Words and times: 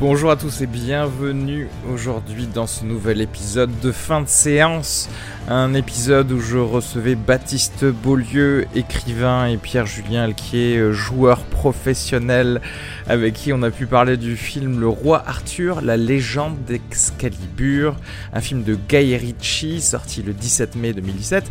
Bonjour 0.00 0.30
à 0.30 0.36
tous 0.36 0.60
et 0.60 0.68
bienvenue 0.68 1.66
aujourd'hui 1.92 2.46
dans 2.46 2.68
ce 2.68 2.84
nouvel 2.84 3.20
épisode 3.20 3.80
de 3.80 3.90
fin 3.90 4.20
de 4.20 4.28
séance. 4.28 5.10
Un 5.48 5.74
épisode 5.74 6.30
où 6.30 6.38
je 6.38 6.56
recevais 6.56 7.16
Baptiste 7.16 7.84
Beaulieu, 7.84 8.66
écrivain, 8.76 9.46
et 9.46 9.56
Pierre-Julien 9.56 10.22
Alquier, 10.22 10.92
joueur 10.92 11.40
professionnel, 11.40 12.60
avec 13.08 13.34
qui 13.34 13.52
on 13.52 13.60
a 13.64 13.72
pu 13.72 13.86
parler 13.86 14.16
du 14.16 14.36
film 14.36 14.78
Le 14.78 14.86
Roi 14.86 15.20
Arthur, 15.26 15.80
la 15.80 15.96
légende 15.96 16.56
d'Excalibur, 16.64 17.96
un 18.32 18.40
film 18.40 18.62
de 18.62 18.76
Guy 18.76 19.16
Ritchie 19.16 19.80
sorti 19.80 20.22
le 20.22 20.32
17 20.32 20.76
mai 20.76 20.92
2017. 20.92 21.50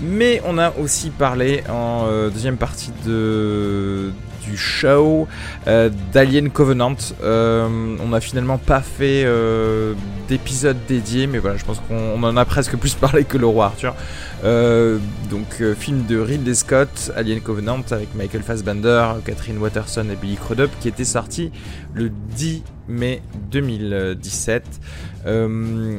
Mais 0.00 0.40
on 0.46 0.58
a 0.58 0.72
aussi 0.76 1.10
parlé 1.10 1.64
en 1.68 2.06
euh, 2.06 2.30
deuxième 2.30 2.56
partie 2.56 2.92
de, 3.04 4.12
du 4.44 4.56
show 4.56 5.28
euh, 5.66 5.90
d'Alien 6.12 6.50
Covenant. 6.50 6.96
Euh, 7.22 7.96
on 8.02 8.08
n'a 8.08 8.20
finalement 8.20 8.58
pas 8.58 8.80
fait 8.80 9.24
euh, 9.24 9.94
d'épisode 10.28 10.76
dédié, 10.88 11.26
mais 11.26 11.38
voilà, 11.38 11.56
je 11.56 11.64
pense 11.64 11.80
qu'on 11.80 12.22
en 12.22 12.36
a 12.36 12.44
presque 12.44 12.76
plus 12.76 12.94
parlé 13.00 13.24
que 13.24 13.38
le 13.38 13.46
roi 13.46 13.66
Arthur. 13.66 13.94
donc, 14.42 15.62
film 15.78 16.06
de 16.06 16.18
Ridley 16.18 16.54
Scott, 16.54 17.12
Alien 17.16 17.40
Covenant, 17.40 17.80
avec 17.90 18.14
Michael 18.14 18.42
Fassbender, 18.42 19.04
Catherine 19.24 19.58
Watterson 19.58 20.06
et 20.10 20.16
Billy 20.16 20.36
Crudup, 20.36 20.70
qui 20.80 20.88
était 20.88 21.04
sorti 21.04 21.50
le 21.94 22.10
10 22.10 22.62
mai 22.88 23.22
2017. 23.50 24.64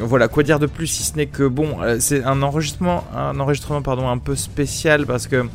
voilà, 0.01 0.27
quoi 0.27 0.43
dire 0.43 0.59
de 0.59 0.65
plus 0.65 0.87
si 0.87 1.03
ce 1.03 1.15
n'est 1.15 1.27
que 1.27 1.47
bon, 1.47 1.77
c'est 1.99 2.23
un 2.23 2.41
enregistrement, 2.41 3.03
un 3.15 3.39
enregistrement 3.39 3.81
pardon, 3.81 4.09
un 4.09 4.17
peu 4.17 4.35
spécial 4.35 5.05
parce 5.05 5.27
que 5.27 5.45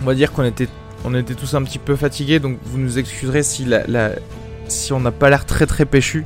on 0.00 0.04
va 0.04 0.14
dire 0.14 0.32
qu'on 0.32 0.44
était 0.44 0.68
on 1.04 1.14
était 1.14 1.34
tous 1.34 1.54
un 1.54 1.62
petit 1.62 1.78
peu 1.78 1.96
fatigués, 1.96 2.40
donc 2.40 2.58
vous 2.64 2.78
nous 2.78 2.98
excuserez 2.98 3.42
si, 3.42 3.66
on 4.92 5.00
n'a 5.00 5.12
pas 5.12 5.30
l'air 5.30 5.44
très 5.44 5.66
très 5.66 5.84
péchu. 5.84 6.24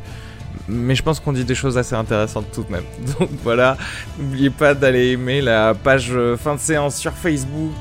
Mais 0.68 0.94
je 0.94 1.02
pense 1.02 1.18
qu'on 1.18 1.32
dit 1.32 1.44
des 1.44 1.54
choses 1.54 1.78
assez 1.78 1.94
intéressantes 1.94 2.46
tout 2.52 2.62
de 2.62 2.70
même. 2.70 2.84
Donc 3.18 3.30
voilà, 3.42 3.78
n'oubliez 4.18 4.50
pas 4.50 4.74
d'aller 4.74 5.12
aimer 5.12 5.40
la 5.40 5.72
page 5.74 6.10
euh, 6.12 6.36
fin 6.36 6.56
de 6.56 6.60
séance 6.60 6.96
sur 6.96 7.12
Facebook, 7.12 7.72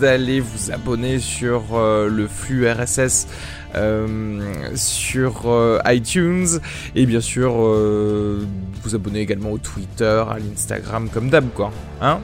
d'aller 0.00 0.40
vous 0.40 0.70
abonner 0.70 1.18
sur 1.18 1.62
euh, 1.72 2.10
le 2.10 2.28
flux 2.28 2.70
RSS 2.70 3.26
euh, 3.74 4.38
sur 4.74 5.80
iTunes 5.86 6.60
et 6.94 7.06
bien 7.06 7.20
sûr 7.22 7.52
vous 7.52 8.94
abonner 8.94 9.20
également 9.20 9.52
au 9.52 9.58
Twitter, 9.58 10.22
à 10.28 10.36
l'Instagram 10.38 11.08
comme 11.08 11.30
d'hab 11.30 11.46
quoi. 11.54 11.72
Hein? 12.02 12.20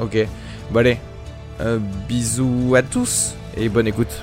Ok. 0.00 0.18
Bon 0.72 0.80
allez, 0.80 0.98
bisous 2.08 2.74
à 2.74 2.82
tous 2.82 3.36
et 3.56 3.68
bonne 3.68 3.86
écoute. 3.86 4.22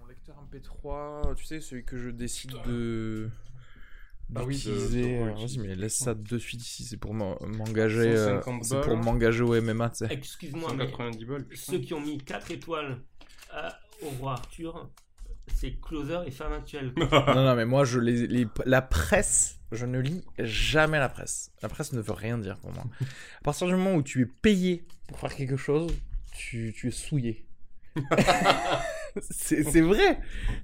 Mon 0.00 0.06
lecteur 0.08 0.36
MP3, 0.50 1.34
tu 1.36 1.44
sais, 1.44 1.60
celui 1.60 1.84
que 1.84 1.96
je 1.96 2.10
décide 2.10 2.52
de 2.66 3.30
ah 4.34 4.44
oui, 4.44 4.62
euh, 4.66 5.32
Vas-y, 5.34 5.58
mais 5.58 5.74
laisse 5.74 5.96
ça 5.96 6.14
de 6.14 6.38
suite 6.38 6.62
ici, 6.62 6.84
c'est 6.84 6.96
pour 6.96 7.14
m'engager. 7.14 8.16
Euh, 8.16 8.40
c'est 8.62 8.80
pour 8.80 8.96
m'engager 8.96 9.42
au 9.42 9.60
MMA, 9.60 9.90
tu 9.90 9.96
sais. 9.98 10.12
Excuse-moi, 10.12 10.74
mais 10.74 10.88
ceux 11.54 11.78
qui 11.78 11.94
ont 11.94 12.00
mis 12.00 12.18
4 12.18 12.50
étoiles 12.50 12.98
au 14.02 14.08
roi 14.18 14.32
Arthur, 14.32 14.90
c'est 15.54 15.80
Closer 15.80 16.20
et 16.26 16.30
Femme 16.30 16.52
Actuelle. 16.52 16.92
non, 16.96 17.34
non, 17.34 17.54
mais 17.54 17.64
moi, 17.64 17.84
je 17.84 17.98
les, 17.98 18.46
la 18.64 18.82
presse, 18.82 19.60
je 19.70 19.86
ne 19.86 19.98
lis 19.98 20.24
jamais 20.38 20.98
la 20.98 21.08
presse. 21.08 21.52
La 21.62 21.68
presse 21.68 21.92
ne 21.92 22.00
veut 22.00 22.12
rien 22.12 22.38
dire 22.38 22.58
pour 22.58 22.72
moi. 22.72 22.84
à 23.00 23.44
partir 23.44 23.66
du 23.66 23.74
moment 23.74 23.94
où 23.94 24.02
tu 24.02 24.22
es 24.22 24.26
payé 24.26 24.86
pour 25.08 25.18
faire 25.18 25.34
quelque 25.34 25.56
chose, 25.56 25.92
tu, 26.32 26.72
tu 26.76 26.88
es 26.88 26.92
souillé. 26.92 27.46
c'est 29.20 29.80
vrai. 29.80 30.18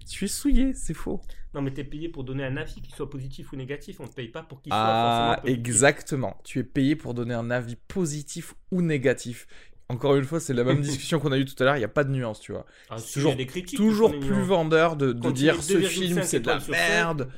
Tu 0.09 0.25
es 0.25 0.29
souillé, 0.29 0.73
c'est 0.75 0.95
faux. 0.95 1.21
Non, 1.54 1.62
mais 1.62 1.72
tu 1.72 1.81
es 1.81 1.84
payé 1.84 2.09
pour 2.09 2.25
donner 2.25 2.44
un 2.44 2.56
avis, 2.56 2.81
qui 2.82 2.91
soit 2.92 3.09
positif 3.09 3.53
ou 3.53 3.56
négatif. 3.56 4.00
On 4.00 4.04
ne 4.04 4.09
te 4.09 4.14
paye 4.14 4.28
pas 4.28 4.42
pour 4.42 4.60
qu'il 4.60 4.72
soit 4.72 4.81
ah, 4.81 5.41
exactement. 5.44 6.36
Tu 6.44 6.59
es 6.59 6.64
payé 6.64 6.94
pour 6.94 7.14
donner 7.14 7.34
un 7.34 7.50
avis 7.50 7.76
positif 7.76 8.54
ou 8.70 8.82
négatif. 8.82 9.47
Encore 9.88 10.16
une 10.16 10.25
fois, 10.25 10.41
c'est 10.41 10.53
la 10.53 10.64
même 10.64 10.81
discussion 10.82 11.19
qu'on 11.19 11.32
a 11.32 11.38
eue 11.38 11.47
tout 11.47 11.60
à 11.62 11.64
l'heure. 11.64 11.76
Il 11.76 11.81
n'y 11.81 11.84
a 11.84 11.88
pas 11.88 12.04
de 12.04 12.10
nuance, 12.10 12.41
tu 12.41 12.53
vois. 12.53 12.66
Ah, 12.91 12.97
toujours, 13.12 13.34
toujours 13.75 14.19
plus 14.19 14.42
vendeur 14.42 14.97
de, 14.97 15.12
de 15.12 15.31
dire 15.31 15.62
ce 15.62 15.81
film 15.81 16.22
c'est 16.22 16.41
de 16.41 16.48
la 16.48 16.60
merde 16.69 17.31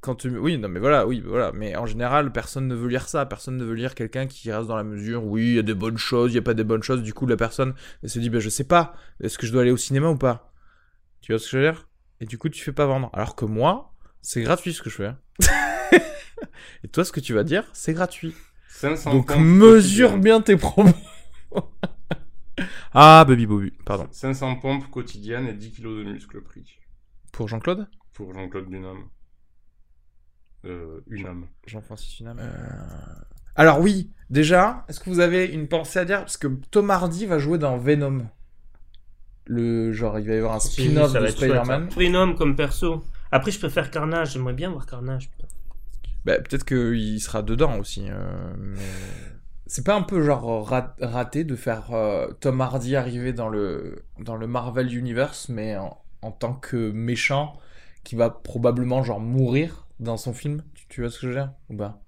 quand 0.00 0.14
tu 0.14 0.28
oui 0.38 0.58
non 0.58 0.68
mais 0.68 0.78
voilà 0.78 1.06
oui 1.06 1.20
voilà 1.24 1.50
mais 1.52 1.74
en 1.76 1.86
général 1.86 2.32
personne 2.32 2.68
ne 2.68 2.74
veut 2.74 2.88
lire 2.88 3.08
ça 3.08 3.26
personne 3.26 3.56
ne 3.56 3.64
veut 3.64 3.74
lire 3.74 3.94
quelqu'un 3.94 4.26
qui 4.26 4.50
reste 4.52 4.68
dans 4.68 4.76
la 4.76 4.84
mesure 4.84 5.24
oui 5.24 5.48
il 5.48 5.54
y 5.54 5.58
a 5.58 5.62
des 5.62 5.74
bonnes 5.74 5.98
choses 5.98 6.32
il 6.32 6.36
y 6.36 6.38
a 6.38 6.42
pas 6.42 6.54
des 6.54 6.64
bonnes 6.64 6.82
choses 6.82 7.02
du 7.02 7.12
coup 7.12 7.26
la 7.26 7.36
personne 7.36 7.74
elle 8.02 8.08
se 8.08 8.18
dit 8.18 8.30
ben 8.30 8.40
je 8.40 8.48
sais 8.48 8.64
pas 8.64 8.94
est-ce 9.20 9.38
que 9.38 9.46
je 9.46 9.52
dois 9.52 9.62
aller 9.62 9.70
au 9.72 9.76
cinéma 9.76 10.08
ou 10.08 10.16
pas? 10.16 10.52
Tu 11.20 11.32
vois 11.32 11.38
ce 11.38 11.46
que 11.46 11.50
je 11.50 11.56
veux 11.58 11.72
dire? 11.72 11.87
Et 12.20 12.26
du 12.26 12.38
coup 12.38 12.48
tu 12.48 12.62
fais 12.62 12.72
pas 12.72 12.86
vendre. 12.86 13.10
Alors 13.12 13.36
que 13.36 13.44
moi 13.44 13.94
c'est 14.22 14.42
gratuit 14.42 14.72
ce 14.72 14.82
que 14.82 14.90
je 14.90 14.96
fais 14.96 15.06
hein. 15.06 15.18
et 16.84 16.88
toi 16.88 17.04
ce 17.04 17.12
que 17.12 17.20
tu 17.20 17.34
vas 17.34 17.44
dire 17.44 17.68
c'est 17.72 17.94
gratuit. 17.94 18.34
Donc 19.06 19.36
mesure 19.36 20.18
bien 20.18 20.40
tes 20.40 20.56
promos. 20.56 20.92
Ah 22.92 23.24
baby 23.24 23.46
bobby 23.46 23.70
pardon. 23.84 24.08
500 24.10 24.56
pompes 24.56 24.90
quotidiennes 24.90 25.46
et 25.46 25.52
10 25.52 25.70
kilos 25.72 26.04
de 26.04 26.10
muscle 26.10 26.40
pris. 26.42 26.78
Pour 27.30 27.46
Jean-Claude? 27.46 27.86
Pour 28.12 28.34
Jean-Claude 28.34 28.68
Dunham. 28.68 29.04
Euh, 30.64 31.00
une 31.06 31.26
âme. 31.26 31.46
Jean-Francis 31.66 32.18
Unam. 32.20 32.38
Euh, 32.40 32.48
alors 33.54 33.80
oui, 33.80 34.10
déjà, 34.30 34.84
est-ce 34.88 35.00
que 35.00 35.10
vous 35.10 35.20
avez 35.20 35.46
une 35.46 35.68
pensée 35.68 35.98
à 35.98 36.04
dire? 36.04 36.20
Parce 36.20 36.36
que 36.36 36.48
Tom 36.70 36.90
Hardy 36.90 37.26
va 37.26 37.38
jouer 37.38 37.58
dans 37.58 37.78
Venom. 37.78 38.26
Le 39.50 39.92
genre, 39.92 40.18
il 40.18 40.26
va 40.26 40.34
y 40.34 40.36
avoir 40.36 40.54
un 40.54 40.60
spin-off 40.60 41.12
de 41.12 41.26
Spider-Man. 41.26 41.88
Venom 41.96 42.34
comme 42.34 42.54
perso. 42.54 43.02
Après, 43.32 43.50
je 43.50 43.58
préfère 43.58 43.90
Carnage. 43.90 44.32
J'aimerais 44.32 44.52
bien 44.52 44.70
voir 44.70 44.86
Carnage. 44.86 45.30
Bah, 46.24 46.38
peut-être 46.38 46.64
qu'il 46.64 47.20
sera 47.20 47.42
dedans 47.42 47.78
aussi. 47.78 48.06
Euh, 48.08 48.76
c'est 49.66 49.84
pas 49.84 49.94
un 49.94 50.02
peu 50.02 50.22
genre 50.22 50.68
raté 51.00 51.44
de 51.44 51.56
faire 51.56 51.90
Tom 52.40 52.60
Hardy 52.60 52.96
arriver 52.96 53.32
dans 53.32 53.48
le, 53.48 54.04
dans 54.18 54.36
le 54.36 54.46
Marvel 54.46 54.94
Universe, 54.94 55.48
mais 55.48 55.76
en, 55.76 55.98
en 56.22 56.30
tant 56.30 56.54
que 56.54 56.90
méchant 56.90 57.58
qui 58.04 58.16
va 58.16 58.30
probablement 58.30 59.02
genre 59.02 59.20
mourir 59.20 59.86
dans 60.00 60.16
son 60.16 60.32
film 60.32 60.62
tu, 60.88 61.02
vois 61.02 61.10
ce 61.10 61.16
que 61.16 61.22
je 61.22 61.28
veux 61.28 61.34
dire 61.34 61.52
Ou 61.68 61.76
pas? 61.76 62.00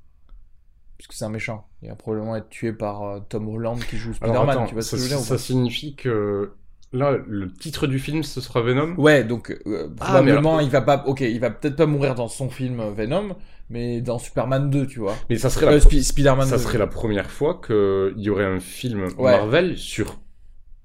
Puisque 0.96 1.12
c'est 1.12 1.24
un 1.24 1.30
méchant. 1.30 1.68
Il 1.82 1.88
va 1.88 1.96
probablement 1.96 2.36
être 2.36 2.48
tué 2.48 2.72
par 2.72 3.02
euh, 3.02 3.20
Tom 3.20 3.48
Holland 3.48 3.78
qui 3.78 3.96
joue 3.96 4.12
Spider-Man. 4.12 4.66
Tu 4.66 4.74
vois 4.74 4.82
ce 4.82 4.92
que 4.92 4.96
je 4.96 5.02
veux 5.02 5.08
dire 5.08 5.18
Ça 5.18 5.38
signifie 5.38 5.94
que 5.94 6.54
là, 6.92 7.18
le 7.26 7.52
titre 7.52 7.86
du 7.86 7.98
film, 7.98 8.22
ce 8.22 8.40
sera 8.40 8.60
Venom. 8.60 8.94
Ouais, 8.96 9.24
donc 9.24 9.50
euh, 9.66 9.88
ah, 10.00 10.04
probablement 10.04 10.60
il 10.60 10.70
va 10.70 10.80
pas. 10.80 11.04
Ok, 11.06 11.20
il 11.20 11.40
va 11.40 11.50
peut-être 11.50 11.76
pas 11.76 11.86
mourir 11.86 12.14
dans 12.14 12.28
son 12.28 12.48
film 12.48 12.80
euh, 12.80 12.90
Venom, 12.90 13.36
mais 13.68 14.00
dans 14.00 14.18
Superman 14.18 14.70
2, 14.70 14.86
tu 14.86 15.00
vois. 15.00 15.16
Mais 15.28 15.38
ça 15.38 15.50
serait 15.50 15.66
la, 15.66 15.80
Spider-Man 15.80 16.46
ça 16.46 16.58
serait 16.58 16.78
la 16.78 16.86
première 16.86 17.30
fois 17.30 17.60
qu'il 17.64 18.14
y 18.16 18.30
aurait 18.30 18.44
un 18.44 18.60
film 18.60 19.08
Marvel 19.18 19.76
sur 19.76 20.18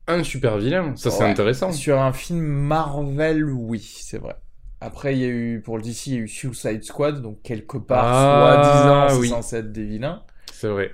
un 0.08 0.24
super 0.24 0.58
vilain. 0.58 0.94
Ça, 0.96 1.10
c'est 1.10 1.24
intéressant. 1.24 1.72
Sur 1.72 2.00
un 2.00 2.14
film 2.14 2.42
Marvel, 2.42 3.44
oui, 3.46 3.80
c'est 3.80 4.20
vrai. 4.20 4.36
Après, 4.82 5.16
il 5.16 5.20
y 5.20 5.26
a 5.26 5.30
eu, 5.30 5.62
pour 5.62 5.78
le 5.78 5.84
DC, 5.84 6.08
il 6.08 6.14
y 6.14 6.18
a 6.18 6.20
eu 6.20 6.28
Suicide 6.28 6.84
Squad, 6.84 7.22
donc 7.22 7.42
quelque 7.42 7.78
part, 7.78 8.06
ah, 8.06 9.08
soi-disant, 9.10 9.22
c'est 9.22 9.28
censé 9.30 9.56
être 9.58 9.72
des 9.72 9.86
vilains. 9.86 10.22
C'est 10.54 10.68
vrai. 10.68 10.92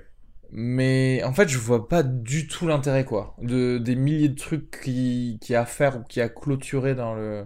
Mais 0.51 1.23
en 1.23 1.33
fait, 1.33 1.47
je 1.47 1.57
vois 1.57 1.87
pas 1.87 2.03
du 2.03 2.47
tout 2.47 2.67
l'intérêt, 2.67 3.05
quoi. 3.05 3.35
De, 3.41 3.77
des 3.77 3.95
milliers 3.95 4.29
de 4.29 4.37
trucs 4.37 4.81
qui, 4.83 5.37
qui 5.41 5.55
a 5.55 5.61
à 5.61 5.65
faire 5.65 5.97
ou 5.97 6.03
qui 6.03 6.19
a 6.19 6.27
clôturé 6.27 6.93
dans 6.93 7.15
le, 7.15 7.45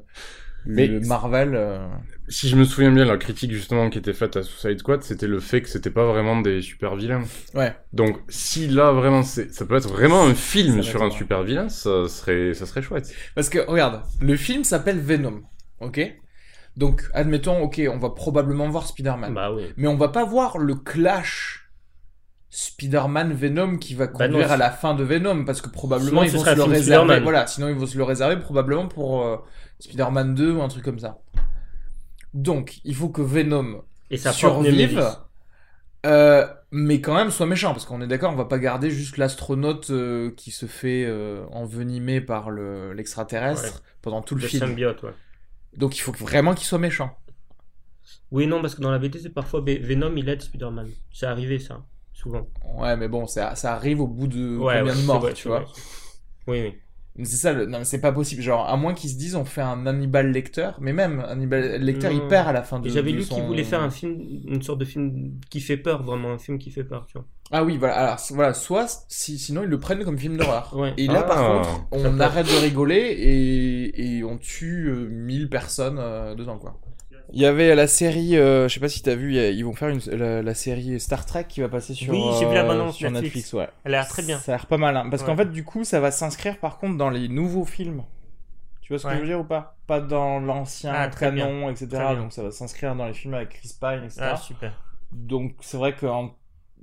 le 0.66 1.00
Marvel. 1.02 1.52
Euh. 1.54 1.88
Si 2.28 2.50
je 2.50 2.56
me 2.56 2.64
souviens 2.64 2.92
bien, 2.92 3.06
la 3.06 3.18
critique 3.18 3.52
justement 3.52 3.92
qui 3.92 4.00
était 4.00 4.14
faite 4.14 4.38
à 4.38 4.42
Suicide 4.44 4.80
Squad, 4.80 5.04
c'était 5.04 5.28
le 5.28 5.40
fait 5.40 5.62
que 5.62 5.70
c'était 5.70 5.92
pas 5.92 6.06
vraiment 6.06 6.42
des 6.42 6.62
super 6.64 6.96
vilains. 6.96 7.24
Ouais. 7.54 7.76
Donc, 7.94 8.18
si 8.28 8.68
là 8.68 8.92
vraiment, 8.92 9.22
c'est, 9.22 9.54
ça 9.54 9.66
peut 9.66 9.76
être 9.76 9.90
vraiment 9.90 10.24
un 10.24 10.34
film 10.34 10.82
sur 10.82 11.04
un 11.04 11.12
super 11.12 11.44
vilain, 11.44 11.70
ça 11.70 12.08
serait, 12.08 12.56
ça 12.56 12.66
serait 12.66 12.82
chouette. 12.82 13.14
Parce 13.36 13.50
que, 13.50 13.60
regarde, 13.60 14.02
le 14.20 14.36
film 14.36 14.64
s'appelle 14.64 15.00
Venom. 15.00 15.44
Ok? 15.80 16.00
Donc, 16.76 17.04
admettons, 17.14 17.62
ok, 17.62 17.82
on 17.92 18.00
va 18.00 18.10
probablement 18.10 18.68
voir 18.68 18.88
Spider-Man. 18.88 19.34
Bah 19.34 19.54
oui. 19.54 19.64
Mais 19.78 19.88
on 19.88 19.96
va 19.96 20.10
pas 20.10 20.26
voir 20.26 20.58
le 20.58 20.74
clash 20.76 21.65
Spider-Man 22.50 23.34
Venom 23.34 23.78
qui 23.78 23.96
va 23.96 24.08
bah 24.08 24.14
conduire 24.14 24.52
à 24.52 24.58
la 24.58 24.72
fin 24.72 24.96
de 24.96 25.04
Venom 25.04 25.44
parce 25.44 25.62
que 25.62 25.70
probablement 25.70 26.24
ils 26.24 26.32
vont 26.32 26.44
se 26.44 26.56
le 26.56 26.64
réserver 26.64 27.20
voilà 27.20 27.48
sinon 27.48 27.68
ils 27.68 27.76
vont 27.76 27.86
se 27.86 27.98
le 27.98 28.04
réserver 28.04 28.38
probablement 28.38 28.88
pour 28.88 29.26
euh, 29.26 29.38
Spider-Man 29.80 30.36
2 30.36 30.54
ou 30.54 30.62
un 30.62 30.68
truc 30.68 30.84
comme 30.84 31.00
ça. 31.00 31.20
Donc 32.34 32.80
il 32.86 32.96
faut 32.96 33.10
que 33.10 33.22
Venom 33.22 33.84
Et 34.10 34.18
ça 34.18 34.32
survive 34.32 35.04
euh, 36.06 36.46
mais 36.70 37.02
quand 37.02 37.16
même 37.16 37.32
soit 37.32 37.48
méchant 37.48 37.74
parce 37.74 37.86
qu'on 37.86 38.00
est 38.00 38.08
d'accord 38.08 38.32
on 38.32 38.36
va 38.36 38.46
pas 38.46 38.60
garder 38.60 38.92
juste 38.92 39.18
l'astronaute 39.18 39.90
euh, 39.90 40.30
qui 40.38 40.52
se 40.52 40.68
fait 40.68 41.12
envenimer 41.52 42.22
par 42.22 42.52
l'extraterrestre 42.52 43.82
pendant 44.02 44.22
tout 44.22 44.36
le, 44.36 44.48
film. 44.48 44.68
symbiote, 44.68 45.02
ouais. 45.04 45.14
donc 45.76 45.98
il 45.98 46.02
faut 46.02 46.12
vraiment 46.12 46.54
qu'il 46.54 46.68
soit 46.68 46.80
méchant. 46.80 47.18
Oui 48.32 48.48
non 48.48 48.62
parce 48.62 48.76
que 48.76 48.82
dans 48.82 48.92
la 48.92 49.00
VT 49.00 49.20
c'est 49.20 49.30
parfois 49.30 49.62
Venom 49.62 50.16
il 50.16 50.30
aide 50.30 50.42
Spider-Man. 50.42 50.88
C'est 51.12 51.26
arrivé 51.26 51.60
ça 51.60 51.84
souvent. 52.16 52.48
Ouais, 52.78 52.96
mais 52.96 53.08
bon, 53.08 53.28
ça, 53.28 53.56
ça 53.56 53.74
arrive 53.74 54.02
au 54.02 54.08
bout 54.08 54.28
de 54.28 54.58
combien 54.58 54.96
de 54.96 55.06
morts, 55.06 55.34
tu 55.34 55.48
vois. 55.48 55.66
Oui, 56.48 56.62
oui. 56.62 56.74
C'est 57.24 57.38
ça, 57.38 57.54
non, 57.54 57.80
c'est 57.86 58.02
pas 58.02 58.12
possible. 58.12 58.42
Genre, 58.42 58.68
à 58.68 58.76
moins 58.76 58.94
qu'ils 58.94 59.10
se 59.10 59.16
disent, 59.16 59.36
on 59.36 59.46
fait 59.46 59.62
un 59.62 59.86
Hannibal 59.86 60.32
Lecter, 60.32 60.72
mais 60.82 60.92
même 60.92 61.22
Hannibal 61.22 61.82
Lecter, 61.82 62.10
il 62.12 62.28
perd 62.28 62.50
à 62.50 62.52
la 62.52 62.62
fin 62.62 62.80
de. 62.80 62.90
J'avais 62.90 63.12
lu 63.12 63.24
qu'il 63.24 63.44
voulait 63.44 63.64
faire 63.64 63.82
un 63.82 63.90
film, 63.90 64.20
une 64.48 64.62
sorte 64.62 64.80
de 64.80 64.86
film 64.86 65.40
qui 65.50 65.62
fait 65.62 65.78
peur, 65.78 66.04
vraiment 66.04 66.32
un 66.32 66.38
film 66.38 66.58
qui 66.58 66.72
fait 66.72 66.84
peur, 66.84 67.06
tu 67.08 67.18
vois. 67.18 67.26
Ah 67.52 67.64
oui, 67.64 67.78
voilà. 67.78 67.96
Alors, 67.96 68.20
voilà, 68.32 68.54
soit, 68.54 69.06
si, 69.08 69.38
sinon 69.38 69.64
ils 69.64 69.70
le 69.70 69.80
prennent 69.80 70.04
comme 70.04 70.18
film 70.18 70.36
d'horreur. 70.36 70.76
Ouais. 70.76 70.94
Et 70.98 71.08
là, 71.08 71.24
par 71.24 71.38
ah. 71.40 71.62
contre, 71.62 71.88
on 71.92 72.20
arrête 72.20 72.48
de 72.48 72.62
rigoler 72.62 72.98
et, 72.98 74.18
et 74.18 74.24
on 74.24 74.38
tue 74.38 74.92
1000 75.10 75.44
euh, 75.44 75.48
personnes 75.48 76.00
euh, 76.00 76.36
dedans, 76.36 76.58
quoi. 76.58 76.80
Il 77.36 77.42
y 77.42 77.46
avait 77.46 77.76
la 77.76 77.88
série, 77.88 78.38
euh, 78.38 78.70
je 78.70 78.74
sais 78.74 78.80
pas 78.80 78.88
si 78.88 79.02
t'as 79.02 79.16
vu, 79.16 79.36
ils 79.36 79.66
vont 79.66 79.74
faire 79.74 79.90
une, 79.90 80.00
la, 80.00 80.54
série 80.54 81.02
Star 81.02 81.26
Trek 81.26 81.44
qui 81.50 81.60
va 81.60 81.68
passer 81.68 81.94
sur, 81.94 82.14
oui, 82.14 82.22
vu 82.40 82.54
la 82.54 82.64
euh, 82.64 82.92
sur 82.94 83.12
Netflix. 83.12 83.52
ouais. 83.52 83.68
Elle 83.84 83.94
a 83.94 83.98
l'air 83.98 84.08
très 84.08 84.24
bien. 84.24 84.40
Ça 84.40 84.54
a 84.54 84.56
l'air 84.56 84.68
pas 84.68 84.78
mal, 84.78 84.96
hein, 84.96 85.10
parce 85.12 85.22
qu'en 85.22 85.36
fait, 85.36 85.52
du 85.52 85.66
coup, 85.66 85.84
ça 85.84 86.00
va 86.00 86.12
s'inscrire 86.12 86.58
par 86.62 86.78
contre 86.78 86.98
dans 86.98 87.10
les 87.10 87.28
nouveaux 87.28 87.66
films. 87.66 88.06
Tu 88.80 88.94
vois 88.94 89.00
ce 89.00 89.08
que 89.08 89.16
je 89.16 89.20
veux 89.20 89.28
dire 89.28 89.42
ou 89.42 89.44
pas? 89.44 89.76
Pas 89.86 90.00
dans 90.00 90.40
l'ancien 90.40 90.94
ah, 90.96 91.10
canon, 91.10 91.70
etc. 91.70 91.88
Donc 92.16 92.32
ça 92.32 92.42
va 92.42 92.52
s'inscrire 92.52 92.96
dans 92.96 93.06
les 93.06 93.14
films 93.14 93.34
avec 93.34 93.50
Chris 93.50 93.76
Pine, 93.78 94.04
etc. 94.06 94.22
Ah, 94.22 94.38
super. 94.38 94.82
Donc 95.12 95.56
c'est 95.60 95.78
vrai 95.78 95.94
que 95.94 96.06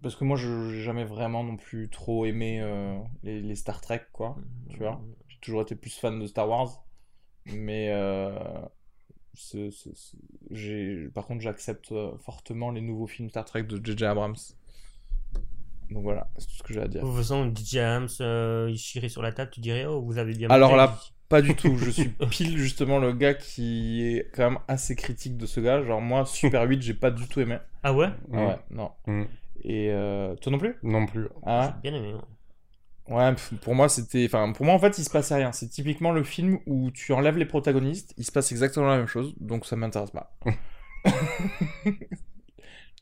parce 0.02 0.16
que 0.16 0.24
moi 0.24 0.36
j'ai 0.36 0.82
jamais 0.82 1.04
vraiment 1.04 1.44
non 1.44 1.56
plus 1.56 1.88
trop 1.88 2.26
aimé 2.26 2.60
euh, 2.60 2.98
les, 3.22 3.40
les, 3.40 3.54
Star 3.54 3.80
Trek 3.80 4.02
quoi, 4.12 4.36
tu 4.68 4.78
vois. 4.78 5.00
J'ai 5.28 5.38
toujours 5.40 5.62
été 5.62 5.76
plus 5.76 5.96
fan 5.96 6.18
de 6.18 6.26
Star 6.26 6.46
Wars, 6.46 6.84
mais 7.46 7.90
par 11.14 11.26
contre, 11.26 11.40
j'accepte 11.40 11.92
euh, 11.92 12.12
fortement 12.18 12.70
les 12.70 12.80
nouveaux 12.80 13.06
films 13.06 13.30
Star 13.30 13.44
Trek 13.44 13.64
de 13.64 13.80
J.J. 13.84 14.04
Abrams. 14.04 14.36
Donc 15.90 16.02
voilà, 16.02 16.28
c'est 16.38 16.46
tout 16.46 16.54
ce 16.54 16.62
que 16.62 16.74
j'ai 16.74 16.80
à 16.80 16.88
dire. 16.88 17.02
De 17.02 17.06
toute 17.06 17.16
façon, 17.16 17.52
J.J. 17.54 17.78
Abrams, 17.80 18.08
euh, 18.20 18.68
il 18.70 18.78
chierait 18.78 19.08
sur 19.08 19.22
la 19.22 19.32
table, 19.32 19.50
tu 19.50 19.60
dirais, 19.60 19.84
oh, 19.84 20.02
vous 20.02 20.18
avez 20.18 20.34
bien. 20.34 20.48
Alors 20.50 20.76
là, 20.76 20.98
pas 21.28 21.42
du 21.42 21.54
tout. 21.54 21.76
Je 21.78 21.90
suis 21.90 22.08
pile 22.30 22.58
justement 22.58 22.98
le 22.98 23.12
gars 23.12 23.34
qui 23.34 24.02
est 24.02 24.30
quand 24.34 24.50
même 24.50 24.58
assez 24.68 24.94
critique 24.94 25.36
de 25.36 25.46
ce 25.46 25.60
gars. 25.60 25.82
Genre, 25.82 26.00
moi, 26.00 26.26
Super 26.26 26.62
8, 26.62 26.82
j'ai 26.82 26.94
pas 26.94 27.10
du 27.10 27.26
tout 27.26 27.40
aimé. 27.40 27.58
Ah 27.82 27.94
ouais? 27.94 28.08
Ouais, 28.28 28.58
non. 28.70 28.90
Mm. 29.06 29.22
Et 29.64 29.90
euh, 29.90 30.34
toi 30.36 30.52
non 30.52 30.58
plus? 30.58 30.76
Non 30.82 31.06
plus. 31.06 31.28
Ah. 31.44 31.78
J'ai 31.82 31.90
bien 31.90 31.98
aimé. 31.98 32.14
Ouais, 33.08 33.34
pour 33.62 33.74
moi, 33.74 33.88
c'était. 33.88 34.24
Enfin, 34.26 34.52
pour 34.52 34.64
moi, 34.64 34.74
en 34.74 34.78
fait, 34.78 34.96
il 34.98 35.04
se 35.04 35.10
passait 35.10 35.34
rien. 35.34 35.52
C'est 35.52 35.68
typiquement 35.68 36.12
le 36.12 36.22
film 36.22 36.58
où 36.66 36.90
tu 36.92 37.12
enlèves 37.12 37.36
les 37.36 37.46
protagonistes, 37.46 38.14
il 38.16 38.24
se 38.24 38.32
passe 38.32 38.52
exactement 38.52 38.86
la 38.86 38.96
même 38.98 39.08
chose, 39.08 39.34
donc 39.40 39.66
ça 39.66 39.76
m'intéresse 39.76 40.12
pas. 40.12 40.38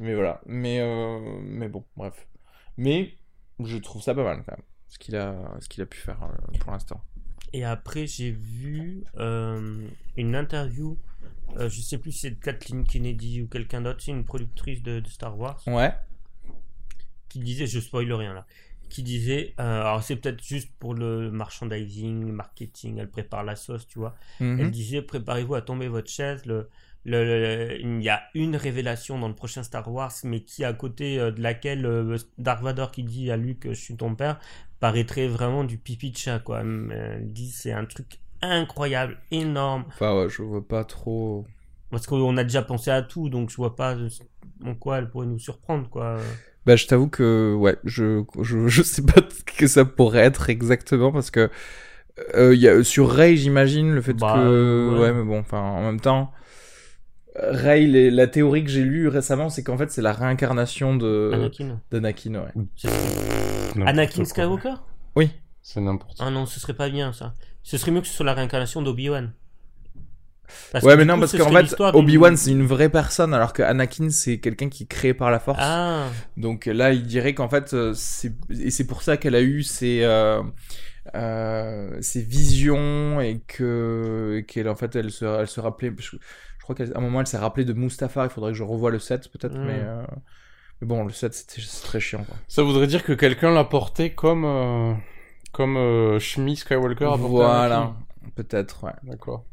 mais 0.01 0.15
voilà. 0.15 0.41
Mais, 0.47 0.81
euh... 0.81 1.41
mais 1.43 1.69
bon, 1.69 1.85
bref. 1.97 2.27
Mais 2.79 3.15
je 3.63 3.77
trouve 3.77 4.03
ça 4.03 4.15
pas 4.15 4.25
mal 4.25 4.43
quand 4.47 4.57
même, 4.57 4.65
ce 4.89 4.99
qu'il 4.99 5.17
a, 5.17 5.37
ce 5.61 5.69
qu'il 5.69 5.83
a 5.83 5.87
pu 5.87 5.99
faire 5.99 6.23
euh, 6.23 6.59
pour 6.61 6.73
l'instant. 6.73 7.03
Et 7.53 7.65
après, 7.65 8.07
j'ai 8.07 8.31
vu 8.31 9.05
euh, 9.19 9.87
une 10.17 10.35
interview, 10.35 10.97
je 11.59 11.81
sais 11.81 11.99
plus 11.99 12.13
si 12.13 12.21
c'est 12.21 12.41
Kathleen 12.41 12.85
Kennedy 12.85 13.43
ou 13.43 13.49
quelqu'un 13.49 13.83
d'autre, 13.83 14.01
c'est 14.01 14.13
une 14.13 14.25
productrice 14.25 14.83
de, 14.83 15.01
de 15.01 15.09
Star 15.09 15.39
Wars. 15.39 15.61
Ouais. 15.67 15.93
Qui 17.29 17.41
disait, 17.41 17.67
je 17.67 17.81
spoil 17.81 18.11
rien 18.13 18.33
là 18.33 18.47
qui 18.91 19.03
disait, 19.03 19.55
euh, 19.59 19.81
alors 19.81 20.03
c'est 20.03 20.17
peut-être 20.17 20.43
juste 20.43 20.71
pour 20.79 20.95
le 20.95 21.31
merchandising, 21.31 22.27
le 22.27 22.33
marketing, 22.33 22.99
elle 22.99 23.11
prépare 23.11 23.45
la 23.45 23.57
sauce, 23.57 23.87
tu 23.87 23.99
vois. 23.99 24.15
Mhm. 24.41 24.61
Elle 24.61 24.71
disait, 24.71 25.03
préparez-vous 25.03 25.55
à 25.55 25.63
tomber 25.63 25.89
votre 25.89 26.11
chaise. 26.11 26.45
Le, 26.45 26.69
le, 27.07 27.79
il 27.81 28.03
y 28.03 28.11
a 28.11 28.23
une 28.35 28.57
révélation 28.57 29.19
dans 29.19 29.29
le 29.29 29.35
prochain 29.35 29.63
Star 29.63 29.91
Wars, 29.91 30.13
mais 30.25 30.41
qui 30.41 30.65
à 30.65 30.75
côté 30.75 31.19
euh, 31.19 31.31
de 31.31 31.41
laquelle 31.41 31.87
euh, 31.87 32.19
Dark 32.37 32.63
Vador 32.63 32.91
qui 32.91 33.03
dit 33.03 33.31
à 33.31 33.39
Luke, 33.39 33.67
je 33.69 33.73
suis 33.73 33.97
ton 33.97 34.15
père, 34.15 34.39
paraîtrait 34.81 35.29
vraiment 35.29 35.65
du 35.65 35.79
pipi 35.79 36.11
de 36.11 36.17
chat, 36.17 36.41
quoi. 36.41 36.61
Elle 36.61 37.33
dit, 37.33 37.51
c'est 37.51 37.73
un 37.73 37.87
truc 37.87 38.21
incroyable, 38.43 39.19
énorme. 39.31 39.85
Enfin, 39.89 40.15
ouais, 40.19 40.29
je 40.29 40.43
vois 40.43 40.67
pas 40.67 40.85
trop. 40.85 41.47
Parce 41.91 42.07
qu'on 42.07 42.37
a 42.37 42.45
déjà 42.45 42.63
pensé 42.63 42.91
à 42.91 43.03
tout, 43.03 43.29
donc 43.31 43.51
je 43.51 43.57
vois 43.57 43.75
pas 43.77 43.97
en 44.65 44.75
quoi 44.75 44.99
elle 44.99 45.11
pourrait 45.11 45.27
nous 45.27 45.39
surprendre, 45.39 45.89
quoi. 45.89 46.19
Bah, 46.67 46.77
je 46.77 46.87
t'avoue 46.87 47.09
que, 47.09 47.55
ouais, 47.55 47.77
je, 47.85 48.23
je, 48.43 48.69
je 48.69 48.83
sais 48.83 49.03
pas 49.03 49.21
ce 49.31 49.43
que 49.45 49.67
ça 49.67 49.85
pourrait 49.85 50.21
être 50.21 50.51
exactement 50.51 51.13
parce 51.13 51.31
que 51.31 51.51
euh, 52.35 52.55
y 52.55 52.69
a, 52.69 52.83
sur 52.85 53.11
Ray, 53.11 53.37
j'imagine, 53.37 53.93
le 53.93 54.03
fait 54.03 54.13
bah, 54.13 54.35
que. 54.37 54.99
Ouais. 55.01 55.13
mais 55.13 55.25
bon, 55.25 55.41
enfin, 55.41 55.61
en 55.61 55.83
même 55.83 56.01
temps. 56.01 56.33
Ray, 57.37 57.87
les, 57.87 58.11
la 58.11 58.27
théorie 58.27 58.65
que 58.65 58.71
j'ai 58.71 58.83
lue 58.83 59.09
récemment, 59.09 59.49
c'est 59.49 59.63
qu'en 59.63 59.79
fait, 59.79 59.91
c'est 59.91 60.03
la 60.03 60.13
réincarnation 60.13 60.97
de. 60.97 61.31
Anakin. 61.33 61.81
D'Anakin, 61.91 62.35
ouais. 62.35 63.87
Anakin 63.87 64.25
Skywalker? 64.25 64.75
Oui. 65.17 65.31
C'est 65.63 65.81
n'importe 65.81 66.17
Ah 66.21 66.31
non, 66.31 66.47
ce 66.47 66.59
serait 66.59 66.75
pas 66.75 66.89
bien 66.89 67.13
ça. 67.13 67.35
Ce 67.63 67.77
serait 67.77 67.91
mieux 67.91 68.01
que 68.01 68.07
ce 68.07 68.15
soit 68.15 68.27
la 68.27 68.35
réincarnation 68.35 68.83
d'Obi-Wan 68.83 69.33
ouais, 70.83 70.97
mais 70.97 71.05
non, 71.05 71.19
parce 71.19 71.37
qu'en 71.37 71.51
fait, 71.51 71.75
Obi-Wan, 71.79 72.37
c'est 72.37 72.51
une 72.51 72.67
vraie 72.67 72.89
personne, 72.89 73.35
alors 73.35 73.53
que 73.53 73.63
Anakin, 73.63 74.11
c'est 74.11 74.39
quelqu'un 74.39 74.69
qui 74.69 74.85
est 74.85 74.87
créé 74.87 75.15
par 75.15 75.31
la 75.31 75.39
force. 75.39 75.59
Ah. 75.61 76.07
Donc 76.37 76.67
là, 76.67 76.93
il 76.93 77.05
dirait 77.05 77.35
qu'en 77.35 77.49
fait, 77.49 77.75
euh, 77.75 77.93
c'est 77.95 78.33
et 78.51 78.71
c'est 78.71 78.87
pour 78.87 79.03
ça 79.03 79.17
qu'elle 79.17 79.35
a 79.35 79.43
eu 79.43 79.63
ses 79.63 80.01
euh, 80.03 80.43
euh, 81.15 81.99
ses 82.01 82.23
visions 82.23 83.21
et 83.21 83.41
que 83.47 84.45
qu'elle 84.47 84.69
en 84.69 84.77
fait, 84.77 84.95
elle 84.97 85.11
se 85.11 85.25
elle 85.25 85.49
se 85.49 85.61
rappelait. 85.61 85.93
Je, 85.99 86.17
je 86.59 86.63
crois 86.63 86.75
qu'à 86.75 86.85
un 86.95 87.01
moment, 87.01 87.21
elle 87.21 87.27
s'est 87.27 87.39
rappelée 87.39 87.65
de 87.65 87.73
Mustapha. 87.73 88.25
Il 88.25 88.31
faudrait 88.31 88.53
que 88.53 88.59
je 88.59 88.63
revoie 88.63 88.91
le 88.91 88.99
set, 88.99 89.29
peut-être, 89.31 89.57
hmm. 89.57 89.65
mais. 89.65 89.81
Euh, 89.81 90.03
mais 90.81 90.87
bon, 90.87 91.05
le 91.05 91.13
set, 91.13 91.35
c'était 91.35 91.61
très 91.83 92.01
chiant. 92.01 92.25
Quoi. 92.25 92.37
Ça 92.49 92.63
voudrait 92.63 92.87
dire 92.87 93.05
que 93.05 93.13
quelqu'un 93.13 93.53
l'a 93.53 93.65
porté 93.65 94.15
comme 94.15 94.45
euh, 94.45 94.95
comme 95.53 95.77
euh, 95.77 96.19
Shmi 96.19 96.57
Skywalker 96.57 97.17
Voilà, 97.19 97.95
peut-être, 98.35 98.85
ouais. 98.85 98.93
D'accord. 99.03 99.45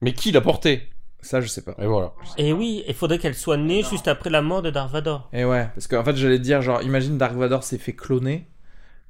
Mais 0.00 0.12
qui 0.12 0.32
l'a 0.32 0.40
porté? 0.40 0.88
Ça, 1.20 1.40
je 1.40 1.48
sais 1.48 1.62
pas. 1.62 1.74
Et 1.78 1.86
voilà. 1.86 2.12
Et 2.36 2.52
oui, 2.52 2.84
il 2.86 2.94
faudrait 2.94 3.18
qu'elle 3.18 3.34
soit 3.34 3.56
née 3.56 3.82
juste 3.82 4.06
après 4.06 4.30
la 4.30 4.40
mort 4.40 4.62
de 4.62 4.70
Dark 4.70 4.90
Vador. 4.90 5.28
Et 5.32 5.44
ouais, 5.44 5.68
parce 5.74 5.88
qu'en 5.88 6.04
fait, 6.04 6.16
j'allais 6.16 6.38
dire, 6.38 6.62
genre, 6.62 6.82
imagine 6.82 7.18
Dark 7.18 7.34
Vador 7.34 7.64
s'est 7.64 7.78
fait 7.78 7.94
cloner 7.94 8.46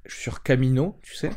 sur 0.07 0.43
Camino, 0.43 0.99
tu 1.03 1.15
sais. 1.15 1.31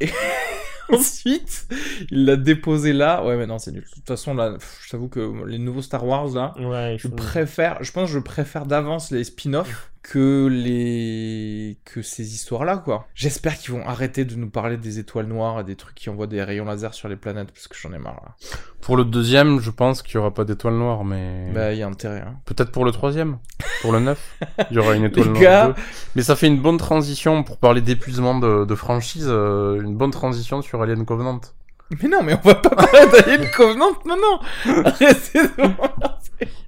Et 0.00 0.08
ensuite, 0.92 1.66
il 2.10 2.24
l'a 2.24 2.36
déposé 2.36 2.92
là. 2.92 3.24
Ouais, 3.24 3.36
mais 3.36 3.46
non, 3.46 3.58
c'est 3.58 3.72
nul. 3.72 3.82
De 3.82 3.94
toute 3.94 4.06
façon, 4.06 4.34
là, 4.34 4.56
je 4.84 4.90
t'avoue 4.90 5.08
que 5.08 5.44
les 5.46 5.58
nouveaux 5.58 5.82
Star 5.82 6.06
Wars, 6.06 6.28
là, 6.28 6.54
je 6.96 7.08
préfère, 7.08 7.82
je 7.82 7.92
pense 7.92 8.08
que 8.08 8.14
je 8.14 8.20
préfère 8.20 8.66
d'avance 8.66 9.10
les 9.10 9.24
spin-offs 9.24 9.90
que 10.06 10.46
les 10.46 11.78
que 11.84 12.00
ces 12.00 12.34
histoires-là, 12.34 12.76
quoi. 12.76 13.08
J'espère 13.14 13.58
qu'ils 13.58 13.74
vont 13.74 13.84
arrêter 13.86 14.24
de 14.24 14.36
nous 14.36 14.48
parler 14.48 14.76
des 14.76 15.00
étoiles 15.00 15.26
noires 15.26 15.60
et 15.60 15.64
des 15.64 15.74
trucs 15.74 15.96
qui 15.96 16.08
envoient 16.10 16.28
des 16.28 16.42
rayons 16.44 16.64
laser 16.64 16.94
sur 16.94 17.08
les 17.08 17.16
planètes, 17.16 17.50
parce 17.50 17.66
que 17.66 17.74
j'en 17.76 17.92
ai 17.92 17.98
marre, 17.98 18.22
là. 18.24 18.36
Pour 18.80 18.96
le 18.96 19.04
deuxième, 19.04 19.58
je 19.58 19.70
pense 19.72 20.02
qu'il 20.02 20.14
y 20.14 20.18
aura 20.18 20.32
pas 20.32 20.44
d'étoiles 20.44 20.74
noires, 20.74 21.04
mais... 21.04 21.50
Bah, 21.52 21.72
il 21.72 21.80
y 21.80 21.82
a 21.82 21.88
intérêt, 21.88 22.20
hein. 22.20 22.36
Peut-être 22.44 22.70
pour 22.70 22.84
le 22.84 22.92
troisième 22.92 23.38
Pour 23.82 23.90
le 23.90 23.98
neuf 23.98 24.38
Il 24.70 24.76
y 24.76 24.78
aura 24.78 24.94
une 24.94 25.04
étoile 25.06 25.32
noire. 25.32 25.74
Mais 26.14 26.22
ça 26.22 26.36
fait 26.36 26.46
une 26.46 26.60
bonne 26.62 26.78
transition 26.78 27.42
pour 27.42 27.58
parler 27.58 27.80
d'épuisement 27.80 28.38
de, 28.38 28.64
de 28.64 28.74
franchise, 28.76 29.26
euh, 29.28 29.82
une 29.82 29.96
bonne 29.96 30.12
transition 30.12 30.62
sur 30.62 30.75
Alien 30.82 31.04
Covenant. 31.04 31.55
Mais 31.90 32.08
non, 32.08 32.22
mais 32.22 32.34
on 32.34 32.40
va 32.40 32.54
pas 32.56 32.70
parler 32.76 33.06
d'Alien 33.12 33.50
Covenant 33.50 33.92
maintenant. 34.04 34.40
Arrêtez 34.84 35.42
de 35.42 35.62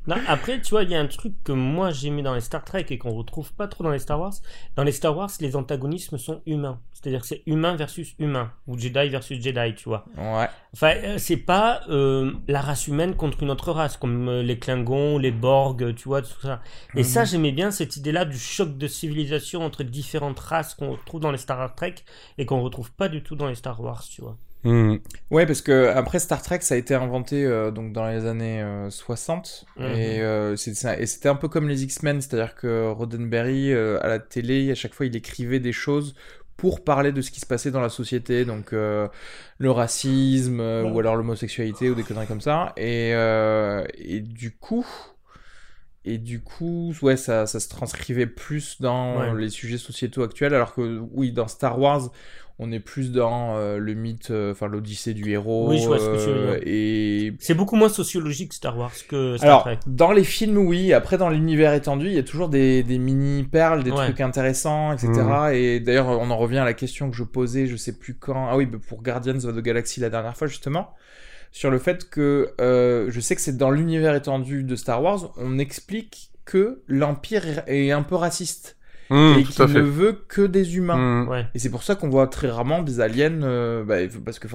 non, 0.09 0.17
après, 0.27 0.59
tu 0.63 0.71
vois, 0.71 0.85
il 0.85 0.91
y 0.91 0.95
a 0.95 1.01
un 1.01 1.07
truc 1.07 1.35
que 1.45 1.53
moi 1.53 1.91
j'aimais 1.91 2.23
dans 2.23 2.35
les 2.35 2.41
Star 2.41 2.65
Trek 2.65 2.87
et 2.89 2.97
qu'on 2.97 3.11
retrouve 3.11 3.53
pas 3.53 3.69
trop 3.69 3.85
dans 3.85 3.91
les 3.91 3.99
Star 3.99 4.19
Wars. 4.19 4.33
Dans 4.75 4.83
les 4.83 4.93
Star 4.93 5.15
Wars, 5.15 5.31
les 5.39 5.55
antagonismes 5.55 6.17
sont 6.17 6.41
humains. 6.47 6.81
C'est-à-dire 6.95 7.21
que 7.21 7.27
c'est 7.27 7.43
humain 7.45 7.77
versus 7.77 8.15
humain, 8.19 8.51
ou 8.67 8.79
Jedi 8.79 9.11
versus 9.11 9.41
Jedi, 9.41 9.75
tu 9.75 9.91
vois. 9.91 10.07
Ouais. 10.17 10.49
Enfin, 10.73 10.95
euh, 11.05 11.19
c'est 11.19 11.37
pas 11.37 11.83
euh, 11.91 12.33
la 12.49 12.63
race 12.63 12.89
humaine 12.89 13.17
contre 13.17 13.43
une 13.43 13.51
autre 13.51 13.71
race, 13.71 13.99
comme 13.99 14.29
euh, 14.29 14.43
les 14.43 14.59
Klingons, 14.59 15.19
les 15.19 15.31
Borg, 15.31 15.95
tu 15.95 16.09
vois, 16.09 16.23
tout 16.23 16.41
ça. 16.41 16.63
Et 16.97 17.05
ça, 17.05 17.21
mhm. 17.21 17.27
j'aimais 17.27 17.53
bien 17.53 17.71
cette 17.71 17.99
idée-là 17.99 18.25
du 18.25 18.39
choc 18.39 18.79
de 18.79 18.87
civilisation 18.87 19.63
entre 19.63 19.83
différentes 19.83 20.41
races 20.41 20.75
qu'on 20.75 20.93
retrouve 20.93 21.21
dans 21.21 21.33
les 21.33 21.39
Star 21.39 21.75
Trek 21.75 21.97
et 22.39 22.47
qu'on 22.47 22.63
retrouve 22.63 22.91
pas 22.93 23.11
du 23.11 23.23
tout 23.23 23.37
dans 23.37 23.47
les 23.47 23.57
Star 23.57 23.79
Wars, 23.79 24.03
tu 24.09 24.23
vois. 24.23 24.39
Hmm. 24.65 24.97
Ouais, 25.31 25.47
parce 25.47 25.63
que 25.63 25.89
après 25.89 26.19
Star 26.19 26.43
Trek, 26.43 26.61
ça 26.63 26.75
a 26.75 26.79
été 26.79 26.95
inventé 26.95 27.45
euh, 27.45 27.71
donc 27.71 27.93
dans 27.93 28.07
les 28.07 28.27
années 28.27 28.65
60 28.91 29.67
euh, 29.79 29.89
mhm. 29.89 29.95
euh, 29.97 30.97
et 30.99 31.07
c'était 31.07 31.29
un 31.29 31.37
peu 31.37 31.49
comme 31.49 31.69
les 31.69 31.85
X-Men, 31.85 32.21
c'est-à-dire 32.21 32.55
que 32.57 32.91
Roddenberry 32.91 33.73
à 33.73 34.09
la 34.09 34.19
télé, 34.19 34.71
à 34.71 34.75
chaque 34.75 34.95
fois, 34.95 35.07
il 35.07 35.15
écrivait 35.15 35.61
des 35.61 35.73
choses 35.73 36.15
pour 36.57 36.83
parler 36.83 37.13
de 37.13 37.23
ce 37.23 37.31
qui 37.31 37.39
se 37.39 37.47
passait 37.47 37.71
dans 37.71 37.81
la 37.81 37.89
société, 37.89 38.45
donc 38.45 38.73
le 38.73 39.71
racisme 39.71 40.61
ou 40.61 40.99
alors 40.99 41.15
l'homosexualité 41.15 41.89
ou 41.89 41.95
des 41.95 42.03
conneries 42.03 42.27
comme 42.27 42.41
ça. 42.41 42.73
Et, 42.77 43.11
et 43.11 44.21
du 44.21 44.57
coup, 44.57 44.87
et 46.05 46.19
du 46.19 46.41
coup, 46.41 46.93
ouais, 47.03 47.17
ça, 47.17 47.47
ça 47.47 47.61
se 47.61 47.69
transcrivait 47.69 48.27
plus 48.27 48.81
dans 48.81 49.35
les 49.35 49.51
sujets 49.51 49.79
sociétaux 49.79 50.25
actuels, 50.25 50.53
alors 50.53 50.75
que 50.75 50.99
oui, 51.13 51.31
dans 51.31 51.47
Star 51.47 51.79
Wars, 51.79 52.11
on 52.61 52.73
est 52.73 52.81
plus 52.81 53.13
dans 53.13 53.57
euh, 53.57 53.79
le 53.79 53.95
mythe, 53.95 54.33
euh, 54.33 54.51
enfin 54.51 54.67
l'odyssée 54.67 55.15
du 55.15 55.31
héros. 55.31 55.69
Oui, 55.69 55.81
je 55.81 55.87
vois 55.87 56.01
ce 56.01 56.07
que 56.07 56.25
tu 56.25 56.31
veux 56.31 56.35
dire. 56.35 56.55
Euh, 56.55 56.61
et 56.67 57.33
c'est 57.39 57.55
beaucoup 57.55 57.77
moins 57.77 57.89
sociologique 57.89 58.53
Star 58.53 58.77
Wars 58.77 58.91
que 59.09 59.37
Star 59.37 59.49
Alors, 59.49 59.63
Trek. 59.63 59.79
Dans 59.87 60.11
les 60.11 60.25
films, 60.25 60.59
oui. 60.59 60.93
Après, 60.93 61.19
dans 61.19 61.29
l'univers 61.29 61.73
étendu, 61.73 62.07
il 62.07 62.15
y 62.15 62.19
a 62.19 62.25
toujours 62.25 62.49
des, 62.49 62.83
des 62.83 62.99
mini 62.99 63.45
perles, 63.45 63.85
des 63.85 63.93
trucs 63.93 64.21
intéressants, 64.21 64.93
etc. 64.93 65.13
Mmh. 65.13 65.53
Et 65.53 65.81
d'ailleurs, 65.81 66.09
on 66.09 66.31
en 66.31 66.37
revient 66.37 66.59
à 66.59 66.65
la 66.65 66.75
question 66.75 67.11
que 67.11 67.17
je 67.17 67.23
posais, 67.23 67.69
je 67.69 67.77
sais 67.77 67.97
plus 67.97 68.15
quand. 68.15 68.49
Ah 68.49 68.57
oui, 68.57 68.67
bah, 68.67 68.79
pour 68.89 69.03
Guardians 69.03 69.45
of 69.45 69.55
the 69.55 69.61
Galaxy 69.61 70.01
la 70.01 70.11
dernière 70.11 70.37
fois 70.37 70.49
justement, 70.49 70.95
sur 71.53 71.71
le 71.71 71.79
fait 71.79 72.11
que 72.11 72.55
je 72.59 73.21
sais 73.21 73.37
que 73.37 73.41
c'est 73.41 73.57
dans 73.57 73.71
l'univers 73.71 74.17
étendu 74.17 74.65
de 74.65 74.75
Star 74.75 75.01
Wars, 75.01 75.33
on 75.37 75.59
explique 75.59 76.33
que 76.45 76.83
l'Empire 76.89 77.63
est 77.69 77.93
un 77.93 78.03
peu 78.03 78.17
raciste. 78.17 78.78
Mmh, 79.11 79.39
et 79.39 79.43
qui 79.43 79.63
ne 79.63 79.81
veut 79.81 80.13
que 80.29 80.43
des 80.43 80.77
humains. 80.77 81.25
Mmh. 81.25 81.47
Et 81.55 81.59
c'est 81.59 81.71
pour 81.71 81.83
ça 81.83 81.95
qu'on 81.95 82.11
voit 82.11 82.27
très 82.27 82.51
rarement 82.51 82.83
des 82.83 83.01
aliens, 83.01 83.43
euh, 83.43 83.83
bah, 83.83 83.97
parce 84.25 84.39
que 84.39 84.49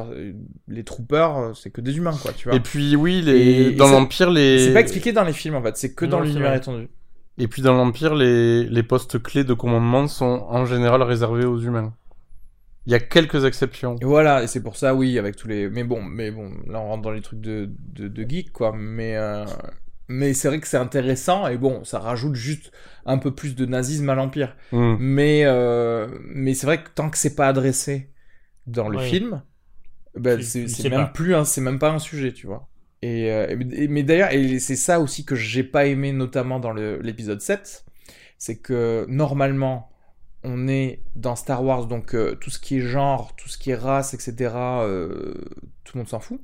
les 0.68 0.84
troopers, 0.84 1.38
euh, 1.38 1.54
c'est 1.56 1.72
que 1.72 1.82
des 1.82 1.98
humains, 1.98 2.16
quoi, 2.22 2.34
tu 2.34 2.50
vois. 2.50 2.58
Et 2.58 2.60
puis 2.60 2.96
oui, 2.96 3.22
les... 3.22 3.72
dans 3.72 3.90
l'Empire, 3.90 4.30
les... 4.30 4.60
C'est 4.60 4.74
pas 4.74 4.82
expliqué 4.82 5.12
dans 5.12 5.24
les 5.24 5.34
films, 5.34 5.56
en 5.56 5.64
fait, 5.64 5.76
c'est 5.76 5.96
que 5.96 6.06
dans 6.06 6.22
l'univers 6.22 6.54
étendu. 6.54 6.88
Et 7.40 7.48
puis 7.48 7.64
dans 7.64 7.74
l'Empire, 7.74 8.14
les... 8.14 8.66
les 8.66 8.84
postes 8.84 9.22
clés 9.22 9.44
de 9.44 9.56
commandement 9.56 10.08
sont 10.08 10.46
en 10.48 10.66
général 10.66 11.02
réservés 11.02 11.46
aux 11.46 11.60
humains. 11.60 11.96
Il 12.86 12.92
y 12.92 12.96
a 12.96 13.00
quelques 13.00 13.46
exceptions. 13.46 13.96
Et 14.02 14.06
voilà, 14.06 14.44
et 14.44 14.48
c'est 14.48 14.62
pour 14.62 14.76
ça, 14.76 14.94
oui, 14.94 15.18
avec 15.18 15.36
tous 15.36 15.48
les... 15.48 15.68
Mais 15.68 15.84
bon, 15.84 16.04
mais 16.04 16.30
bon, 16.30 16.52
là 16.68 16.80
on 16.80 16.90
rentre 16.90 17.02
dans 17.02 17.12
les 17.12 17.22
trucs 17.22 17.42
de, 17.42 17.72
de, 17.94 18.08
de 18.08 18.30
geek, 18.30 18.52
quoi, 18.52 18.72
mais... 18.78 19.16
Euh, 19.16 19.46
mais 20.08 20.34
c'est 20.34 20.48
vrai 20.48 20.60
que 20.60 20.68
c'est 20.68 20.78
intéressant 20.78 21.48
et 21.48 21.58
bon, 21.58 21.84
ça 21.84 22.00
rajoute 22.00 22.36
juste 22.36 22.72
un 23.06 23.18
peu 23.18 23.34
plus 23.34 23.56
de 23.56 23.66
nazisme 23.66 24.10
à 24.10 24.16
l'empire. 24.16 24.56
Hmm. 24.72 24.96
Mais 25.00 25.44
euh, 25.46 26.08
mais 26.26 26.54
c'est 26.54 26.66
vrai 26.66 26.84
que 26.84 26.90
tant 26.94 27.10
que 27.10 27.18
c'est 27.18 27.36
pas 27.36 27.48
adressé 27.48 28.10
dans 28.68 28.90
le 28.90 29.00
film, 29.00 29.44
ben 30.16 30.42
c'est 30.42 30.90
même 30.90 31.12
plus 31.14 31.36
c'est 31.46 31.62
même 31.62 31.80
pas 31.80 31.92
un 31.92 32.00
sujet, 32.00 32.34
tu 32.34 32.48
vois. 32.48 32.70
Et, 33.02 33.32
euh, 33.32 33.58
mais 33.90 34.04
d'ailleurs 34.04 34.32
et 34.32 34.60
c'est 34.60 34.78
ça 34.78 35.02
aussi 35.02 35.26
que 35.26 35.36
j'ai 35.36 35.64
pas 35.64 35.88
aimé 35.88 36.14
notamment 36.14 36.60
dans 36.60 36.72
l'épisode 36.72 37.42
7, 37.42 37.86
c'est 38.38 38.58
que 38.58 39.06
normalement 39.10 39.90
on 40.46 40.68
est 40.68 41.02
dans 41.16 41.36
Star 41.36 41.64
Wars 41.64 41.88
donc 41.88 42.16
euh, 42.16 42.36
tout 42.36 42.50
ce 42.50 42.60
qui 42.60 42.78
est 42.78 42.82
genre, 42.82 43.36
tout 43.36 43.50
ce 43.50 43.58
qui 43.58 43.72
est 43.72 43.76
race, 43.76 44.14
etc. 44.14 44.34
tout 45.84 45.98
le 45.98 46.00
monde 46.00 46.08
s'en 46.08 46.20
fout. 46.20 46.42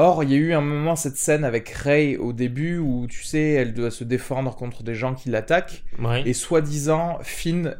Or, 0.00 0.22
il 0.22 0.30
y 0.30 0.34
a 0.34 0.36
eu 0.36 0.52
un 0.52 0.60
moment, 0.60 0.94
cette 0.94 1.16
scène 1.16 1.44
avec 1.44 1.68
Rey 1.70 2.16
au 2.16 2.32
début 2.32 2.78
où, 2.78 3.08
tu 3.08 3.24
sais, 3.24 3.50
elle 3.50 3.74
doit 3.74 3.90
se 3.90 4.04
défendre 4.04 4.54
contre 4.54 4.84
des 4.84 4.94
gens 4.94 5.12
qui 5.12 5.28
l'attaquent. 5.28 5.84
Et 6.24 6.32
soi-disant, 6.34 7.18
Finn, 7.22 7.76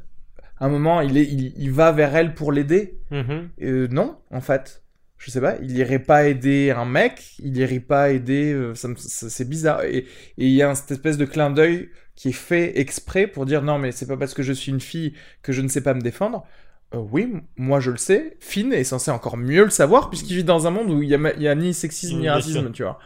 à 0.58 0.66
un 0.66 0.68
moment, 0.68 1.00
il, 1.00 1.16
est, 1.16 1.24
il, 1.24 1.70
va 1.70 1.92
vers 1.92 2.16
elle 2.16 2.34
pour 2.34 2.50
l'aider. 2.50 2.98
Mm-hmm. 3.12 3.48
Euh, 3.62 3.88
non, 3.92 4.18
en 4.32 4.40
fait. 4.40 4.82
Je 5.16 5.32
sais 5.32 5.40
pas, 5.40 5.56
il 5.60 5.76
irait 5.76 5.98
pas 5.98 6.28
aider 6.28 6.70
un 6.70 6.84
mec, 6.84 7.34
il 7.40 7.56
irait 7.56 7.80
pas 7.80 8.10
aider. 8.10 8.52
Euh, 8.52 8.72
c'est 8.74 9.48
bizarre. 9.48 9.82
Et 9.82 10.06
il 10.36 10.50
y 10.50 10.62
a 10.62 10.72
cette 10.76 10.92
espèce 10.92 11.18
de 11.18 11.24
clin 11.24 11.50
d'œil 11.50 11.88
qui 12.14 12.28
est 12.28 12.32
fait 12.32 12.78
exprès 12.78 13.26
pour 13.26 13.44
dire 13.44 13.62
non, 13.62 13.78
mais 13.78 13.90
c'est 13.90 14.06
pas 14.06 14.16
parce 14.16 14.32
que 14.32 14.44
je 14.44 14.52
suis 14.52 14.70
une 14.70 14.80
fille 14.80 15.14
que 15.42 15.52
je 15.52 15.60
ne 15.60 15.68
sais 15.68 15.80
pas 15.80 15.94
me 15.94 16.00
défendre. 16.00 16.46
Euh, 16.94 16.98
oui, 16.98 17.34
moi 17.56 17.80
je 17.80 17.90
le 17.90 17.96
sais. 17.96 18.36
Finn 18.40 18.72
est 18.72 18.84
censé 18.84 19.10
encore 19.10 19.36
mieux 19.36 19.64
le 19.64 19.70
savoir 19.70 20.08
puisqu'il 20.08 20.36
vit 20.36 20.44
dans 20.44 20.66
un 20.66 20.70
monde 20.70 20.90
où 20.90 21.02
il 21.02 21.08
n'y 21.08 21.48
a, 21.48 21.54
ni 21.54 21.74
sexisme 21.74 22.18
ni 22.18 22.28
racisme, 22.28 22.72
tu 22.72 22.82
vois. 22.82 22.98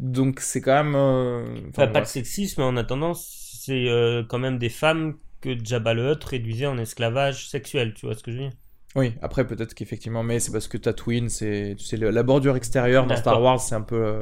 Donc 0.00 0.40
c'est 0.40 0.60
quand 0.60 0.84
même. 0.84 0.94
Euh... 0.96 1.70
pas 1.72 1.86
de 1.86 2.04
sexisme, 2.04 2.62
en 2.62 2.76
attendant, 2.76 3.14
c'est 3.14 3.88
euh, 3.88 4.22
quand 4.28 4.38
même 4.38 4.58
des 4.58 4.68
femmes 4.68 5.16
que 5.40 5.56
Jabba 5.62 5.94
le 5.94 6.12
Hutt 6.12 6.24
réduisait 6.24 6.66
en 6.66 6.78
esclavage 6.78 7.48
sexuel, 7.48 7.94
tu 7.94 8.06
vois 8.06 8.14
ce 8.14 8.22
que 8.22 8.32
je 8.32 8.36
veux 8.36 8.42
dire? 8.44 8.52
Oui, 8.98 9.14
après 9.22 9.46
peut-être 9.46 9.74
qu'effectivement, 9.74 10.22
mais 10.22 10.40
c'est 10.40 10.52
parce 10.52 10.68
que 10.68 10.76
Tatooine, 10.76 11.28
c'est 11.28 11.74
tu 11.78 11.84
sais 11.84 11.96
la 11.96 12.22
bordure 12.22 12.56
extérieure 12.56 13.06
dans 13.06 13.16
Star 13.16 13.40
Wars, 13.40 13.60
c'est 13.60 13.74
un 13.74 13.80
peu 13.80 13.96
euh, 13.96 14.20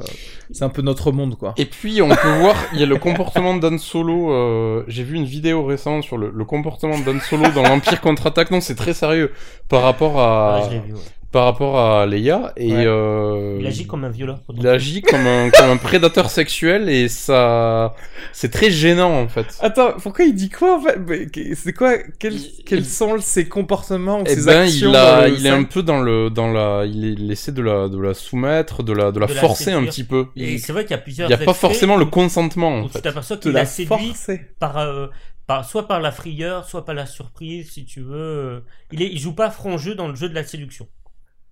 c'est 0.51 0.63
un 0.63 0.69
peu 0.69 0.81
notre 0.81 1.11
monde 1.11 1.37
quoi. 1.37 1.53
Et 1.57 1.65
puis 1.65 2.01
on 2.01 2.09
peut 2.09 2.33
voir, 2.39 2.55
il 2.73 2.79
y 2.79 2.83
a 2.83 2.85
le 2.85 2.97
comportement 2.97 3.55
d'Han 3.55 3.77
Solo. 3.77 4.31
Euh, 4.31 4.83
J'ai 4.87 5.03
vu 5.03 5.15
une 5.15 5.25
vidéo 5.25 5.65
récente 5.65 6.03
sur 6.03 6.17
le, 6.17 6.31
le 6.33 6.45
comportement 6.45 6.97
d'Han 6.99 7.19
Solo 7.19 7.49
dans 7.51 7.63
l'Empire 7.63 8.01
contre-attaque. 8.01 8.51
Non, 8.51 8.61
c'est 8.61 8.75
très 8.75 8.93
sérieux 8.93 9.31
par 9.67 9.81
rapport 9.81 10.19
à. 10.19 10.61
Ah, 10.63 10.67
vu, 10.69 10.93
par 11.31 11.43
rapport 11.43 11.77
à 11.77 12.05
Leia 12.05 12.53
et 12.55 12.71
euh, 12.71 13.57
il 13.59 13.67
agit 13.67 13.85
comme 13.85 14.05
un 14.05 14.09
violeur. 14.09 14.39
Il 14.55 14.65
agit 14.67 15.01
comme 15.01 15.27
un, 15.27 15.49
comme 15.53 15.69
un 15.69 15.77
prédateur 15.77 16.29
sexuel 16.29 16.87
et 16.89 17.09
ça 17.09 17.95
c'est 18.31 18.49
très 18.49 18.71
gênant 18.71 19.19
en 19.19 19.27
fait. 19.27 19.57
Attends, 19.59 19.93
pourquoi 20.01 20.25
il 20.25 20.33
dit 20.33 20.49
quoi 20.49 20.77
en 20.77 20.81
fait? 20.81 21.55
C'est 21.55 21.73
quoi? 21.73 21.97
Quels, 22.19 22.39
quels 22.65 22.85
sont 22.85 23.19
ses 23.19 23.47
comportements 23.47 24.21
ou 24.21 24.23
eh 24.25 24.35
ses 24.35 24.45
ben, 24.45 24.61
actions 24.61 24.89
il, 24.89 24.95
a, 24.95 25.27
il 25.27 25.45
est 25.45 25.49
un 25.49 25.63
peu 25.63 25.83
dans 25.83 25.99
le 25.99 26.29
dans 26.29 26.51
la 26.51 26.85
il, 26.85 27.29
essaie 27.29 27.51
de 27.51 27.61
la 27.61 27.89
de 27.89 27.99
la 27.99 28.13
soumettre, 28.13 28.83
de 28.83 28.93
la 28.93 29.11
de 29.11 29.19
la 29.19 29.27
forcer 29.27 29.71
un 29.71 29.83
petit 29.83 30.05
peu. 30.05 30.27
Et 30.37 30.57
c'est 30.57 30.71
vrai 30.71 30.83
qu'il 30.85 30.91
y 30.91 30.99
a 30.99 31.01
plusieurs 31.01 31.29
Il 31.29 31.31
y 31.31 31.35
a 31.35 31.37
pas 31.37 31.53
forcément 31.53 31.97
le 31.97 32.05
consentement 32.05 32.79
en 32.79 32.87
fait. 32.87 32.99
Tu 32.99 33.03
t'aperçois 33.03 33.37
qu'il 33.37 33.57
a 33.57 33.65
séduit 33.65 34.13
par 34.59 34.77
euh, 34.77 35.07
par, 35.47 35.63
soit 35.63 35.87
par 35.87 36.01
la 36.01 36.11
frayeur, 36.11 36.65
soit 36.65 36.85
par 36.85 36.93
la 36.93 37.05
surprise, 37.05 37.71
si 37.71 37.85
tu 37.85 38.01
veux. 38.01 38.63
Il, 38.91 39.01
est, 39.01 39.07
il 39.07 39.17
joue 39.17 39.33
pas 39.33 39.49
franc 39.49 39.77
jeu 39.77 39.95
dans 39.95 40.09
le 40.09 40.15
jeu 40.15 40.27
de 40.29 40.35
la 40.35 40.43
séduction. 40.43 40.87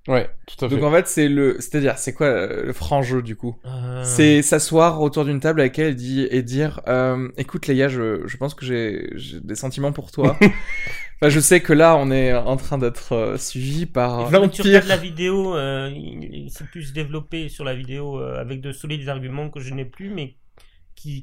Ouais, 0.07 0.29
tout 0.45 0.63
à 0.63 0.69
fait. 0.69 0.75
Donc 0.75 0.83
en 0.83 0.91
fait, 0.91 1.07
c'est 1.07 1.27
le, 1.27 1.55
c'est-à-dire, 1.59 1.97
c'est 1.97 2.13
quoi 2.13 2.27
euh, 2.27 2.65
le 2.65 2.73
franc 2.73 3.01
jeu 3.01 3.23
du 3.23 3.35
coup? 3.35 3.57
Euh... 3.65 4.03
C'est 4.03 4.43
s'asseoir 4.43 5.01
autour 5.01 5.25
d'une 5.25 5.39
table 5.39 5.61
avec 5.61 5.79
elle 5.79 5.93
et, 5.93 5.95
dit, 5.95 6.27
et 6.29 6.43
dire, 6.43 6.81
euh, 6.87 7.29
écoute 7.37 7.65
Léa, 7.65 7.87
je, 7.87 8.21
je 8.27 8.37
pense 8.37 8.53
que 8.53 8.65
j'ai, 8.65 9.09
des 9.41 9.55
sentiments 9.55 9.91
pour 9.91 10.11
toi. 10.11 10.37
enfin, 10.41 11.29
je 11.29 11.39
sais 11.39 11.59
que 11.59 11.73
là, 11.73 11.95
on 11.97 12.11
est 12.11 12.35
en 12.35 12.55
train 12.55 12.77
d'être 12.77 13.13
euh, 13.13 13.37
suivi 13.37 13.87
par 13.87 14.29
l'empire. 14.29 14.51
Tu 14.51 14.61
regardes 14.61 14.87
la 14.87 14.97
vidéo, 14.97 15.55
euh, 15.55 15.91
il, 15.91 16.51
s'est 16.51 16.65
plus 16.65 16.93
développé 16.93 17.49
sur 17.49 17.63
la 17.63 17.73
vidéo 17.73 18.19
avec 18.19 18.61
de 18.61 18.71
solides 18.71 19.09
arguments 19.09 19.49
que 19.49 19.59
je 19.59 19.73
n'ai 19.73 19.85
plus, 19.85 20.11
mais 20.11 20.35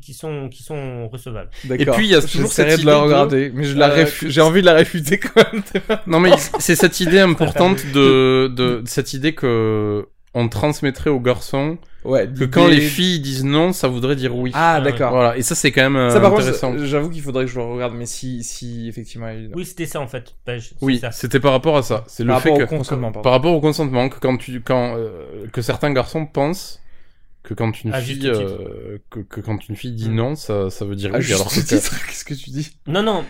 qui, 0.01 0.15
sont, 0.15 0.49
qui 0.49 0.63
sont 0.63 1.09
recevables. 1.09 1.51
Et 1.71 1.87
puis 1.87 2.07
il 2.07 2.11
y 2.11 2.15
a 2.15 2.23
toujours 2.23 2.53
cette 2.53 2.73
idée 2.73 2.83
de 2.83 2.87
la 2.87 2.99
regarder, 2.99 3.51
mais 3.55 3.65
je 3.65 3.77
la 3.77 3.91
euh, 3.91 4.07
j'ai 4.27 4.41
envie 4.41 4.61
de 4.61 4.67
la 4.67 4.75
réfuter 4.75 5.19
quand 5.19 5.53
même. 5.53 5.63
non 6.07 6.21
mais 6.21 6.31
c'est 6.59 6.77
cette 6.77 7.01
idée 7.01 7.19
importante 7.33 7.85
de, 7.93 8.49
de 8.49 8.83
cette 8.87 9.13
idée 9.13 9.35
que 9.35 10.07
on 10.35 10.49
transmettrait 10.49 11.11
aux 11.11 11.21
garçons 11.21 11.77
ouais, 12.05 12.27
que 12.27 12.45
quand 12.45 12.67
les 12.67 12.81
filles 12.81 13.21
disent 13.21 13.45
non, 13.45 13.73
ça 13.73 13.89
voudrait 13.89 14.17
dire 14.17 14.35
oui. 14.35 14.51
Ah, 14.55 14.81
d'accord. 14.81 15.11
Voilà, 15.11 15.37
et 15.37 15.43
ça 15.43 15.55
c'est 15.55 15.73
quand 15.73 15.91
même 15.91 16.11
ça, 16.11 16.25
intéressant. 16.25 16.75
J'avoue 16.79 17.11
qu'il 17.11 17.23
faudrait 17.23 17.45
que 17.45 17.51
je 17.51 17.59
le 17.59 17.65
regarde, 17.65 17.95
mais 17.95 18.07
si, 18.07 18.43
si 18.43 18.89
effectivement. 18.89 19.29
Oui, 19.55 19.67
c'était 19.67 19.87
ça 19.87 20.01
en 20.01 20.07
fait. 20.07 20.35
oui, 20.81 21.01
c'était 21.11 21.41
par 21.41 21.53
rapport 21.53 21.77
à 21.77 21.83
ça. 21.83 22.05
C'est 22.07 22.25
le 22.25 22.35
fait 22.37 22.57
que 22.57 23.21
par 23.23 23.33
rapport 23.33 23.55
au 23.55 23.61
consentement, 23.61 24.09
que 24.09 24.19
quand 24.19 24.37
tu, 24.37 24.61
quand 24.61 24.95
euh, 24.97 25.47
que 25.53 25.61
certains 25.61 25.93
garçons 25.93 26.27
pensent 26.27 26.82
que 27.43 27.55
quand 27.55 27.83
une 27.83 27.93
fille 27.93 28.29
euh, 28.29 28.99
que, 29.11 29.21
que, 29.21 29.41
quand 29.41 29.69
une 29.69 29.75
fille 29.75 29.93
dit 29.93 30.09
mm. 30.09 30.15
non 30.15 30.35
ça, 30.37 30.71
ça 30.71 30.85
veut 30.85 30.95
dire 30.95 31.11
oui 31.13 31.33
alors 31.33 31.49
qu'est-ce 31.53 32.25
que 32.25 32.35
tu 32.35 32.51
dis? 32.51 32.77
Non 32.87 33.03
non 33.03 33.25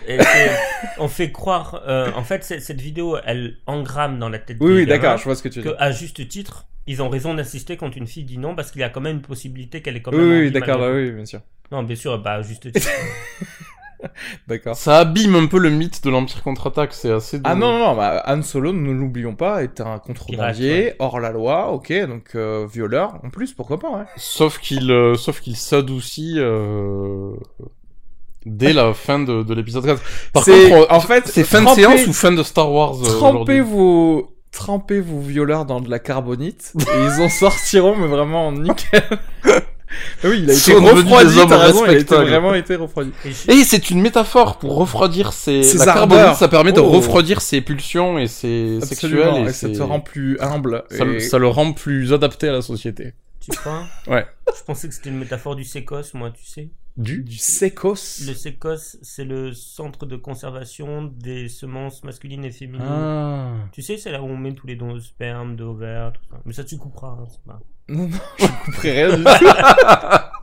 on 0.99 1.07
fait 1.07 1.31
croire 1.31 1.81
euh, 1.87 2.11
en 2.15 2.23
fait 2.23 2.43
cette 2.43 2.81
vidéo 2.81 3.17
elle 3.25 3.57
engramme 3.65 4.19
dans 4.19 4.29
la 4.29 4.39
tête 4.39 4.57
oui 4.59 4.73
oui 4.73 4.85
d'accord 4.85 5.17
je 5.17 5.23
vois 5.23 5.35
ce 5.35 5.43
que 5.43 5.49
tu 5.49 5.61
dis 5.61 5.69
à 5.77 5.91
juste 5.91 6.27
titre 6.27 6.67
ils 6.85 7.01
ont 7.01 7.09
raison 7.09 7.33
d'insister 7.33 7.77
quand 7.77 7.95
une 7.95 8.07
fille 8.07 8.25
dit 8.25 8.37
non 8.37 8.55
parce 8.55 8.71
qu'il 8.71 8.81
y 8.81 8.83
a 8.83 8.89
quand 8.89 9.01
même 9.01 9.17
une 9.17 9.21
possibilité 9.21 9.81
qu'elle 9.81 9.95
est 9.95 10.01
quand 10.01 10.11
même 10.11 10.21
oui, 10.21 10.39
oui 10.41 10.51
d'accord 10.51 10.79
bah 10.79 10.91
oui 10.93 11.11
bien 11.11 11.25
sûr. 11.25 11.41
Non 11.71 11.81
bien 11.83 11.95
sûr 11.95 12.19
bah 12.19 12.33
à 12.33 12.41
juste 12.41 12.71
titre 12.71 12.89
D'accord. 14.47 14.75
Ça 14.75 14.99
abîme 14.99 15.35
un 15.35 15.47
peu 15.47 15.59
le 15.59 15.69
mythe 15.69 16.03
de 16.03 16.09
l'Empire 16.09 16.43
contre-attaque, 16.43 16.93
c'est 16.93 17.11
assez... 17.11 17.39
Ah 17.43 17.55
non, 17.55 17.71
non, 17.71 17.79
non, 17.79 17.95
bah, 17.95 18.23
Han 18.27 18.41
Solo, 18.41 18.73
ne 18.73 18.91
l'oublions 18.91 19.35
pas, 19.35 19.63
est 19.63 19.81
un 19.81 19.99
contrebandier, 19.99 20.93
hors 20.99 21.19
la 21.19 21.31
loi, 21.31 21.71
ok, 21.71 21.93
donc 22.07 22.31
euh, 22.35 22.67
violeur, 22.71 23.19
en 23.23 23.29
plus, 23.29 23.53
pourquoi 23.53 23.79
pas, 23.79 23.89
ouais. 23.89 24.05
Sauf 24.17 24.59
qu'il 24.59 24.91
euh, 24.91 25.15
sauf 25.15 25.39
qu'il 25.39 25.55
s'adoucit... 25.55 26.35
Euh, 26.37 27.33
dès 28.45 28.73
la 28.73 28.93
fin 28.93 29.19
de, 29.19 29.41
de 29.43 29.53
l'épisode 29.53 29.85
4. 29.85 30.01
Par 30.33 30.43
contre, 30.43 30.91
en 30.91 30.99
fait, 30.99 31.27
c'est 31.27 31.45
fin 31.45 31.63
de 31.63 31.69
séance 31.69 32.05
ou 32.07 32.13
fin 32.13 32.31
de 32.31 32.43
Star 32.43 32.71
Wars 32.71 32.95
Trempez 33.01 33.61
vos 33.61 34.29
trempez 34.53 35.01
vos 35.01 35.19
violeurs 35.19 35.65
dans 35.65 35.81
de 35.81 35.89
la 35.89 35.99
carbonite 35.99 36.73
et 36.79 37.05
ils 37.05 37.21
en 37.21 37.29
sortiront 37.39 37.95
mais 37.95 38.07
vraiment 38.07 38.51
nickel. 38.51 39.03
Ah 40.23 40.27
oui, 40.29 40.41
il 40.43 40.49
a 40.49 40.53
été 40.53 40.73
refroidi, 40.73 41.35
t'as 41.47 41.57
raison, 41.57 41.85
il 41.85 41.97
a 41.97 42.03
vraiment 42.03 42.53
été 42.53 42.75
refroidi. 42.75 43.11
Et 43.47 43.63
c'est 43.63 43.89
une 43.89 44.01
métaphore 44.01 44.57
pour 44.57 44.75
refroidir 44.75 45.33
ses... 45.33 45.63
ses 45.63 45.77
la 45.77 45.85
carbonite, 45.85 46.35
ça 46.35 46.47
permet 46.47 46.71
de 46.71 46.79
oh. 46.79 46.89
refroidir 46.89 47.41
ses 47.41 47.61
pulsions 47.61 48.17
et 48.17 48.27
ses 48.27 48.79
sexuels. 48.81 49.47
Et, 49.47 49.53
ça 49.53 49.69
te 49.69 49.81
rend 49.81 49.99
plus 49.99 50.39
humble. 50.39 50.83
Ça, 50.89 51.05
ça, 51.19 51.37
le 51.37 51.47
rend 51.47 51.73
plus 51.73 52.13
adapté 52.13 52.47
à 52.49 52.51
la 52.51 52.61
société. 52.61 53.13
Tu 53.39 53.51
crois? 53.51 53.85
Ouais. 54.07 54.25
Je 54.55 54.63
pensais 54.63 54.87
que 54.87 54.93
c'était 54.93 55.09
une 55.09 55.17
métaphore 55.17 55.55
du 55.55 55.65
sécos, 55.65 56.13
moi, 56.13 56.31
tu 56.31 56.45
sais. 56.45 56.69
Du, 56.95 57.23
du 57.23 57.37
sécos 57.37 57.95
Le 58.27 58.33
sécos, 58.33 58.97
c'est 59.01 59.25
le 59.25 59.51
centre 59.51 60.05
de 60.05 60.15
conservation 60.15 61.03
des 61.03 61.49
semences 61.49 62.03
masculines 62.03 62.45
et 62.45 62.51
féminines. 62.51 62.85
Ah. 62.87 63.55
Tu 63.71 63.81
sais, 63.81 63.97
c'est 63.97 64.11
là 64.11 64.21
où 64.21 64.25
on 64.25 64.37
met 64.37 64.53
tous 64.53 64.67
les 64.67 64.75
dons 64.75 64.93
de 64.93 64.99
sperme, 64.99 65.55
d'ovaires, 65.55 66.13
tout 66.13 66.21
ça. 66.29 66.39
Mais 66.45 66.53
ça, 66.53 66.63
tu 66.63 66.77
couperas. 66.77 67.17
Hein, 67.19 67.27
pas... 67.47 67.59
Non, 67.89 68.07
non, 68.07 68.17
je 68.39 68.47
couperai 68.65 69.05
rien 69.05 69.17
du 69.17 69.23
tout. 69.23 69.29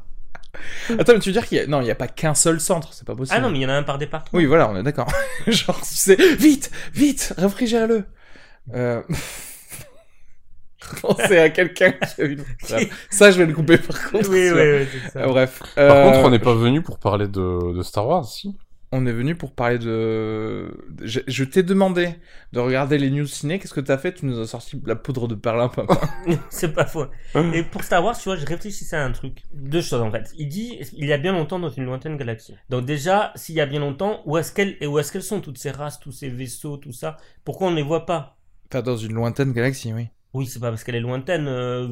Attends, 0.98 1.12
mais 1.12 1.20
tu 1.20 1.28
veux 1.28 1.32
dire 1.32 1.46
qu'il 1.46 1.58
y 1.58 1.60
a... 1.60 1.66
Non, 1.66 1.80
il 1.80 1.84
n'y 1.84 1.90
a 1.90 1.94
pas 1.94 2.08
qu'un 2.08 2.34
seul 2.34 2.60
centre, 2.60 2.92
c'est 2.92 3.06
pas 3.06 3.14
possible. 3.14 3.36
Ah 3.38 3.40
non, 3.40 3.50
mais 3.50 3.58
il 3.58 3.62
y 3.62 3.66
en 3.66 3.70
a 3.70 3.74
un 3.74 3.82
par 3.82 3.98
département. 3.98 4.38
Oui, 4.38 4.46
voilà, 4.46 4.68
on 4.68 4.76
est 4.76 4.82
d'accord. 4.82 5.08
Genre, 5.46 5.80
tu 5.80 5.94
sais, 5.94 6.16
vite, 6.36 6.70
vite, 6.92 7.34
réfrigère-le. 7.38 8.04
Euh... 8.74 9.02
Pensez 11.00 11.38
à 11.38 11.50
quelqu'un 11.50 11.92
qui 11.92 12.22
a 12.22 12.24
une... 12.24 12.44
Ça, 13.10 13.30
je 13.30 13.38
vais 13.38 13.46
le 13.46 13.54
couper 13.54 13.78
par 13.78 14.10
contre. 14.10 14.28
Oui, 14.30 14.50
oui, 14.50 14.60
oui, 14.60 14.88
c'est 14.92 15.12
ça. 15.12 15.20
Euh, 15.20 15.28
bref. 15.28 15.62
Par 15.76 15.84
euh... 15.84 16.04
contre, 16.04 16.26
on 16.26 16.30
n'est 16.30 16.40
pas 16.40 16.54
venu 16.54 16.82
pour 16.82 16.98
parler 16.98 17.28
de, 17.28 17.76
de 17.76 17.82
Star 17.82 18.06
Wars, 18.06 18.24
si 18.24 18.56
on 18.92 19.06
est 19.06 19.12
venu 19.12 19.36
pour 19.36 19.52
parler 19.52 19.78
de. 19.78 20.76
Je, 21.02 21.44
t'ai 21.44 21.62
demandé 21.62 22.16
de 22.52 22.58
regarder 22.58 22.98
les 22.98 23.10
news 23.10 23.26
ciné. 23.26 23.58
Qu'est-ce 23.58 23.74
que 23.74 23.80
t'as 23.80 23.98
fait? 23.98 24.14
Tu 24.14 24.26
nous 24.26 24.40
as 24.40 24.46
sorti 24.48 24.80
la 24.84 24.96
poudre 24.96 25.28
de 25.28 25.36
perlimpin. 25.36 25.86
c'est 26.50 26.72
pas 26.72 26.86
faux. 26.86 27.06
Et 27.54 27.62
pour 27.62 27.84
Star 27.84 28.04
Wars, 28.04 28.18
tu 28.18 28.24
vois, 28.24 28.36
je 28.36 28.44
réfléchissais 28.44 28.96
à 28.96 29.04
un 29.04 29.12
truc. 29.12 29.42
Deux 29.52 29.80
choses 29.80 30.00
en 30.00 30.10
fait. 30.10 30.32
Il 30.36 30.48
dit 30.48 30.80
il 30.94 31.06
y 31.06 31.12
a 31.12 31.18
bien 31.18 31.32
longtemps 31.32 31.60
dans 31.60 31.68
une 31.68 31.84
lointaine 31.84 32.16
galaxie. 32.16 32.54
Donc 32.68 32.84
déjà, 32.84 33.32
s'il 33.36 33.54
y 33.54 33.60
a 33.60 33.66
bien 33.66 33.80
longtemps, 33.80 34.22
où 34.26 34.36
est-ce 34.38 34.52
qu'elles 34.52 34.76
et 34.80 34.86
où 34.88 34.98
est-ce 34.98 35.12
qu'elles 35.12 35.22
sont 35.22 35.40
toutes 35.40 35.58
ces 35.58 35.70
races, 35.70 36.00
tous 36.00 36.12
ces 36.12 36.28
vaisseaux, 36.28 36.76
tout 36.76 36.92
ça? 36.92 37.16
Pourquoi 37.44 37.68
on 37.68 37.70
ne 37.70 37.76
les 37.76 37.82
voit 37.82 38.06
pas? 38.06 38.38
Enfin, 38.72 38.82
dans 38.82 38.96
une 38.96 39.12
lointaine 39.12 39.52
galaxie, 39.52 39.92
oui. 39.92 40.08
Oui, 40.32 40.46
c'est 40.46 40.60
pas 40.60 40.70
parce 40.70 40.82
qu'elle 40.82 40.96
est 40.96 41.00
lointaine. 41.00 41.46
Euh, 41.46 41.88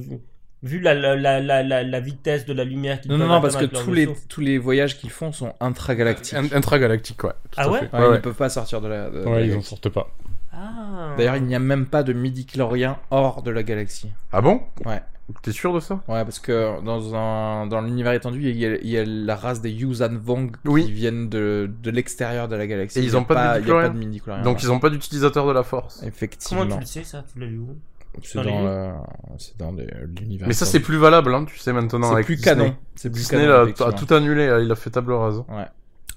vu 0.62 0.80
la, 0.80 0.94
la, 0.94 1.16
la, 1.16 1.62
la, 1.62 1.82
la 1.82 2.00
vitesse 2.00 2.46
de 2.46 2.52
la 2.52 2.64
lumière 2.64 3.00
qu'ils 3.00 3.10
Non, 3.10 3.18
non, 3.18 3.26
non, 3.28 3.40
parce 3.40 3.56
que 3.56 3.64
tous 3.64 3.92
les, 3.92 4.08
tous 4.28 4.40
les 4.40 4.58
voyages 4.58 4.98
qu'ils 4.98 5.10
font 5.10 5.32
sont 5.32 5.54
intragalactiques. 5.60 6.34
intragalactiques, 6.52 7.24
ouais. 7.24 7.32
ah 7.56 7.70
ouais, 7.70 7.88
Ils 7.92 8.00
ne 8.00 8.16
peuvent 8.18 8.34
pas 8.34 8.48
sortir 8.48 8.80
de 8.80 8.88
la. 8.88 9.10
ouais, 9.10 9.48
ils 9.48 9.56
en 9.56 9.62
sortent 9.62 9.88
pas. 9.88 10.08
Ah. 10.52 11.14
D'ailleurs, 11.16 11.36
il 11.36 11.44
n'y 11.44 11.54
a 11.54 11.60
même 11.60 11.86
pas 11.86 12.02
de 12.02 12.12
midi-chlorien 12.12 12.98
hors 13.10 13.42
de 13.42 13.50
la 13.50 13.62
galaxie. 13.62 14.10
Ah 14.32 14.40
bon? 14.40 14.60
Ouais. 14.84 15.00
T'es 15.42 15.52
sûr 15.52 15.74
de 15.74 15.80
ça? 15.80 15.96
Ouais, 16.08 16.24
parce 16.24 16.38
que 16.38 16.82
dans, 16.82 17.14
un, 17.14 17.66
dans 17.66 17.82
l'univers 17.82 18.14
étendu, 18.14 18.40
il 18.48 18.56
y, 18.56 18.64
a, 18.64 18.76
il 18.76 18.88
y, 18.88 18.96
a, 18.96 19.04
la 19.04 19.36
race 19.36 19.60
des 19.60 19.70
Yuuzhan 19.70 20.16
Vong 20.16 20.52
qui 20.64 20.90
viennent 20.90 21.28
de, 21.28 21.70
de 21.82 21.90
l'extérieur 21.90 22.48
de 22.48 22.56
la 22.56 22.66
galaxie. 22.66 22.98
Et 22.98 23.02
ils 23.02 23.12
n'ont 23.12 23.24
pas, 23.24 23.60
de 23.60 23.88
midi-chlorien. 23.90 24.42
Donc 24.42 24.62
ils 24.62 24.68
n'ont 24.68 24.80
pas 24.80 24.88
d'utilisateur 24.88 25.46
de 25.46 25.52
la 25.52 25.62
force. 25.64 26.02
Effectivement. 26.02 26.62
Comment 26.62 26.76
tu 26.76 26.80
le 26.80 26.86
sais 26.86 27.04
ça? 27.04 27.24
Tu 27.30 27.38
l'as 27.38 27.46
lu 27.46 27.58
où? 27.58 27.76
C'est 28.22 28.42
dans, 28.42 29.72
dans 29.72 29.76
l'univers. 30.18 30.48
Mais 30.48 30.54
ça, 30.54 30.66
c'est 30.66 30.80
plus 30.80 30.96
valable, 30.96 31.34
hein, 31.34 31.44
tu 31.44 31.58
sais, 31.58 31.72
maintenant. 31.72 32.16
C'est 32.16 32.22
plus 32.24 32.40
canon. 32.40 32.76
C'est 32.94 33.10
plus 33.10 33.20
Disney 33.20 33.42
canon, 33.42 33.72
a, 33.80 33.88
a, 33.88 33.92
tout 33.92 34.12
annulé, 34.12 34.44
il 34.62 34.70
a 34.70 34.74
fait 34.74 34.90
table 34.90 35.12
rase. 35.12 35.42
Ouais. 35.48 35.66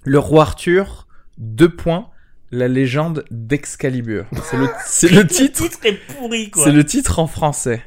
Le 0.04 0.20
roi 0.20 0.44
Arthur, 0.44 1.08
deux 1.38 1.70
points, 1.70 2.08
la 2.52 2.68
légende 2.68 3.26
d'Excalibur. 3.32 4.26
C'est 4.44 4.58
le, 4.58 4.68
c'est 4.86 5.10
le 5.10 5.28
titre. 5.28 5.64
le 5.64 5.70
titre 5.70 5.86
est 5.86 6.00
pourri, 6.14 6.50
quoi. 6.52 6.64
C'est 6.64 6.72
le 6.72 6.86
titre 6.86 7.20
en 7.20 7.28
français. 7.28 7.82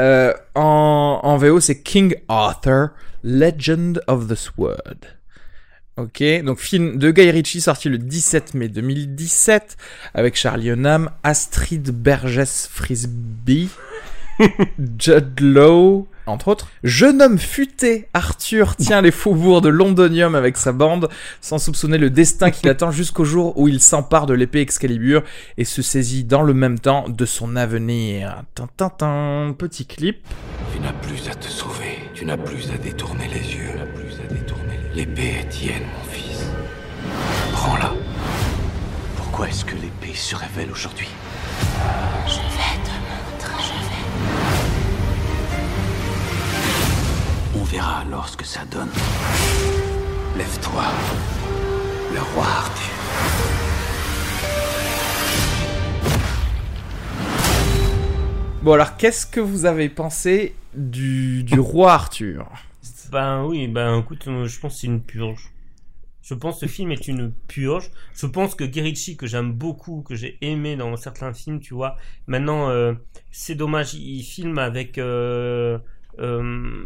Euh, 0.00 0.32
en, 0.54 1.20
en 1.22 1.36
VO, 1.36 1.60
c'est 1.60 1.82
King 1.82 2.16
Arthur, 2.28 2.90
Legend 3.22 4.02
of 4.06 4.28
the 4.28 4.34
Sword. 4.34 5.13
Ok, 5.96 6.24
donc 6.44 6.58
film 6.58 6.98
de 6.98 7.12
Guy 7.12 7.30
Ritchie 7.30 7.60
sorti 7.60 7.88
le 7.88 7.98
17 7.98 8.54
mai 8.54 8.66
2017 8.66 9.76
avec 10.12 10.34
Charlie 10.34 10.70
Hunnam, 10.70 11.10
Astrid 11.22 11.88
Bergès 11.92 12.68
Frisbee, 12.68 13.68
Judd 14.98 15.38
Lowe, 15.38 16.08
entre 16.26 16.48
autres. 16.48 16.66
Jeune 16.82 17.22
homme 17.22 17.38
futé, 17.38 18.08
Arthur 18.12 18.74
tient 18.74 19.02
les 19.02 19.12
faubourgs 19.12 19.60
de 19.60 19.68
Londonium 19.68 20.34
avec 20.34 20.56
sa 20.56 20.72
bande, 20.72 21.08
sans 21.40 21.58
soupçonner 21.58 21.98
le 21.98 22.10
destin 22.10 22.50
qui 22.50 22.66
l'attend 22.66 22.90
jusqu'au 22.90 23.24
jour 23.24 23.56
où 23.56 23.68
il 23.68 23.80
s'empare 23.80 24.26
de 24.26 24.34
l'épée 24.34 24.62
Excalibur 24.62 25.22
et 25.58 25.64
se 25.64 25.80
saisit 25.80 26.24
dans 26.24 26.42
le 26.42 26.54
même 26.54 26.80
temps 26.80 27.08
de 27.08 27.24
son 27.24 27.54
avenir. 27.54 28.42
Tintin, 28.76 29.54
petit 29.56 29.86
clip. 29.86 30.26
Tu 30.72 30.80
n'as 30.80 30.92
plus 30.92 31.28
à 31.30 31.36
te 31.36 31.46
sauver, 31.46 31.98
tu 32.14 32.24
n'as 32.24 32.36
plus 32.36 32.68
à 32.74 32.78
détourner 32.78 33.28
les 33.28 33.54
yeux, 33.54 33.78
L'épée 34.94 35.38
est 35.40 35.48
tienne, 35.48 35.82
mon 35.82 36.04
fils. 36.12 36.44
Prends-la. 37.52 37.92
Pourquoi 39.16 39.48
est-ce 39.48 39.64
que 39.64 39.74
l'épée 39.74 40.14
se 40.14 40.36
révèle 40.36 40.70
aujourd'hui? 40.70 41.08
Je 42.28 42.36
vais 42.36 42.78
te 42.84 42.90
montrer. 43.10 43.60
Je 43.60 43.72
vais. 43.88 44.04
On 47.60 47.64
verra 47.64 48.02
alors 48.02 48.28
ce 48.28 48.36
que 48.36 48.44
ça 48.44 48.60
donne. 48.70 48.90
Lève-toi. 50.36 50.84
Le 52.12 52.20
roi 52.20 52.44
Arthur. 52.44 52.94
Bon 58.62 58.74
alors, 58.74 58.96
qu'est-ce 58.96 59.26
que 59.26 59.40
vous 59.40 59.66
avez 59.66 59.88
pensé 59.88 60.54
du, 60.72 61.42
du 61.42 61.58
roi 61.58 61.94
Arthur? 61.94 62.46
Ben 63.10 63.44
oui, 63.44 63.68
ben 63.68 64.00
écoute, 64.00 64.26
euh, 64.28 64.46
je 64.46 64.60
pense 64.60 64.74
que 64.74 64.80
c'est 64.80 64.86
une 64.86 65.02
purge. 65.02 65.50
Je 66.22 66.34
pense 66.34 66.60
que 66.60 66.66
ce 66.66 66.72
film 66.72 66.90
est 66.90 67.06
une 67.06 67.32
purge. 67.32 67.90
Je 68.14 68.26
pense 68.26 68.54
que 68.54 68.64
Guerrici, 68.64 69.16
que 69.16 69.26
j'aime 69.26 69.52
beaucoup, 69.52 70.02
que 70.02 70.14
j'ai 70.14 70.38
aimé 70.40 70.74
dans 70.74 70.96
certains 70.96 71.34
films, 71.34 71.60
tu 71.60 71.74
vois, 71.74 71.96
maintenant, 72.26 72.70
euh, 72.70 72.94
c'est 73.30 73.54
dommage, 73.54 73.92
il 73.94 74.22
filme 74.22 74.56
avec, 74.58 74.96
euh, 74.96 75.78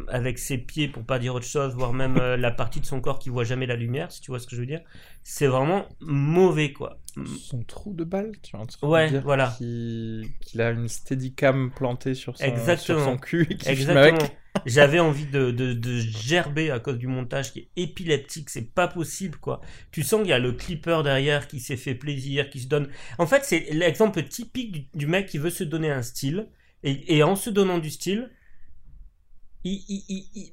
avec 0.08 0.38
ses 0.40 0.58
pieds, 0.58 0.88
pour 0.88 1.04
pas 1.04 1.20
dire 1.20 1.34
autre 1.36 1.46
chose, 1.46 1.74
voire 1.74 1.92
même 1.92 2.16
la 2.16 2.50
partie 2.50 2.80
de 2.80 2.86
son 2.86 3.00
corps 3.00 3.20
qui 3.20 3.28
voit 3.28 3.44
jamais 3.44 3.66
la 3.66 3.76
lumière, 3.76 4.10
si 4.10 4.20
tu 4.20 4.32
vois 4.32 4.40
ce 4.40 4.46
que 4.48 4.56
je 4.56 4.60
veux 4.60 4.66
dire. 4.66 4.80
C'est 5.22 5.46
vraiment 5.46 5.86
mauvais, 6.00 6.72
quoi. 6.72 6.98
Son 7.40 7.62
trou 7.62 7.92
de 7.92 8.04
balle, 8.04 8.32
tu 8.42 8.56
vois. 8.56 8.66
Ouais, 8.88 9.10
dire 9.10 9.22
voilà. 9.22 9.54
Qu'il 9.58 10.60
a 10.60 10.70
une 10.70 10.88
steadicam 10.88 11.70
plantée 11.70 12.14
sur 12.14 12.36
son, 12.36 12.44
Exactement. 12.44 12.98
Sur 12.98 13.04
son 13.04 13.18
cul. 13.18 13.46
Qui 13.46 13.68
Exactement. 13.68 14.18
J'avais 14.66 15.00
envie 15.00 15.26
de, 15.26 15.50
de, 15.50 15.96
gerber 15.98 16.70
à 16.70 16.78
cause 16.78 16.98
du 16.98 17.06
montage 17.06 17.52
qui 17.52 17.60
est 17.60 17.68
épileptique, 17.76 18.50
c'est 18.50 18.74
pas 18.74 18.88
possible 18.88 19.38
quoi. 19.38 19.60
Tu 19.90 20.02
sens 20.02 20.20
qu'il 20.20 20.30
y 20.30 20.32
a 20.32 20.38
le 20.38 20.52
clipper 20.52 21.00
derrière 21.02 21.48
qui 21.48 21.60
s'est 21.60 21.76
fait 21.76 21.94
plaisir, 21.94 22.50
qui 22.50 22.60
se 22.60 22.68
donne. 22.68 22.88
En 23.18 23.26
fait, 23.26 23.44
c'est 23.44 23.68
l'exemple 23.72 24.22
typique 24.22 24.94
du, 24.96 25.06
mec 25.06 25.26
qui 25.26 25.38
veut 25.38 25.50
se 25.50 25.64
donner 25.64 25.90
un 25.90 26.02
style 26.02 26.48
et, 26.82 27.22
en 27.22 27.34
se 27.34 27.50
donnant 27.50 27.78
du 27.78 27.90
style, 27.90 28.30
il, 29.64 29.82
il, 29.88 30.52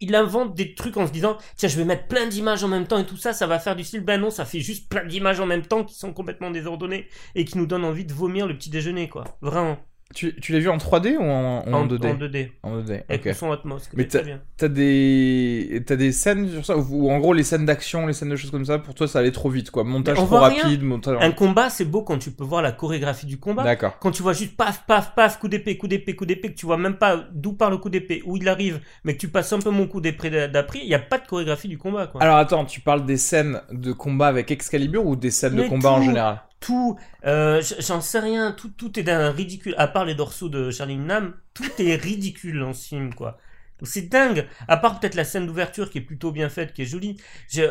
il, 0.00 0.14
invente 0.14 0.54
des 0.54 0.74
trucs 0.74 0.96
en 0.98 1.06
se 1.06 1.12
disant 1.12 1.38
tiens, 1.56 1.68
je 1.68 1.76
vais 1.78 1.84
mettre 1.84 2.06
plein 2.06 2.26
d'images 2.26 2.62
en 2.62 2.68
même 2.68 2.86
temps 2.86 2.98
et 2.98 3.06
tout 3.06 3.16
ça, 3.16 3.32
ça 3.32 3.46
va 3.46 3.58
faire 3.58 3.76
du 3.76 3.84
style. 3.84 4.00
Ben 4.00 4.20
non, 4.20 4.30
ça 4.30 4.44
fait 4.44 4.60
juste 4.60 4.88
plein 4.90 5.04
d'images 5.06 5.40
en 5.40 5.46
même 5.46 5.66
temps 5.66 5.84
qui 5.84 5.94
sont 5.94 6.12
complètement 6.12 6.50
désordonnées 6.50 7.08
et 7.34 7.44
qui 7.44 7.56
nous 7.56 7.66
donnent 7.66 7.84
envie 7.84 8.04
de 8.04 8.12
vomir 8.12 8.46
le 8.46 8.56
petit 8.56 8.70
déjeuner 8.70 9.08
quoi. 9.08 9.24
Vraiment. 9.40 9.78
Tu, 10.14 10.34
tu 10.36 10.52
l'as 10.52 10.60
vu 10.60 10.68
en 10.68 10.76
3D 10.76 11.16
ou 11.16 11.22
en, 11.22 11.64
en, 11.66 11.86
2D 11.86 12.06
En 12.06 12.14
2D. 12.14 12.50
En 12.62 12.78
2D. 12.78 13.02
Avec 13.08 13.34
son 13.34 13.50
Atmos. 13.50 13.90
Mais 13.94 14.06
t'as 14.06 14.68
des 14.68 15.82
t'as 15.84 15.96
des 15.96 16.12
scènes 16.12 16.48
sur 16.48 16.64
ça 16.64 16.76
ou 16.76 17.10
en 17.10 17.18
gros 17.18 17.34
les 17.34 17.42
scènes 17.42 17.66
d'action, 17.66 18.06
les 18.06 18.12
scènes 18.12 18.28
de 18.28 18.36
choses 18.36 18.52
comme 18.52 18.64
ça, 18.64 18.78
pour 18.78 18.94
toi 18.94 19.08
ça 19.08 19.18
allait 19.18 19.32
trop 19.32 19.50
vite 19.50 19.70
quoi. 19.70 19.82
Montage 19.82 20.16
trop 20.16 20.26
rapide. 20.26 20.82
Montage... 20.82 21.18
Un 21.20 21.32
combat 21.32 21.70
c'est 21.70 21.84
beau 21.84 22.02
quand 22.02 22.18
tu 22.18 22.30
peux 22.30 22.44
voir 22.44 22.62
la 22.62 22.70
chorégraphie 22.70 23.26
du 23.26 23.38
combat. 23.38 23.64
D'accord. 23.64 23.98
Quand 23.98 24.12
tu 24.12 24.22
vois 24.22 24.32
juste 24.32 24.56
paf 24.56 24.84
paf 24.86 25.14
paf 25.14 25.40
coup 25.40 25.48
d'épée 25.48 25.76
coup 25.76 25.88
d'épée 25.88 26.14
coup 26.14 26.24
d'épée 26.24 26.52
que 26.52 26.58
tu 26.58 26.66
vois 26.66 26.78
même 26.78 26.96
pas 26.96 27.24
d'où 27.32 27.52
part 27.52 27.70
le 27.70 27.78
coup 27.78 27.90
d'épée 27.90 28.22
où 28.24 28.36
il 28.36 28.48
arrive, 28.48 28.80
mais 29.04 29.14
que 29.14 29.18
tu 29.18 29.28
passes 29.28 29.52
un 29.52 29.58
peu 29.58 29.70
mon 29.70 29.88
coup 29.88 30.00
d'épée 30.00 30.30
d'après, 30.48 30.78
il 30.82 30.88
y 30.88 30.94
a 30.94 31.00
pas 31.00 31.18
de 31.18 31.26
chorégraphie 31.26 31.68
du 31.68 31.78
combat 31.78 32.06
quoi. 32.06 32.22
Alors 32.22 32.36
attends, 32.36 32.64
tu 32.64 32.80
parles 32.80 33.04
des 33.04 33.16
scènes 33.16 33.60
de 33.72 33.92
combat 33.92 34.28
avec 34.28 34.52
Excalibur 34.52 35.04
ou 35.04 35.16
des 35.16 35.32
scènes 35.32 35.56
de 35.56 35.64
combat 35.64 35.90
en 35.90 36.02
général? 36.02 36.42
Tout, 36.66 36.98
euh, 37.24 37.62
j'en 37.78 38.00
sais 38.00 38.18
rien, 38.18 38.50
tout, 38.50 38.70
tout 38.70 38.98
est 38.98 39.04
d'un 39.04 39.30
ridicule, 39.30 39.76
à 39.78 39.86
part 39.86 40.04
les 40.04 40.16
dorsaux 40.16 40.48
de 40.48 40.72
Charlie 40.72 40.96
Nam, 40.96 41.34
tout 41.54 41.70
est 41.78 41.94
ridicule 42.02 42.58
dans 42.58 42.72
ce 42.72 42.88
film, 42.88 43.14
quoi. 43.14 43.38
C'est 43.84 44.08
dingue, 44.08 44.48
à 44.66 44.76
part 44.76 44.98
peut-être 44.98 45.14
la 45.14 45.22
scène 45.22 45.46
d'ouverture 45.46 45.90
qui 45.90 45.98
est 45.98 46.02
plutôt 46.02 46.32
bien 46.32 46.48
faite, 46.48 46.72
qui 46.72 46.82
est 46.82 46.86
jolie. 46.86 47.18
Je, 47.48 47.62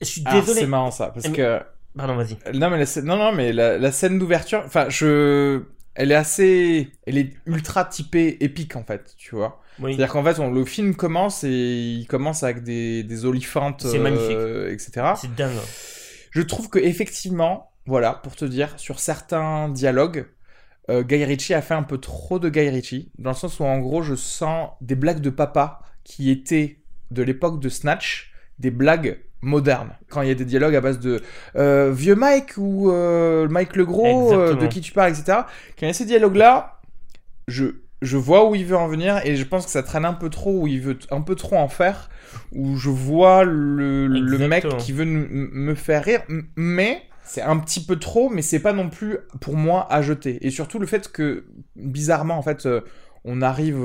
Je 0.00 0.06
suis 0.06 0.22
ah, 0.24 0.40
désolé. 0.40 0.60
c'est 0.60 0.66
marrant 0.66 0.90
ça, 0.90 1.08
parce 1.10 1.28
que. 1.28 1.60
Pardon, 1.96 2.16
vas-y. 2.16 2.36
Non, 2.52 2.68
mais 2.70 2.78
la, 2.78 3.02
non, 3.02 3.16
non, 3.16 3.32
mais 3.32 3.52
la, 3.52 3.92
scène 3.92 4.18
d'ouverture, 4.18 4.62
enfin, 4.66 4.88
je, 4.88 5.62
elle 5.94 6.10
est 6.10 6.16
assez, 6.16 6.90
elle 7.06 7.18
est 7.18 7.34
ultra 7.46 7.84
typée 7.84 8.38
épique 8.40 8.74
en 8.74 8.82
fait, 8.82 9.14
tu 9.18 9.36
vois. 9.36 9.60
C'est-à-dire 9.78 10.08
qu'en 10.08 10.24
fait, 10.24 10.38
le 10.38 10.64
film 10.64 10.96
commence 10.96 11.44
et 11.44 11.50
il 11.50 12.06
commence 12.08 12.42
avec 12.42 12.64
des, 12.64 13.04
des 13.04 13.24
oliphantes, 13.24 13.84
euh, 13.84 14.72
etc. 14.72 15.12
C'est 15.16 15.34
dingue. 15.34 15.52
Je 16.30 16.42
trouve 16.42 16.70
que 16.70 16.78
effectivement, 16.78 17.71
voilà, 17.86 18.14
pour 18.14 18.36
te 18.36 18.44
dire, 18.44 18.78
sur 18.78 19.00
certains 19.00 19.68
dialogues, 19.68 20.26
euh, 20.90 21.02
Guy 21.02 21.24
Ritchie 21.24 21.54
a 21.54 21.62
fait 21.62 21.74
un 21.74 21.82
peu 21.82 21.98
trop 21.98 22.38
de 22.38 22.48
Guy 22.48 22.68
Ritchie, 22.68 23.10
dans 23.18 23.30
le 23.30 23.36
sens 23.36 23.60
où 23.60 23.64
en 23.64 23.78
gros, 23.78 24.02
je 24.02 24.14
sens 24.14 24.70
des 24.80 24.94
blagues 24.94 25.20
de 25.20 25.30
papa 25.30 25.80
qui 26.04 26.30
étaient 26.30 26.78
de 27.10 27.22
l'époque 27.22 27.60
de 27.60 27.68
Snatch, 27.68 28.32
des 28.58 28.70
blagues 28.70 29.20
modernes. 29.40 29.92
Quand 30.08 30.22
il 30.22 30.28
y 30.28 30.30
a 30.30 30.34
des 30.34 30.44
dialogues 30.44 30.76
à 30.76 30.80
base 30.80 30.98
de 31.00 31.20
euh, 31.56 31.92
vieux 31.92 32.14
Mike 32.14 32.56
ou 32.56 32.90
euh, 32.90 33.48
Mike 33.48 33.76
le 33.76 33.84
gros, 33.84 34.32
de 34.54 34.66
qui 34.66 34.80
tu 34.80 34.92
parles, 34.92 35.10
etc. 35.10 35.38
Quand 35.78 35.82
il 35.82 35.86
y 35.86 35.90
a 35.90 35.94
ces 35.94 36.04
dialogues-là, 36.04 36.80
je, 37.48 37.66
je 38.00 38.16
vois 38.16 38.48
où 38.48 38.54
il 38.54 38.64
veut 38.64 38.76
en 38.76 38.88
venir 38.88 39.20
et 39.24 39.34
je 39.36 39.44
pense 39.44 39.64
que 39.64 39.70
ça 39.72 39.82
traîne 39.82 40.04
un 40.04 40.14
peu 40.14 40.30
trop, 40.30 40.62
où 40.62 40.66
il 40.68 40.80
veut 40.80 40.98
un 41.10 41.20
peu 41.20 41.34
trop 41.34 41.56
en 41.56 41.68
faire, 41.68 42.08
où 42.52 42.76
je 42.76 42.90
vois 42.90 43.44
le, 43.44 44.06
le 44.06 44.48
mec 44.48 44.66
qui 44.78 44.92
veut 44.92 45.04
me 45.04 45.74
faire 45.74 46.04
rire, 46.04 46.22
mais 46.56 47.02
c'est 47.24 47.42
un 47.42 47.58
petit 47.58 47.84
peu 47.84 47.96
trop, 47.96 48.28
mais 48.28 48.42
c'est 48.42 48.60
pas 48.60 48.72
non 48.72 48.88
plus 48.88 49.18
pour 49.40 49.56
moi 49.56 49.86
à 49.92 50.02
jeter. 50.02 50.38
Et 50.46 50.50
surtout 50.50 50.78
le 50.78 50.86
fait 50.86 51.10
que, 51.10 51.44
bizarrement, 51.76 52.36
en 52.36 52.42
fait, 52.42 52.68
on 53.24 53.42
arrive 53.42 53.78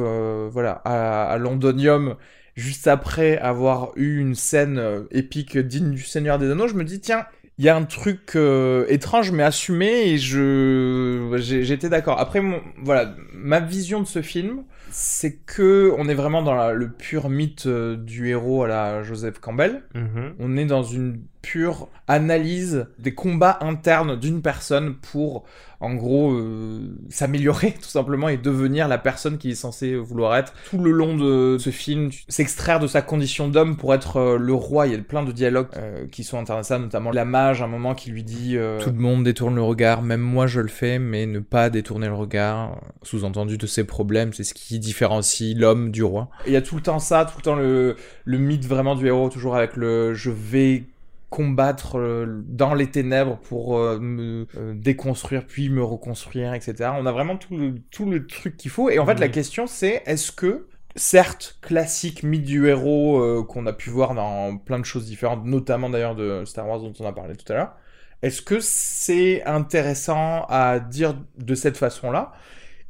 voilà, 0.52 0.82
à, 0.86 1.23
à 1.32 1.38
Londonium 1.38 2.15
juste 2.58 2.88
après 2.88 3.38
avoir 3.38 3.91
eu 3.95 4.17
une 4.17 4.36
scène 4.36 4.80
euh, 4.80 5.04
épique 5.12 5.58
digne 5.58 5.91
du 5.91 6.02
Seigneur 6.02 6.39
des 6.39 6.50
Anneaux, 6.50 6.67
je 6.67 6.73
me 6.73 6.84
dis 6.84 7.00
tiens, 7.00 7.26
il 7.60 7.65
y 7.65 7.69
a 7.69 7.76
un 7.76 7.86
truc 7.86 8.36
euh, 8.36 8.86
étrange 8.89 9.32
mais 9.32 9.43
assumé 9.43 10.10
et 10.10 10.17
je 10.17 11.38
j'étais 11.39 11.89
d'accord. 11.89 12.19
Après 12.19 12.41
voilà, 12.84 13.15
ma 13.34 13.60
vision 13.60 14.02
de 14.02 14.08
ce 14.08 14.21
film, 14.21 14.63
c'est 14.89 15.38
que 15.38 15.93
on 15.97 16.10
est 16.10 16.15
vraiment 16.15 16.41
dans 16.41 16.71
le 16.71 16.91
pur 16.91 17.30
mythe 17.30 17.67
euh, 17.67 17.95
du 17.95 18.30
héros 18.30 18.63
à 18.63 18.67
la 18.67 19.04
Joseph 19.04 19.39
Campbell. 19.39 19.84
Mm-hmm. 19.95 20.34
On 20.39 20.58
est 20.58 20.65
dans 20.65 20.84
une 20.84 21.21
pure 21.48 21.88
analyse 22.10 22.88
des 23.00 23.14
combats 23.14 23.58
internes 23.62 24.20
d'une 24.20 24.42
personne 24.42 24.96
pour 24.96 25.46
en 25.80 25.94
gros 25.94 26.34
euh, 26.34 26.98
s'améliorer 27.10 27.76
tout 27.82 27.88
simplement 27.88 28.30
et 28.30 28.38
devenir 28.38 28.88
la 28.88 28.98
personne 28.98 29.38
qui 29.38 29.52
est 29.52 29.56
censée 29.56 29.96
vouloir 29.96 30.36
être. 30.36 30.54
Tout 30.70 30.80
le 30.80 30.92
long 30.92 31.16
de 31.16 31.58
ce 31.60 31.70
film, 31.70 32.10
s'extraire 32.28 32.80
de 32.80 32.88
sa 32.88 33.02
condition 33.02 33.48
d'homme 33.48 33.78
pour 33.78 33.94
être 33.94 34.18
euh, 34.18 34.38
le 34.38 34.54
roi. 34.54 34.88
Il 34.88 34.94
y 34.94 34.96
a 34.96 35.00
plein 35.00 35.24
de 35.24 35.32
dialogues 35.32 35.68
euh, 35.78 36.08
qui 36.12 36.24
sont 36.24 36.40
intéressants, 36.40 36.80
notamment 36.80 37.12
la 37.12 37.26
mage, 37.26 37.62
un 37.62 37.68
moment 37.68 37.94
qui 37.96 38.10
lui 38.10 38.24
dit 38.24 38.58
Tout 38.82 38.90
le 38.90 38.98
monde 39.00 39.24
détourne 39.24 39.56
le 39.56 39.62
regard, 39.62 40.02
même 40.02 40.22
moi 40.22 40.48
je 40.48 40.60
le 40.60 40.68
fais, 40.68 41.00
mais 41.00 41.26
ne 41.26 41.40
pas 41.40 41.70
détourner 41.70 42.08
le 42.08 42.16
regard. 42.16 42.82
Sous-entendu 43.04 43.58
de 43.58 43.68
ses 43.68 43.84
problèmes, 43.86 44.34
c'est 44.34 44.44
ce 44.44 44.54
qui 44.54 44.80
différencie 44.80 45.56
l'homme 45.56 45.92
du 45.92 46.04
roi. 46.04 46.30
Il 46.46 46.54
y 46.54 46.58
a 46.58 46.62
tout 46.62 46.76
le 46.76 46.82
temps 46.82 47.00
ça, 47.00 47.26
tout 47.26 47.38
le 47.38 47.44
temps 47.44 47.56
le, 47.56 47.96
le 48.26 48.38
mythe 48.38 48.66
vraiment 48.66 48.96
du 48.96 49.08
héros, 49.08 49.30
toujours 49.30 49.56
avec 49.56 49.76
le 49.76 50.14
je 50.14 50.32
vais 50.32 50.84
combattre 51.30 52.00
euh, 52.00 52.44
dans 52.48 52.74
les 52.74 52.88
ténèbres 52.88 53.38
pour 53.38 53.78
euh, 53.78 54.00
me 54.00 54.48
euh, 54.56 54.74
déconstruire 54.74 55.46
puis 55.46 55.70
me 55.70 55.84
reconstruire 55.84 56.54
etc 56.54 56.92
on 56.98 57.06
a 57.06 57.12
vraiment 57.12 57.36
tout 57.36 57.58
le, 57.58 57.76
tout 57.92 58.06
le 58.06 58.26
truc 58.26 58.56
qu'il 58.56 58.72
faut. 58.72 58.90
Et 58.90 59.00
en 59.00 59.06
fait 59.06 59.20
la 59.20 59.28
question 59.28 59.68
c'est 59.68 60.04
est-ce 60.06 60.32
que 60.32 60.68
certes 60.96 61.58
classique 61.62 62.24
mythe 62.24 62.46
du 62.46 62.68
héros 62.68 63.44
qu'on 63.44 63.66
a 63.66 63.74
pu 63.74 63.90
voir 63.90 64.16
dans 64.16 64.58
plein 64.58 64.80
de 64.80 64.86
choses 64.86 65.06
différentes 65.06 65.46
notamment 65.46 65.90
d'ailleurs 65.90 66.16
de 66.16 66.44
Star 66.46 66.68
Wars 66.68 66.80
dont 66.80 66.94
on 67.00 67.06
a 67.06 67.12
parlé 67.12 67.36
tout 67.36 67.52
à 67.52 67.56
l'heure 67.56 67.76
est-ce 68.24 68.42
que 68.42 68.60
c'est 68.60 69.44
intéressant 69.44 70.46
à 70.50 70.80
dire 70.80 71.16
de 71.38 71.56
cette 71.56 71.78
façon 71.78 72.10
là 72.10 72.34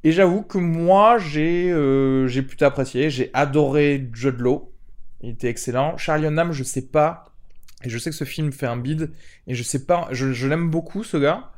et 0.03 0.11
j'avoue 0.11 0.43
que 0.43 0.59
moi 0.59 1.17
j'ai 1.17 1.73
j'ai 2.27 2.43
plutôt 2.43 2.65
apprécié. 2.65 3.09
J'ai 3.09 3.31
adoré 3.33 4.07
Judd 4.13 4.39
Law. 4.39 4.71
Il 5.21 5.31
était 5.31 5.49
excellent. 5.49 5.97
Charlie 5.97 6.27
Hunnam 6.27 6.51
je 6.51 6.63
sais 6.63 6.83
pas 6.83 7.27
et 7.83 7.89
je 7.89 7.97
sais 7.97 8.09
que 8.09 8.15
ce 8.15 8.23
film 8.23 8.51
fait 8.51 8.65
un 8.65 8.77
bide, 8.77 9.11
et 9.47 9.55
je 9.55 9.63
sais 9.63 9.85
pas, 9.85 10.07
je, 10.11 10.47
l'aime 10.47 10.69
beaucoup 10.69 11.03
ce 11.03 11.17
gars. 11.17 11.51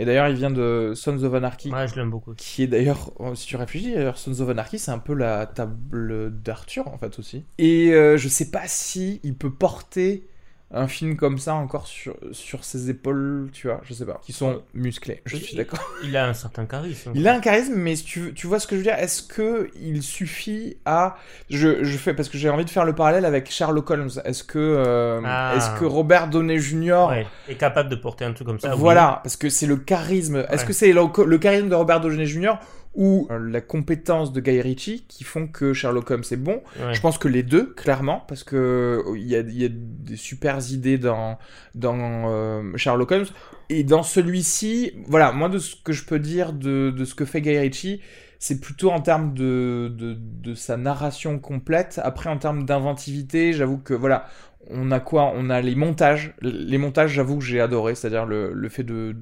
Et 0.00 0.04
d'ailleurs, 0.04 0.28
il 0.28 0.36
vient 0.36 0.50
de 0.50 0.92
Sons 0.94 1.24
of 1.24 1.34
Anarchy. 1.34 1.72
Ouais, 1.72 1.88
je 1.88 1.96
l'aime 1.96 2.10
beaucoup. 2.10 2.32
Qui 2.34 2.62
est 2.62 2.66
d'ailleurs, 2.68 3.10
oh, 3.18 3.34
si 3.34 3.46
tu 3.46 3.56
réfléchis, 3.56 3.92
d'ailleurs, 3.92 4.16
Sons 4.16 4.40
of 4.40 4.48
Anarchy, 4.48 4.78
c'est 4.78 4.92
un 4.92 5.00
peu 5.00 5.12
la 5.12 5.46
table 5.46 6.40
d'Arthur, 6.40 6.86
en 6.86 6.98
fait, 6.98 7.18
aussi. 7.18 7.44
Et 7.58 7.92
euh, 7.92 8.16
je 8.16 8.28
sais 8.28 8.52
pas 8.52 8.68
si 8.68 9.20
il 9.24 9.34
peut 9.34 9.52
porter 9.52 10.28
un 10.70 10.86
film 10.86 11.16
comme 11.16 11.38
ça 11.38 11.54
encore 11.54 11.86
sur, 11.86 12.14
sur 12.32 12.62
ses 12.62 12.90
épaules, 12.90 13.48
tu 13.54 13.68
vois, 13.68 13.80
je 13.84 13.94
sais 13.94 14.04
pas, 14.04 14.20
qui 14.22 14.34
sont 14.34 14.62
musclés, 14.74 15.22
je 15.24 15.36
suis 15.36 15.56
d'accord. 15.56 15.80
Il 16.04 16.14
a 16.14 16.26
un 16.26 16.34
certain 16.34 16.66
charisme. 16.66 17.12
Il 17.14 17.26
a 17.26 17.34
un 17.34 17.40
charisme, 17.40 17.74
mais 17.74 17.94
tu, 17.94 18.34
tu 18.34 18.46
vois 18.46 18.60
ce 18.60 18.66
que 18.66 18.76
je 18.76 18.80
veux 18.80 18.84
dire? 18.84 18.94
Est-ce 18.94 19.22
que 19.22 19.70
il 19.80 20.02
suffit 20.02 20.76
à... 20.84 21.16
Je, 21.48 21.84
je 21.84 21.96
fais, 21.96 22.12
parce 22.12 22.28
que 22.28 22.36
j'ai 22.36 22.50
envie 22.50 22.66
de 22.66 22.70
faire 22.70 22.84
le 22.84 22.94
parallèle 22.94 23.24
avec 23.24 23.50
Sherlock 23.50 23.90
Holmes. 23.90 24.10
Est-ce 24.24 24.44
que, 24.44 24.58
euh, 24.58 25.20
ah. 25.24 25.76
que 25.78 25.86
Robert 25.86 26.28
Downey 26.28 26.58
Jr. 26.58 27.24
est 27.48 27.54
capable 27.54 27.88
de 27.88 27.96
porter 27.96 28.26
un 28.26 28.32
truc 28.32 28.46
comme 28.46 28.60
ça? 28.60 28.74
Voilà, 28.74 29.20
parce 29.22 29.36
que 29.36 29.48
c'est 29.48 29.66
le 29.66 29.76
charisme. 29.76 30.44
Est-ce 30.50 30.66
que 30.66 30.74
c'est 30.74 30.92
le, 30.92 31.02
le 31.24 31.38
charisme 31.38 31.68
de 31.70 31.74
Robert 31.74 32.00
Downey 32.00 32.26
Jr 32.26 32.54
ou 32.98 33.28
euh, 33.30 33.38
la 33.38 33.60
compétence 33.60 34.32
de 34.32 34.40
Guy 34.40 34.60
Ritchie 34.60 35.04
qui 35.06 35.22
font 35.22 35.46
que 35.46 35.72
Sherlock 35.72 36.10
Holmes 36.10 36.24
est 36.32 36.36
bon. 36.36 36.62
Je 36.92 37.00
pense 37.00 37.16
que 37.16 37.28
les 37.28 37.44
deux, 37.44 37.72
clairement, 37.74 38.24
parce 38.26 38.42
que 38.42 39.04
il 39.14 39.26
y 39.26 39.36
a, 39.36 39.40
y 39.40 39.64
a, 39.64 39.68
des 39.70 40.16
super 40.16 40.58
idées 40.72 40.98
dans, 40.98 41.38
dans 41.76 42.28
euh, 42.28 42.76
Sherlock 42.76 43.12
Holmes. 43.12 43.26
Et 43.68 43.84
dans 43.84 44.02
celui-ci, 44.02 44.94
voilà, 45.06 45.30
moi 45.30 45.48
de 45.48 45.58
ce 45.58 45.76
que 45.76 45.92
je 45.92 46.04
peux 46.04 46.18
dire 46.18 46.52
de, 46.52 46.90
de 46.90 47.04
ce 47.04 47.14
que 47.14 47.24
fait 47.24 47.40
Guy 47.40 47.56
Ritchie, 47.56 48.02
c'est 48.40 48.60
plutôt 48.60 48.90
en 48.90 49.00
termes 49.00 49.32
de, 49.32 49.94
de, 49.96 50.16
de, 50.18 50.54
sa 50.54 50.76
narration 50.76 51.38
complète. 51.38 52.00
Après, 52.02 52.28
en 52.28 52.38
termes 52.38 52.64
d'inventivité, 52.64 53.52
j'avoue 53.52 53.78
que 53.78 53.94
voilà, 53.94 54.26
on 54.70 54.90
a 54.90 54.98
quoi? 54.98 55.32
On 55.36 55.50
a 55.50 55.60
les 55.60 55.76
montages. 55.76 56.34
Les 56.40 56.78
montages, 56.78 57.12
j'avoue 57.12 57.38
que 57.38 57.44
j'ai 57.44 57.60
adoré, 57.60 57.94
c'est-à-dire 57.94 58.26
le, 58.26 58.52
le 58.52 58.68
fait 58.68 58.82
de, 58.82 59.14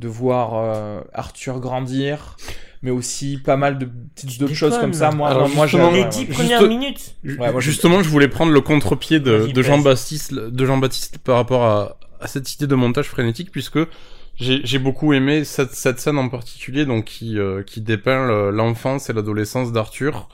de 0.00 0.08
voir 0.08 0.54
euh, 0.54 1.00
Arthur 1.14 1.60
grandir 1.60 2.36
mais 2.82 2.90
aussi 2.90 3.38
pas 3.38 3.56
mal 3.56 3.78
de 3.78 3.86
petites 4.14 4.40
d'autres 4.40 4.54
choses 4.54 4.78
comme 4.78 4.92
ça. 4.92 5.10
Moi, 5.10 5.48
moi, 5.54 5.66
les 5.92 6.04
dix 6.04 6.24
premières 6.26 6.66
minutes. 6.66 7.16
justement, 7.58 8.02
je 8.02 8.08
voulais 8.08 8.28
prendre 8.28 8.52
le 8.52 8.60
contre-pied 8.60 9.20
de, 9.20 9.46
de 9.46 9.62
Jean-Baptiste, 9.62 10.34
de 10.34 10.66
Jean-Baptiste 10.66 11.18
par 11.18 11.36
rapport 11.36 11.64
à, 11.64 11.98
à, 12.20 12.26
cette 12.26 12.52
idée 12.54 12.66
de 12.66 12.74
montage 12.74 13.06
frénétique, 13.06 13.50
puisque 13.50 13.78
j'ai 14.38 14.78
beaucoup 14.78 15.12
aimé 15.12 15.44
cette, 15.44 15.72
cette, 15.72 15.98
scène 15.98 16.18
en 16.18 16.28
particulier, 16.28 16.84
donc 16.84 17.04
qui, 17.04 17.38
euh, 17.38 17.62
qui 17.62 17.80
dépeint 17.80 18.50
l'enfance 18.50 19.08
et 19.10 19.12
l'adolescence 19.12 19.72
d'Arthur 19.72 20.28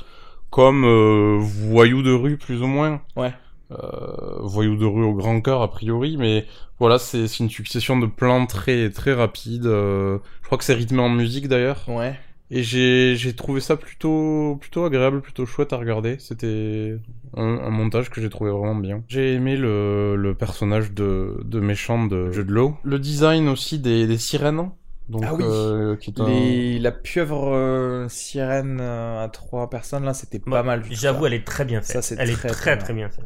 comme 0.53 0.85
euh, 0.85 1.39
voyou 1.41 2.03
de 2.03 2.13
rue 2.13 2.37
plus 2.37 2.63
ou 2.63 2.67
moins. 2.67 3.01
Ouais. 3.17 3.33
Euh, 3.73 4.37
voyou 4.41 4.77
de 4.77 4.85
rue 4.85 5.03
au 5.03 5.15
grand 5.15 5.41
cœur 5.41 5.63
a 5.63 5.71
priori, 5.71 6.19
mais 6.19 6.47
voilà, 6.79 6.99
c'est 6.99 7.25
une 7.39 7.49
succession 7.49 7.99
de 7.99 8.07
plans 8.07 8.45
très 8.47 8.91
très 8.91 9.15
rapides. 9.15 9.67
Euh, 9.67 10.19
je 10.43 10.47
crois 10.47 10.59
que 10.59 10.65
c'est 10.65 10.75
rythmé 10.75 11.01
en 11.01 11.09
musique 11.09 11.49
d'ailleurs. 11.49 11.85
Ouais. 11.89 12.15
Et 12.55 12.63
j'ai 12.63 13.33
trouvé 13.35 13.63
ça 13.63 13.77
plutôt 13.77 14.59
plutôt 14.61 14.85
agréable, 14.85 15.23
plutôt 15.23 15.47
chouette 15.47 15.73
à 15.73 15.79
regarder. 15.79 16.17
C'était 16.19 16.99
un, 17.35 17.71
montage 17.71 18.11
que 18.11 18.21
j'ai 18.21 18.29
trouvé 18.29 18.51
vraiment 18.51 18.75
bien. 18.75 19.03
J'ai 19.09 19.33
aimé 19.33 19.57
le, 19.57 20.17
le 20.17 20.35
personnage 20.35 20.93
de, 20.93 21.41
de 21.45 21.61
méchant 21.61 22.05
de 22.05 22.31
Jude 22.31 22.51
Law. 22.51 22.77
Le 22.85 22.99
design 22.99 23.49
aussi 23.49 23.79
des, 23.79 24.07
des 24.07 24.19
sirènes. 24.19 24.69
Donc, 25.09 25.25
ah 25.27 25.35
oui. 25.35 25.43
Euh, 25.47 25.97
qui 25.97 26.13
Les... 26.27 26.79
La 26.79 26.93
pieuvre 26.93 27.55
euh, 27.55 28.07
sirène 28.11 28.81
euh, 28.81 29.25
à 29.25 29.29
trois 29.31 29.71
personnes 29.71 30.05
là, 30.05 30.13
c'était 30.13 30.39
pas 30.39 30.63
mal. 30.63 30.85
J'avoue, 30.91 31.27
elle 31.27 31.35
est 31.35 31.47
très 31.47 31.65
bien 31.65 31.81
faite. 31.81 32.03
Ça, 32.03 32.15
elle 32.19 32.31
est 32.31 32.35
très 32.35 32.51
très, 32.51 32.77
très 32.77 32.93
bien 32.93 33.09
faite. 33.09 33.25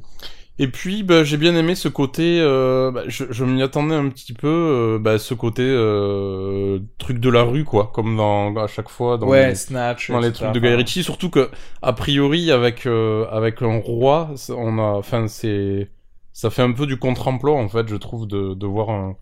Et 0.58 0.68
puis, 0.68 1.02
bah, 1.02 1.22
j'ai 1.22 1.36
bien 1.36 1.54
aimé 1.54 1.74
ce 1.74 1.88
côté. 1.88 2.40
Euh, 2.40 2.90
bah, 2.90 3.02
je, 3.08 3.24
je 3.30 3.44
m'y 3.44 3.62
attendais 3.62 3.94
un 3.94 4.08
petit 4.08 4.32
peu. 4.32 4.48
Euh, 4.48 4.98
bah, 4.98 5.18
ce 5.18 5.34
côté 5.34 5.62
euh, 5.62 6.78
truc 6.98 7.18
de 7.18 7.28
la 7.28 7.42
rue, 7.42 7.64
quoi, 7.64 7.90
comme 7.94 8.16
dans 8.16 8.56
à 8.56 8.66
chaque 8.66 8.88
fois 8.88 9.18
dans 9.18 9.28
ouais, 9.28 9.48
les, 9.48 9.54
Snatch, 9.54 10.10
dans 10.10 10.20
les 10.20 10.32
trucs 10.32 10.52
de 10.52 10.60
Guy 10.60 10.74
Ritchie. 10.74 11.02
Surtout 11.02 11.28
que 11.28 11.50
a 11.82 11.92
priori, 11.92 12.50
avec 12.50 12.86
avec 12.86 13.60
un 13.60 13.78
roi, 13.80 14.30
on 14.48 14.78
a, 14.78 14.96
enfin, 14.96 15.28
c'est 15.28 15.90
ça 16.32 16.50
fait 16.50 16.62
un 16.62 16.72
peu 16.72 16.86
du 16.86 16.98
contre-emploi 16.98 17.54
en 17.54 17.68
fait, 17.68 17.88
je 17.88 17.96
trouve, 17.96 18.26
de 18.26 18.54
de 18.54 18.66
voir 18.66 18.90
un, 18.90 19.16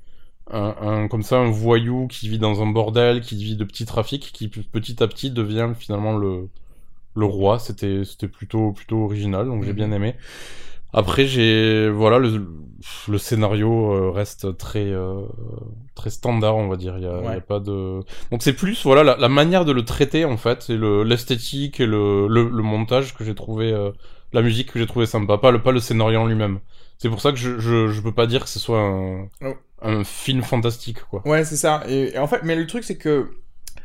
un, 0.53 0.75
un, 0.81 1.09
comme 1.09 1.23
ça 1.23 1.37
un 1.37 1.51
voyou 1.51 2.07
qui 2.07 2.29
vit 2.29 2.39
dans 2.39 2.63
un 2.63 2.67
bordel, 2.67 3.23
qui 3.23 3.43
vit 3.43 3.57
de 3.57 3.65
petits 3.65 3.87
trafics, 3.87 4.31
qui 4.33 4.49
petit 4.49 5.03
à 5.03 5.09
petit 5.09 5.33
devient 5.33 5.71
finalement 5.77 6.17
le 6.17 6.49
le 7.17 7.27
roi. 7.27 7.59
C'était 7.59 8.05
c'était 8.05 8.29
plutôt 8.29 8.71
plutôt 8.71 9.05
original, 9.05 9.47
donc 9.47 9.65
j'ai 9.65 9.71
mhm. 9.71 9.77
bien 9.77 9.91
aimé. 9.91 10.15
Après, 10.95 11.27
j'ai 11.27 11.91
voilà 11.91 12.19
le, 12.19 12.47
le 13.09 13.19
scénario 13.19 13.93
euh, 13.93 14.11
reste 14.11 14.57
très 14.57 14.87
euh, 14.93 15.23
très 15.95 16.11
standard, 16.11 16.57
on 16.57 16.69
va 16.69 16.77
dire. 16.77 16.97
Il 16.99 17.05
y 17.05 17.07
a, 17.07 17.21
y 17.35 17.37
a 17.37 17.41
pas 17.41 17.61
de 17.61 18.01
donc 18.31 18.43
c'est 18.43 18.53
plus 18.55 18.83
voilà 18.85 19.03
la, 19.03 19.17
la, 19.17 19.29
manière 19.29 19.65
de 19.65 19.73
le 19.73 19.85
traiter 19.85 20.25
en 20.25 20.37
fait, 20.37 20.63
c'est 20.63 20.77
le 20.77 21.03
l'esthétique 21.03 21.81
et 21.81 21.87
le, 21.87 22.29
le, 22.29 22.49
le 22.49 22.63
montage 22.63 23.15
que 23.15 23.25
j'ai 23.25 23.35
trouvé 23.35 23.73
euh, 23.73 23.91
la 24.33 24.43
musique 24.43 24.73
que 24.73 24.79
j'ai 24.79 24.87
trouvé 24.87 25.07
sympa, 25.07 25.39
pas 25.39 25.51
le, 25.51 25.63
pas 25.63 25.73
le 25.73 25.81
scénario 25.81 26.21
en 26.21 26.27
lui-même. 26.27 26.61
C'est 26.99 27.09
pour 27.09 27.21
ça 27.21 27.33
que 27.33 27.39
je, 27.39 27.59
je, 27.59 27.89
je, 27.89 28.01
peux 28.01 28.13
pas 28.13 28.27
dire 28.27 28.45
que 28.45 28.49
ce 28.49 28.59
soit 28.61 28.81
un, 28.81 29.29
Oh. 29.43 29.55
un 29.83 30.05
film 30.05 30.43
fantastique, 30.43 31.03
quoi. 31.11 31.23
Ouais, 31.27 31.45
c'est 31.45 31.57
ça. 31.57 31.83
Et, 31.89 32.15
et 32.15 32.19
en 32.19 32.27
fait, 32.27 32.41
mais 32.45 32.57
le 32.57 32.67
truc, 32.67 32.85
c'est 32.85 32.97
que 32.97 33.31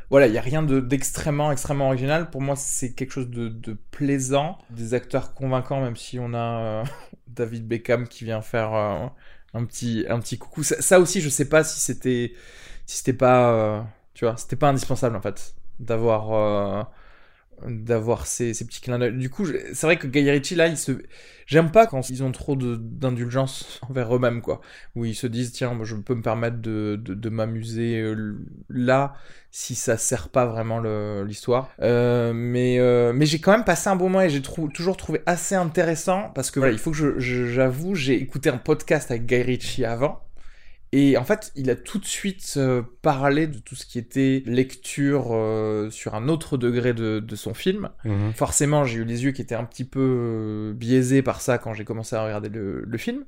voilà, 0.09 0.27
il 0.27 0.33
y 0.33 0.37
a 0.37 0.41
rien 0.41 0.63
de 0.63 0.79
d'extrêmement 0.79 1.51
extrêmement 1.51 1.87
original. 1.87 2.29
Pour 2.29 2.41
moi, 2.41 2.55
c'est 2.55 2.93
quelque 2.93 3.11
chose 3.11 3.29
de, 3.29 3.77
plaisant, 3.91 4.57
des 4.71 4.93
acteurs 4.93 5.33
convaincants, 5.33 5.81
même 5.81 5.95
si 5.95 6.19
on 6.19 6.33
a 6.33 6.61
euh, 6.61 6.83
David 7.27 7.67
Beckham 7.67 8.07
qui 8.07 8.25
vient 8.25 8.41
faire 8.41 8.73
euh, 8.73 9.07
un 9.53 9.65
petit 9.65 10.05
un 10.09 10.19
petit 10.19 10.37
coucou. 10.37 10.63
Ça, 10.63 10.99
aussi, 10.99 11.21
je 11.21 11.29
sais 11.29 11.47
pas 11.47 11.63
si 11.63 11.79
c'était 11.79 12.33
si 12.85 13.13
pas 13.13 13.51
euh, 13.51 13.81
c'était 14.37 14.55
pas 14.55 14.69
indispensable 14.69 15.15
en 15.15 15.21
fait 15.21 15.55
d'avoir 15.79 16.89
d'avoir 17.67 18.27
ces, 18.27 18.53
ces 18.53 18.65
petits 18.65 18.81
clins 18.81 18.99
d'œil. 18.99 19.17
Du 19.17 19.29
coup, 19.29 19.45
c'est 19.45 19.83
vrai 19.83 19.97
que 19.97 20.07
Guy 20.07 20.23
là, 20.55 20.67
il 20.67 20.77
se 20.77 20.91
j'aime 21.49 21.71
pas 21.71 21.87
quand 21.87 22.09
ils 22.09 22.23
ont 22.23 22.31
trop 22.31 22.55
d'indulgence 22.55 23.81
envers 23.89 24.15
eux-mêmes 24.15 24.41
quoi. 24.41 24.61
Où 24.95 25.05
ils 25.05 25.15
se 25.15 25.27
disent 25.27 25.51
tiens 25.51 25.77
je 25.83 25.95
peux 25.95 26.15
me 26.15 26.21
permettre 26.21 26.57
de, 26.57 26.95
de, 26.95 27.29
m'amuser 27.29 27.99
euh, 27.99 28.37
là 28.69 29.15
si 29.51 29.73
ça 29.73 29.97
sert 29.97 30.29
pas 30.29 30.45
vraiment 30.45 30.79
l'histoire. 31.23 31.69
Euh, 31.81 32.33
mais 32.33 32.79
euh, 32.79 33.13
mais 33.13 33.25
j'ai 33.25 33.39
quand 33.39 33.51
même 33.51 33.63
passé 33.63 33.89
un 33.89 33.95
bon 33.95 34.05
moment 34.05 34.21
et 34.21 34.29
j'ai 34.29 34.41
toujours 34.41 34.95
trouvé 34.95 35.21
assez 35.25 35.55
intéressant 35.55 36.31
parce 36.35 36.51
que 36.51 36.59
voilà 36.59 36.71
il 36.71 36.79
faut 36.79 36.91
que 36.91 37.19
j'avoue 37.19 37.95
j'ai 37.95 38.15
écouté 38.15 38.49
un 38.49 38.57
podcast 38.57 39.09
avec 39.11 39.25
Guy 39.25 39.83
avant 39.83 40.21
et 40.91 41.17
en 41.17 41.23
fait, 41.23 41.51
il 41.55 41.69
a 41.69 41.75
tout 41.75 41.99
de 41.99 42.05
suite 42.05 42.55
euh, 42.57 42.81
parlé 43.01 43.45
de 43.45 43.59
tout 43.59 43.75
ce 43.75 43.85
qui 43.85 43.99
était 43.99 44.41
lecture 44.45 45.27
euh, 45.31 45.91
sur 45.91 46.15
un 46.15 46.27
autre 46.29 46.57
degré 46.57 46.93
de, 46.93 47.19
de 47.19 47.35
son 47.35 47.53
film. 47.53 47.89
Mhm. 48.05 48.33
Forcément, 48.33 48.85
j'ai 48.85 48.99
eu 48.99 49.03
les 49.05 49.23
yeux 49.23 49.31
qui 49.31 49.41
étaient 49.41 49.55
un 49.55 49.65
petit 49.65 49.85
peu 49.85 49.99
euh, 49.99 50.73
biaisés 50.73 51.21
par 51.21 51.41
ça 51.41 51.59
quand 51.59 51.73
j'ai 51.73 51.85
commencé 51.85 52.15
à 52.15 52.23
regarder 52.23 52.49
le, 52.49 52.83
le 52.85 52.97
film. 52.97 53.25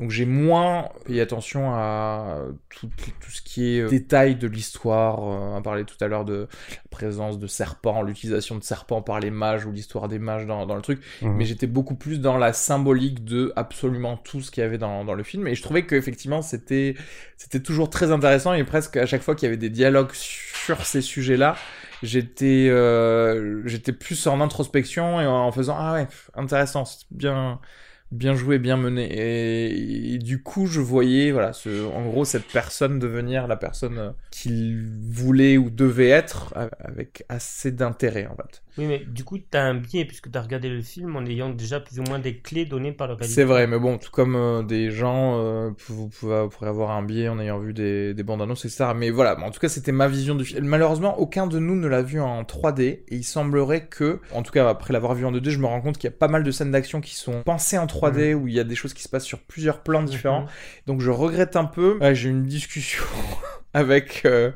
Donc 0.00 0.12
j'ai 0.12 0.26
moins 0.26 0.90
payé 1.06 1.20
attention 1.20 1.72
à 1.72 2.42
tout, 2.68 2.88
tout 3.20 3.30
ce 3.32 3.42
qui 3.42 3.74
est 3.74 3.80
euh, 3.80 3.88
détail 3.88 4.36
de 4.36 4.46
l'histoire. 4.46 5.20
On 5.22 5.56
a 5.56 5.60
parlé 5.60 5.84
tout 5.84 5.96
à 6.00 6.06
l'heure 6.06 6.24
de 6.24 6.46
la 6.70 6.88
présence 6.90 7.38
de 7.40 7.46
serpents, 7.48 8.02
l'utilisation 8.02 8.56
de 8.56 8.62
serpents 8.62 9.02
par 9.02 9.18
les 9.18 9.32
mages 9.32 9.66
ou 9.66 9.72
l'histoire 9.72 10.06
des 10.06 10.20
mages 10.20 10.46
dans, 10.46 10.66
dans 10.66 10.76
le 10.76 10.82
truc. 10.82 11.02
Mhm. 11.22 11.34
Mais 11.34 11.44
j'étais 11.46 11.66
beaucoup 11.66 11.96
plus 11.96 12.20
dans 12.20 12.36
la 12.36 12.52
symbolique 12.52 13.24
de 13.24 13.52
absolument 13.56 14.16
tout 14.16 14.40
ce 14.40 14.52
qu'il 14.52 14.62
y 14.62 14.66
avait 14.66 14.78
dans, 14.78 15.04
dans 15.04 15.14
le 15.14 15.24
film. 15.24 15.48
Et 15.48 15.56
je 15.56 15.62
trouvais 15.62 15.84
qu'effectivement, 15.84 16.42
c'était, 16.42 16.94
c'était 17.36 17.60
toujours 17.60 17.90
très 17.90 18.12
intéressant. 18.12 18.54
Et 18.54 18.64
presque 18.64 18.96
à 18.96 19.06
chaque 19.06 19.22
fois 19.22 19.34
qu'il 19.34 19.46
y 19.46 19.48
avait 19.48 19.56
des 19.56 19.70
dialogues 19.70 20.12
sur 20.12 20.84
ces 20.84 21.00
sujets-là, 21.02 21.56
j'étais, 22.02 22.68
euh, 22.70 23.62
j'étais 23.66 23.92
plus 23.92 24.26
en 24.26 24.40
introspection 24.40 25.20
et 25.20 25.26
en 25.26 25.50
faisant 25.52 25.76
Ah 25.78 25.94
ouais, 25.94 26.08
intéressant, 26.34 26.84
bien, 27.10 27.60
bien 28.10 28.34
joué, 28.34 28.58
bien 28.58 28.76
mené. 28.76 29.04
Et, 29.12 30.14
et 30.14 30.18
du 30.18 30.42
coup, 30.42 30.66
je 30.66 30.80
voyais, 30.80 31.30
voilà, 31.32 31.52
ce, 31.52 31.86
en 31.86 32.06
gros, 32.06 32.24
cette 32.24 32.48
personne 32.48 32.98
devenir 32.98 33.46
la 33.46 33.56
personne 33.56 34.14
qu'il 34.30 34.88
voulait 35.10 35.58
ou 35.58 35.70
devait 35.70 36.08
être 36.08 36.54
avec 36.80 37.24
assez 37.28 37.72
d'intérêt, 37.72 38.26
en 38.26 38.36
fait. 38.36 38.62
Oui, 38.78 38.86
mais 38.86 39.00
du 39.00 39.24
coup, 39.24 39.38
tu 39.38 39.58
as 39.58 39.64
un 39.64 39.74
biais 39.74 40.04
puisque 40.04 40.30
tu 40.30 40.38
as 40.38 40.40
regardé 40.40 40.68
le 40.68 40.80
film 40.82 41.16
en 41.16 41.26
ayant 41.26 41.50
déjà 41.50 41.80
plus 41.80 41.98
ou 41.98 42.04
moins 42.04 42.20
des 42.20 42.38
clés 42.38 42.64
données 42.64 42.92
par 42.92 43.08
le 43.08 43.14
réalisateur. 43.14 43.34
C'est 43.34 43.44
vrai, 43.44 43.66
mais 43.66 43.78
bon, 43.78 43.98
tout 43.98 44.10
comme 44.12 44.36
euh, 44.36 44.62
des 44.62 44.90
gens, 44.90 45.38
euh, 45.38 45.70
vous, 45.88 46.08
pouvez, 46.08 46.42
vous 46.42 46.48
pourrez 46.48 46.68
avoir 46.68 46.92
un 46.92 47.02
biais 47.02 47.28
en 47.28 47.40
ayant 47.40 47.58
vu 47.58 47.74
des, 47.74 48.14
des 48.14 48.22
bandes 48.22 48.40
annonces, 48.40 48.64
etc. 48.64 48.92
Mais 48.94 49.10
voilà, 49.10 49.38
en 49.40 49.50
tout 49.50 49.58
cas, 49.58 49.68
c'était 49.68 49.90
ma 49.90 50.06
vision 50.06 50.36
du 50.36 50.44
film. 50.44 50.64
Malheureusement, 50.64 51.18
aucun 51.18 51.48
de 51.48 51.58
nous 51.58 51.74
ne 51.74 51.88
l'a 51.88 52.02
vu 52.02 52.20
en 52.20 52.44
3D, 52.44 52.82
et 52.82 53.04
il 53.10 53.24
semblerait 53.24 53.86
que, 53.86 54.20
en 54.32 54.42
tout 54.42 54.52
cas, 54.52 54.68
après 54.68 54.92
l'avoir 54.92 55.14
vu 55.14 55.26
en 55.26 55.32
2D, 55.32 55.50
je 55.50 55.58
me 55.58 55.66
rends 55.66 55.80
compte 55.80 55.98
qu'il 55.98 56.08
y 56.08 56.12
a 56.12 56.16
pas 56.16 56.28
mal 56.28 56.44
de 56.44 56.50
scènes 56.52 56.70
d'action 56.70 57.00
qui 57.00 57.16
sont 57.16 57.42
pensées 57.42 57.78
en 57.78 57.86
3D, 57.86 58.34
où 58.34 58.46
il 58.46 58.54
y 58.54 58.60
a 58.60 58.64
des 58.64 58.76
choses 58.76 58.94
qui 58.94 59.02
se 59.02 59.08
passent 59.08 59.24
sur 59.24 59.40
plusieurs 59.40 59.82
plans 59.82 60.04
différents. 60.04 60.42
Mhm. 60.42 60.48
Donc 60.86 61.00
je 61.00 61.10
regrette 61.10 61.56
un 61.56 61.64
peu. 61.64 61.98
Ouais, 62.00 62.14
J'ai 62.14 62.28
eu 62.28 62.32
une 62.32 62.44
discussion 62.44 63.02
avec 63.78 64.22
euh, 64.24 64.50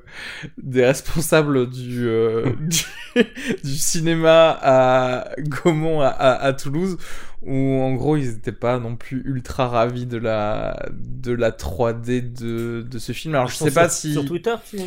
des 0.58 0.84
responsables 0.84 1.68
du, 1.70 2.06
euh, 2.08 2.50
du, 2.60 3.22
du 3.64 3.76
cinéma 3.76 4.58
à 4.62 5.30
Gaumont, 5.38 6.00
à, 6.00 6.08
à- 6.08 6.44
à 6.44 6.52
Toulouse, 6.52 6.96
où 7.42 7.54
en 7.82 7.94
gros 7.94 8.16
ils 8.16 8.30
n'étaient 8.32 8.52
pas 8.52 8.78
non 8.78 8.96
plus 8.96 9.22
ultra 9.24 9.68
ravis 9.68 10.06
de 10.06 10.18
la, 10.18 10.88
de 10.92 11.32
la 11.32 11.50
3D 11.50 12.32
de, 12.32 12.82
de 12.82 12.98
ce 12.98 13.12
film. 13.12 13.34
Alors 13.34 13.48
je 13.48 13.56
sais 13.56 13.70
pas 13.70 13.88
sur- 13.88 13.98
si... 13.98 14.12
Sur 14.12 14.24
Twitter, 14.24 14.54
tu. 14.68 14.78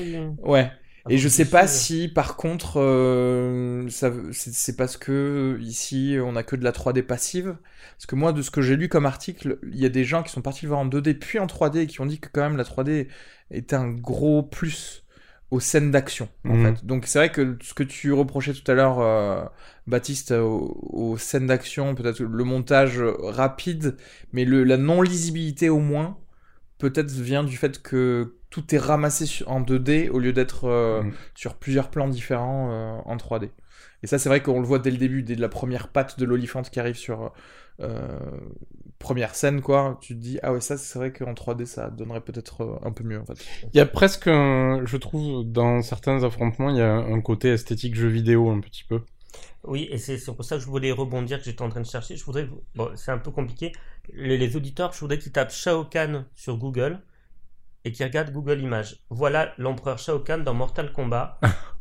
Ouais. 0.44 0.72
Ah, 1.08 1.12
Et 1.12 1.20
je 1.20 1.28
sais 1.30 1.46
pas 1.46 1.68
si, 1.68 2.08
par 2.08 2.36
contre, 2.36 2.80
euh, 2.82 3.88
c'est 4.32 4.76
parce 4.76 4.98
que 4.98 5.58
ici 5.62 6.18
on 6.24 6.36
a 6.36 6.42
que 6.42 6.56
de 6.56 6.64
la 6.64 6.72
3D 6.72 7.04
passive. 7.04 7.56
Parce 7.96 8.08
que 8.08 8.16
moi, 8.16 8.34
de 8.34 8.42
ce 8.42 8.52
que 8.52 8.62
j'ai 8.62 8.76
lu 8.76 8.90
comme 8.90 9.06
article, 9.06 9.58
il 9.72 9.80
y 9.80 9.86
a 9.86 9.90
des 9.90 10.04
gens 10.04 10.22
qui 10.24 10.32
sont 10.32 10.42
partis 10.42 10.66
le 10.66 10.70
voir 10.70 10.82
en 10.82 10.88
2D 10.88 11.14
puis 11.14 11.40
en 11.40 11.46
3D 11.46 11.78
et 11.82 11.88
qui 11.88 12.02
ont 12.02 12.06
dit 12.06 12.20
que 12.20 12.28
quand 12.34 12.42
même 12.42 12.58
la 12.58 12.64
3D 12.64 13.08
était 13.52 13.76
un 13.76 13.90
gros 13.92 14.44
plus 14.44 15.04
aux 15.52 15.60
scènes 15.60 15.92
d'action. 15.92 16.28
En 16.46 16.56
Mhm. 16.56 16.76
fait. 16.76 16.86
Donc 16.86 17.06
c'est 17.06 17.20
vrai 17.20 17.32
que 17.32 17.58
ce 17.62 17.74
que 17.74 17.84
tu 17.84 18.12
reprochais 18.14 18.54
tout 18.54 18.70
à 18.70 18.74
l'heure, 18.76 19.00
euh, 19.00 19.44
Baptiste, 19.88 20.32
aux, 20.32 20.80
aux 20.92 21.18
scènes 21.18 21.48
d'action, 21.48 21.94
peut-être 21.96 22.22
le 22.24 22.44
montage 22.44 23.00
rapide, 23.22 23.96
mais 24.34 24.46
le, 24.46 24.64
la 24.64 24.78
non 24.78 25.02
lisibilité 25.02 25.70
au 25.70 25.80
moins, 25.80 26.18
peut-être 26.78 27.12
vient 27.12 27.44
du 27.44 27.58
fait 27.58 27.82
que 27.82 28.36
tout 28.50 28.74
est 28.76 28.78
ramassé 28.80 29.44
en 29.48 29.62
2D 29.62 30.10
au 30.10 30.20
lieu 30.20 30.34
d'être 30.34 30.66
euh, 30.66 31.04
Mhm. 31.04 31.14
sur 31.36 31.56
plusieurs 31.56 31.90
plans 31.90 32.08
différents 32.08 32.72
euh, 32.72 32.98
en 33.06 33.18
3D. 33.18 33.52
Et 34.04 34.08
ça, 34.08 34.20
c'est 34.20 34.30
vrai 34.30 34.42
qu'on 34.42 34.60
le 34.60 34.66
voit 34.68 34.80
dès 34.80 34.92
le 34.92 34.98
début, 34.98 35.24
dès 35.24 35.36
la 35.36 35.50
première 35.50 35.88
patte 35.90 36.20
de 36.20 36.26
l'olifant 36.26 36.62
qui 36.64 36.80
arrive 36.80 36.96
sur 36.96 37.34
euh, 37.82 38.20
première 39.00 39.36
scène, 39.36 39.62
quoi. 39.62 39.98
Tu 40.02 40.16
te 40.16 40.20
dis, 40.20 40.40
ah 40.44 40.54
ouais, 40.54 40.62
ça, 40.62 40.78
c'est 40.78 41.00
vrai 41.00 41.12
qu'en 41.14 41.34
3D, 41.34 41.66
ça 41.66 41.90
donnerait 41.90 42.22
peut-être 42.22 42.62
euh, 42.64 42.80
un 42.88 42.92
peu 42.92 43.04
mieux, 43.04 43.20
en 43.22 43.26
fait. 43.26 43.50
Il 43.74 43.78
y 43.78 43.80
a 43.80 43.86
presque, 43.86 44.28
un- 44.28 44.86
je 44.86 44.98
trouve, 44.98 45.44
dans 45.46 45.82
certains 45.84 46.24
affrontements, 46.24 46.70
il 46.72 46.78
y 46.78 46.82
a 46.82 46.94
un 46.96 47.22
côté 47.22 47.50
esthétique 47.54 47.96
jeu 47.96 48.08
vidéo 48.08 48.50
un 48.50 48.60
petit 48.60 48.84
peu. 48.84 49.02
Oui, 49.64 49.88
et 49.92 49.98
c'est 49.98 50.18
c'est 50.18 50.34
pour 50.34 50.46
ça 50.46 50.58
que 50.58 50.62
je 50.62 50.68
voulais 50.68 50.92
rebondir, 50.92 51.40
que 51.40 51.46
j'étais 51.46 51.62
en 51.64 51.70
train 51.70 51.82
de 51.82 51.86
chercher. 51.86 52.16
Je 52.16 52.24
voudrais, 52.26 52.48
bon, 52.76 52.92
c'est 52.96 53.12
un 53.12 53.18
peu 53.18 53.32
compliqué. 53.32 53.72
Les, 54.14 54.38
les 54.38 54.56
auditeurs, 54.56 54.94
je 54.94 55.00
voudrais 55.00 55.18
qu'ils 55.18 55.32
tapent 55.32 55.52
Shao 55.52 55.86
Kahn 55.86 56.26
sur 56.36 56.58
Google 56.58 57.02
et 57.86 57.92
qu'ils 57.92 58.06
regardent 58.06 58.32
Google 58.34 58.62
Images. 58.62 59.00
Voilà 59.10 59.54
l'empereur 59.58 60.00
Shao 60.00 60.20
Kahn 60.20 60.44
dans 60.44 60.54
Mortal 60.56 60.94
Kombat. 60.94 61.40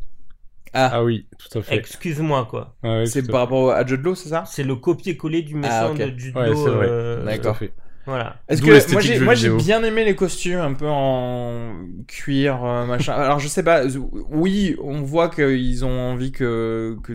Ah, 0.75 0.91
Ah 0.95 1.05
oui, 1.05 1.27
tout 1.39 1.59
à 1.59 1.63
fait. 1.63 1.77
Excuse-moi, 1.77 2.47
quoi. 2.51 2.77
Ah 2.83 3.07
c'est 3.07 3.27
par 3.27 3.41
rapport 3.43 3.71
à 3.73 3.87
Judd 3.87 4.03
Law, 4.03 4.15
c'est 4.15 4.29
ça? 4.29 4.45
C'est 4.47 4.65
le 4.65 4.77
copier-coller 4.77 5.43
du 5.43 5.55
méchant 5.55 5.73
Ah, 5.73 5.91
ok. 5.91 5.99
de 5.99 6.19
judo. 6.19 6.41
Ouais, 6.41 6.49
c'est 6.55 6.71
vrai. 6.71 6.89
euh, 6.91 7.25
D'accord. 7.25 7.59
Voilà. 8.07 8.37
Est-ce 8.49 8.61
que 8.61 9.25
moi 9.25 9.35
j'ai 9.35 9.49
bien 9.51 9.83
aimé 9.83 10.05
les 10.05 10.15
costumes 10.15 10.59
un 10.61 10.75
peu 10.75 10.87
en 10.89 11.87
cuir 12.07 12.63
euh, 12.65 12.85
machin. 12.87 13.13
Alors 13.17 13.39
je 13.39 13.49
sais 13.49 13.63
pas 13.63 13.83
oui, 14.31 14.77
on 14.83 15.01
voit 15.03 15.31
qu'ils 15.31 15.85
ont 15.85 16.13
envie 16.13 16.31
que 16.33 16.99
que 17.03 17.15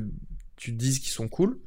tu 0.56 0.72
dises 0.72 1.00
qu'ils 1.00 1.12
sont 1.12 1.28
cool. 1.28 1.58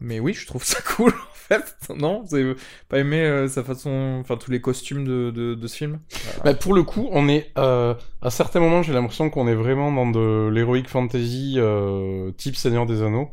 Mais 0.00 0.18
oui, 0.20 0.32
je 0.34 0.46
trouve 0.46 0.64
ça 0.64 0.80
cool 0.96 1.10
en 1.12 1.34
fait. 1.34 1.76
Non, 1.96 2.22
vous 2.22 2.34
avez 2.36 2.54
pas 2.88 2.98
aimé 2.98 3.20
euh, 3.20 3.48
sa 3.48 3.62
façon 3.64 4.18
enfin 4.20 4.36
tous 4.36 4.50
les 4.50 4.60
costumes 4.60 5.04
de 5.04 5.30
de, 5.30 5.54
de 5.54 5.66
ce 5.66 5.76
film 5.76 5.98
Bah, 6.44 6.54
pour 6.54 6.74
le 6.74 6.82
coup, 6.84 7.08
on 7.12 7.28
est 7.28 7.50
euh, 7.58 7.94
à 8.22 8.30
certains 8.30 8.60
moments, 8.60 8.82
j'ai 8.82 8.92
l'impression 8.92 9.30
qu'on 9.30 9.48
est 9.48 9.54
vraiment 9.54 9.92
dans 9.92 10.10
de 10.10 10.48
l'heroic 10.48 10.84
fantasy 10.88 11.54
euh, 11.58 12.30
type 12.32 12.56
Seigneur 12.56 12.86
des 12.86 13.02
Anneaux. 13.02 13.30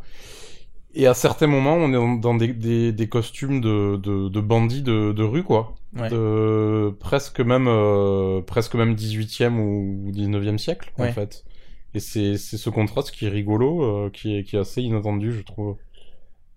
Et 0.93 1.05
à 1.05 1.13
certains 1.13 1.47
moments, 1.47 1.75
on 1.75 1.89
est 1.93 2.19
dans, 2.21 2.33
des, 2.33 2.47
des, 2.53 2.91
des 2.91 3.07
costumes 3.07 3.61
de, 3.61 3.97
de, 3.97 4.29
de 4.29 4.41
bandits 4.41 4.81
de, 4.81 5.11
de 5.11 5.23
rue, 5.23 5.43
quoi. 5.43 5.75
Ouais. 5.95 6.09
De, 6.09 6.89
presque 6.99 7.39
même 7.39 7.67
euh, 7.67 8.41
presque 8.41 8.73
même 8.75 8.95
18e 8.95 9.59
ou 9.59 10.11
19e 10.11 10.57
siècle, 10.57 10.91
Ouais. 10.97 11.09
en 11.09 11.13
fait. 11.13 11.45
Et 11.93 11.99
c'est 11.99 12.37
c'est 12.37 12.57
ce 12.57 12.69
contraste 12.69 13.11
qui 13.11 13.25
est 13.25 13.29
rigolo, 13.29 13.83
euh, 13.83 14.09
qui, 14.11 14.37
est, 14.37 14.43
qui 14.43 14.55
est 14.55 14.59
assez 14.59 14.81
inattendu, 14.81 15.31
je 15.33 15.41
trouve. 15.43 15.77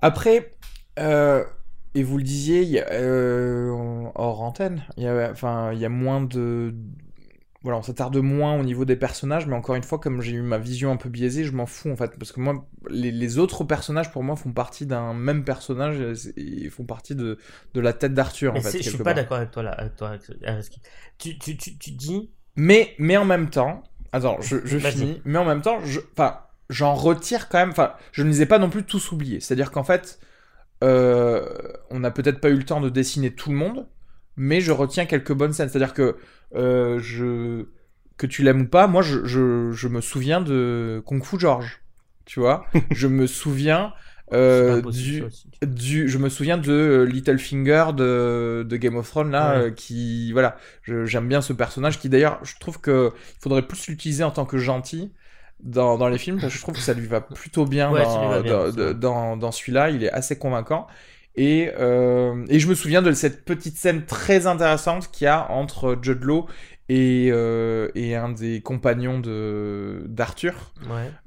Après, 0.03 0.51
euh, 0.99 1.45
et 1.95 2.03
vous 2.03 2.19
le 2.19 2.25
disiez, 2.25 2.63
il 2.63 2.71
y 2.71 2.79
a, 2.79 2.91
euh, 2.93 3.71
hors 4.15 4.43
antenne, 4.43 4.83
il 4.97 5.05
y 5.05 5.09
a, 5.09 5.31
enfin, 5.31 5.73
il 5.73 5.79
y 5.79 5.85
a 5.85 5.89
moins 5.89 6.23
de, 6.23 6.75
voilà, 7.63 7.79
on 7.79 7.83
s'attarde 7.83 8.17
moins 8.17 8.59
au 8.59 8.63
niveau 8.63 8.87
des 8.87 8.97
personnages, 8.97 9.47
mais 9.47 9.55
encore 9.55 9.75
une 9.75 9.83
fois, 9.83 9.99
comme 9.99 10.23
j'ai 10.23 10.33
eu 10.33 10.41
ma 10.41 10.57
vision 10.57 10.91
un 10.93 10.97
peu 10.97 11.11
biaisée, 11.11 11.45
je 11.45 11.53
m'en 11.53 11.67
fous 11.67 11.91
en 11.91 11.97
fait, 11.97 12.19
parce 12.19 12.33
que 12.33 12.41
moi, 12.41 12.67
les, 12.89 13.11
les 13.11 13.39
autres 13.39 13.65
personnages 13.65 14.11
pour 14.11 14.23
moi 14.23 14.37
font 14.37 14.53
partie 14.53 14.87
d'un 14.87 15.13
même 15.13 15.45
personnage, 15.45 16.01
et, 16.37 16.65
et 16.65 16.71
font 16.71 16.85
partie 16.85 17.15
de, 17.15 17.39
de 17.75 17.81
la 17.81 17.93
tête 17.93 18.15
d'Arthur 18.15 18.55
en 18.55 18.61
fait. 18.61 18.83
je 18.83 18.89
suis 18.89 18.99
pas 18.99 19.13
d'accord 19.13 19.37
avec 19.37 19.51
toi 19.51 19.63
là. 19.63 19.73
Avec 19.73 19.97
toi, 19.97 20.13
tu, 21.19 21.39
tu, 21.39 21.57
tu, 21.57 21.77
tu 21.77 21.91
dis. 21.91 22.31
Mais, 22.57 22.95
mais 22.99 23.17
en 23.17 23.25
même 23.27 23.51
temps, 23.51 23.83
attends, 24.13 24.41
je, 24.41 24.57
je 24.65 24.79
finis, 24.79 25.21
mais 25.25 25.39
en 25.39 25.45
même 25.45 25.61
temps, 25.63 25.81
je, 25.85 26.01
enfin, 26.13 26.39
j'en 26.71 26.95
retire 26.95 27.49
quand 27.49 27.59
même, 27.59 27.71
enfin, 27.71 27.93
je 28.13 28.23
ne 28.23 28.29
les 28.29 28.43
ai 28.43 28.47
pas 28.47 28.59
non 28.59 28.71
plus 28.71 28.85
tous 28.85 29.13
oubliés. 29.13 29.41
C'est-à-dire 29.41 29.71
qu'en 29.71 29.85
fait, 29.85 30.19
euh, 30.83 31.47
on 31.91 32.01
n'a 32.01 32.11
peut-être 32.11 32.41
pas 32.41 32.49
eu 32.49 32.57
le 32.57 32.65
temps 32.65 32.81
de 32.81 32.89
dessiner 32.89 33.35
tout 33.35 33.51
le 33.51 33.57
monde, 33.57 33.87
mais 34.37 34.61
je 34.61 34.73
retiens 34.73 35.05
quelques 35.05 35.33
bonnes 35.33 35.53
scènes. 35.53 35.69
C'est-à-dire 35.69 35.93
que 35.93 36.17
euh, 36.55 36.99
je, 37.01 37.67
que 38.17 38.27
tu 38.27 38.43
l'aimes 38.43 38.63
ou 38.63 38.69
pas, 38.69 38.87
moi, 38.87 39.03
je, 39.03 39.25
je, 39.27 39.73
je 39.73 39.89
me 39.89 40.01
souviens 40.01 40.41
de 40.41 41.03
Kung 41.05 41.23
Fu 41.25 41.39
George, 41.39 41.83
tu 42.25 42.41
vois. 42.41 42.65
je 42.91 43.09
me 43.09 43.27
souviens 43.27 43.93
euh, 44.33 44.81
du, 44.83 45.25
du, 45.67 46.09
je 46.09 46.19
me 46.19 46.29
souviens 46.29 46.57
de 46.57 47.07
Littlefinger 47.11 47.87
de, 47.97 48.65
de 48.69 48.77
Game 48.77 48.97
of 48.97 49.09
Thrones 49.09 49.33
là, 49.33 49.57
euh, 49.57 49.71
qui 49.73 50.31
voilà, 50.33 50.57
j'aime 50.85 51.27
bien 51.27 51.41
ce 51.41 51.53
personnage 51.53 51.99
qui 51.99 52.09
d'ailleurs, 52.09 52.39
je 52.45 52.55
trouve 52.61 52.81
que 52.81 53.11
il 53.17 53.43
faudrait 53.43 53.67
plus 53.67 53.89
l'utiliser 53.89 54.23
en 54.23 54.31
tant 54.31 54.45
que 54.45 54.59
gentil 54.59 55.13
dans, 55.63 55.99
dans 55.99 56.09
les 56.09 56.19
films 56.19 56.41
parce 56.41 56.53
que 56.53 56.59
je 56.59 56.63
trouve 56.63 56.75
que 56.75 56.81
ça 56.81 56.95
lui 56.95 57.07
va 57.07 57.21
plutôt 57.21 57.65
bien 57.67 57.91
dans, 57.93 58.93
dans, 58.95 59.37
dans, 59.37 59.53
celui-là, 59.53 59.91
il 59.91 60.05
est 60.05 60.11
assez 60.13 60.39
convaincant. 60.39 60.87
Et, 61.37 61.71
euh, 61.79 62.45
et 62.49 62.59
je 62.59 62.67
me 62.69 62.75
souviens 62.75 63.03
de 63.03 63.13
cette 63.13 63.45
petite 63.45 63.77
scène 63.77 64.05
très 64.05 64.47
intéressante 64.47 65.11
qu'il 65.11 65.27
y 65.27 65.29
a 65.29 65.51
entre 65.51 65.97
Judd 66.03 66.23
Law 66.25 66.47
et, 66.89 67.29
euh, 67.33 67.89
et 67.95 68.17
un 68.17 68.31
des 68.31 68.63
compagnons 68.63 69.21
de 69.21 70.03
d'Arthur 70.09 70.73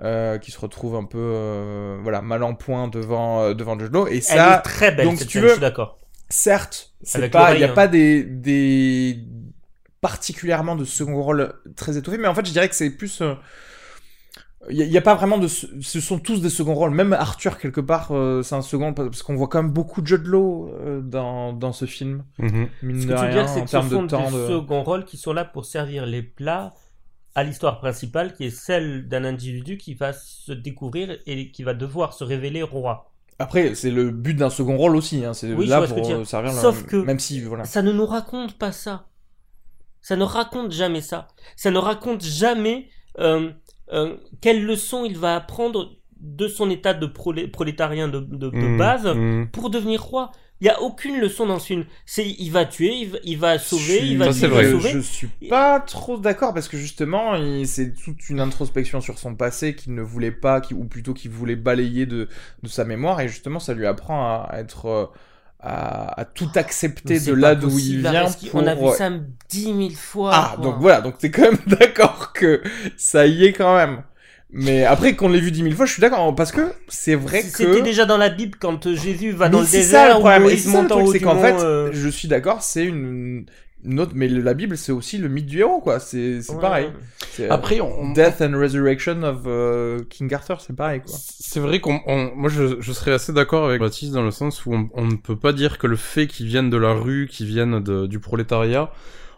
euh, 0.01 0.37
qui 0.39 0.51
se 0.51 0.59
retrouve 0.59 0.95
un 0.95 1.05
peu 1.05 1.97
voilà 2.03 2.21
mal 2.21 2.43
en 2.43 2.53
point 2.53 2.89
devant 2.89 3.53
devant 3.53 3.79
Judd 3.79 3.93
Law. 3.93 4.07
Et 4.07 4.19
ça 4.21 4.33
Elle 4.35 4.59
est 4.59 4.61
très 4.61 4.91
belle 4.91 5.05
donc 5.05 5.19
cette 5.19 5.27
tu 5.29 5.39
scène, 5.39 5.43
veux, 5.43 5.47
je 5.47 5.53
suis 5.53 5.61
d'accord. 5.61 5.97
certes 6.29 6.93
c'est 7.01 7.29
pas 7.29 7.55
il 7.55 7.61
y 7.61 7.63
a 7.63 7.69
pas 7.69 7.87
des 7.87 8.23
des 8.23 9.19
particulièrement 10.01 10.75
de 10.75 10.83
second 10.83 11.21
rôle 11.21 11.53
très 11.77 11.97
étoffé 11.97 12.17
mais 12.17 12.27
en 12.27 12.35
fait 12.35 12.45
je 12.45 12.51
dirais 12.51 12.67
que 12.67 12.75
c'est 12.75 12.89
plus 12.89 13.21
il 14.69 14.89
n'y 14.89 14.97
a, 14.97 15.01
pas 15.01 15.15
vraiment 15.15 15.37
de. 15.37 15.47
Ce 15.47 15.99
sont 15.99 16.19
tous 16.19 16.41
des 16.41 16.49
seconds 16.49 16.73
rôles. 16.73 16.91
Même 16.91 17.13
Arthur, 17.13 17.57
quelque 17.57 17.81
part, 17.81 18.11
euh, 18.11 18.43
c'est 18.43 18.55
un 18.55 18.61
second, 18.61 18.93
parce 18.93 19.21
qu'on 19.21 19.35
voit 19.35 19.47
quand 19.47 19.61
même 19.61 19.71
beaucoup 19.71 20.01
de 20.01 20.07
Judd 20.07 20.25
Law 20.25 20.69
euh, 20.69 21.01
dans, 21.01 21.53
dans 21.53 21.73
ce 21.73 21.85
film. 21.85 22.23
Mm 22.37 22.47
-hmm. 22.47 23.01
ce 23.01 23.07
que 23.07 23.13
tu 23.13 23.25
veux 23.25 23.31
dire, 23.31 23.49
c'est 23.49 23.63
que 23.63 23.69
ce 23.69 23.81
sont 23.81 24.03
de 24.03 24.07
des 24.07 24.37
de... 24.37 24.47
seconds 24.47 24.83
rôles 24.83 25.05
qui 25.05 25.17
sont 25.17 25.33
là 25.33 25.45
pour 25.45 25.65
servir 25.65 26.05
les 26.05 26.23
plats 26.23 26.73
à 27.35 27.43
l'histoire 27.43 27.79
principale, 27.79 28.33
qui 28.35 28.45
est 28.45 28.55
celle 28.67 29.07
d'un 29.07 29.25
individu 29.25 29.77
qui 29.77 29.93
va 29.95 30.13
se 30.13 30.51
découvrir 30.51 31.17
et 31.25 31.51
qui 31.51 31.63
va 31.63 31.73
devoir 31.73 32.13
se 32.13 32.23
révéler 32.23 32.63
roi. 32.63 33.11
Après, 33.39 33.75
c'est 33.75 33.91
le 33.91 34.11
but 34.11 34.35
d'un 34.35 34.49
second 34.49 34.77
rôle 34.77 34.95
aussi. 34.95 35.25
Hein. 35.25 35.33
C'est 35.33 35.51
oui, 35.53 35.65
là 35.65 35.81
pour 35.81 36.09
euh, 36.09 36.23
servir. 36.23 36.51
Sauf 36.53 36.85
que 36.85 36.97
même 36.97 37.19
si 37.19 37.41
voilà. 37.41 37.65
ça 37.65 37.81
ne 37.81 37.91
nous 37.91 38.05
raconte 38.05 38.57
pas 38.57 38.71
ça. 38.71 39.07
Ça 40.01 40.15
ne 40.15 40.23
raconte 40.23 40.71
jamais 40.71 41.01
ça. 41.01 41.27
Ça 41.55 41.71
ne 41.71 41.77
raconte 41.77 42.23
jamais. 42.23 42.89
Euh, 43.19 43.51
euh, 43.91 44.15
quelle 44.41 44.65
leçon 44.65 45.05
il 45.05 45.17
va 45.17 45.35
apprendre 45.35 45.91
de 46.19 46.47
son 46.47 46.69
état 46.69 46.93
de 46.93 47.05
prolétarien 47.05 48.07
de, 48.07 48.19
de, 48.19 48.49
mmh, 48.49 48.77
base 48.77 49.05
mmh. 49.05 49.47
pour 49.51 49.69
devenir 49.69 50.01
roi? 50.01 50.31
Il 50.61 50.67
y 50.67 50.69
a 50.69 50.81
aucune 50.81 51.19
leçon 51.19 51.45
dans 51.45 51.59
ce 51.59 51.65
film. 51.65 51.85
C'est 52.05 52.25
il 52.25 52.49
va 52.49 52.63
tuer, 52.63 52.93
il 52.93 53.09
va, 53.09 53.17
il 53.25 53.37
va 53.37 53.59
sauver, 53.59 53.99
il 54.07 54.17
va, 54.17 54.31
tuer, 54.31 54.45
il 54.45 54.49
va 54.49 54.71
sauver. 54.71 54.91
Je 54.91 54.99
suis 54.99 55.27
pas 55.49 55.81
trop 55.81 56.17
d'accord 56.17 56.53
parce 56.53 56.69
que 56.69 56.77
justement, 56.77 57.33
c'est 57.65 57.93
toute 57.93 58.29
une 58.29 58.39
introspection 58.39 59.01
sur 59.01 59.19
son 59.19 59.35
passé 59.35 59.75
qu'il 59.75 59.93
ne 59.93 60.01
voulait 60.01 60.31
pas, 60.31 60.61
qui, 60.61 60.73
ou 60.73 60.85
plutôt 60.85 61.13
qu'il 61.13 61.31
voulait 61.31 61.57
balayer 61.57 62.05
de, 62.05 62.29
de 62.61 62.67
sa 62.69 62.85
mémoire 62.85 63.19
et 63.19 63.27
justement, 63.27 63.59
ça 63.59 63.73
lui 63.73 63.85
apprend 63.85 64.23
à 64.23 64.51
être 64.53 64.85
euh, 64.85 65.05
à, 65.63 66.19
à, 66.19 66.25
tout 66.25 66.49
accepter 66.55 67.19
de 67.19 67.33
là 67.33 67.55
d'où 67.55 67.69
il 67.79 68.01
vient. 68.01 68.25
Pour... 68.51 68.61
On 68.61 68.67
a 68.67 68.75
vu 68.75 68.87
ça 68.97 69.09
dix 69.49 69.71
mille 69.71 69.95
fois. 69.95 70.31
Ah, 70.33 70.55
donc 70.61 70.75
voilà, 70.79 71.01
donc 71.01 71.17
t'es 71.17 71.31
quand 71.31 71.43
même 71.43 71.57
d'accord 71.67 72.33
que 72.33 72.61
ça 72.97 73.25
y 73.25 73.45
est 73.45 73.53
quand 73.53 73.75
même. 73.75 74.03
Mais 74.51 74.83
après 74.83 75.15
qu'on 75.15 75.29
l'ait 75.29 75.39
vu 75.39 75.51
dix 75.51 75.63
mille 75.63 75.75
fois, 75.75 75.85
je 75.85 75.93
suis 75.93 76.01
d'accord 76.01 76.35
parce 76.35 76.51
que 76.51 76.73
c'est 76.87 77.15
vrai 77.15 77.41
que 77.41 77.47
c'était 77.47 77.81
déjà 77.81 78.05
dans 78.05 78.17
la 78.17 78.29
Bible 78.29 78.57
quand 78.59 78.93
Jésus 78.93 79.31
va 79.31 79.49
dans 79.49 79.61
le 79.61 79.65
désert. 79.65 80.07
Ça, 80.07 80.13
le 80.13 80.19
problème. 80.19 80.47
il 80.51 80.59
se 80.59 80.69
monte 80.69 80.91
en 80.91 81.01
haut 81.01 81.11
c'est 81.11 81.19
qu'en 81.19 81.39
fait, 81.39 81.55
euh. 81.55 81.89
je 81.91 82.09
suis 82.09 82.27
d'accord, 82.27 82.61
c'est 82.61 82.83
une 82.85 83.45
mais 83.85 84.27
la 84.27 84.53
Bible, 84.53 84.77
c'est 84.77 84.91
aussi 84.91 85.17
le 85.17 85.27
mythe 85.27 85.45
du 85.45 85.59
héros, 85.59 85.79
quoi. 85.81 85.99
C'est 85.99 86.39
ouais, 86.39 86.61
pareil. 86.61 86.89
Euh, 87.39 87.47
Après, 87.49 87.79
on... 87.81 88.13
Death 88.13 88.41
and 88.41 88.57
Resurrection 88.57 89.23
of 89.23 89.45
uh, 89.45 90.05
King 90.09 90.33
Arthur, 90.33 90.61
c'est 90.61 90.75
pareil, 90.75 91.01
quoi. 91.01 91.15
C'est 91.17 91.59
vrai 91.59 91.79
qu'on, 91.79 91.99
moi, 92.35 92.49
je, 92.49 92.79
je, 92.79 92.93
serais 92.93 93.13
assez 93.13 93.33
d'accord 93.33 93.65
avec 93.65 93.81
Baptiste 93.81 94.13
dans 94.13 94.23
le 94.23 94.31
sens 94.31 94.65
où 94.65 94.73
on, 94.73 94.89
on, 94.93 95.05
ne 95.05 95.15
peut 95.15 95.35
pas 95.35 95.53
dire 95.53 95.77
que 95.77 95.87
le 95.87 95.95
fait 95.95 96.27
qu'il 96.27 96.47
vienne 96.47 96.69
de 96.69 96.77
la 96.77 96.93
rue, 96.93 97.27
qu'il 97.29 97.47
vienne 97.47 97.79
de, 97.79 98.07
du 98.07 98.19
prolétariat, 98.19 98.91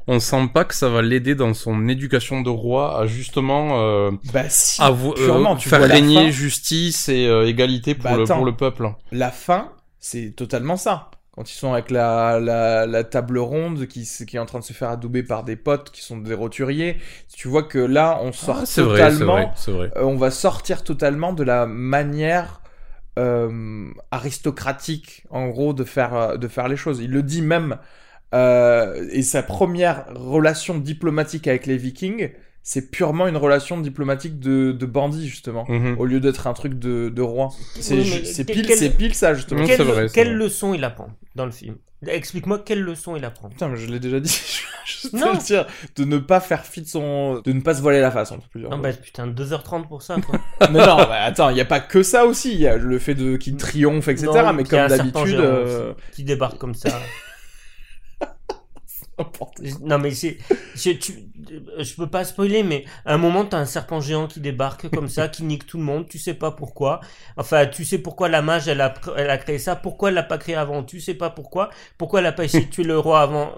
on 0.07 0.19
sent 0.19 0.49
pas 0.53 0.65
que 0.65 0.75
ça 0.75 0.89
va 0.89 1.01
l'aider 1.01 1.35
dans 1.35 1.53
son 1.53 1.87
éducation 1.87 2.41
de 2.41 2.49
roi 2.49 2.99
à 2.99 3.07
justement 3.07 3.81
euh, 3.81 4.11
bah 4.31 4.43
si, 4.49 4.81
à 4.81 4.91
euh, 4.91 5.55
faire 5.57 5.81
régner 5.81 6.31
justice 6.31 7.09
et 7.09 7.27
euh, 7.27 7.47
égalité 7.47 7.95
pour, 7.95 8.11
bah, 8.11 8.17
le, 8.17 8.25
pour 8.25 8.45
le 8.45 8.55
peuple. 8.55 8.91
La 9.11 9.31
fin, 9.31 9.71
c'est 9.99 10.35
totalement 10.35 10.77
ça 10.77 11.09
quand 11.35 11.51
ils 11.51 11.55
sont 11.55 11.73
avec 11.73 11.91
la, 11.91 12.39
la, 12.39 12.85
la, 12.85 13.03
table 13.03 13.37
ronde 13.39 13.87
qui, 13.87 14.07
qui 14.25 14.37
est 14.37 14.39
en 14.39 14.45
train 14.45 14.59
de 14.59 14.63
se 14.63 14.73
faire 14.73 14.89
adouber 14.89 15.21
par 15.21 15.43
des 15.43 15.57
potes 15.57 15.91
qui 15.91 16.01
sont 16.01 16.17
des 16.17 16.33
roturiers, 16.33 16.97
tu 17.33 17.49
vois 17.49 17.63
que 17.63 17.79
là, 17.79 18.19
on 18.21 18.31
sort 18.31 18.59
ah, 18.61 18.65
totalement, 18.65 19.33
vrai, 19.33 19.51
vrai, 19.67 19.91
euh, 19.97 20.03
on 20.03 20.15
va 20.15 20.31
sortir 20.31 20.83
totalement 20.83 21.33
de 21.33 21.43
la 21.43 21.65
manière 21.65 22.61
euh, 23.17 23.89
aristocratique, 24.11 25.23
en 25.29 25.47
gros, 25.47 25.73
de 25.73 25.83
faire, 25.83 26.13
euh, 26.15 26.37
de 26.37 26.47
faire 26.47 26.67
les 26.67 26.75
choses. 26.75 26.99
Il 26.99 27.11
le 27.11 27.23
dit 27.23 27.41
même, 27.41 27.77
euh, 28.33 29.07
et 29.11 29.21
sa 29.21 29.41
première 29.41 30.05
relation 30.13 30.77
diplomatique 30.77 31.47
avec 31.47 31.65
les 31.65 31.77
Vikings, 31.77 32.31
c'est 32.67 32.89
purement 32.89 33.27
une 33.27 33.37
relation 33.37 33.79
diplomatique 33.79 34.39
de, 34.39 34.71
de 34.71 34.85
bandit 34.87 35.29
justement 35.29 35.65
mm-hmm. 35.65 35.97
au 35.97 36.05
lieu 36.05 36.19
d'être 36.19 36.47
un 36.47 36.53
truc 36.53 36.79
de, 36.79 37.09
de 37.09 37.21
roi. 37.21 37.49
C'est 37.79 37.93
oui, 37.93 38.23
pile 38.43 38.65
c'est 38.75 38.89
pile 38.89 39.13
ça 39.13 39.35
justement. 39.35 39.63
Quelle, 39.67 39.83
vrai, 39.83 40.07
quelle 40.11 40.33
leçon 40.33 40.73
il 40.73 40.83
apprend 40.83 41.09
dans 41.35 41.45
le 41.45 41.51
film? 41.51 41.75
Explique-moi 42.07 42.63
quelle 42.65 42.81
leçon 42.81 43.15
il 43.15 43.23
apprend. 43.23 43.49
Putain 43.49 43.67
mais 43.67 43.77
je 43.77 43.85
l'ai 43.85 43.99
déjà 43.99 44.19
dit 44.19 44.35
je 44.87 45.15
non. 45.15 45.35
dire. 45.35 45.67
De 45.95 46.05
ne 46.05 46.17
pas 46.17 46.39
faire 46.39 46.65
fi 46.65 46.81
de 46.81 46.87
son 46.87 47.39
de 47.41 47.51
ne 47.51 47.61
pas 47.61 47.75
se 47.75 47.83
voiler 47.83 48.01
la 48.01 48.09
face 48.09 48.31
en 48.31 48.39
plusieurs 48.39 48.71
non 48.71 48.79
bah 48.79 48.91
putain 48.93 49.27
2h30 49.27 49.87
pour 49.87 50.01
ça 50.01 50.15
quoi. 50.19 50.39
mais 50.71 50.79
non 50.79 50.95
bah, 50.97 51.21
attends 51.21 51.51
il 51.51 51.57
y 51.57 51.61
a 51.61 51.65
pas 51.65 51.79
que 51.79 52.01
ça 52.01 52.25
aussi. 52.25 52.51
Il 52.55 52.61
y 52.61 52.67
a 52.67 52.77
le 52.77 52.97
fait 52.97 53.13
de 53.13 53.37
qu'il 53.37 53.57
triomphe 53.57 54.07
etc 54.07 54.25
non, 54.25 54.53
mais 54.53 54.63
comme 54.63 54.87
d'habitude 54.87 55.39
euh... 55.39 55.93
qui 56.13 56.23
débarque 56.23 56.57
comme 56.57 56.73
ça 56.73 56.99
non 59.81 59.97
mais 59.97 60.11
c'est, 60.11 60.37
je, 60.75 61.95
peux 61.95 62.07
pas 62.07 62.25
spoiler, 62.25 62.63
mais 62.63 62.85
à 63.05 63.13
un 63.13 63.17
moment 63.17 63.45
t'as 63.45 63.57
un 63.57 63.65
serpent 63.65 64.01
géant 64.01 64.27
qui 64.27 64.39
débarque 64.41 64.89
comme 64.89 65.07
ça, 65.07 65.27
qui 65.29 65.43
nique 65.43 65.65
tout 65.65 65.77
le 65.77 65.83
monde, 65.83 66.07
tu 66.07 66.17
sais 66.17 66.33
pas 66.33 66.51
pourquoi. 66.51 66.99
Enfin, 67.37 67.65
tu 67.65 67.85
sais 67.85 67.97
pourquoi 67.97 68.27
la 68.27 68.41
mage 68.41 68.67
elle 68.67 68.81
a, 68.81 68.93
elle 69.15 69.29
a 69.29 69.37
créé 69.37 69.57
ça, 69.57 69.75
pourquoi 69.75 70.09
elle 70.09 70.15
l'a 70.15 70.23
pas 70.23 70.37
créé 70.37 70.55
avant, 70.55 70.83
tu 70.83 70.99
sais 70.99 71.13
pas 71.13 71.29
pourquoi. 71.29 71.69
Pourquoi 71.97 72.19
elle 72.19 72.25
a 72.25 72.31
pas 72.33 72.43
essayé 72.43 72.65
de 72.65 72.69
tuer 72.69 72.83
le 72.83 72.99
roi 72.99 73.21
avant 73.21 73.53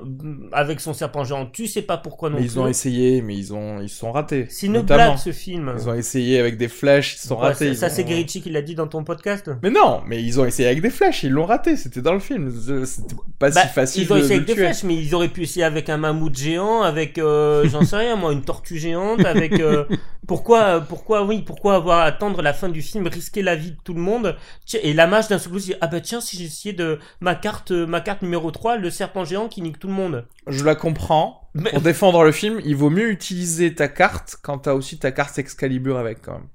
avec 0.52 0.80
son 0.80 0.94
serpent 0.94 1.24
géant, 1.24 1.48
tu 1.48 1.68
sais 1.68 1.82
pas 1.82 1.98
pourquoi 1.98 2.30
non 2.30 2.36
mais 2.36 2.42
plus. 2.42 2.54
ils 2.54 2.60
ont 2.60 2.68
essayé, 2.68 3.22
mais 3.22 3.36
ils 3.36 3.54
ont, 3.54 3.82
ils 3.82 3.90
sont 3.90 4.12
ratés. 4.12 4.46
C'est 4.50 4.68
une 4.68 4.74
notamment. 4.74 5.06
blague 5.06 5.18
ce 5.18 5.32
film. 5.32 5.74
Ils 5.78 5.90
ont 5.90 5.94
essayé 5.96 6.40
avec 6.40 6.58
des 6.58 6.68
flèches, 6.68 7.16
ils 7.16 7.28
sont 7.28 7.36
ouais, 7.36 7.48
ratés. 7.48 7.74
Ça, 7.74 7.90
c'est 7.90 8.04
ont... 8.04 8.08
Gerici 8.08 8.42
qui 8.42 8.50
l'a 8.50 8.62
dit 8.62 8.76
dans 8.76 8.88
ton 8.88 9.04
podcast. 9.04 9.50
Mais 9.64 9.72
non, 9.72 10.02
mais 10.06 10.24
ils 10.24 10.40
ont 10.40 10.46
essayé 10.46 10.70
avec 10.70 10.82
des 10.82 10.90
flèches, 10.92 11.24
ils 11.24 11.32
l'ont 11.32 11.46
raté, 11.46 11.78
c'était 11.78 12.02
dans 12.02 12.14
le 12.14 12.20
film. 12.20 12.52
C'était 12.86 13.16
pas 13.40 13.50
bah, 13.50 13.62
si 13.62 13.68
facile 13.70 14.04
Ils 14.04 14.14
ont 14.14 14.18
essayé 14.18 14.30
de, 14.30 14.36
avec 14.36 14.48
des 14.48 14.54
tuer. 14.54 14.64
flèches, 14.64 14.84
mais 14.84 14.96
ils 14.96 15.16
auraient 15.16 15.30
pu 15.30 15.47
avec 15.64 15.90
un 15.90 15.98
mammouth 15.98 16.36
géant, 16.36 16.82
avec 16.82 17.18
euh, 17.18 17.68
j'en 17.70 17.84
sais 17.84 17.98
rien 17.98 18.16
moi, 18.16 18.34
une 18.34 18.44
tortue 18.44 18.78
géante, 18.78 19.26
avec 19.26 19.60
euh, 19.60 19.86
pourquoi 20.28 20.82
pourquoi 20.82 21.24
oui 21.24 21.42
pourquoi 21.42 21.76
avoir 21.76 22.02
attendre 22.02 22.42
la 22.42 22.54
fin 22.54 22.70
du 22.70 22.82
film, 22.82 23.08
risquer 23.08 23.42
la 23.42 23.56
vie 23.56 23.72
de 23.72 23.78
tout 23.84 23.94
le 23.94 24.02
monde? 24.02 24.36
Et 24.84 24.94
la 24.94 25.08
mage 25.08 25.28
d'un 25.28 25.40
seul 25.40 25.52
coup 25.52 25.60
dit 25.60 25.74
ah 25.82 25.88
bah 25.88 26.02
tiens 26.02 26.22
si 26.22 26.38
j'essayais 26.38 26.74
de 26.74 27.00
ma 27.22 27.36
carte 27.36 27.72
ma 27.72 28.02
carte 28.02 28.22
numéro 28.22 28.52
3 28.52 28.78
le 28.78 28.90
serpent 28.90 29.26
géant 29.26 29.48
qui 29.48 29.62
nique 29.62 29.80
tout 29.80 29.88
le 29.88 29.94
monde. 29.94 30.26
Je 30.48 30.64
la 30.64 30.76
comprends. 30.76 31.50
Mais... 31.54 31.72
Pour 31.72 31.82
défendre 31.82 32.24
le 32.24 32.32
film, 32.32 32.62
il 32.66 32.76
vaut 32.76 32.92
mieux 32.92 33.10
utiliser 33.10 33.74
ta 33.74 33.88
carte 33.88 34.38
quand 34.44 34.60
t'as 34.60 34.74
aussi 34.74 35.00
ta 35.00 35.12
carte 35.12 35.40
Excalibur 35.40 35.98
avec 35.98 36.22
quand 36.22 36.34
même. 36.34 36.48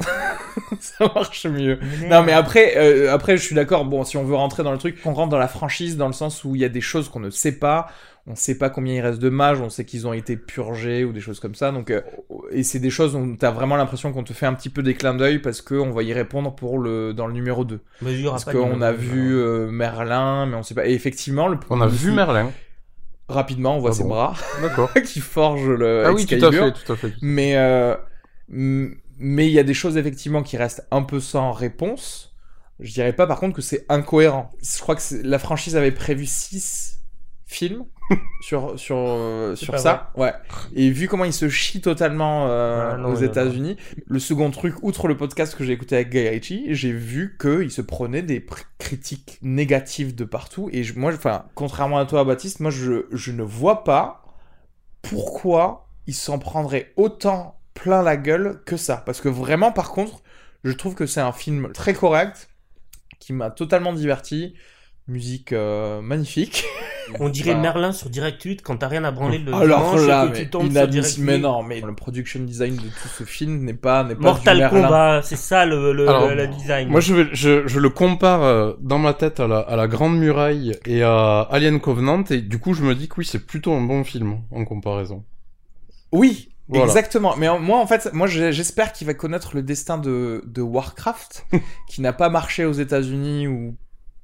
ça 0.80 1.10
marche 1.14 1.46
mieux. 1.46 1.78
Mais 2.00 2.08
non, 2.08 2.22
mais 2.22 2.32
après, 2.32 2.76
euh, 2.76 3.12
après, 3.12 3.36
je 3.36 3.42
suis 3.42 3.54
d'accord. 3.54 3.84
Bon, 3.84 4.04
si 4.04 4.16
on 4.16 4.24
veut 4.24 4.34
rentrer 4.34 4.62
dans 4.62 4.72
le 4.72 4.78
truc, 4.78 4.98
on 5.04 5.14
rentre 5.14 5.30
dans 5.30 5.38
la 5.38 5.48
franchise 5.48 5.96
dans 5.96 6.06
le 6.06 6.12
sens 6.12 6.44
où 6.44 6.54
il 6.54 6.60
y 6.60 6.64
a 6.64 6.68
des 6.68 6.80
choses 6.80 7.08
qu'on 7.08 7.20
ne 7.20 7.30
sait 7.30 7.58
pas. 7.58 7.88
On 8.26 8.36
sait 8.36 8.56
pas 8.56 8.70
combien 8.70 8.94
il 8.94 9.00
reste 9.00 9.18
de 9.18 9.28
mages. 9.28 9.60
On 9.60 9.68
sait 9.68 9.84
qu'ils 9.84 10.06
ont 10.06 10.12
été 10.12 10.36
purgés 10.36 11.04
ou 11.04 11.12
des 11.12 11.20
choses 11.20 11.40
comme 11.40 11.56
ça. 11.56 11.72
Donc, 11.72 11.90
euh, 11.90 12.02
et 12.52 12.62
c'est 12.62 12.78
des 12.78 12.90
choses 12.90 13.16
où 13.16 13.36
t'as 13.36 13.50
vraiment 13.50 13.74
l'impression 13.76 14.12
qu'on 14.12 14.22
te 14.22 14.32
fait 14.32 14.46
un 14.46 14.54
petit 14.54 14.68
peu 14.70 14.84
des 14.84 14.94
clins 14.94 15.14
d'œil 15.14 15.40
parce 15.40 15.60
qu'on 15.60 15.90
va 15.90 16.04
y 16.04 16.12
répondre 16.12 16.54
pour 16.54 16.78
le 16.78 17.12
dans 17.14 17.26
le 17.26 17.32
numéro 17.32 17.64
2. 17.64 17.80
parce 18.24 18.44
qu'on 18.44 18.80
a 18.80 18.92
vu 18.92 19.34
euh, 19.34 19.70
Merlin, 19.70 20.46
mais 20.46 20.56
on 20.56 20.62
sait 20.62 20.74
pas. 20.74 20.86
Et 20.86 20.92
effectivement, 20.92 21.48
le 21.48 21.58
on 21.68 21.80
a 21.80 21.88
vu 21.88 22.12
Merlin. 22.12 22.52
Rapidement, 23.28 23.76
on 23.76 23.80
voit 23.80 23.90
Ah 23.90 23.94
ses 23.94 24.02
bon 24.04 24.10
bras 24.10 24.34
D'accord. 24.62 24.92
qui 25.04 25.18
forgent 25.20 25.70
le. 25.70 26.04
Ah 26.06 26.12
oui, 26.12 26.24
tout 26.24 26.44
à 26.44 26.52
fait, 26.52 26.72
tout 26.72 26.92
à 26.92 26.96
fait. 26.96 27.12
Mais 27.22 27.56
euh, 27.56 27.96
mais 28.48 29.46
il 29.46 29.52
y 29.52 29.58
a 29.58 29.64
des 29.64 29.74
choses 29.74 29.96
effectivement 29.96 30.42
qui 30.42 30.56
restent 30.56 30.86
un 30.90 31.02
peu 31.02 31.18
sans 31.18 31.50
réponse. 31.52 32.36
Je 32.78 32.92
dirais 32.92 33.12
pas 33.12 33.26
par 33.26 33.40
contre 33.40 33.56
que 33.56 33.62
c'est 33.62 33.84
incohérent. 33.88 34.52
Je 34.62 34.80
crois 34.80 34.96
que 34.96 35.02
la 35.22 35.38
franchise 35.38 35.76
avait 35.76 35.92
prévu 35.92 36.26
6 36.26 37.00
films 37.46 37.84
sur 38.40 38.78
sur 38.78 38.96
euh, 38.98 39.54
sur 39.56 39.78
ça. 39.78 40.10
Ouais. 40.16 40.32
Et 40.74 40.90
vu 40.90 41.08
comment 41.08 41.24
il 41.24 41.32
se 41.32 41.48
chie 41.48 41.80
totalement 41.80 42.48
euh, 42.48 42.90
Ah, 42.92 42.96
non, 42.96 43.10
aux 43.10 43.16
États-Unis, 43.16 43.76
le 44.06 44.18
second 44.18 44.50
truc, 44.50 44.74
outre 44.82 45.08
le 45.08 45.16
podcast 45.16 45.54
que 45.54 45.64
j'ai 45.64 45.72
écouté 45.72 45.94
avec 45.96 46.10
Guy 46.10 46.28
Ritchie, 46.28 46.66
j'ai 46.74 46.92
vu 46.92 47.36
que 47.38 47.62
il 47.62 47.70
se 47.70 47.82
prenait 47.82 48.22
des 48.22 48.44
critiques 48.78 49.38
négatives 49.42 50.14
de 50.14 50.24
partout. 50.24 50.68
Et 50.72 50.82
je- 50.82 50.98
moi, 50.98 51.12
enfin, 51.14 51.44
contrairement 51.54 51.98
à 51.98 52.06
toi, 52.06 52.24
Baptiste, 52.24 52.60
moi 52.60 52.70
je 52.70 53.06
je 53.12 53.32
ne 53.32 53.42
vois 53.42 53.84
pas 53.84 54.24
pourquoi 55.02 55.88
il 56.06 56.14
s'en 56.14 56.38
prendrait 56.38 56.92
autant 56.96 57.58
plein 57.74 58.02
la 58.02 58.16
gueule 58.16 58.60
que 58.66 58.76
ça. 58.76 58.96
Parce 59.04 59.20
que 59.20 59.28
vraiment, 59.28 59.72
par 59.72 59.90
contre, 59.92 60.22
je 60.64 60.72
trouve 60.72 60.94
que 60.94 61.06
c'est 61.06 61.20
un 61.20 61.32
film 61.32 61.70
très 61.72 61.94
correct. 61.94 62.48
qui 63.18 63.32
m'a 63.32 63.50
totalement 63.50 63.92
diverti. 63.92 64.54
Musique 65.08 65.52
euh, 65.52 66.00
magnifique. 66.00 66.64
On 67.18 67.28
dirait 67.28 67.56
Merlin 67.56 67.90
sur 67.92 68.08
Direct 68.08 68.40
8 68.42 68.62
quand 68.62 68.76
t'as 68.76 68.86
rien 68.86 69.02
à 69.04 69.10
branler 69.10 69.38
le 69.38 69.52
Alors 69.52 69.92
dimanche 69.94 70.06
là, 70.06 70.24
et 70.24 70.28
que 70.28 70.32
mais 70.32 70.38
tu 70.44 70.50
tombes 70.50 70.72
sur 70.72 70.88
Direct 70.88 71.16
8. 71.16 71.22
mais 71.22 71.38
non, 71.38 71.62
mais 71.64 71.80
le 71.80 71.94
production 71.94 72.40
design 72.40 72.76
de 72.76 72.80
tout 72.82 73.08
ce 73.18 73.24
film 73.24 73.64
n'est 73.64 73.74
pas, 73.74 74.04
n'est 74.04 74.14
pas 74.14 74.20
Mortal 74.22 74.56
du 74.56 74.62
Merlin. 74.62 74.82
Kombat, 74.82 75.22
c'est 75.24 75.36
ça 75.36 75.66
le, 75.66 75.92
le, 75.92 76.08
Alors, 76.08 76.28
le 76.32 76.46
design. 76.46 76.88
Moi, 76.88 77.00
je, 77.00 77.14
vais, 77.14 77.28
je, 77.32 77.66
je 77.66 77.80
le 77.80 77.90
compare 77.90 78.42
euh, 78.44 78.74
dans 78.80 78.98
ma 78.98 79.12
tête 79.12 79.40
à 79.40 79.48
la, 79.48 79.58
à 79.58 79.74
la 79.74 79.88
Grande 79.88 80.16
Muraille 80.16 80.78
et 80.86 81.02
à 81.02 81.40
Alien 81.50 81.80
Covenant, 81.80 82.22
et 82.30 82.40
du 82.40 82.58
coup, 82.60 82.72
je 82.72 82.82
me 82.84 82.94
dis 82.94 83.08
que 83.08 83.16
oui, 83.18 83.26
c'est 83.26 83.44
plutôt 83.44 83.72
un 83.74 83.82
bon 83.82 84.04
film 84.04 84.38
en 84.52 84.64
comparaison. 84.64 85.24
Oui, 86.12 86.50
Voilà. 86.68 86.84
exactement. 86.86 87.34
Mais 87.36 87.48
en- 87.48 87.58
moi, 87.58 87.78
en 87.80 87.86
fait, 87.88 88.10
moi, 88.12 88.28
j'ai- 88.28 88.52
j'espère 88.52 88.92
qu'il 88.92 89.08
va 89.08 89.14
connaître 89.14 89.56
le 89.56 89.62
destin 89.62 89.98
de, 89.98 90.44
de 90.46 90.62
Warcraft, 90.62 91.46
qui 91.88 92.00
n'a 92.00 92.12
pas 92.12 92.28
marché 92.28 92.64
aux 92.64 92.72
États-Unis 92.72 93.48
ou 93.48 93.74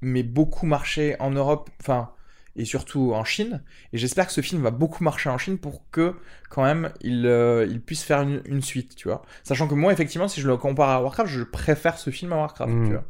mais 0.00 0.22
beaucoup 0.22 0.66
marché 0.66 1.16
en 1.20 1.30
Europe, 1.30 1.70
enfin 1.80 2.10
et 2.56 2.64
surtout 2.64 3.12
en 3.14 3.22
Chine. 3.22 3.62
Et 3.92 3.98
j'espère 3.98 4.26
que 4.26 4.32
ce 4.32 4.40
film 4.40 4.62
va 4.62 4.72
beaucoup 4.72 5.04
marcher 5.04 5.28
en 5.30 5.38
Chine 5.38 5.58
pour 5.58 5.88
que 5.92 6.16
quand 6.50 6.64
même 6.64 6.92
il, 7.02 7.24
euh, 7.24 7.64
il 7.70 7.80
puisse 7.80 8.02
faire 8.02 8.22
une, 8.22 8.42
une 8.46 8.62
suite, 8.62 8.96
tu 8.96 9.06
vois. 9.06 9.22
Sachant 9.44 9.68
que 9.68 9.74
moi, 9.74 9.92
effectivement, 9.92 10.26
si 10.26 10.40
je 10.40 10.48
le 10.48 10.56
compare 10.56 10.88
à 10.88 11.00
Warcraft, 11.00 11.30
je 11.30 11.44
préfère 11.44 11.98
ce 11.98 12.10
film 12.10 12.32
à 12.32 12.36
Warcraft, 12.36 12.72
Mm. 12.72 12.84
tu 12.86 12.92
vois. 12.94 13.04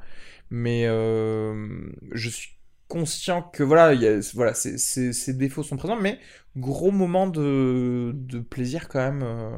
Mais 0.51 0.85
euh, 0.87 1.67
je 2.13 2.29
suis 2.29 2.58
conscient 2.89 3.43
que 3.43 3.63
voilà, 3.63 3.93
il 3.95 4.03
y 4.03 4.07
a, 4.09 4.19
voilà, 4.35 4.55
ces- 4.55 4.79
défauts 5.35 5.63
sont 5.63 5.77
présents, 5.77 5.97
mais 6.01 6.19
gros 6.57 6.91
moment 6.91 7.27
de, 7.29 8.13
de 8.15 8.41
plaisir 8.41 8.89
quand 8.89 8.99
même 9.01 9.23
euh, 9.23 9.51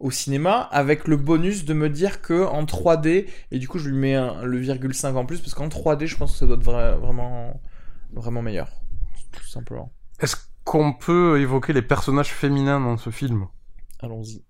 au 0.00 0.10
cinéma, 0.10 0.60
avec 0.72 1.08
le 1.08 1.16
bonus 1.16 1.64
de 1.64 1.74
me 1.74 1.88
dire 1.90 2.22
que 2.22 2.44
en 2.46 2.64
3D, 2.66 3.26
et 3.50 3.58
du 3.58 3.68
coup 3.68 3.78
je 3.78 3.88
lui 3.88 3.96
mets 3.98 4.14
un- 4.14 4.42
le 4.44 4.58
virgule 4.58 4.94
5 4.94 5.16
en 5.16 5.26
plus, 5.26 5.40
parce 5.40 5.54
qu'en 5.54 5.68
3D 5.68 6.06
je 6.06 6.16
pense 6.16 6.32
que 6.32 6.38
ça 6.38 6.46
doit 6.46 6.56
être 6.56 6.64
vra- 6.64 6.98
vraiment, 6.98 7.60
vraiment 8.12 8.42
meilleur, 8.42 8.70
tout 9.32 9.44
simplement. 9.46 9.92
Est-ce 10.20 10.36
qu'on 10.64 10.92
peut 10.92 11.40
évoquer 11.40 11.72
les 11.72 11.80
personnages 11.80 12.30
féminins 12.30 12.80
dans 12.80 12.98
ce 12.98 13.08
film? 13.08 13.48
Allons-y. 14.00 14.42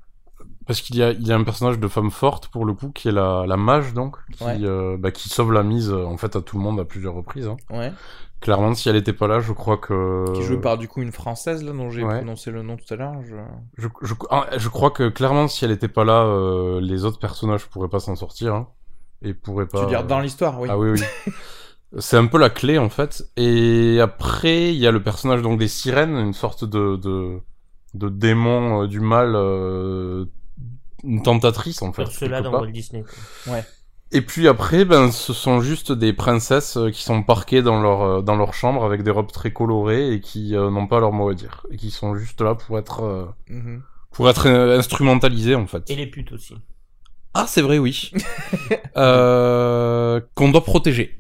Parce 0.66 0.80
qu'il 0.80 0.96
y 0.96 1.02
a, 1.02 1.12
il 1.12 1.26
y 1.26 1.32
a 1.32 1.36
un 1.36 1.44
personnage 1.44 1.78
de 1.78 1.88
femme 1.88 2.10
forte, 2.10 2.48
pour 2.48 2.64
le 2.64 2.72
coup, 2.74 2.90
qui 2.90 3.08
est 3.08 3.12
la, 3.12 3.44
la 3.46 3.56
mage, 3.56 3.94
donc, 3.94 4.16
qui, 4.36 4.42
Ouais. 4.44 4.58
euh, 4.62 4.96
bah, 4.98 5.10
qui 5.12 5.28
sauve 5.28 5.52
la 5.52 5.62
mise, 5.62 5.90
euh, 5.90 6.04
en 6.04 6.16
fait, 6.16 6.34
à 6.36 6.40
tout 6.42 6.56
le 6.58 6.62
monde 6.64 6.80
à 6.80 6.84
plusieurs 6.84 7.14
reprises. 7.14 7.46
hein. 7.46 7.56
Ouais. 7.70 7.92
Clairement, 8.40 8.74
si 8.74 8.88
elle 8.88 8.96
était 8.96 9.12
pas 9.14 9.28
là, 9.28 9.40
je 9.40 9.52
crois 9.52 9.78
que... 9.78 10.24
Qui 10.34 10.42
joue 10.42 10.60
par 10.60 10.76
du 10.76 10.88
coup 10.88 11.00
une 11.02 11.12
française 11.12 11.62
là 11.64 11.72
dont 11.72 11.88
j'ai 11.90 12.04
Ouais. 12.04 12.16
prononcé 12.18 12.50
le 12.50 12.62
nom 12.62 12.76
tout 12.76 12.92
à 12.92 12.96
l'heure. 12.96 13.14
Je... 13.24 13.34
Je, 13.78 13.88
je, 14.02 14.14
ah, 14.30 14.46
je 14.56 14.68
crois 14.68 14.90
que, 14.90 15.08
clairement, 15.08 15.48
si 15.48 15.64
elle 15.64 15.70
était 15.70 15.88
pas 15.88 16.04
là, 16.04 16.24
euh, 16.24 16.80
les 16.80 17.04
autres 17.04 17.18
personnages 17.18 17.66
pourraient 17.66 17.88
pas 17.88 18.00
s'en 18.00 18.14
sortir. 18.16 18.54
Hein, 18.54 18.68
et 19.22 19.32
pourraient 19.34 19.66
pas... 19.66 19.78
Tu 19.78 19.84
veux 19.84 19.90
dire 19.90 20.04
dans 20.04 20.20
l'histoire, 20.20 20.60
oui. 20.60 20.68
Ah 20.70 20.76
oui, 20.76 20.90
oui. 20.90 21.32
C'est 21.98 22.16
un 22.18 22.26
peu 22.26 22.38
la 22.38 22.50
clé 22.50 22.78
en 22.78 22.88
fait. 22.90 23.24
Et 23.36 24.00
après, 24.00 24.70
il 24.74 24.76
y 24.78 24.86
a 24.86 24.90
le 24.90 25.02
personnage 25.02 25.40
donc 25.40 25.58
des 25.58 25.68
sirènes, 25.68 26.16
une 26.16 26.34
sorte 26.34 26.64
de 26.64 26.96
de, 26.96 27.38
de 27.94 28.08
démon 28.10 28.82
euh, 28.82 28.86
du 28.88 29.00
mal, 29.00 29.32
euh, 29.34 30.26
une 31.07 31.22
tentatrice 31.22 31.82
en 31.82 31.92
fait. 31.92 32.02
Ursula 32.02 32.40
dans. 32.42 32.52
Walt 32.52 32.66
Disney. 32.72 33.04
quoi. 33.44 33.59
Et 34.12 34.20
puis 34.22 34.46
après, 34.46 34.84
ben 34.84 35.11
ce 35.11 35.32
sont 35.32 35.61
juste 35.61 35.90
des 35.92 36.12
princesses 36.12 36.76
euh, 36.76 36.90
qui 36.90 37.02
sont 37.02 37.22
parquées 37.24 37.61
dans 37.62 37.80
leur 37.80 38.02
euh, 38.02 38.22
dans 38.22 38.36
leur 38.36 38.54
chambre 38.54 38.84
avec 38.84 39.02
des 39.02 39.11
robes 39.11 39.32
très 39.32 39.52
colorées 39.52 40.12
et 40.12 40.20
qui 40.20 40.54
euh, 40.54 40.70
n'ont 40.70 40.86
pas 40.86 41.00
leur 41.00 41.12
mot 41.12 41.28
à 41.30 41.34
dire 41.34 41.66
et 41.72 41.76
qui 41.76 41.90
sont 41.90 42.14
juste 42.14 42.40
là 42.40 42.54
pour 42.54 42.78
être 42.78 43.02
euh, 43.02 43.24
Mhm. 43.50 43.82
pour 44.12 44.28
être 44.30 44.46
euh, 44.46 44.78
instrumentalisées 44.78 45.57
en 45.57 45.66
fait. 45.66 45.90
Et 45.90 45.96
les 45.96 46.07
putes 46.07 46.30
aussi. 46.32 46.54
Ah, 47.34 47.46
c'est 47.48 47.62
vrai, 47.62 47.78
oui. 47.78 48.12
euh, 48.96 50.20
qu'on 50.34 50.50
doit 50.50 50.64
protéger. 50.64 51.18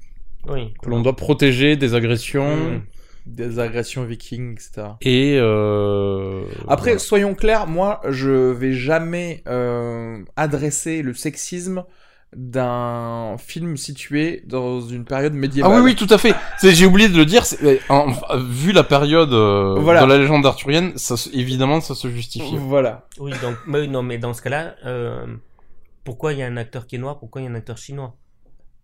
Oui. 0.48 0.72
Que 0.82 0.88
l'on 0.88 1.00
doit 1.00 1.16
protéger 1.16 1.76
des 1.76 1.94
agressions. 1.94 2.56
Mm. 2.56 2.82
Des 3.26 3.58
agressions 3.58 4.04
vikings, 4.04 4.52
etc. 4.52 4.88
Et 5.00 5.36
euh... 5.40 6.42
Après, 6.68 6.90
voilà. 6.92 6.98
soyons 7.00 7.34
clairs, 7.34 7.66
moi, 7.66 8.00
je 8.08 8.30
vais 8.52 8.72
jamais 8.72 9.42
euh, 9.48 10.22
adresser 10.36 11.02
le 11.02 11.12
sexisme 11.12 11.84
d'un 12.36 13.36
film 13.38 13.76
situé 13.76 14.42
dans 14.46 14.80
une 14.80 15.04
période 15.04 15.32
ah 15.34 15.38
médiévale. 15.38 15.72
oui 15.80 15.92
oui 15.92 15.94
tout 15.96 16.12
à 16.12 16.18
fait. 16.18 16.34
C'est- 16.58 16.72
J'ai 16.72 16.86
oublié 16.86 17.08
de 17.08 17.16
le 17.16 17.24
dire. 17.24 17.44
c'est- 17.44 17.80
en- 17.88 18.10
en- 18.12 18.38
vu 18.38 18.72
la 18.72 18.84
période 18.84 19.32
euh, 19.32 19.76
Voilà. 19.80 20.02
de 20.02 20.06
la 20.06 20.18
légende 20.18 20.44
arthurienne, 20.46 20.92
ça, 20.96 21.14
évidemment 21.32 21.80
ça 21.80 21.94
se 21.94 22.08
justifie. 22.08 22.56
Voilà. 22.56 23.08
Oui, 23.18 23.32
donc, 23.42 23.56
mais 23.66 23.86
non, 23.86 24.02
mais 24.02 24.18
dans 24.18 24.34
ce 24.34 24.42
cas-là, 24.42 24.74
euh, 24.84 25.26
pourquoi 26.04 26.32
il 26.32 26.38
y 26.40 26.42
a 26.42 26.46
un 26.46 26.56
acteur 26.56 26.86
qui 26.86 26.96
est 26.96 26.98
noir 26.98 27.18
Pourquoi 27.18 27.40
il 27.40 27.44
y 27.44 27.48
a 27.48 27.50
un 27.50 27.54
acteur 27.54 27.78
chinois? 27.78 28.16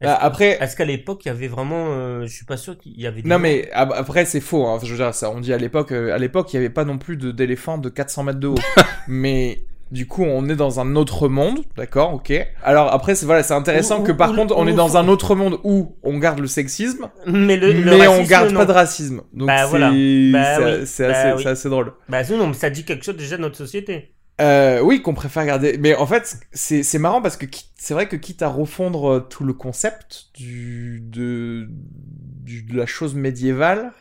Bah, 0.03 0.19
après, 0.21 0.59
Est-ce 0.61 0.77
qu'à 0.77 0.85
l'époque, 0.85 1.25
il 1.25 1.29
y 1.29 1.31
avait 1.31 1.49
vraiment. 1.49 1.87
euh, 1.91 2.23
je 2.27 2.33
suis 2.33 2.45
pas 2.45 2.57
sûr 2.57 2.77
qu'il 2.79 3.01
y 3.01 3.07
avait. 3.07 3.23
des 3.23 3.29
non 3.29 3.39
mais 3.39 3.71
après 3.73 4.25
c'est 4.25 4.41
faux. 4.41 4.67
Hein. 4.67 4.79
Je 4.83 4.91
veux 4.91 4.97
dire, 4.97 5.15
ça, 5.15 5.31
on 5.31 5.41
dit 5.41 5.53
à 5.53 5.59
l'époque, 5.59 5.93
euh, 5.93 6.15
à 6.15 6.19
l'époque 6.19 6.53
il 6.53 6.57
y 6.57 6.59
avait 6.59 6.71
pas 6.71 6.85
non 6.85 6.99
plus 6.99 7.17
d'éléphants 7.17 7.79
de 7.79 7.89
400 7.89 8.25
mètres 8.25 8.41
de 8.41 8.49
haut. 8.49 8.59
mais 9.09 9.63
du 9.91 10.07
coup, 10.07 10.25
on 10.25 10.49
est 10.49 10.57
dans 10.57 10.81
un 10.81 10.97
autre 10.97 11.29
monde, 11.29 11.59
d'accord, 11.77 12.15
ok. 12.15 12.33
Alors 12.65 12.91
après, 12.93 13.15
c'est 13.15 13.27
voilà, 13.27 13.43
c'est 13.43 13.53
intéressant 13.53 14.03
que 14.03 14.11
par 14.13 14.35
contre, 14.35 14.55
on 14.57 14.67
est 14.67 14.73
dans 14.73 14.97
un 14.97 15.07
autre 15.07 15.35
monde 15.35 15.59
où 15.65 15.97
on 16.03 16.19
garde 16.19 16.39
le 16.39 16.47
sexisme, 16.47 17.11
Mais, 17.27 17.59
le, 17.59 17.73
le 17.73 17.99
mais 17.99 18.07
on 18.09 18.23
garde 18.23 18.51
non. 18.51 18.61
pas 18.61 18.67
de 18.67 18.73
racisme. 18.73 19.21
Donc 19.35 19.49
Bah, 19.49 19.65
c'est 19.65 19.69
voilà. 19.69 19.89
Bah, 19.89 19.95
oui. 19.95 20.31
Bah, 20.33 20.41
assez, 20.41 21.05
oui. 21.05 21.43
c'est 21.43 21.47
assez 21.47 21.69
drôle. 21.69 21.93
Bah 22.09 22.23
non, 22.31 22.47
mais 22.47 22.55
ça 22.55 22.71
dit 22.71 22.85
quelque 22.85 23.05
chose 23.05 23.17
déjà 23.17 23.37
de 23.37 23.43
notre 23.43 23.57
société. 23.59 24.15
Euh, 24.43 24.81
oui, 24.81 25.03
qu'on 25.03 25.15
préfère 25.15 25.47
garder. 25.47 25.79
Mais 25.79 25.95
en 25.95 26.07
fait, 26.07 26.37
c'est 26.53 26.99
marrant 26.99 27.23
parce 27.23 27.37
que 27.37 27.47
c'est 27.77 27.95
vrai 27.95 28.09
que 28.09 28.17
quitte 28.17 28.43
à 28.43 28.49
refondre 28.49 29.11
euh, 29.11 29.21
tout 29.21 29.45
le 29.45 29.53
concept 29.53 30.27
du 30.35 31.01
de 31.01 31.69
du- 31.71 32.63
de 32.65 32.77
la 32.77 32.87
chose 32.87 33.15
médiévale, 33.15 33.93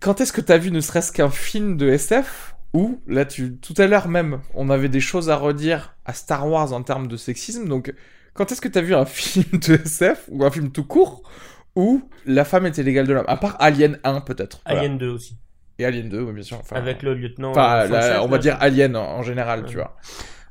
quand 0.00 0.20
est-ce 0.20 0.32
que 0.32 0.40
t'as 0.40 0.58
vu 0.58 0.70
ne 0.70 0.80
serait-ce 0.80 1.10
qu'un 1.12 1.30
film 1.30 1.76
de 1.76 1.88
SF 1.88 2.54
où 2.72 3.00
là 3.08 3.24
tu 3.24 3.56
tout 3.56 3.74
à 3.78 3.88
l'heure 3.88 4.06
même 4.06 4.40
on 4.54 4.70
avait 4.70 4.88
des 4.88 5.00
choses 5.00 5.28
à 5.28 5.34
redire 5.36 5.96
à 6.04 6.12
Star 6.14 6.46
Wars 6.48 6.72
en 6.72 6.82
termes 6.84 7.08
de 7.08 7.16
sexisme 7.16 7.66
donc 7.66 7.92
quand 8.32 8.52
est-ce 8.52 8.60
que 8.60 8.68
t'as 8.68 8.80
vu 8.80 8.94
un 8.94 9.04
film 9.06 9.44
de 9.60 9.74
SF 9.74 10.26
ou 10.30 10.44
un 10.44 10.52
film 10.52 10.70
tout 10.70 10.84
court 10.84 11.28
où 11.74 12.08
la 12.26 12.44
femme 12.44 12.66
était 12.66 12.84
l'égale 12.84 13.08
de 13.08 13.12
l'homme? 13.12 13.24
À 13.26 13.36
part 13.36 13.56
Alien 13.58 13.98
1 14.04 14.20
peut-être 14.20 14.60
Voilà. 14.66 14.82
Alien 14.82 14.98
2 14.98 15.08
aussi. 15.08 15.36
Et 15.80 15.84
Alien 15.84 16.08
2 16.08 16.22
oui, 16.22 16.32
bien 16.32 16.42
sûr 16.42 16.58
enfin, 16.58 16.76
avec 16.76 17.02
le 17.02 17.14
lieutenant. 17.14 17.52
enfin, 17.56 17.84
euh, 17.84 17.88
la- 17.88 18.22
on 18.24 18.28
va 18.28 18.38
dire 18.38 18.56
Alien 18.60 18.96
en, 18.96 19.02
en 19.18 19.22
général 19.22 19.64
tu 19.66 19.78
vois 19.78 19.96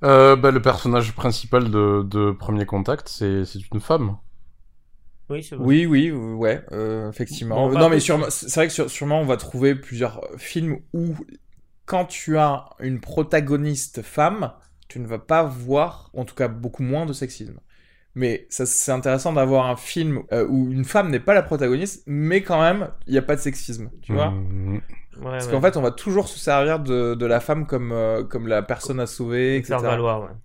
Euh, 0.04 0.36
bah, 0.36 0.52
le 0.52 0.62
personnage 0.62 1.14
principal 1.14 1.70
de, 1.72 2.04
de 2.04 2.32
Premier 2.32 2.66
Contact, 2.66 3.10
c'est 3.10 3.46
c'est 3.46 3.60
une 3.74 3.82
femme. 3.82 4.18
Oui, 5.30 5.44
c'est 5.44 5.56
vrai. 5.56 5.68
Oui, 5.68 5.86
oui, 5.86 6.12
ouais, 6.12 6.64
euh, 6.72 7.10
effectivement. 7.10 7.70
Bon, 7.70 7.76
non, 7.78 7.90
mais 7.90 8.00
c'est 8.00 8.56
vrai 8.56 8.68
que 8.68 8.74
sur- 8.74 8.90
sûrement 8.90 9.20
on 9.22 9.26
va 9.26 9.38
trouver 9.38 9.76
plusieurs 9.76 10.22
films 10.38 10.80
où, 10.94 11.16
quand 11.86 12.06
tu 12.06 12.38
as 12.38 12.66
une 12.80 13.02
protagoniste 13.02 14.02
femme, 14.04 14.54
tu 14.90 15.00
ne 15.00 15.08
vas 15.08 15.20
pas 15.20 15.44
voir, 15.44 16.12
en 16.14 16.26
tout 16.26 16.36
cas 16.36 16.48
beaucoup 16.48 16.84
moins 16.84 17.06
de 17.06 17.14
sexisme. 17.14 17.60
Mais 18.16 18.48
ça, 18.50 18.66
c'est 18.66 18.92
intéressant 18.92 19.34
d'avoir 19.34 19.68
un 19.68 19.78
film 19.78 20.24
euh, 20.34 20.48
où 20.48 20.72
une 20.72 20.86
femme 20.86 21.10
n'est 21.12 21.20
pas 21.22 21.34
la 21.36 21.44
protagoniste, 21.44 22.04
mais 22.08 22.44
quand 22.44 22.62
même, 22.62 22.92
il 23.08 23.14
n'y 23.14 23.20
a 23.20 23.24
pas 23.24 23.36
de 23.38 23.42
sexisme, 23.42 23.92
tu 24.02 24.14
vois 24.14 24.46
Mhm. 24.52 24.82
Ouais, 25.20 25.26
Parce 25.38 25.48
ouais. 25.48 25.60
qu'en 25.60 25.62
fait, 25.62 25.78
on 25.78 25.82
va 25.82 25.92
toujours 25.92 26.28
se 26.28 26.38
servir 26.40 26.80
de, 26.80 27.16
de 27.16 27.26
la 27.26 27.40
femme 27.40 27.66
comme, 27.66 27.92
euh, 27.94 28.24
comme 28.26 28.48
la 28.48 28.62
personne 28.62 29.00
à 29.00 29.08
sauver, 29.08 29.58
etc. 29.58 29.80
Faire 29.80 29.84
valoir, 29.84 30.20
ouais. 30.24 30.36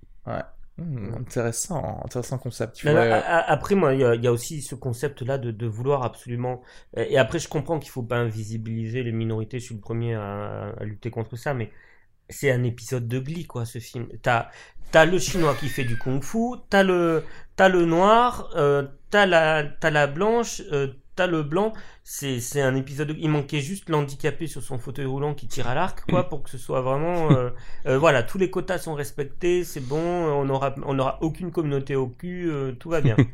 Hmm, 0.78 1.14
intéressant, 1.20 2.00
intéressant 2.04 2.38
concept. 2.38 2.82
Non, 2.82 2.92
non, 2.92 3.00
a- 3.00 3.50
après, 3.50 3.74
moi, 3.74 3.94
il 3.94 4.00
y, 4.00 4.04
a- 4.04 4.14
il 4.14 4.22
y 4.22 4.26
a 4.26 4.32
aussi 4.32 4.60
ce 4.60 4.74
concept-là 4.74 5.38
de, 5.38 5.50
de 5.50 5.66
vouloir 5.66 6.02
absolument. 6.04 6.62
Et 6.96 7.14
et 7.14 7.18
après, 7.18 7.38
je 7.38 7.48
comprends 7.48 7.78
qu'il 7.78 7.90
faut 7.90 8.02
pas 8.02 8.16
invisibiliser 8.18 9.02
les 9.02 9.12
minorités. 9.12 9.58
Je 9.58 9.64
suis 9.66 9.74
le 9.74 9.80
premier 9.80 10.14
à, 10.14 10.70
à 10.78 10.84
lutter 10.84 11.10
contre 11.10 11.36
ça, 11.36 11.54
mais 11.54 11.72
c'est 12.30 12.50
un 12.52 12.64
épisode 12.64 13.08
de 13.08 13.18
Glee, 13.20 13.46
quoi, 13.46 13.66
ce 13.66 13.78
film. 13.80 14.08
T'as 14.22 14.50
as 14.94 15.06
le 15.06 15.18
chinois 15.20 15.56
qui 15.56 15.68
fait 15.70 15.84
du 15.84 15.98
kung-fu, 15.98 16.38
t'as 16.70 16.82
le 16.84 17.24
t'as 17.56 17.68
le 17.68 17.86
noir, 17.86 18.50
euh, 18.56 18.88
t'as 19.10 19.26
la 19.26 19.64
t'as 19.64 19.90
la 19.90 20.06
blanche, 20.08 20.62
euh, 20.72 20.94
t'as 21.16 21.26
le 21.26 21.42
blanc. 21.42 21.72
C'est 22.04 22.40
c'est 22.40 22.60
un 22.62 22.74
épisode. 22.76 23.08
de- 23.08 23.16
Il 23.18 23.28
manquait 23.30 23.60
juste 23.60 23.88
l'handicapé 23.88 24.46
sur 24.46 24.62
son 24.62 24.78
fauteuil 24.78 25.06
roulant 25.06 25.34
qui 25.34 25.46
tire 25.48 25.66
à 25.68 25.74
l'arc, 25.74 26.04
quoi, 26.08 26.24
pour 26.28 26.42
que 26.42 26.50
ce 26.50 26.58
soit 26.58 26.80
vraiment. 26.82 27.30
euh, 27.32 27.50
euh, 27.86 27.98
voilà, 27.98 28.22
tous 28.22 28.38
les 28.38 28.50
quotas 28.50 28.78
sont 28.78 28.94
respectés, 28.94 29.64
c'est 29.64 29.80
bon. 29.80 29.98
On 30.00 30.48
aura 30.50 30.74
on 30.84 30.98
aura 30.98 31.18
aucune 31.22 31.50
communauté 31.50 31.96
au 31.96 32.08
cul, 32.08 32.50
euh, 32.50 32.72
tout 32.72 32.90
va 32.90 33.00
bien. 33.00 33.16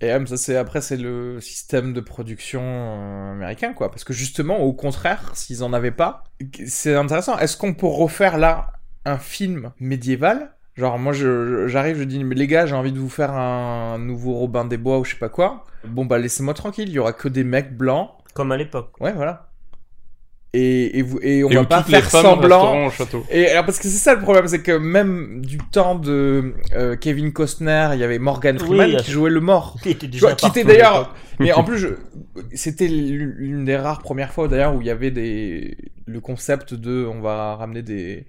Et 0.00 0.06
même 0.06 0.26
ça 0.26 0.36
c'est 0.36 0.56
après 0.56 0.80
c'est 0.80 0.96
le 0.96 1.40
système 1.40 1.92
de 1.92 2.00
production 2.00 2.60
euh, 2.62 3.32
américain 3.32 3.72
quoi 3.72 3.88
parce 3.90 4.02
que 4.04 4.12
justement 4.12 4.58
au 4.58 4.72
contraire 4.72 5.30
s'ils 5.34 5.62
en 5.62 5.72
avaient 5.72 5.92
pas 5.92 6.24
c'est 6.66 6.94
intéressant 6.96 7.38
est-ce 7.38 7.56
qu'on 7.56 7.74
peut 7.74 7.86
refaire 7.86 8.36
là 8.36 8.72
un 9.04 9.18
film 9.18 9.72
médiéval 9.78 10.54
genre 10.76 10.98
moi 10.98 11.12
je 11.12 11.46
je- 11.46 11.68
j'arrive 11.68 11.98
je 11.98 12.04
dis 12.04 12.22
mais 12.24 12.34
les 12.34 12.46
gars 12.46 12.66
j'ai 12.66 12.74
envie 12.74 12.92
de 12.92 12.98
vous 12.98 13.08
faire 13.10 13.32
un 13.32 13.98
nouveau 13.98 14.32
Robin 14.34 14.64
des 14.64 14.78
Bois 14.78 14.98
ou 14.98 15.04
je 15.04 15.12
sais 15.12 15.18
pas 15.18 15.28
quoi 15.28 15.64
bon 15.84 16.04
bah 16.06 16.18
laissez-moi 16.18 16.54
tranquille 16.54 16.88
il 16.88 16.94
y 16.94 16.98
aura 16.98 17.12
que 17.12 17.28
des 17.28 17.44
mecs 17.44 17.76
blancs 17.76 18.10
Comme 18.34 18.52
à 18.52 18.56
l'époque. 18.56 18.98
ouais 19.00 19.12
voilà 19.12 19.48
et, 20.54 20.98
et, 20.98 21.02
vous, 21.02 21.18
et 21.22 21.42
on 21.44 21.48
Et 21.48 21.54
va 21.54 21.64
pas 21.64 21.82
faire 21.82 22.10
semblant. 22.10 22.90
château. 22.90 23.24
Et 23.30 23.48
alors 23.48 23.64
parce 23.64 23.78
que 23.78 23.84
c'est 23.84 23.96
ça 23.96 24.14
le 24.14 24.20
problème, 24.20 24.46
c'est 24.48 24.60
que 24.60 24.72
même 24.76 25.40
du 25.40 25.56
temps 25.56 25.94
de 25.94 26.52
euh, 26.74 26.94
Kevin 26.94 27.32
Costner, 27.32 27.88
il 27.94 28.00
y 28.00 28.04
avait 28.04 28.18
Morgan 28.18 28.58
Freeman 28.58 28.90
Oui, 28.90 28.96
qui 28.98 29.12
jouait 29.12 29.30
le 29.30 29.40
mort. 29.40 29.78
Était 29.86 30.08
qui 30.10 30.18
était 30.18 30.60
à 30.60 30.64
d'ailleurs. 30.64 31.14
Mais 31.40 31.54
en 31.54 31.64
plus, 31.64 31.78
je... 31.78 31.88
c'était 32.52 32.86
l'une 32.86 33.30
l'une 33.30 33.64
des 33.64 33.76
rares 33.78 34.02
premières 34.02 34.34
fois 34.34 34.46
d'ailleurs 34.46 34.74
où 34.76 34.82
il 34.82 34.86
y 34.86 34.90
avait 34.90 35.10
des 35.10 35.74
le 36.04 36.20
concept 36.20 36.74
de 36.74 37.06
on 37.10 37.22
va 37.22 37.56
ramener 37.56 37.80
des 37.80 38.26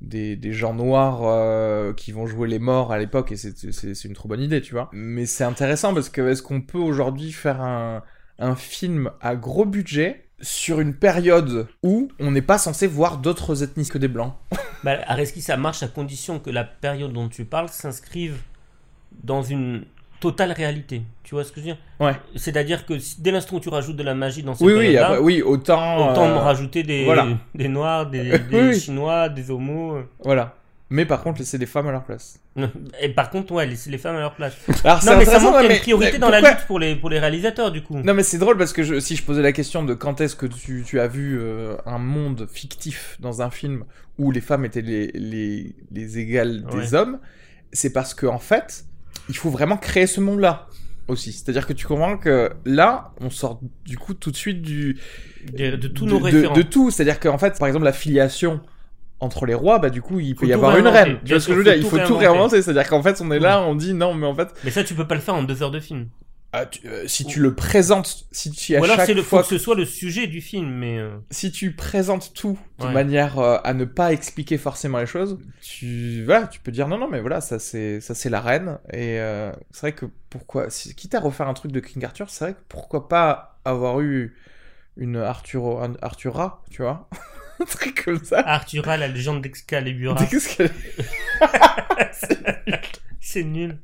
des, 0.00 0.36
des 0.36 0.52
gens 0.52 0.74
noirs 0.74 1.20
euh, 1.22 1.92
qui 1.92 2.12
vont 2.12 2.26
jouer 2.26 2.48
les 2.48 2.58
morts 2.58 2.92
à 2.92 2.98
l'époque 2.98 3.32
et 3.32 3.36
c'est 3.36 4.04
une 4.04 4.14
trop 4.14 4.28
bonne 4.28 4.42
idée, 4.42 4.60
tu 4.60 4.74
vois. 4.74 4.90
Mais 4.92 5.26
c'est 5.26 5.44
intéressant 5.44 5.94
parce 5.94 6.08
que 6.08 6.20
est-ce 6.28 6.42
qu'on 6.42 6.60
peut 6.60 6.78
aujourd'hui 6.78 7.32
faire 7.32 7.60
un 7.60 8.02
un 8.38 8.54
film 8.54 9.10
à 9.20 9.36
gros 9.36 9.64
budget 9.64 10.28
sur 10.40 10.80
une 10.80 10.94
période 10.94 11.66
où 11.82 12.08
on 12.18 12.30
n'est 12.30 12.42
pas 12.42 12.58
censé 12.58 12.86
voir 12.86 13.18
d'autres 13.18 13.62
ethnies 13.62 13.88
que 13.88 13.98
des 13.98 14.08
blancs? 14.08 14.34
Bah, 14.84 14.98
Areski, 15.06 15.40
ça 15.40 15.56
marche 15.56 15.82
à 15.82 15.88
condition 15.88 16.38
que 16.38 16.50
la 16.50 16.62
période 16.62 17.12
dont 17.12 17.28
tu 17.28 17.44
parles 17.44 17.70
s'inscrive 17.70 18.42
dans 19.24 19.42
une 19.42 19.84
totale 20.20 20.52
réalité. 20.52 21.02
Tu 21.22 21.34
vois 21.34 21.44
ce 21.44 21.50
que 21.52 21.56
je 21.60 21.66
veux 21.66 21.72
dire? 21.72 21.78
Ouais. 22.00 22.14
C'est-à-dire 22.36 22.86
que 22.86 22.94
dès 23.18 23.30
l'instant 23.30 23.56
où 23.56 23.60
tu 23.60 23.68
rajoutes 23.68 23.96
de 23.96 24.02
la 24.02 24.14
magie 24.14 24.42
dans 24.42 24.54
cette 24.54 24.66
Oui, 24.66 24.74
oui, 24.74 24.96
après, 24.96 25.18
oui, 25.18 25.42
autant. 25.42 26.10
autant 26.10 26.26
euh, 26.28 26.38
rajouter 26.38 26.82
des, 26.82 27.04
voilà. 27.04 27.26
des 27.54 27.68
noirs, 27.68 28.08
des, 28.08 28.30
Oui, 28.32 28.38
des 28.50 28.68
oui. 28.68 28.80
chinois, 28.80 29.28
des 29.28 29.50
homos. 29.50 29.98
Voilà. 30.24 30.54
Mais 30.88 31.04
par 31.04 31.24
contre, 31.24 31.40
laisser 31.40 31.58
les 31.58 31.66
femmes 31.66 31.88
à 31.88 31.90
leur 31.90 32.04
place. 32.04 32.38
Et 33.02 33.08
par 33.08 33.30
contre, 33.30 33.52
ouais, 33.54 33.66
laisser 33.66 33.90
les 33.90 33.98
femmes 33.98 34.14
à 34.16 34.20
leur 34.20 34.36
place. 34.36 34.54
Alors, 34.84 35.04
Non, 35.04 35.16
mais 35.18 35.24
ça 35.24 35.40
montre 35.40 35.58
qu'il 35.58 35.68
y 35.68 35.72
a 35.72 35.74
une 35.74 35.80
priorité 35.80 36.12
mais 36.12 36.18
dans 36.20 36.30
la 36.30 36.40
lutte 36.40 36.64
pour 36.68 36.78
les, 36.78 36.94
pour 36.94 37.10
les 37.10 37.18
réalisateurs, 37.18 37.72
du 37.72 37.82
coup. 37.82 37.98
Non, 37.98 38.14
mais 38.14 38.22
c'est 38.22 38.38
drôle 38.38 38.56
parce 38.56 38.72
que 38.72 38.84
je- 38.84 39.00
si 39.00 39.16
je 39.16 39.24
posais 39.24 39.42
la 39.42 39.50
question 39.50 39.82
de 39.82 39.94
quand 39.94 40.20
est-ce 40.20 40.36
que 40.36 40.46
tu, 40.46 40.84
tu 40.86 41.00
as 41.00 41.08
vu 41.08 41.38
euh, 41.40 41.74
un 41.86 41.98
monde 41.98 42.46
fictif 42.48 43.16
dans 43.18 43.42
un 43.42 43.50
film 43.50 43.84
où 44.18 44.30
les 44.30 44.40
femmes 44.40 44.64
étaient 44.64 44.80
les, 44.80 45.08
les, 45.08 45.74
les 45.90 46.18
égales 46.20 46.62
des 46.66 46.94
hommes, 46.94 47.18
c'est 47.72 47.92
parce 47.92 48.14
que 48.14 48.26
en 48.26 48.38
fait, 48.38 48.84
il 49.28 49.36
faut 49.36 49.50
vraiment 49.50 49.76
créer 49.76 50.06
ce 50.06 50.20
monde-là 50.20 50.66
aussi. 51.08 51.32
C'est-à-dire 51.32 51.66
que 51.66 51.72
tu 51.72 51.86
comprends 51.86 52.16
que 52.16 52.52
là, 52.64 53.12
on 53.20 53.30
sort 53.30 53.60
du 53.84 53.96
coup 53.98 54.14
tout 54.14 54.30
de 54.30 54.36
suite 54.36 54.62
du 54.62 54.98
De, 55.52 55.76
de 55.76 55.88
tous 55.88 56.06
nos 56.06 56.18
référents. 56.18 56.54
de 56.54 56.62
tout. 56.62 56.90
C'est-à-dire 56.90 57.20
qu'en 57.20 57.38
fait, 57.38 57.58
par 57.58 57.68
exemple, 57.68 57.84
la 57.84 57.92
filiation 57.92 58.60
entre 59.20 59.46
les 59.46 59.54
rois, 59.54 59.78
bah 59.78 59.88
du 59.90 60.02
coup, 60.02 60.20
il 60.20 60.34
peut 60.34 60.40
Faut 60.44 60.50
y 60.50 60.52
avoir 60.52 60.76
une 60.76 60.88
reine. 60.88 61.18
Tu 61.24 61.30
vois 61.32 61.40
ce 61.40 61.46
que 61.46 61.52
je 61.54 61.58
veux 61.58 61.64
dire? 61.64 61.74
Il 61.74 61.84
faut 61.84 61.98
tout 61.98 62.16
réinventer. 62.16 62.60
C'est-à-dire 62.60 62.88
qu'en 62.88 63.02
fait, 63.02 63.20
on 63.20 63.30
est 63.30 63.38
là, 63.38 63.62
on 63.62 63.74
dit 63.74 63.94
non, 63.94 64.14
mais 64.14 64.26
en 64.26 64.34
fait, 64.34 64.48
Mais 64.64 64.70
ça, 64.70 64.84
tu 64.84 64.94
peux 64.94 65.06
pas 65.06 65.14
le 65.14 65.20
faire 65.20 65.34
en 65.34 65.42
deux 65.42 65.62
heures 65.62 65.70
de 65.70 65.80
film. 65.80 66.08
Ah, 66.52 66.64
tu- 66.66 66.86
euh, 66.86 67.06
si 67.06 67.24
tu 67.26 67.40
le 67.40 67.54
présentes, 67.54 68.26
si 68.32 68.50
tu 68.50 68.74
à 68.76 68.80
Ou 68.80 68.84
alors, 68.84 68.96
chaque 68.96 69.08
le, 69.10 69.16
faut 69.22 69.28
fois 69.28 69.42
que 69.42 69.48
ce 69.48 69.58
soit 69.58 69.74
le 69.74 69.84
sujet 69.84 70.26
du 70.26 70.40
film, 70.40 70.68
mais. 70.70 70.98
euh, 70.98 71.16
si 71.30 71.52
tu 71.52 71.72
présentes 71.74 72.32
tout 72.34 72.58
de 72.78 72.86
Ouais. 72.86 72.92
manière 72.92 73.38
euh, 73.38 73.58
à 73.64 73.74
ne 73.74 73.84
pas 73.84 74.12
expliquer 74.12 74.56
forcément 74.58 74.98
les 74.98 75.06
choses, 75.06 75.38
tu 75.60 76.24
voilà, 76.24 76.46
tu 76.46 76.60
peux 76.60 76.72
dire 76.72 76.88
non 76.88 76.98
non 76.98 77.08
mais 77.08 77.20
voilà 77.20 77.40
ça 77.40 77.58
c'est 77.58 78.00
ça 78.00 78.14
c'est 78.14 78.30
la 78.30 78.40
reine 78.40 78.78
et 78.92 79.18
c'est 79.70 79.80
vrai 79.80 79.92
que 79.92 80.06
pourquoi 80.30 80.70
si, 80.70 80.94
quitte 80.94 81.14
à 81.14 81.20
refaire 81.20 81.48
un 81.48 81.54
truc 81.54 81.72
de 81.72 81.80
King 81.80 82.04
Arthur, 82.04 82.30
c'est 82.30 82.44
vrai 82.44 82.54
que 82.54 82.60
pourquoi 82.68 83.08
pas 83.08 83.58
avoir 83.64 84.00
eu 84.00 84.34
une 84.96 85.16
Arthur 85.16 85.82
un 85.82 85.94
Arthura, 86.00 86.62
tu 86.70 86.82
vois, 86.82 87.08
un 87.60 87.64
truc 87.66 88.02
comme 88.04 88.24
ça. 88.24 88.40
Arthura, 88.40 88.96
la 88.96 89.08
légende 89.08 89.42
d'Excalibur. 89.42 90.16
C'est 93.20 93.44
nul. 93.44 93.78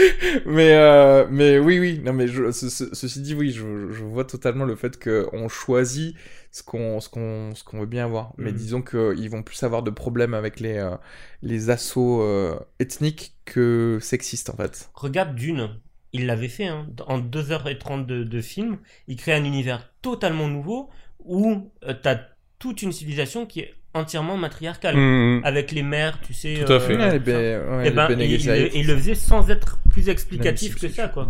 mais 0.46 0.72
euh, 0.74 1.26
mais 1.30 1.58
oui 1.58 1.78
oui 1.78 2.00
non 2.04 2.12
mais 2.12 2.28
je, 2.28 2.50
ce- 2.52 2.68
ce- 2.68 2.94
ceci 2.94 3.20
dit 3.22 3.34
oui 3.34 3.50
je, 3.52 3.90
je 3.90 4.04
vois 4.04 4.24
totalement 4.24 4.64
le 4.64 4.76
fait 4.76 4.98
que 4.98 5.28
on 5.32 5.48
choisit 5.48 6.16
ce 6.52 6.62
qu'on 6.62 7.00
ce 7.00 7.08
qu'on 7.08 7.54
ce 7.54 7.64
qu'on 7.64 7.80
veut 7.80 7.86
bien 7.86 8.04
avoir 8.04 8.32
mais 8.38 8.52
Mhm. 8.52 8.56
disons 8.56 8.82
que 8.82 9.14
ils 9.18 9.30
vont 9.30 9.42
plus 9.42 9.62
avoir 9.62 9.82
de 9.82 9.90
problèmes 9.90 10.34
avec 10.34 10.60
les 10.60 10.76
euh, 10.78 10.96
les 11.42 11.70
assauts 11.70 12.22
euh, 12.22 12.58
ethniques 12.78 13.34
que 13.44 13.98
sexistes 14.00 14.50
en 14.50 14.56
fait 14.56 14.90
Regarde 14.94 15.34
Dune. 15.34 15.80
Il 16.12 16.26
l'avait 16.26 16.48
fait, 16.48 16.66
hein. 16.66 16.86
En 17.06 17.18
2h30 17.18 18.06
de, 18.06 18.24
de 18.24 18.40
film, 18.40 18.78
il 19.08 19.16
crée 19.16 19.34
un 19.34 19.44
univers 19.44 19.92
totalement 20.02 20.48
nouveau 20.48 20.90
où 21.20 21.70
tu 21.86 21.94
t'as 22.02 22.20
toute 22.58 22.82
une 22.82 22.92
civilisation 22.92 23.46
qui 23.46 23.60
est 23.60 23.74
entièrement 23.98 24.36
matriarcale. 24.36 24.96
Mmh. 24.96 25.42
Avec 25.44 25.72
les 25.72 25.82
mères, 25.82 26.18
tu 26.22 26.32
sais. 26.32 26.62
Tout 26.66 26.72
à 26.72 26.80
fait. 26.80 26.94
euh, 26.94 26.98
Ouais, 26.98 27.10
ça. 27.12 27.18
Bé- 27.18 27.32
ouais, 27.70 27.82
Eh 27.86 27.90
ben, 27.90 28.20
et 28.20 28.24
il, 28.34 28.48
et 28.50 28.82
le 28.82 28.96
faisait 28.96 29.14
sans 29.14 29.50
être 29.50 29.78
plus 29.90 30.08
explicatif 30.08 30.78
que 30.80 30.88
ça, 30.88 31.08
quoi. 31.08 31.28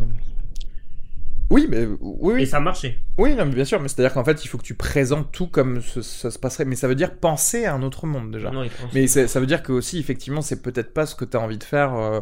oui 1.51 1.67
mais 1.71 1.87
oui 2.01 2.43
Et 2.43 2.47
ça 2.47 2.61
marchait. 2.61 2.99
oui 3.17 3.35
non, 3.35 3.47
mais 3.47 3.55
bien 3.55 3.65
sûr 3.65 3.81
mais 3.81 3.89
c'est 3.89 4.01
à 4.01 4.05
dire 4.05 4.13
qu'en 4.13 4.25
fait 4.25 4.45
il 4.45 4.49
faut 4.49 4.59
que 4.59 4.63
tu 4.63 4.75
présentes 4.75 5.33
tout 5.33 5.47
comme 5.47 5.81
ce- 5.81 6.03
ça 6.03 6.31
se 6.31 6.39
passerait 6.39 6.67
mais 6.67 6.77
ça 6.77 6.89
veut 6.89 6.95
dire 6.95 7.15
penser 7.17 7.65
à 7.65 7.75
un 7.75 7.83
autre 7.83 8.07
monde 8.07 8.31
déjà 8.31 8.51
Non, 8.51 8.63
il 8.63 8.71
pense- 8.71 8.93
Mais 8.93 9.07
ça 9.07 9.41
veut 9.41 9.47
dire 9.47 9.63
que 9.63 9.73
aussi, 9.73 9.99
effectivement, 9.99 10.43
c'est 10.43 10.61
peut-être 10.63 10.93
pas 10.93 11.07
ce 11.07 11.15
que 11.15 11.25
tu 11.25 11.37
as 11.37 11.41
envie 11.41 11.57
de 11.59 11.65
faire 11.65 11.95
euh, 11.95 12.21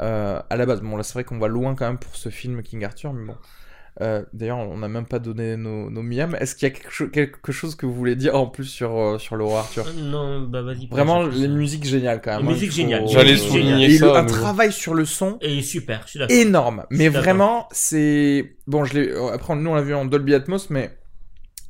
euh, 0.00 0.40
à 0.48 0.56
la 0.56 0.66
base. 0.66 0.80
Bon, 0.82 0.96
là, 0.96 1.02
c'est 1.02 1.14
vrai 1.14 1.24
qu'on 1.24 1.38
va 1.38 1.48
loin 1.48 1.74
quand 1.74 1.86
même 1.86 1.98
pour 1.98 2.14
ce 2.16 2.28
film 2.28 2.62
King 2.62 2.84
Arthur, 2.84 3.12
mais 3.12 3.26
bon. 3.26 3.36
Euh, 4.00 4.22
D'ailleurs, 4.32 4.58
on 4.58 4.78
n'a 4.78 4.88
même 4.88 5.04
pas 5.06 5.18
donné 5.18 5.56
nos, 5.56 5.90
nos 5.90 6.02
miams. 6.02 6.34
Est-ce 6.40 6.54
qu'il 6.54 6.66
y 6.68 6.70
a 6.70 6.74
quelque, 6.74 6.90
cho- 6.90 7.08
quelque 7.08 7.52
chose 7.52 7.74
que 7.74 7.84
vous 7.86 7.92
voulez 7.94 8.16
dire 8.16 8.34
en 8.34 8.46
plus 8.46 8.64
sur, 8.64 8.96
euh, 8.98 9.18
sur 9.18 9.36
le 9.36 9.44
roi 9.44 9.60
Arthur 9.60 9.84
Non, 9.96 10.40
bah 10.42 10.62
vas-y. 10.62 10.86
Vraiment, 10.86 11.22
les 11.26 11.48
musiques 11.48 11.84
géniales 11.84 12.20
quand 12.22 12.30
même. 12.30 12.40
Les 12.42 12.46
hein, 12.48 12.52
musiques 12.52 12.68
il 12.68 12.70
faut- 12.70 12.76
géniales. 12.76 13.08
J'allais 13.08 13.34
Euh, 13.34 13.36
souligner 13.36 13.86
Et 13.86 13.98
ça. 13.98 14.06
le- 14.06 14.12
à 14.12 14.18
un 14.18 14.22
nouveau. 14.22 14.34
travail 14.34 14.72
sur 14.72 14.94
le 14.94 15.04
son 15.04 15.36
Et 15.42 15.60
super, 15.62 16.02
je 16.06 16.10
suis 16.10 16.18
d'accord. 16.18 16.36
énorme. 16.36 16.84
Mais 16.90 17.08
vraiment, 17.08 17.68
c'est 17.72 18.56
bon. 18.66 18.84
Je 18.84 18.94
l'ai. 18.94 19.12
Après, 19.32 19.54
nous 19.56 19.70
on 19.70 19.74
l'a 19.74 19.82
vu 19.82 19.94
en 19.94 20.04
Dolby 20.06 20.34
Atmos, 20.34 20.70
mais 20.70 20.90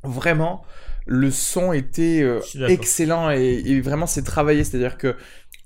vraiment, 0.05 0.63
le 1.07 1.31
son 1.31 1.73
était 1.73 2.21
euh, 2.23 2.41
excellent 2.69 3.31
et, 3.31 3.63
et 3.67 3.81
vraiment 3.81 4.07
c'est 4.07 4.23
travaillé. 4.23 4.65
C'est-à-dire 4.65 4.97
que 4.99 5.09
on 5.09 5.09
l'ent- 5.09 5.17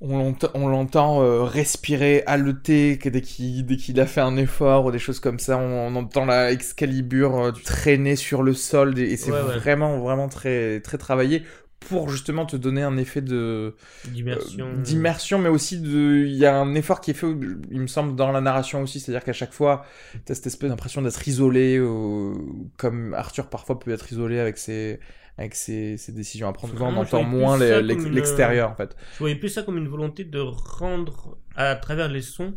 on 0.00 0.68
l'entend 0.68 1.22
euh, 1.22 1.44
respirer, 1.44 2.22
haleter 2.26 2.98
que 2.98 3.08
dès 3.08 3.20
qu'il 3.22 4.00
a 4.00 4.06
fait 4.06 4.20
un 4.20 4.36
effort 4.36 4.86
ou 4.86 4.90
des 4.90 4.98
choses 4.98 5.20
comme 5.20 5.38
ça. 5.38 5.56
On, 5.58 5.88
on 5.88 5.96
entend 5.96 6.24
la 6.26 6.52
Excalibur 6.52 7.36
euh, 7.38 7.52
traîner 7.52 8.16
sur 8.16 8.42
le 8.42 8.54
sol 8.54 8.98
et, 8.98 9.16
c'est 9.16 9.30
Ouais, 9.30 9.40
ouais. 9.42 9.58
vraiment 9.58 9.98
vraiment 10.00 10.28
très 10.28 10.80
très 10.80 10.98
travaillé 10.98 11.42
pour 11.80 12.08
justement 12.08 12.46
te 12.46 12.56
donner 12.56 12.82
un 12.82 12.96
effet 12.96 13.20
de 13.22 13.76
D'immersion. 14.04 14.66
euh, 14.78 14.82
d'immersion, 14.82 15.38
mais 15.38 15.48
aussi 15.50 15.80
de. 15.80 16.24
Il 16.26 16.34
y 16.36 16.46
a 16.46 16.56
un 16.58 16.74
effort 16.74 17.00
qui 17.00 17.10
est 17.10 17.14
fait, 17.14 17.26
il 17.70 17.80
me 17.80 17.86
semble, 17.86 18.16
dans 18.16 18.32
la 18.32 18.40
narration 18.40 18.82
aussi. 18.82 19.00
C'est-à-dire 19.00 19.24
qu'à 19.24 19.32
chaque 19.34 19.52
fois, 19.52 19.84
t'as 20.24 20.34
cette 20.34 20.46
espèce 20.46 20.70
d'impression 20.70 21.02
d'être 21.02 21.26
isolé, 21.28 21.76
euh, 21.78 22.34
comme 22.76 23.14
Arthur 23.14 23.48
parfois 23.48 23.78
peut 23.78 23.90
être 23.92 24.10
isolé 24.12 24.38
avec 24.40 24.58
ses, 24.58 24.98
avec 25.38 25.54
ses, 25.54 25.96
ses 25.96 26.12
décisions 26.12 26.48
à 26.48 26.52
prendre. 26.52 26.72
Souvent, 26.74 26.88
on 26.92 26.96
entend 26.96 27.22
moins 27.24 27.56
plus 27.56 27.64
les- 27.66 27.70
ça 27.70 27.80
l'ex- 27.80 28.02
comme 28.02 28.10
une- 28.12 28.16
l'extérieur, 28.16 28.70
en 28.70 28.74
fait. 28.74 28.96
Je 29.14 29.18
voyais 29.18 29.34
plus 29.36 29.48
ça 29.48 29.62
comme 29.62 29.78
une 29.78 29.88
volonté 29.88 30.24
de 30.24 30.38
rendre 30.40 31.36
à 31.56 31.74
travers 31.76 32.08
les 32.08 32.22
sons 32.22 32.54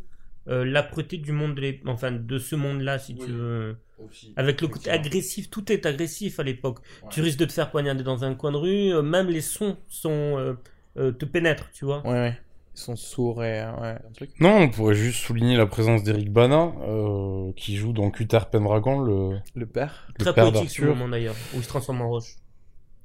euh, 0.50 0.64
l'âpreté 0.64 1.18
du 1.18 1.34
monde, 1.34 1.56
de 1.56 1.62
l'ép- 1.62 1.82
enfin 1.88 2.10
de 2.12 2.38
ce 2.40 2.56
monde-là, 2.56 3.00
si 3.00 3.14
Oui. 3.20 3.26
tu 3.26 3.32
veux. 3.34 3.76
Avec 4.38 4.62
le 4.62 4.68
côté 4.70 4.90
agressif, 4.90 5.50
tout 5.50 5.70
est 5.74 5.86
agressif 5.86 6.40
à 6.40 6.44
l'époque. 6.44 6.80
Tu 7.10 7.20
risques 7.22 7.40
de 7.40 7.44
te 7.46 7.52
faire 7.52 7.70
poignarder 7.70 8.04
dans 8.04 8.24
un 8.24 8.34
coin 8.34 8.52
de 8.54 8.58
rue, 8.58 8.94
euh, 8.94 9.02
même 9.02 9.28
les 9.28 9.42
sons 9.42 9.76
sont 9.90 10.10
euh, 10.38 10.54
euh, 10.98 11.12
te 11.12 11.26
pénètrent, 11.26 11.70
tu 11.74 11.84
vois. 11.84 12.02
Ouais, 12.08 12.14
ouais. 12.14 12.40
Ils 12.76 12.80
sont 12.80 12.96
sourds 12.96 13.44
et. 13.44 13.60
euh, 13.62 13.72
Ouais, 13.82 13.98
un 14.08 14.12
truc. 14.16 14.30
Non, 14.40 14.56
on 14.56 14.70
pourrait 14.70 14.94
juste 14.96 15.20
souligner 15.26 15.58
la 15.58 15.66
présence 15.66 16.04
d'Eric 16.04 16.32
Bana, 16.32 16.72
euh, 16.88 17.52
qui 17.58 17.76
joue 17.76 17.92
dans 17.92 18.10
Uther 18.18 18.40
Pendragon, 18.50 19.00
le, 19.02 19.40
Le 19.56 19.66
père. 19.66 20.08
le 20.18 20.24
Très 20.24 20.34
père 20.34 20.52
poétique 20.52 20.70
ce 20.70 20.82
d'Arthur. 20.82 20.96
moment 20.96 21.10
d'ailleurs, 21.10 21.36
où 21.54 21.58
il 21.58 21.64
se 21.64 21.68
transforme 21.68 22.02
en 22.04 22.10
roche. 22.10 22.36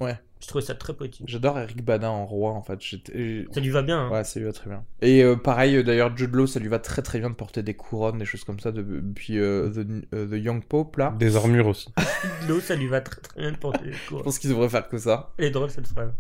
Ouais. 0.03 0.19
Je 0.41 0.49
trouvais 0.49 0.65
ça 0.65 0.75
très 0.75 0.93
poétique. 0.93 1.25
J'adore 1.29 1.57
Eric 1.61 1.85
Bana 1.85 2.11
en 2.11 2.27
roi, 2.27 2.51
en 2.51 2.63
fait. 2.63 2.81
J'étais- 2.81 3.47
Ça 3.53 3.61
lui 3.61 3.71
va 3.71 3.83
bien. 3.83 4.07
hein. 4.07 4.11
Ouais, 4.11 4.25
ça 4.25 4.41
lui 4.41 4.47
va 4.47 4.53
très 4.53 4.69
bien. 4.69 4.85
Et 5.01 5.23
euh, 5.23 5.37
pareil, 5.37 5.77
euh, 5.77 5.83
d'ailleurs, 5.85 6.17
Jude 6.17 6.35
Law, 6.35 6.49
ça 6.49 6.59
lui 6.59 6.67
va 6.67 6.81
très 6.81 7.01
très 7.01 7.21
bien 7.21 7.31
de 7.31 7.37
porter 7.37 7.63
des 7.63 7.75
couronnes, 7.75 8.19
des 8.19 8.25
choses 8.25 8.43
comme 8.43 8.59
ça, 8.59 8.73
de- 8.73 8.83
depuis 8.83 9.39
euh, 9.39 9.71
The, 9.71 9.87
euh, 10.15 10.27
The 10.27 10.43
Young 10.45 10.65
Pope, 10.65 10.97
là. 10.97 11.15
Des 11.17 11.37
armures 11.37 11.69
aussi. 11.69 11.91
L'eau, 12.49 12.59
ça 12.59 12.75
lui 12.75 12.89
va 12.89 13.01
très 13.01 13.21
très 13.21 13.41
bien 13.41 13.53
de 13.53 13.57
porter 13.57 13.85
les 13.85 13.93
Je 13.93 14.09
cours. 14.09 14.23
pense 14.25 14.41
qu'il 14.41 14.51
devrait 14.51 14.69
faire 14.69 14.89
que 14.89 14.99
ça. 14.99 15.33
Elle 15.39 15.45
est 15.45 15.51
drôle 15.51 15.71
cette 15.71 15.87
phrase. 15.87 16.13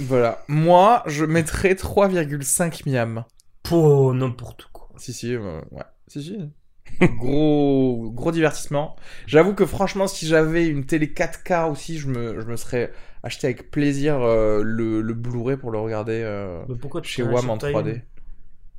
Voilà. 0.00 0.42
Moi, 0.48 1.02
je 1.06 1.24
mettrais 1.24 1.74
3,5 1.74 2.86
miam. 2.90 3.24
Pour 3.62 4.12
n'importe 4.14 4.68
quoi. 4.72 4.88
Si, 4.96 5.12
si, 5.12 5.34
euh, 5.34 5.60
ouais. 5.70 5.82
Si, 6.08 6.22
si. 6.22 6.38
Gros, 7.00 8.10
gros 8.14 8.32
divertissement. 8.32 8.96
J'avoue 9.26 9.54
que 9.54 9.66
franchement, 9.66 10.06
si 10.06 10.26
j'avais 10.26 10.66
une 10.66 10.84
télé 10.86 11.06
4K 11.08 11.70
aussi, 11.70 11.98
je 11.98 12.08
me, 12.08 12.40
je 12.40 12.46
me 12.46 12.56
serais 12.56 12.92
acheté 13.22 13.46
avec 13.48 13.70
plaisir 13.70 14.20
euh, 14.22 14.62
le, 14.62 15.00
le 15.02 15.14
Blu-ray 15.14 15.56
pour 15.56 15.70
le 15.70 15.78
regarder 15.78 16.22
euh, 16.24 16.62
Mais 16.68 16.76
pourquoi 16.76 17.00
tu 17.00 17.10
chez 17.10 17.22
WAM 17.22 17.50
en 17.50 17.56
achètes 17.56 17.72
pas 17.72 17.82
3D. 17.82 17.88
une 17.90 18.02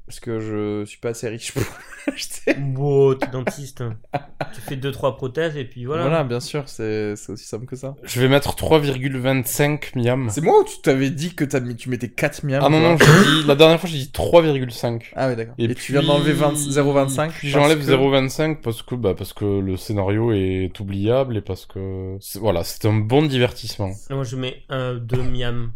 parce 0.07 0.21
que 0.21 0.39
je 0.39 0.85
suis 0.85 0.99
pas 0.99 1.09
assez 1.09 1.27
riche 1.27 1.51
pour 1.51 1.61
l'acheter. 2.07 2.53
Bon, 2.53 3.13
t'es 3.13 3.27
dentiste. 3.27 3.83
tu 4.53 4.61
fais 4.61 4.77
2-3 4.77 5.17
prothèses 5.17 5.57
et 5.57 5.65
puis 5.65 5.83
voilà. 5.83 6.03
Voilà, 6.03 6.23
bien 6.23 6.39
sûr, 6.39 6.63
c'est 6.67 7.13
aussi 7.27 7.43
simple 7.43 7.65
que 7.65 7.75
ça. 7.75 7.95
Je 8.03 8.21
vais 8.21 8.29
mettre 8.29 8.55
3,25 8.55 9.99
miam. 9.99 10.29
C'est 10.31 10.39
moi 10.41 10.61
ou 10.61 10.63
tu 10.63 10.79
t'avais 10.81 11.09
dit 11.09 11.35
que 11.35 11.43
as 11.53 11.59
mis, 11.59 11.75
tu 11.75 11.89
mettais 11.89 12.07
4 12.07 12.45
miam 12.45 12.63
Ah 12.63 12.69
non, 12.69 12.79
non, 12.79 12.95
dit, 12.95 13.45
la 13.45 13.55
dernière 13.55 13.81
fois 13.81 13.89
j'ai 13.89 13.97
dit 13.97 14.11
3,5. 14.13 15.11
Ah 15.15 15.27
oui, 15.27 15.35
d'accord. 15.35 15.55
Et, 15.57 15.75
tu 15.75 15.91
viens 15.91 16.01
d'enlever 16.01 16.33
0,25 16.33 17.29
Puis 17.31 17.49
j'enlève 17.49 17.81
0,25 17.81 18.61
parce 18.61 18.81
que, 18.83 18.95
bah, 18.95 19.13
parce 19.13 19.33
que 19.33 19.59
le 19.59 19.75
scénario 19.75 20.31
est 20.31 20.79
oubliable 20.79 21.35
et 21.35 21.41
parce 21.41 21.65
que, 21.65 22.17
voilà, 22.39 22.63
c'est 22.63 22.85
un 22.85 22.93
bon 22.93 23.25
divertissement. 23.25 23.91
Moi 24.09 24.23
je 24.23 24.37
mets 24.37 24.63
2 24.69 25.21
miam. 25.23 25.71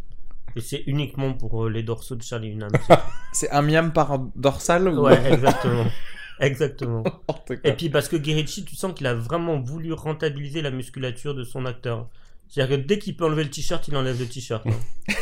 Et 0.56 0.62
c'est 0.62 0.84
uniquement 0.88 1.34
pour 1.34 1.66
euh, 1.66 1.70
les 1.70 1.84
dorsaux 1.84 2.16
de 2.16 2.24
Charlie 2.24 2.52
Hunnam. 2.52 2.72
c'est 3.34 3.50
un 3.52 3.62
miam 3.62 3.94
par 3.94 4.20
dorsal 4.36 4.88
Ouais, 4.90 5.20
exactement. 5.32 5.86
exactement. 6.40 7.04
Et 7.64 7.74
puis 7.74 7.90
parce 7.90 8.08
que 8.08 8.16
Guerici, 8.16 8.66
tu 8.66 8.76
sens 8.76 8.94
qu'il 8.94 9.08
a 9.08 9.14
vraiment 9.14 9.60
voulu 9.60 9.94
rentabiliser 9.94 10.62
la 10.62 10.72
musculature 10.72 11.36
de 11.36 11.44
son 11.44 11.66
acteur. 11.66 12.10
C'est-à-dire 12.48 12.78
que 12.78 12.82
dès 12.84 13.00
qu'il 13.00 13.16
peut 13.16 13.26
enlever 13.26 13.46
le 13.46 13.50
t-shirt, 13.50 13.88
il 13.88 13.96
enlève 13.96 14.20
le 14.20 14.26
t-shirt. 14.26 14.66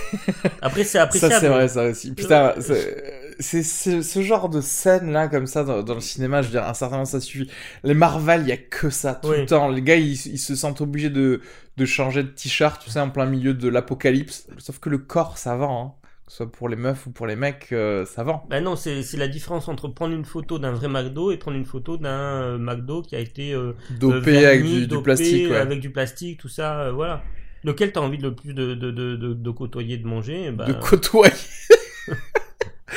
Après, 0.64 0.84
c'est 0.84 0.98
appréciable. 0.98 1.34
Ça, 1.34 1.40
c'est 1.40 1.48
vrai, 1.48 1.68
ça 1.68 1.84
aussi. 1.84 2.12
Putain, 2.16 2.56
c'est 2.60 3.29
ce 3.40 4.22
genre 4.22 4.50
de 4.50 4.62
scène 4.62 5.12
là, 5.12 5.28
comme 5.28 5.48
ça, 5.48 5.64
dans, 5.64 5.96
le 5.96 6.02
cinéma, 6.02 6.42
je 6.42 6.48
veux 6.48 6.54
dire, 6.54 6.68
un 6.68 6.74
certain 6.74 6.96
moment, 6.96 7.06
ça 7.06 7.20
suffit. 7.20 7.50
Les 7.84 7.94
Marvel, 7.94 8.42
il 8.42 8.48
y 8.50 8.52
a 8.52 8.58
que 8.58 8.90
ça 8.90 9.16
tout 9.16 9.32
le 9.32 9.46
temps. 9.46 9.70
Les 9.70 9.82
gars, 9.82 9.96
ils, 9.96 10.16
se 10.18 10.56
sentent 10.56 10.82
obligés 10.82 11.10
de, 11.10 11.42
de 11.78 11.86
changer 11.86 12.24
de 12.24 12.30
t-shirt, 12.30 12.82
tu 12.84 12.90
sais, 12.90 13.00
en 13.00 13.10
plein 13.10 13.26
milieu 13.26 13.54
de 13.54 13.70
l'apocalypse. 13.70 14.48
Sauf 14.58 14.80
que 14.80 14.90
le 14.90 14.98
corps, 14.98 15.38
ça 15.38 15.56
va, 15.56 15.66
hein 15.66 15.94
que 16.30 16.34
ce 16.34 16.38
soit 16.38 16.52
pour 16.52 16.70
les 16.70 16.76
meufs 16.76 17.08
ou 17.08 17.12
pour 17.12 17.26
les 17.26 17.36
mecs, 17.36 17.70
euh, 17.72 18.06
ça 18.06 18.24
vend. 18.24 18.46
Bah 18.52 18.62
non, 18.62 18.76
c'est 18.76 19.02
la 19.18 19.28
différence 19.28 19.68
entre 19.68 19.88
prendre 19.88 20.14
une 20.14 20.26
photo 20.26 20.60
d'un 20.60 20.72
vrai 20.72 20.88
McDo 20.88 21.32
et 21.32 21.38
prendre 21.38 21.58
une 21.58 21.66
photo 21.66 21.98
d'un 21.98 22.10
euh, 22.10 22.58
McDo 22.60 23.02
qui 23.02 23.16
a 23.16 23.20
été 23.20 23.52
euh, 23.52 23.74
dopé 24.00 24.46
avec 24.46 24.64
du, 24.64 25.02
plastique, 25.02 25.52
avec 25.52 25.80
du 25.80 25.90
plastique, 25.90 26.40
tout 26.40 26.48
ça, 26.48 26.92
voilà. 26.92 27.24
Lequel 27.64 27.92
t'as 27.92 28.02
envie 28.02 28.18
le 28.18 28.36
plus 28.36 28.54
de, 28.54 28.76
de, 28.76 28.92
de, 28.92 29.16
de, 29.16 29.50
côtoyer, 29.50 29.98
de 29.98 30.08
manger? 30.08 30.52
Bah... 30.52 30.66
De 30.66 30.74
côtoyer 30.74 31.34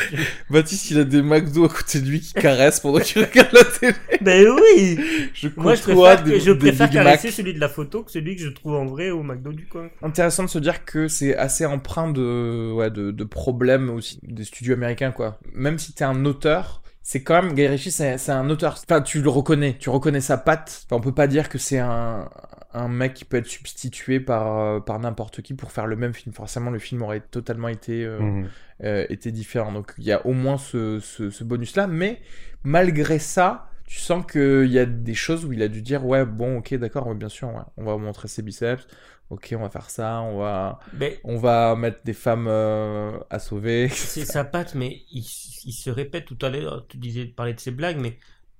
Baptiste, 0.51 0.90
il 0.90 0.99
a 0.99 1.05
des 1.05 1.22
McDo 1.22 1.64
à 1.64 1.68
côté 1.68 2.01
de 2.01 2.09
lui 2.09 2.20
qui 2.20 2.32
caressent 2.34 2.80
pendant 2.80 3.01
qu'il 3.01 3.22
regarde 3.22 3.53
la 3.53 3.64
télé. 3.64 3.95
Ben 4.20 4.49
oui 4.49 4.99
je 5.34 5.49
Moi, 5.57 5.74
je 5.74 5.82
préfère, 5.82 6.22
des, 6.22 6.40
je 6.40 6.53
préfère 6.53 6.90
caresser 6.90 7.30
celui 7.30 7.55
de 7.55 7.61
la 7.61 7.68
photo 7.68 8.03
que 8.03 8.11
celui 8.11 8.36
que 8.36 8.43
je 8.43 8.49
trouve 8.49 8.74
en 8.74 8.86
vrai 8.86 9.11
au 9.11 9.22
McDo 9.22 9.53
du 9.53 9.66
coin. 9.66 9.88
Intéressant 10.03 10.45
de 10.45 10.49
se 10.49 10.59
dire 10.59 10.84
que 10.84 11.09
c'est 11.09 11.36
assez 11.36 11.66
empreint 11.66 12.11
de, 12.11 12.72
ouais, 12.72 12.90
de, 12.90 13.11
de 13.11 13.24
problèmes 13.24 13.90
aussi 13.90 14.18
des 14.22 14.45
studios 14.45 14.74
américains, 14.74 15.12
quoi. 15.12 15.38
Même 15.55 15.78
si 15.78 15.93
t'es 15.93 16.05
un 16.05 16.24
auteur, 16.24 16.82
c'est 17.03 17.22
quand 17.22 17.43
même 17.43 17.55
Guy 17.55 17.66
Ritchie 17.66 17.90
c'est 17.90 18.30
un 18.30 18.49
auteur 18.49 18.78
enfin 18.88 19.01
tu 19.03 19.20
le 19.22 19.28
reconnais 19.28 19.76
tu 19.78 19.90
reconnais 19.90 20.20
sa 20.20 20.38
patte 20.38 20.84
enfin, 20.86 20.97
on 20.97 21.01
peut 21.01 21.12
pas 21.12 21.26
dire 21.26 21.49
que 21.49 21.59
c'est 21.59 21.80
un, 21.80 22.28
un 22.75 22.89
mec 22.89 23.14
qui 23.14 23.25
peut 23.25 23.37
être 23.37 23.47
substitué 23.47 24.20
par 24.20 24.59
euh, 24.59 24.81
par 24.81 24.99
n'importe 24.99 25.43
qui 25.43 25.55
pour 25.55 25.73
faire 25.73 25.87
le 25.87 25.97
même 25.97 26.14
film 26.14 26.35
forcément 26.35 26.70
le 26.70 26.79
film 26.79 27.03
aurait 27.03 27.20
totalement 27.20 27.68
été 27.68 28.05
euh, 28.05 28.20
mmh. 28.20 28.49
euh, 28.85 29.07
été 29.09 29.33
différent 29.33 29.73
donc 29.73 29.95
il 29.99 30.05
y 30.05 30.12
a 30.12 30.27
au 30.27 30.33
moins 30.33 30.59
ce, 30.59 31.01
ce, 31.01 31.45
bonus 31.45 31.77
là 31.77 31.87
mais 31.87 32.20
malgré 32.64 33.18
ça 33.18 33.68
tu 33.87 33.99
sens 33.99 34.25
qu'il 34.31 34.70
y 34.70 34.79
a 34.79 34.87
des 34.87 35.14
choses 35.14 35.45
où 35.45 35.53
il 35.53 35.62
a 35.62 35.68
dû 35.68 35.83
dire 35.83 36.07
ouais 36.07 36.25
bon 36.25 36.59
ok 36.59 36.75
d'accord 36.75 37.14
bien 37.14 37.29
sûr 37.29 37.51
on 37.77 37.85
va 37.85 37.97
montrer 37.97 38.29
ses 38.29 38.43
biceps 38.43 38.87
ok, 39.33 39.55
on 39.57 39.62
va 39.62 39.70
faire 39.70 39.89
ça, 39.89 40.20
on 40.20 40.39
va, 40.39 40.79
on 41.25 41.39
va 41.39 41.75
mettre 41.75 42.01
des 42.05 42.12
femmes 42.12 42.47
euh, 42.49 43.18
à 43.31 43.39
sauver. 43.39 43.89
C'est 43.89 44.27
sa 44.27 44.45
patte, 44.45 44.75
mais 44.75 45.03
il, 45.11 45.23
se 45.23 45.89
répète 45.89 46.27
tout 46.27 46.39
à 46.43 46.51
l'heure. 46.51 46.87
Tu 46.87 46.99
disais 46.99 47.25
parler 47.25 47.55
de 47.55 47.61
ses 47.61 47.70
blagues, 47.70 47.99
mais 47.99 48.18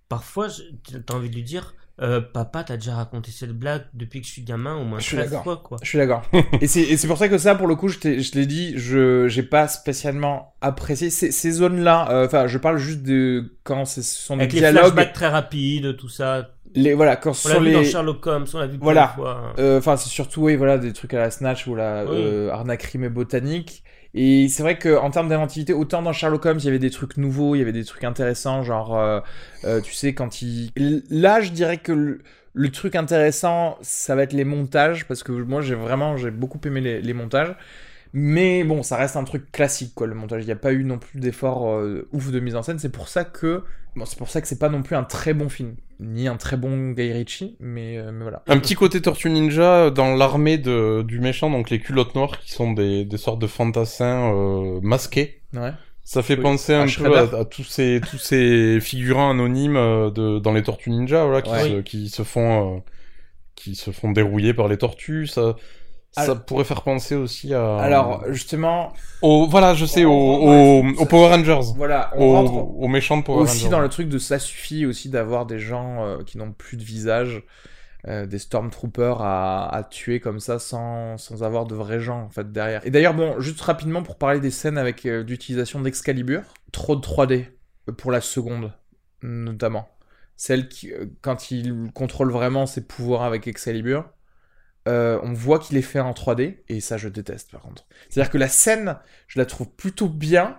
parfois, 0.09 0.49
tu 0.49 0.97
as 0.97 1.15
envie 1.15 1.29
de 1.29 1.35
lui 1.35 1.43
dire. 1.43 1.75
Euh, 2.03 2.21
papa, 2.21 2.65
t'as 2.65 2.77
déjà 2.77 2.95
raconté 2.95 3.31
cette 3.31 3.53
blague 3.53 3.83
depuis 3.95 4.21
que 4.21 4.27
je 4.27 4.33
suis 4.33 4.43
gamin 4.43 4.77
au 4.77 4.85
moins 4.85 4.99
13 4.99 5.39
fois, 5.43 5.57
quoi. 5.63 5.79
Je 5.83 5.89
suis 5.89 5.99
d'accord. 5.99 6.23
et 6.61 6.67
c'est 6.67 7.07
pour 7.07 7.17
ça 7.17 7.29
que 7.29 7.39
ça, 7.39 7.55
pour 7.55 7.69
le 7.69 7.77
coup, 7.77 7.89
je, 7.89 7.99
je 8.01 8.33
l'ai 8.35 8.47
dit, 8.47 8.75
je 8.77 9.29
j'ai 9.29 9.43
pas 9.43 9.69
spécialement 9.69 10.55
apprécié 10.61 11.11
ces, 11.11 11.31
ces 11.31 11.53
zones-là. 11.53 12.11
Euh, 12.11 12.27
enfin, 12.27 12.47
je 12.49 12.59
parle 12.59 12.79
juste 12.79 13.03
de 13.03 13.57
quand 13.63 13.85
ce 13.85 14.03
sont 14.03 14.37
des 14.37 14.43
Avec 14.43 14.55
dialogues. 14.55 14.75
Les 14.75 14.81
flashbacks 14.81 15.13
très 15.13 15.29
rapides, 15.29 15.97
tout 15.97 16.09
ça 16.09 16.49
les 16.75 16.95
voilà 16.95 17.17
quand 17.17 17.33
on 17.45 17.49
l'a 17.49 17.59
vu 17.59 17.73
dans 17.73 17.85
Sherlock 17.85 18.27
Holmes 18.27 18.47
on 18.55 18.59
l'a 18.59 18.67
vu 18.67 18.79
voilà 18.81 19.15
euh, 19.59 19.79
enfin 19.79 19.97
c'est 19.97 20.09
surtout 20.09 20.43
oui 20.43 20.57
voilà 20.57 20.79
des 20.79 20.93
trucs 20.93 21.13
à 21.15 21.19
la 21.19 21.31
snatch 21.31 21.67
ou 21.67 21.75
la 21.75 22.03
euh, 22.03 22.51
arnaque 22.51 22.83
rime 22.85 23.09
botanique 23.09 23.85
et 24.15 24.49
c'est 24.49 24.63
vrai 24.63 24.79
que 24.79 24.97
en 24.97 25.11
termes 25.11 25.29
d'inventivité 25.29 25.73
autant 25.73 26.03
dans 26.03 26.13
Sherlock 26.13 26.45
Holmes 26.45 26.59
il 26.59 26.65
y 26.65 26.69
avait 26.69 26.79
des 26.79 26.91
trucs 26.91 27.17
nouveaux 27.17 27.55
il 27.55 27.59
y 27.59 27.63
avait 27.63 27.73
des 27.73 27.85
trucs 27.85 28.05
intéressants 28.05 28.63
genre 28.63 28.99
euh, 28.99 29.81
tu 29.81 29.93
sais 29.93 30.15
quand 30.15 30.43
il 30.43 30.71
là 31.11 31.41
je 31.41 31.51
dirais 31.51 31.79
que 31.79 32.21
le, 32.55 32.71
truc 32.71 32.95
intéressant 32.95 33.79
ça 33.81 34.15
va 34.15 34.23
être 34.25 34.35
les 34.35 34.45
montages 34.45 35.07
parce 35.07 35.23
que 35.23 35.33
moi 35.33 35.63
j'ai 35.63 35.75
vraiment 35.75 36.17
j'ai 36.17 36.31
beaucoup 36.31 36.61
aimé 36.65 37.01
les 37.01 37.15
montages 37.15 37.57
mais 38.13 38.63
bon, 38.65 38.83
ça 38.83 38.97
reste 38.97 39.17
un 39.17 39.25
truc 39.25 39.51
classique, 39.53 39.95
quoi, 39.95 40.07
le 40.07 40.15
montage. 40.15 40.43
Il 40.43 40.47
n'y 40.47 40.53
a 40.53 40.57
pas 40.57 40.73
eu 40.73 40.85
non 40.85 40.99
plus 40.99 41.19
d'effort 41.19 41.71
euh, 41.71 42.09
ouf 42.13 42.31
de 42.31 42.41
mise 42.41 42.57
en 42.57 42.63
scène. 42.63 42.79
C'est 42.79 42.93
pour 42.93 43.09
ça 43.09 43.25
que, 43.25 43.65
bon, 43.97 44.05
c'est 44.05 44.19
pour 44.19 44.29
ça 44.29 44.43
que 44.43 44.49
c'est 44.49 44.59
pas 44.59 44.69
non 44.69 44.83
plus 44.83 44.97
un 44.97 45.05
très 45.05 45.33
bon 45.33 45.49
film, 45.49 45.77
ni 45.99 46.29
un 46.29 46.37
très 46.37 46.59
bon 46.59 46.91
Guy 46.91 47.13
Ritchie, 47.13 47.57
mais, 47.59 47.97
euh, 47.97 48.13
mais 48.13 48.23
voilà. 48.23 48.43
Un 48.49 48.59
petit 48.59 48.75
côté 48.75 49.01
Tortue 49.01 49.31
Ninja 49.31 49.91
dans 49.91 50.15
l'armée 50.15 50.59
du 50.59 51.21
méchant, 51.21 51.51
donc 51.51 51.71
les 51.71 51.81
culottes 51.81 52.15
noires 52.15 52.39
qui 52.39 52.53
sont 52.53 52.73
des, 52.73 53.07
des 53.07 53.17
sortes 53.17 53.41
de 53.41 53.47
fantassins 53.47 54.31
euh, 54.35 54.81
masqués. 54.83 55.41
Ouais. 55.55 55.73
Ça 56.05 56.23
fait 56.23 56.37
penser 56.37 56.75
un, 56.75 56.87
peu 56.87 57.17
à, 57.17 57.45
tous 57.45 57.63
ces 57.63 58.01
tous 58.11 58.19
ces 58.19 58.81
figurants 58.83 59.31
anonymes 59.31 59.75
de 59.75 60.41
dans 60.41 60.53
les 60.53 60.65
Tortues 60.65 60.91
Ninja, 60.91 61.25
voilà, 61.25 61.43
qui, 61.43 61.51
se, 61.51 61.81
qui 61.81 62.09
se 62.09 62.25
font 62.25 62.83
qui 63.55 63.77
se 63.77 63.93
font 63.93 64.11
dérouiller 64.11 64.53
par 64.53 64.67
les 64.67 64.77
tortues. 64.77 65.29
Ça 65.29 65.55
ça 66.13 66.35
pourrait 66.35 66.65
faire 66.65 66.83
penser 66.83 67.15
aussi 67.15 67.55
à. 67.55 67.77
Alors, 67.79 68.25
justement. 68.29 68.93
Au, 69.23 69.47
voilà, 69.47 69.75
je 69.75 69.87
sais, 69.87 70.05
au, 70.05 70.83
Power 71.09 71.29
Rangers. 71.29 71.73
Voilà, 71.77 72.13
on 72.17 72.33
rentre 72.33 72.53
aux 72.53 72.89
méchants 72.89 73.17
de 73.17 73.23
Power 73.23 73.39
Rangers. 73.39 73.51
Aussi 73.51 73.69
dans 73.69 73.81
le 73.81 73.89
truc 73.89 74.09
de 74.09 74.19
ça 74.19 74.39
suffit 74.39 74.85
aussi 74.85 75.09
d'avoir 75.09 75.47
des 75.47 75.59
gens 75.59 76.05
euh, 76.05 76.23
qui 76.23 76.37
n'ont 76.37 76.53
plus 76.53 76.77
de 76.77 76.85
visage, 76.85 77.43
euh, 78.09 78.27
des 78.27 78.39
Stormtroopers 78.39 79.23
à, 79.23 79.75
à 79.75 79.83
tuer 79.85 80.21
comme 80.21 80.39
ça 80.39 80.59
sans, 80.59 81.17
sans 81.17 81.43
avoir 81.43 81.65
de 81.65 81.75
vrais 81.75 82.01
gens 82.01 82.25
en 82.25 82.31
fait 82.31 82.53
derrière. 82.53 82.87
Et 82.87 82.91
d'ailleurs, 82.91 83.15
bon, 83.15 83.41
juste 83.41 83.61
rapidement 83.63 84.03
pour 84.03 84.17
parler 84.17 84.41
des 84.41 84.51
scènes 84.51 84.77
avec 84.77 85.07
euh, 85.07 85.25
l'utilisation 85.25 85.81
d'Excalibur, 85.81 86.43
trop 86.73 86.95
de 86.95 87.01
3D 87.01 87.47
pour 87.97 88.11
la 88.11 88.21
seconde, 88.21 88.73
notamment. 89.23 89.89
Celle 90.37 90.69
qui, 90.69 90.93
quand 91.23 91.51
il 91.51 91.91
contrôle 91.95 92.33
vraiment 92.33 92.67
ses 92.67 92.87
pouvoirs 92.87 93.23
avec 93.23 93.47
Excalibur 93.47 94.05
euh, 94.89 95.19
on 95.23 95.33
voit 95.33 95.59
qu'il 95.59 95.77
est 95.77 95.83
fait 95.83 96.01
en 96.01 96.13
3D, 96.13 96.57
et 96.69 96.81
ça 96.81 96.97
je 96.97 97.09
déteste 97.09 97.51
par 97.51 97.61
contre. 97.61 97.85
C'est-à-dire 98.09 98.31
que 98.31 98.39
la 98.39 98.49
scène, 98.49 98.97
je 99.29 99.39
la 99.39 99.47
trouve 99.47 99.69
plutôt 99.69 100.09
bien, 100.09 100.59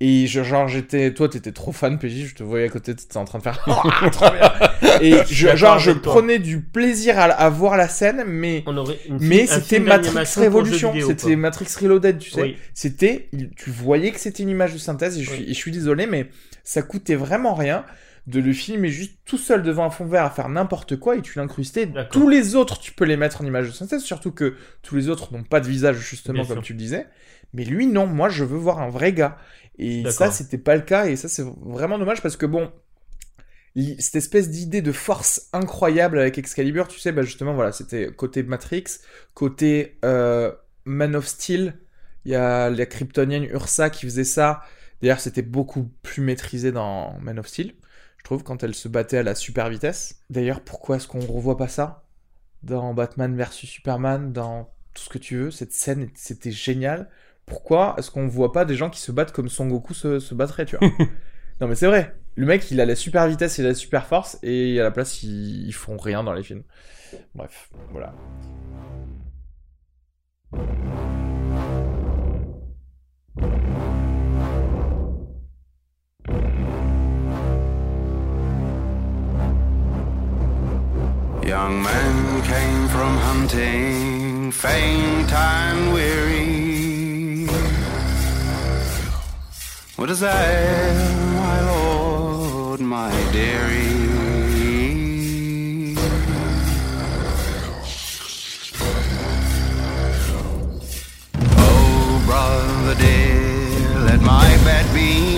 et 0.00 0.26
genre 0.26 0.68
j'étais, 0.68 1.12
toi 1.12 1.28
t'étais 1.28 1.50
trop 1.50 1.72
fan 1.72 1.98
PJ, 1.98 2.26
je 2.26 2.34
te 2.34 2.42
voyais 2.44 2.66
à 2.66 2.68
côté, 2.68 2.94
t'étais 2.94 3.16
en 3.16 3.24
train 3.24 3.38
de 3.38 3.42
faire 3.42 3.64
oh, 3.66 4.06
trop 4.12 4.30
bien. 4.30 4.52
Et 5.00 5.16
je, 5.28 5.56
genre 5.56 5.78
je 5.78 5.90
prenais 5.90 6.38
du 6.38 6.60
plaisir 6.60 7.18
à, 7.18 7.48
voir 7.50 7.76
la 7.76 7.88
scène, 7.88 8.22
mais 8.26 8.64
mais 9.20 9.46
c'était 9.46 9.80
Matrix 9.80 10.28
Révolution, 10.36 10.94
c'était 11.04 11.36
Matrix 11.36 11.68
Reloaded, 11.80 12.18
tu 12.18 12.30
sais. 12.30 12.56
C'était, 12.74 13.28
tu 13.56 13.70
voyais 13.70 14.12
que 14.12 14.20
c'était 14.20 14.44
une 14.44 14.50
image 14.50 14.72
de 14.72 14.78
synthèse, 14.78 15.18
et 15.18 15.22
je, 15.24 15.30
suis, 15.30 15.44
et 15.44 15.48
je 15.48 15.58
suis 15.58 15.72
désolé, 15.72 16.06
mais 16.06 16.28
ça 16.62 16.82
coûtait 16.82 17.16
vraiment 17.16 17.54
rien 17.54 17.84
de 18.26 18.40
le 18.40 18.52
filmer 18.52 18.88
juste 18.88 19.18
tout 19.26 19.36
seul 19.36 19.62
devant 19.62 19.84
un 19.84 19.90
fond 19.90 20.06
vert 20.06 20.24
à 20.24 20.30
faire 20.30 20.48
n'importe 20.48 20.96
quoi 20.96 21.16
et 21.16 21.22
tu 21.22 21.38
l'incrustais. 21.38 21.90
Tous 22.10 22.28
les 22.28 22.54
autres, 22.54 22.78
tu 22.78 22.92
peux 22.92 23.04
les 23.04 23.16
mettre 23.16 23.42
en 23.42 23.44
image 23.44 23.66
de 23.66 23.72
synthèse, 23.72 24.02
surtout 24.02 24.32
que 24.32 24.56
tous 24.82 24.96
les 24.96 25.08
autres 25.08 25.32
n'ont 25.32 25.42
pas 25.42 25.60
de 25.60 25.68
visage, 25.68 25.96
justement, 25.96 26.44
comme 26.46 26.62
tu 26.62 26.72
le 26.72 26.78
disais. 26.78 27.06
Mais 27.52 27.64
lui, 27.64 27.86
non, 27.86 28.06
moi, 28.06 28.28
je 28.28 28.44
veux 28.44 28.56
voir 28.56 28.80
un 28.80 28.88
vrai 28.88 29.12
gars. 29.12 29.36
Et 29.78 30.04
ça, 30.10 30.30
c'était 30.30 30.58
pas 30.58 30.74
le 30.76 30.82
cas, 30.82 31.06
et 31.06 31.16
ça, 31.16 31.28
c'est 31.28 31.44
vraiment 31.62 31.98
dommage 31.98 32.22
parce 32.22 32.36
que 32.36 32.46
bon, 32.46 32.72
cette 33.98 34.16
espèce 34.16 34.48
d'idée 34.48 34.82
de 34.82 34.92
force 34.92 35.48
incroyable 35.52 36.18
avec 36.18 36.38
Excalibur, 36.38 36.88
tu 36.88 37.00
sais, 37.00 37.12
bah 37.12 37.22
justement, 37.22 37.54
voilà, 37.54 37.72
c'était 37.72 38.10
côté 38.10 38.42
Matrix, 38.42 38.84
côté 39.34 39.98
euh, 40.04 40.52
Man 40.84 41.14
of 41.14 41.26
Steel, 41.26 41.74
il 42.24 42.32
y 42.32 42.36
a 42.36 42.70
la 42.70 42.86
kryptonienne 42.86 43.44
Ursa 43.44 43.90
qui 43.90 44.06
faisait 44.06 44.24
ça. 44.24 44.62
D'ailleurs, 45.02 45.20
c'était 45.20 45.42
beaucoup 45.42 45.90
plus 46.02 46.22
maîtrisé 46.22 46.72
dans 46.72 47.18
Man 47.20 47.38
of 47.38 47.48
Steel 47.48 47.74
je 48.24 48.30
trouve, 48.30 48.42
quand 48.42 48.62
elle 48.62 48.74
se 48.74 48.88
battait 48.88 49.18
à 49.18 49.22
la 49.22 49.34
super 49.34 49.68
vitesse. 49.68 50.22
D'ailleurs, 50.30 50.62
pourquoi 50.62 50.96
est-ce 50.96 51.06
qu'on 51.06 51.20
revoit 51.20 51.58
pas 51.58 51.68
ça 51.68 52.04
dans 52.62 52.94
Batman 52.94 53.36
vs 53.36 53.50
Superman, 53.52 54.32
dans 54.32 54.70
tout 54.94 55.02
ce 55.02 55.10
que 55.10 55.18
tu 55.18 55.36
veux? 55.36 55.50
Cette 55.50 55.72
scène, 55.72 56.08
c'était 56.14 56.50
génial. 56.50 57.10
Pourquoi 57.44 57.94
est-ce 57.98 58.10
qu'on 58.10 58.26
voit 58.26 58.52
pas 58.52 58.64
des 58.64 58.76
gens 58.76 58.88
qui 58.88 59.02
se 59.02 59.12
battent 59.12 59.32
comme 59.32 59.50
Son 59.50 59.66
Goku 59.66 59.92
se, 59.92 60.20
se 60.20 60.34
battrait, 60.34 60.64
tu 60.64 60.78
vois? 60.78 60.88
Non, 61.60 61.68
mais 61.68 61.76
c'est 61.76 61.86
vrai. 61.86 62.16
Le 62.34 62.46
mec, 62.46 62.68
il 62.72 62.80
a 62.80 62.86
la 62.86 62.96
super 62.96 63.28
vitesse 63.28 63.60
et 63.60 63.62
la 63.62 63.74
super 63.74 64.06
force, 64.06 64.38
et 64.42 64.80
à 64.80 64.82
la 64.82 64.90
place, 64.90 65.22
ils, 65.22 65.66
ils 65.66 65.74
font 65.74 65.98
rien 65.98 66.24
dans 66.24 66.32
les 66.32 66.42
films. 66.42 66.64
Bref, 67.34 67.70
voilà. 67.92 68.12
Hunting, 83.44 84.50
faint 84.50 85.32
and 85.32 85.92
weary. 85.92 87.46
What 89.96 90.10
is 90.10 90.20
that, 90.20 91.36
my 91.36 91.60
lord, 91.72 92.80
my 92.80 93.10
dearie? 93.32 94.04
Oh, 101.56 102.22
brother 102.26 102.94
dear, 102.94 103.98
let 104.08 104.20
my 104.20 104.48
bed 104.64 104.86
be 104.94 105.33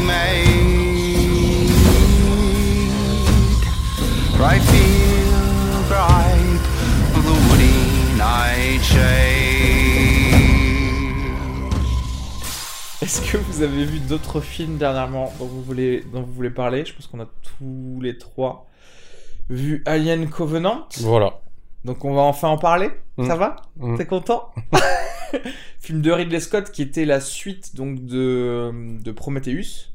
Est-ce 13.06 13.30
que 13.30 13.38
vous 13.38 13.62
avez 13.62 13.84
vu 13.84 14.00
d'autres 14.00 14.40
films 14.40 14.78
dernièrement 14.78 15.32
dont 15.38 15.46
vous 15.46 15.62
voulez, 15.62 16.02
dont 16.12 16.22
vous 16.22 16.32
voulez 16.32 16.50
parler? 16.50 16.84
Je 16.84 16.92
pense 16.92 17.06
qu'on 17.06 17.20
a 17.20 17.28
tous 17.60 18.00
les 18.02 18.18
trois 18.18 18.66
vu 19.48 19.84
Alien 19.86 20.28
Covenant. 20.28 20.88
Voilà. 21.02 21.38
Donc 21.84 22.04
on 22.04 22.12
va 22.14 22.22
enfin 22.22 22.48
en 22.48 22.58
parler. 22.58 22.90
Mm. 23.16 23.26
Ça 23.28 23.36
va? 23.36 23.56
Mm. 23.76 23.96
T'es 23.96 24.06
content? 24.06 24.50
Film 25.78 26.02
de 26.02 26.10
Ridley 26.10 26.40
Scott 26.40 26.72
qui 26.72 26.82
était 26.82 27.04
la 27.04 27.20
suite 27.20 27.76
donc 27.76 28.04
de, 28.04 28.72
de 29.00 29.12
Prometheus. 29.12 29.92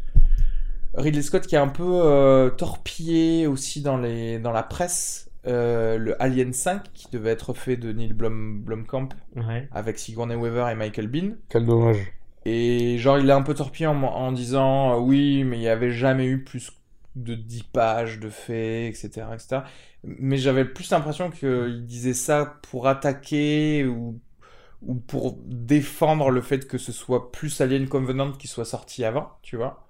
Ridley 0.94 1.22
Scott 1.22 1.46
qui 1.48 1.58
a 1.58 1.62
un 1.62 1.68
peu 1.68 1.84
euh, 2.06 2.50
torpillé 2.50 3.46
aussi 3.46 3.82
dans, 3.82 3.98
les, 3.98 4.40
dans 4.40 4.54
la 4.54 4.64
presse 4.64 5.30
euh, 5.48 5.98
le 5.98 6.22
Alien 6.24 6.54
5 6.54 6.94
qui 6.94 7.08
devait 7.12 7.32
être 7.32 7.54
fait 7.54 7.76
de 7.76 7.92
Neil 7.92 8.14
Blom, 8.14 8.62
Blomkamp 8.62 9.10
Ouais. 9.36 9.68
avec 9.74 10.00
Sigourney 10.00 10.36
Weaver 10.36 10.70
et 10.72 10.76
Michael 10.76 11.08
Bean. 11.08 11.32
Quel 11.50 11.66
dommage. 11.66 11.98
Et 12.46 12.98
genre, 12.98 13.20
il 13.20 13.26
l'a 13.28 13.36
un 13.36 13.44
peu 13.44 13.54
torpillé 13.54 13.88
en, 13.88 14.02
en 14.04 14.32
disant 14.32 14.96
euh, 14.96 15.00
oui, 15.00 15.44
mais 15.44 15.58
il 15.58 15.62
n'y 15.62 15.68
avait 15.68 15.92
jamais 15.92 16.26
eu 16.26 16.44
plus 16.44 16.72
de 17.16 17.36
10 17.36 17.64
pages 17.64 18.20
de 18.20 18.30
faits, 18.30 18.96
etc. 18.96 19.28
etc. 19.34 19.62
Mais 20.04 20.38
j'avais 20.38 20.66
plus 20.66 20.90
l'impression 20.92 21.30
qu'il 21.30 21.86
disait 21.86 22.14
ça 22.14 22.60
pour 22.64 22.88
attaquer 22.88 23.86
ou, 23.86 24.20
ou 24.82 24.96
pour 24.96 25.38
défendre 25.46 26.32
le 26.32 26.42
fait 26.42 26.68
que 26.68 26.78
ce 26.78 26.92
soit 26.92 27.32
plus 27.32 27.62
Alien 27.62 27.88
Covenant 27.88 28.32
qui 28.34 28.48
soit 28.48 28.66
sorti 28.66 29.06
avant, 29.06 29.32
tu 29.44 29.58
vois. 29.58 29.88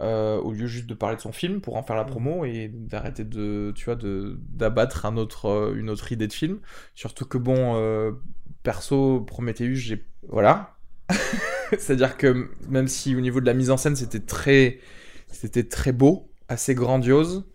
Euh, 0.00 0.38
au 0.40 0.52
lieu 0.52 0.66
juste 0.66 0.86
de 0.86 0.94
parler 0.94 1.16
de 1.16 1.20
son 1.20 1.32
film 1.32 1.60
pour 1.60 1.76
en 1.76 1.82
faire 1.84 1.94
la 1.96 2.04
promo 2.04 2.44
et 2.44 2.68
d'arrêter 2.68 3.24
de, 3.24 3.72
tu 3.76 3.84
vois, 3.84 3.94
de 3.94 4.36
d'abattre 4.50 5.06
un 5.06 5.16
autre, 5.16 5.46
euh, 5.46 5.74
une 5.76 5.90
autre 5.90 6.10
idée 6.12 6.26
de 6.26 6.32
film. 6.32 6.60
Surtout 6.94 7.24
que 7.26 7.38
bon, 7.38 7.76
euh, 7.76 8.12
perso, 8.64 9.20
Prometheus, 9.20 9.76
j'ai, 9.76 10.04
voilà, 10.28 10.76
c'est-à-dire 11.70 12.16
que 12.16 12.48
même 12.68 12.88
si 12.88 13.14
au 13.16 13.20
niveau 13.20 13.40
de 13.40 13.46
la 13.46 13.54
mise 13.54 13.70
en 13.70 13.76
scène 13.76 13.96
c'était 13.96 14.20
très, 14.20 14.78
c'était 15.30 15.64
très 15.64 15.92
beau, 15.92 16.30
assez 16.48 16.74
grandiose, 16.74 17.46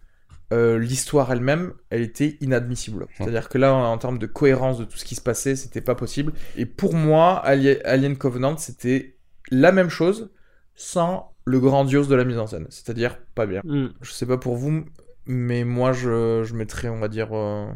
euh, 0.54 0.80
l'histoire 0.80 1.32
elle-même, 1.32 1.74
elle 1.90 2.02
était 2.02 2.38
inadmissible. 2.40 3.08
C'est-à-dire 3.18 3.50
que 3.50 3.58
là, 3.58 3.74
en, 3.74 3.98
termes 3.98 4.18
de 4.18 4.28
cohérence 4.28 4.80
de 4.80 4.86
tout 4.86 4.98
ce 4.98 5.04
qui 5.04 5.16
se 5.16 5.22
passait, 5.22 5.58
c'était 5.58 5.82
pas 5.82 5.96
possible. 5.96 6.32
Et 6.56 6.66
pour 6.66 6.94
moi, 6.94 7.36
Ali- 7.38 7.82
Alien 7.84 8.16
Covenant, 8.16 8.56
c'était 8.56 9.18
la 9.52 9.74
même 9.74 9.90
chose 9.90 10.32
sans 10.76 11.34
le 11.44 11.60
grandiose 11.60 12.08
de 12.08 12.16
la 12.16 12.24
mise 12.24 12.38
en 12.38 12.48
scène. 12.48 12.66
C'est-à-dire 12.70 13.20
pas 13.36 13.46
bien. 13.46 13.62
Mm. 13.66 13.88
Je 14.02 14.12
sais 14.12 14.26
pas 14.26 14.38
pour 14.38 14.56
vous, 14.56 14.86
mais 15.26 15.66
moi 15.66 15.92
je, 15.92 16.44
je 16.44 16.54
mettrais, 16.54 16.88
on 16.88 17.00
va 17.00 17.10
dire, 17.10 17.30
euh, 17.34 17.68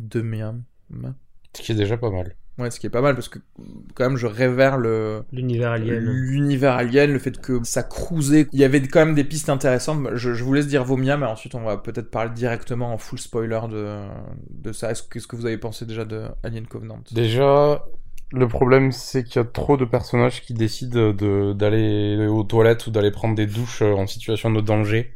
deux 0.00 0.22
miams. 0.22 0.62
Ce 1.56 1.62
qui 1.62 1.72
est 1.72 1.76
déjà 1.76 1.96
pas 1.96 2.10
mal. 2.10 2.34
Ouais, 2.58 2.70
ce 2.70 2.80
qui 2.80 2.86
est 2.86 2.90
pas 2.90 3.02
mal 3.02 3.14
parce 3.14 3.28
que 3.28 3.38
quand 3.94 4.08
même 4.08 4.16
je 4.16 4.26
révère 4.26 4.78
le 4.78 5.22
L'univers 5.30 5.72
alien. 5.72 6.00
l'univers 6.00 6.72
alien, 6.74 7.12
le 7.12 7.18
fait 7.18 7.38
que 7.38 7.60
ça 7.64 7.82
cruisait. 7.82 8.48
Il 8.52 8.58
y 8.58 8.64
avait 8.64 8.80
quand 8.80 9.04
même 9.04 9.14
des 9.14 9.24
pistes 9.24 9.50
intéressantes. 9.50 10.08
Je, 10.14 10.32
je 10.32 10.42
vous 10.42 10.54
laisse 10.54 10.66
dire 10.66 10.82
vos 10.84 10.96
miens, 10.96 11.18
mais 11.18 11.26
ensuite 11.26 11.54
on 11.54 11.62
va 11.62 11.76
peut-être 11.76 12.10
parler 12.10 12.30
directement 12.30 12.92
en 12.94 12.98
full 12.98 13.18
spoiler 13.18 13.60
de, 13.70 13.98
de 14.50 14.72
ça. 14.72 14.90
Est-ce 14.90 15.02
que, 15.02 15.08
qu'est-ce 15.14 15.26
que 15.26 15.36
vous 15.36 15.46
avez 15.46 15.58
pensé 15.58 15.84
déjà 15.84 16.04
de 16.06 16.24
Alien 16.42 16.66
Covenant? 16.66 17.00
Déjà, 17.10 17.84
le 18.32 18.48
problème, 18.48 18.92
c'est 18.92 19.24
qu'il 19.24 19.36
y 19.36 19.44
a 19.44 19.48
trop 19.48 19.76
de 19.76 19.84
personnages 19.84 20.42
qui 20.42 20.54
décident 20.54 21.12
de, 21.12 21.52
d'aller 21.52 22.26
aux 22.26 22.42
toilettes 22.44 22.86
ou 22.86 22.90
d'aller 22.90 23.10
prendre 23.10 23.34
des 23.36 23.46
douches 23.46 23.82
euh, 23.82 23.94
en 23.94 24.06
situation 24.06 24.50
de 24.50 24.60
danger. 24.60 25.14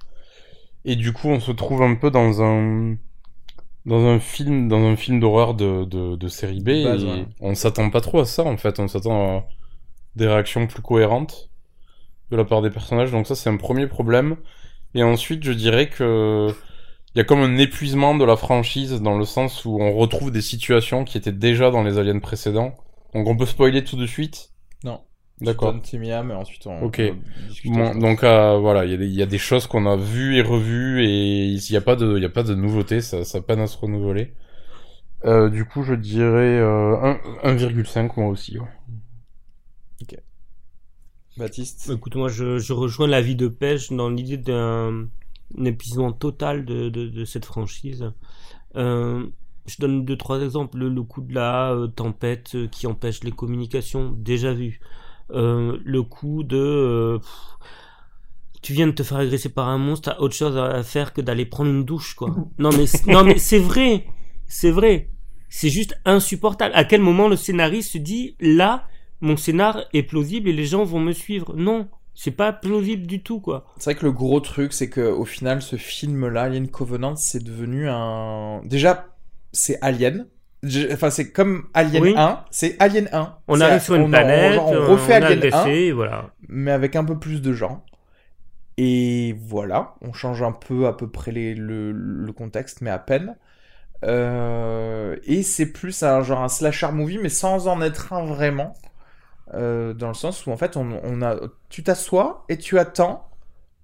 Et 0.84 0.96
du 0.96 1.12
coup, 1.12 1.28
on 1.28 1.40
se 1.40 1.52
trouve 1.52 1.82
un 1.82 1.94
peu 1.96 2.10
dans 2.10 2.42
un, 2.42 2.96
dans 3.86 4.06
un 4.06 4.20
film, 4.20 4.68
dans 4.68 4.82
un 4.84 4.96
film 4.96 5.20
d'horreur 5.20 5.54
de, 5.54 5.84
de, 5.84 6.16
de 6.16 6.28
série 6.28 6.60
B. 6.60 6.70
Base, 6.84 7.04
ouais. 7.04 7.26
on 7.40 7.54
s'attend 7.54 7.90
pas 7.90 8.00
trop 8.00 8.20
à 8.20 8.24
ça, 8.26 8.44
en 8.44 8.56
fait. 8.56 8.78
On 8.80 8.88
s'attend 8.88 9.38
à 9.38 9.44
des 10.16 10.26
réactions 10.28 10.66
plus 10.66 10.82
cohérentes 10.82 11.50
de 12.30 12.36
la 12.36 12.44
part 12.44 12.62
des 12.62 12.70
personnages. 12.70 13.10
Donc 13.12 13.26
ça, 13.26 13.34
c'est 13.34 13.50
un 13.50 13.56
premier 13.56 13.86
problème. 13.86 14.36
Et 14.94 15.02
ensuite, 15.02 15.44
je 15.44 15.52
dirais 15.52 15.88
que 15.88 16.48
il 17.14 17.18
y 17.18 17.20
a 17.20 17.24
comme 17.24 17.40
un 17.40 17.58
épuisement 17.58 18.14
de 18.16 18.24
la 18.24 18.36
franchise 18.36 19.00
dans 19.02 19.18
le 19.18 19.24
sens 19.24 19.64
où 19.64 19.80
on 19.80 19.92
retrouve 19.94 20.30
des 20.30 20.42
situations 20.42 21.04
qui 21.04 21.18
étaient 21.18 21.32
déjà 21.32 21.70
dans 21.70 21.82
les 21.82 21.98
aliens 21.98 22.20
précédents. 22.20 22.74
Donc 23.14 23.26
on 23.28 23.36
peut 23.36 23.46
spoiler 23.46 23.82
tout 23.84 23.96
de 23.96 24.06
suite. 24.06 24.50
D'accord. 25.40 25.74
Et 26.04 26.32
ensuite 26.32 26.66
on, 26.66 26.72
Ok. 26.86 27.00
on. 27.02 27.16
Bon, 27.64 27.94
donc 27.94 28.24
euh, 28.24 28.58
voilà, 28.58 28.84
il 28.86 28.90
y, 28.90 28.94
a 28.94 28.96
des- 28.96 29.06
il 29.06 29.14
y 29.14 29.22
a 29.22 29.26
des 29.26 29.38
choses 29.38 29.66
qu'on 29.66 29.86
a 29.86 29.96
vues 29.96 30.36
et 30.36 30.42
revues 30.42 31.04
et 31.04 31.46
il 31.48 31.62
n'y 31.70 31.76
a 31.76 31.80
pas 31.82 31.94
de, 31.96 32.16
il 32.16 32.22
y 32.22 32.26
a 32.26 32.30
pas 32.30 32.42
de 32.42 32.54
nouveauté, 32.54 33.00
ça, 33.02 33.24
ça 33.24 33.40
peine 33.42 33.60
à 33.60 33.66
se 33.66 33.76
renouveler. 33.78 34.32
Euh, 35.26 35.50
du 35.50 35.64
coup, 35.66 35.82
je 35.84 35.94
dirais 35.94 36.58
euh, 36.60 36.96
un- 37.02 37.20
1,5 37.44 38.16
moi 38.18 38.28
aussi. 38.28 38.58
ouais. 38.58 38.68
Baptiste. 41.36 41.90
Écoute, 41.94 42.16
moi, 42.16 42.28
je, 42.28 42.58
je 42.58 42.72
rejoins 42.72 43.06
l'avis 43.06 43.36
de 43.36 43.48
Pêche 43.48 43.90
dans 43.92 44.10
l'idée 44.10 44.36
d'un 44.36 45.08
un 45.58 45.64
épuisement 45.64 46.12
total 46.12 46.64
de, 46.64 46.90
de, 46.90 47.08
de 47.08 47.24
cette 47.24 47.44
franchise. 47.44 48.12
Euh, 48.76 49.26
je 49.66 49.76
donne 49.80 50.04
deux, 50.04 50.16
trois 50.16 50.40
exemples. 50.42 50.78
Le, 50.78 50.88
le 50.90 51.02
coup 51.04 51.22
de 51.22 51.34
la 51.34 51.72
euh, 51.72 51.88
tempête 51.88 52.54
euh, 52.56 52.68
qui 52.68 52.86
empêche 52.86 53.24
les 53.24 53.32
communications, 53.32 54.12
déjà 54.12 54.54
vu. 54.54 54.80
Euh, 55.34 55.78
le 55.84 56.02
coup 56.02 56.42
de... 56.42 56.56
euh, 56.56 57.18
pff, 57.18 57.28
tu 58.62 58.72
viens 58.74 58.86
de 58.86 58.92
te 58.92 59.02
faire 59.02 59.18
agresser 59.18 59.48
par 59.48 59.68
un 59.68 59.78
monstre, 59.78 60.12
t'as 60.12 60.20
autre 60.20 60.34
chose 60.34 60.56
à 60.56 60.82
faire 60.82 61.12
que 61.12 61.20
d'aller 61.20 61.46
prendre 61.46 61.70
une 61.70 61.84
douche, 61.84 62.14
quoi. 62.14 62.34
Non, 62.58 62.70
mais, 62.76 62.86
c'est- 62.86 63.06
non, 63.06 63.24
mais 63.24 63.38
c'est 63.38 63.58
vrai. 63.58 64.04
C'est 64.46 64.70
vrai. 64.70 65.08
C'est 65.48 65.70
juste 65.70 65.98
insupportable. 66.04 66.74
À 66.74 66.84
quel 66.84 67.00
moment 67.00 67.26
le 67.28 67.36
scénariste 67.36 67.92
se 67.92 67.98
dit, 67.98 68.36
là, 68.40 68.86
mon 69.20 69.36
scénar 69.36 69.84
est 69.94 70.02
plausible 70.02 70.48
et 70.48 70.52
les 70.52 70.66
gens 70.66 70.84
vont 70.84 71.00
me 71.00 71.12
suivre? 71.12 71.54
Non, 71.56 71.88
c'est 72.14 72.30
pas 72.32 72.52
plausible 72.52 73.06
du 73.06 73.22
tout, 73.22 73.40
quoi. 73.40 73.66
C'est 73.78 73.90
vrai 73.92 73.94
que 74.00 74.04
le 74.06 74.12
gros 74.12 74.40
truc, 74.40 74.72
c'est 74.72 74.90
que 74.90 75.00
au 75.10 75.24
final, 75.24 75.62
ce 75.62 75.76
film-là, 75.76 76.42
Alien 76.42 76.68
Covenant, 76.68 77.16
c'est 77.16 77.42
devenu 77.42 77.88
un. 77.88 78.60
Déjà, 78.64 79.06
c'est 79.52 79.78
Alien. 79.80 80.26
Je- 80.62 80.92
Enfin, 80.92 81.10
c'est 81.10 81.32
comme 81.32 81.68
Alien 81.74 82.02
Oui. 82.02 82.14
1, 82.16 82.44
c'est 82.50 82.76
Alien 82.80 83.08
1. 83.12 83.36
On 83.48 83.60
arrive 83.60 83.80
sur 83.80 83.94
une 83.94 84.02
on- 84.02 84.08
planète, 84.10 84.58
on, 84.58 84.86
refait 84.92 85.18
on 85.20 85.22
a 85.22 85.26
Alien 85.26 85.32
1, 85.32 85.46
agressé, 85.46 85.70
et 85.70 85.92
voilà. 85.92 86.30
mais 86.48 86.70
avec 86.70 86.96
un 86.96 87.04
peu 87.04 87.18
plus 87.18 87.40
de 87.42 87.52
gens. 87.52 87.84
Et 88.76 89.36
voilà, 89.46 89.94
on 90.00 90.12
change 90.12 90.42
un 90.42 90.52
peu 90.52 90.86
à 90.86 90.92
peu 90.94 91.08
près 91.10 91.32
les- 91.32 91.54
le, 91.54 91.92
le 91.92 92.32
contexte, 92.32 92.80
mais 92.82 92.90
à 92.90 92.98
peine. 92.98 93.36
Euh, 94.04 95.16
et 95.24 95.42
c'est 95.42 95.66
plus 95.66 96.02
un 96.02 96.22
genre 96.22 96.40
un 96.42 96.48
slasher 96.48 96.90
movie, 96.92 97.18
mais 97.18 97.28
sans 97.28 97.68
en 97.68 97.80
être 97.82 98.12
un 98.12 98.24
vraiment. 98.24 98.74
Euh, 99.54 99.94
dans 99.94 100.08
le 100.08 100.14
sens 100.14 100.46
où 100.46 100.50
en 100.52 100.56
fait, 100.56 100.76
on, 100.76 101.00
on 101.02 101.22
a, 101.22 101.36
tu 101.68 101.82
t'assois 101.82 102.44
et 102.48 102.56
tu 102.56 102.78
attends 102.78 103.28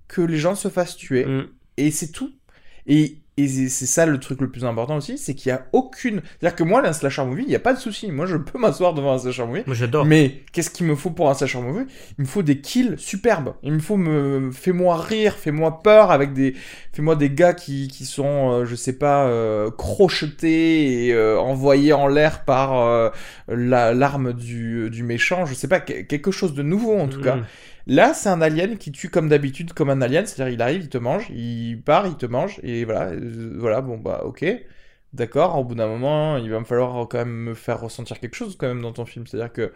que 0.08 0.20
les 0.22 0.36
gens 0.38 0.54
se 0.54 0.68
fassent 0.68 0.96
tuer. 0.96 1.24
Mm. 1.26 1.48
Et 1.78 1.90
c'est 1.90 2.12
tout. 2.12 2.30
Et, 2.86 3.18
et 3.38 3.48
c'est 3.48 3.86
ça 3.86 4.06
le 4.06 4.18
truc 4.18 4.40
le 4.40 4.50
plus 4.50 4.64
important 4.64 4.96
aussi, 4.96 5.18
c'est 5.18 5.34
qu'il 5.34 5.50
y 5.50 5.52
a 5.52 5.66
aucune. 5.74 6.22
C'est-à-dire 6.40 6.56
que 6.56 6.64
moi, 6.64 6.86
un 6.86 6.92
slasher 6.94 7.24
movie, 7.24 7.42
il 7.42 7.48
n'y 7.48 7.54
a 7.54 7.60
pas 7.60 7.74
de 7.74 7.78
souci. 7.78 8.10
Moi, 8.10 8.24
je 8.26 8.36
peux 8.36 8.58
m'asseoir 8.58 8.94
devant 8.94 9.12
un 9.12 9.18
slasher 9.18 9.44
movie. 9.44 9.62
Moi, 9.66 9.74
j'adore. 9.76 10.06
Mais 10.06 10.40
qu'est-ce 10.52 10.70
qu'il 10.70 10.86
me 10.86 10.94
faut 10.94 11.10
pour 11.10 11.28
un 11.28 11.34
slasher 11.34 11.60
movie? 11.60 11.84
Il 12.18 12.22
me 12.22 12.26
faut 12.26 12.42
des 12.42 12.60
kills 12.62 12.94
superbes. 12.96 13.52
Il 13.62 13.72
me 13.72 13.78
faut 13.78 13.96
me, 13.98 14.50
fais-moi 14.52 14.96
rire, 14.96 15.34
fais-moi 15.34 15.82
peur 15.82 16.10
avec 16.12 16.32
des, 16.32 16.54
fais-moi 16.92 17.14
des 17.14 17.28
gars 17.30 17.52
qui, 17.52 17.88
qui 17.88 18.06
sont, 18.06 18.52
euh, 18.52 18.64
je 18.64 18.74
sais 18.74 18.94
pas, 18.94 19.26
euh, 19.26 19.70
crochetés 19.70 21.06
et 21.08 21.12
euh, 21.12 21.38
envoyés 21.38 21.92
en 21.92 22.06
l'air 22.08 22.44
par 22.44 22.80
euh, 22.80 23.10
la, 23.48 23.92
l'arme 23.92 24.32
du, 24.32 24.88
du 24.90 25.02
méchant. 25.02 25.44
Je 25.46 25.54
sais 25.54 25.68
pas, 25.68 25.80
que- 25.80 26.02
quelque 26.02 26.30
chose 26.30 26.54
de 26.54 26.62
nouveau 26.62 26.98
en 26.98 27.08
tout 27.08 27.20
cas. 27.20 27.38
Là, 27.86 28.14
c'est 28.14 28.28
un 28.28 28.40
alien 28.40 28.78
qui 28.78 28.90
tue 28.90 29.10
comme 29.10 29.28
d'habitude, 29.28 29.72
comme 29.72 29.90
un 29.90 30.00
alien, 30.02 30.26
c'est-à-dire 30.26 30.54
il 30.54 30.62
arrive, 30.62 30.82
il 30.82 30.88
te 30.88 30.98
mange, 30.98 31.30
il 31.30 31.80
part, 31.82 32.06
il 32.08 32.16
te 32.16 32.26
mange, 32.26 32.58
et 32.64 32.84
voilà, 32.84 33.10
euh, 33.10 33.54
voilà, 33.58 33.80
bon 33.80 33.96
bah 33.96 34.22
ok, 34.24 34.44
d'accord, 35.12 35.56
au 35.56 35.64
bout 35.64 35.76
d'un 35.76 35.86
moment, 35.86 36.36
il 36.36 36.50
va 36.50 36.58
me 36.58 36.64
falloir 36.64 37.06
quand 37.08 37.18
même 37.18 37.28
me 37.30 37.54
faire 37.54 37.80
ressentir 37.80 38.18
quelque 38.18 38.34
chose 38.34 38.56
quand 38.58 38.66
même 38.66 38.82
dans 38.82 38.92
ton 38.92 39.04
film, 39.06 39.26
c'est-à-dire 39.28 39.52
que, 39.52 39.72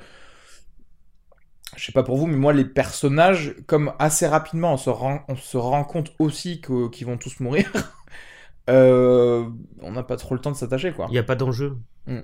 je 1.77 1.85
sais 1.85 1.93
pas 1.93 2.03
pour 2.03 2.17
vous, 2.17 2.27
mais 2.27 2.37
moi 2.37 2.53
les 2.53 2.65
personnages, 2.65 3.55
comme 3.69 3.93
assez 4.01 4.27
rapidement 4.27 4.73
on 4.75 4.77
se 4.77 4.91
rend, 4.91 5.21
on 5.29 5.37
se 5.37 5.57
rend 5.57 5.85
compte 5.85 6.13
aussi 6.19 6.61
qu'ils 6.61 7.07
vont 7.07 7.17
tous 7.17 7.39
mourir, 7.39 7.71
euh, 8.71 9.49
on 9.83 9.93
n'a 9.93 10.03
pas 10.03 10.17
trop 10.17 10.35
le 10.35 10.41
temps 10.41 10.51
de 10.51 10.57
s'attacher 10.57 10.93
quoi. 10.93 11.07
Il 11.11 11.13
n'y 11.13 11.19
a 11.19 11.23
pas 11.23 11.37
d'enjeu. 11.37 11.79
Mm. 12.07 12.21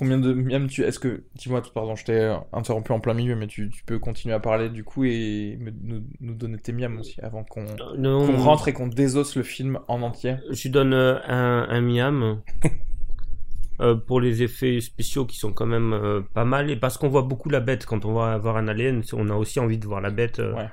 Combien 0.00 0.16
de 0.18 0.32
miam 0.32 0.66
tu. 0.66 0.82
Est-ce 0.82 0.98
que. 0.98 1.24
Dis-moi, 1.34 1.60
pardon, 1.74 1.94
je 1.94 2.06
t'ai 2.06 2.34
interrompu 2.54 2.90
en 2.92 3.00
plein 3.00 3.12
milieu, 3.12 3.36
mais 3.36 3.46
tu, 3.46 3.68
tu 3.68 3.84
peux 3.84 3.98
continuer 3.98 4.34
à 4.34 4.40
parler 4.40 4.70
du 4.70 4.82
coup 4.82 5.04
et 5.04 5.58
me- 5.60 5.70
nous, 5.82 6.02
nous 6.22 6.34
donner 6.34 6.56
tes 6.56 6.72
miams 6.72 6.98
aussi 6.98 7.20
avant 7.20 7.44
qu'on 7.44 7.66
Non, 7.98 8.24
qu'on 8.26 8.38
rentre 8.38 8.68
et 8.68 8.72
qu'on 8.72 8.86
désosse 8.88 9.36
le 9.36 9.42
film 9.42 9.78
en 9.88 10.00
entier. 10.00 10.36
Je 10.50 10.68
donne 10.70 10.94
euh, 10.94 11.18
un, 11.28 11.66
un 11.68 11.80
miam. 11.82 12.40
euh, 13.82 13.94
pour 13.94 14.20
les 14.22 14.42
effets 14.42 14.80
spéciaux 14.80 15.26
qui 15.26 15.36
sont 15.36 15.52
quand 15.52 15.66
même 15.66 15.92
euh, 15.92 16.22
pas 16.34 16.44
mal 16.46 16.70
et 16.70 16.76
parce 16.76 16.96
qu'on 16.98 17.08
voit 17.08 17.22
beaucoup 17.22 17.50
la 17.50 17.60
bête 17.60 17.84
quand 17.86 18.04
on 18.04 18.12
va 18.14 18.36
voir 18.38 18.56
un 18.56 18.68
alien 18.68 19.02
on 19.14 19.28
a 19.30 19.34
aussi 19.34 19.58
envie 19.60 19.78
de 19.78 19.86
voir 19.86 20.00
la 20.00 20.10
bête 20.10 20.38
euh. 20.38 20.54
Ouais. 20.54 20.68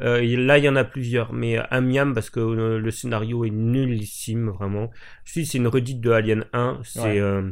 Euh, 0.00 0.20
et 0.20 0.34
là 0.36 0.58
il 0.58 0.64
y 0.64 0.68
en 0.68 0.74
a 0.76 0.82
plusieurs 0.84 1.32
mais 1.32 1.56
un 1.70 1.80
miam 1.80 2.14
parce 2.14 2.30
que 2.30 2.40
euh, 2.40 2.78
le 2.78 2.90
scénario 2.90 3.44
est 3.44 3.50
nullissime 3.50 4.48
vraiment 4.50 4.90
je 5.24 5.34
dis 5.40 5.46
c'est 5.46 5.58
une 5.58 5.68
redite 5.68 6.00
de 6.00 6.10
Alien 6.10 6.44
1 6.52 6.80
c'est 6.82 7.00
Ouais. 7.22 7.42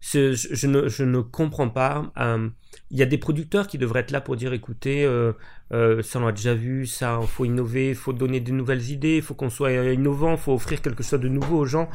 Je, 0.00 0.32
je 0.34 0.66
ne, 0.66 0.88
je 0.88 1.04
ne 1.04 1.20
comprends 1.20 1.68
pas. 1.68 2.10
Euh, 2.18 2.48
Il 2.90 2.98
y 2.98 3.02
a 3.02 3.06
des 3.06 3.18
producteurs 3.18 3.66
qui 3.66 3.78
devraient 3.78 4.00
être 4.00 4.10
là 4.10 4.20
pour 4.20 4.36
dire 4.36 4.52
écoutez, 4.52 5.04
euh, 5.04 5.32
euh, 5.72 6.02
ça 6.02 6.18
on 6.20 6.26
l'a 6.26 6.32
déjà 6.32 6.54
vu, 6.54 6.86
ça 6.86 7.20
faut 7.26 7.44
innover, 7.44 7.94
faut 7.94 8.12
donner 8.12 8.40
des 8.40 8.52
nouvelles 8.52 8.90
idées, 8.90 9.20
faut 9.20 9.34
qu'on 9.34 9.50
soit 9.50 9.72
innovant, 9.72 10.36
faut 10.36 10.52
offrir 10.54 10.80
quelque 10.82 11.02
chose 11.02 11.20
de 11.20 11.28
nouveau 11.28 11.58
aux 11.58 11.66
gens. 11.66 11.88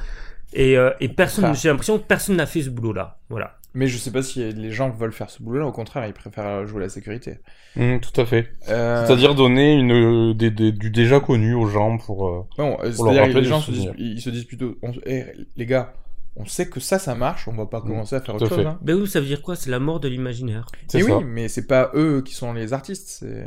Et, 0.54 0.78
euh, 0.78 0.92
et 1.02 1.10
personne, 1.10 1.54
j'ai 1.56 1.68
l'impression 1.70 1.98
que 2.00 2.04
personne 2.06 2.36
n'a 2.38 2.46
fait 2.46 2.62
ce 2.62 2.70
boulot-là. 2.70 3.18
Voilà. 3.30 3.58
Mais 3.74 3.88
je 3.88 3.98
sais 3.98 4.12
pas 4.12 4.22
si 4.24 4.54
les 4.54 4.72
gens 4.72 4.90
veulent 4.90 5.12
faire 5.12 5.30
ce 5.30 5.44
boulot-là, 5.44 5.66
au 5.66 5.74
contraire, 5.74 6.08
ils 6.08 6.14
préfèrent 6.14 6.66
jouer 6.66 6.80
la 6.82 6.88
sécurité. 6.90 7.40
Mm, 7.76 7.98
tout 8.00 8.22
à 8.22 8.26
fait. 8.26 8.48
Euh, 8.70 9.06
C'est-à-dire 9.06 9.36
donner 9.36 9.74
une, 9.74 10.34
des, 10.34 10.50
des- 10.52 10.72
du 10.72 10.92
déjà 10.92 11.20
connu 11.20 11.54
aux 11.56 11.68
gens 11.68 11.98
pour. 11.98 12.28
euh, 12.28 12.44
Non, 12.58 12.78
Pour 12.78 12.84
leur 12.86 12.94
c'est-à-dire 12.94 13.14
que 13.16 13.20
rappeler 13.28 13.42
les 13.42 13.48
gens 13.50 13.60
se 13.60 13.72
disent, 13.72 13.92
ils 13.98 14.22
se 14.22 14.30
disent 14.30 14.46
plutôt, 14.46 14.78
on- 14.82 14.94
eh, 15.06 15.26
les 15.58 15.66
gars, 15.66 15.94
on 16.36 16.46
sait 16.46 16.70
que 16.70 16.80
ça, 16.80 17.00
ça 17.00 17.16
marche, 17.16 17.48
on 17.48 17.54
va 17.56 17.66
pas 17.66 17.82
Mm, 17.84 18.02
commencer 18.02 18.16
à 18.16 18.22
faire 18.22 18.36
autre 18.36 18.48
chose. 18.48 18.66
hein. 18.66 18.78
Ben 18.82 18.96
oui, 19.00 19.08
ça 19.08 19.20
veut 19.22 19.26
dire 19.28 19.42
quoi? 19.42 19.56
C'est 19.56 19.70
la 19.70 19.80
mort 19.80 20.00
de 20.00 20.08
l'imaginaire. 20.10 20.66
C'est 20.88 21.00
Et 21.00 21.04
ça. 21.04 21.14
oui, 21.14 21.24
mais 21.24 21.48
c'est 21.48 21.68
pas 21.68 21.92
eux 21.96 22.22
qui 22.24 22.34
sont 22.34 22.54
les 22.54 22.74
artistes, 22.74 23.08
c'est, 23.10 23.46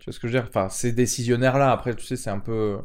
tu 0.00 0.06
vois 0.06 0.12
ce 0.14 0.20
que 0.20 0.28
je 0.28 0.34
veux 0.34 0.40
dire? 0.40 0.48
Enfin, 0.48 0.68
ces 0.68 0.92
décisionnaires-là, 0.92 1.72
après, 1.72 1.94
tu 1.94 2.04
sais, 2.04 2.16
c'est 2.16 2.30
un 2.30 2.40
peu 2.40 2.78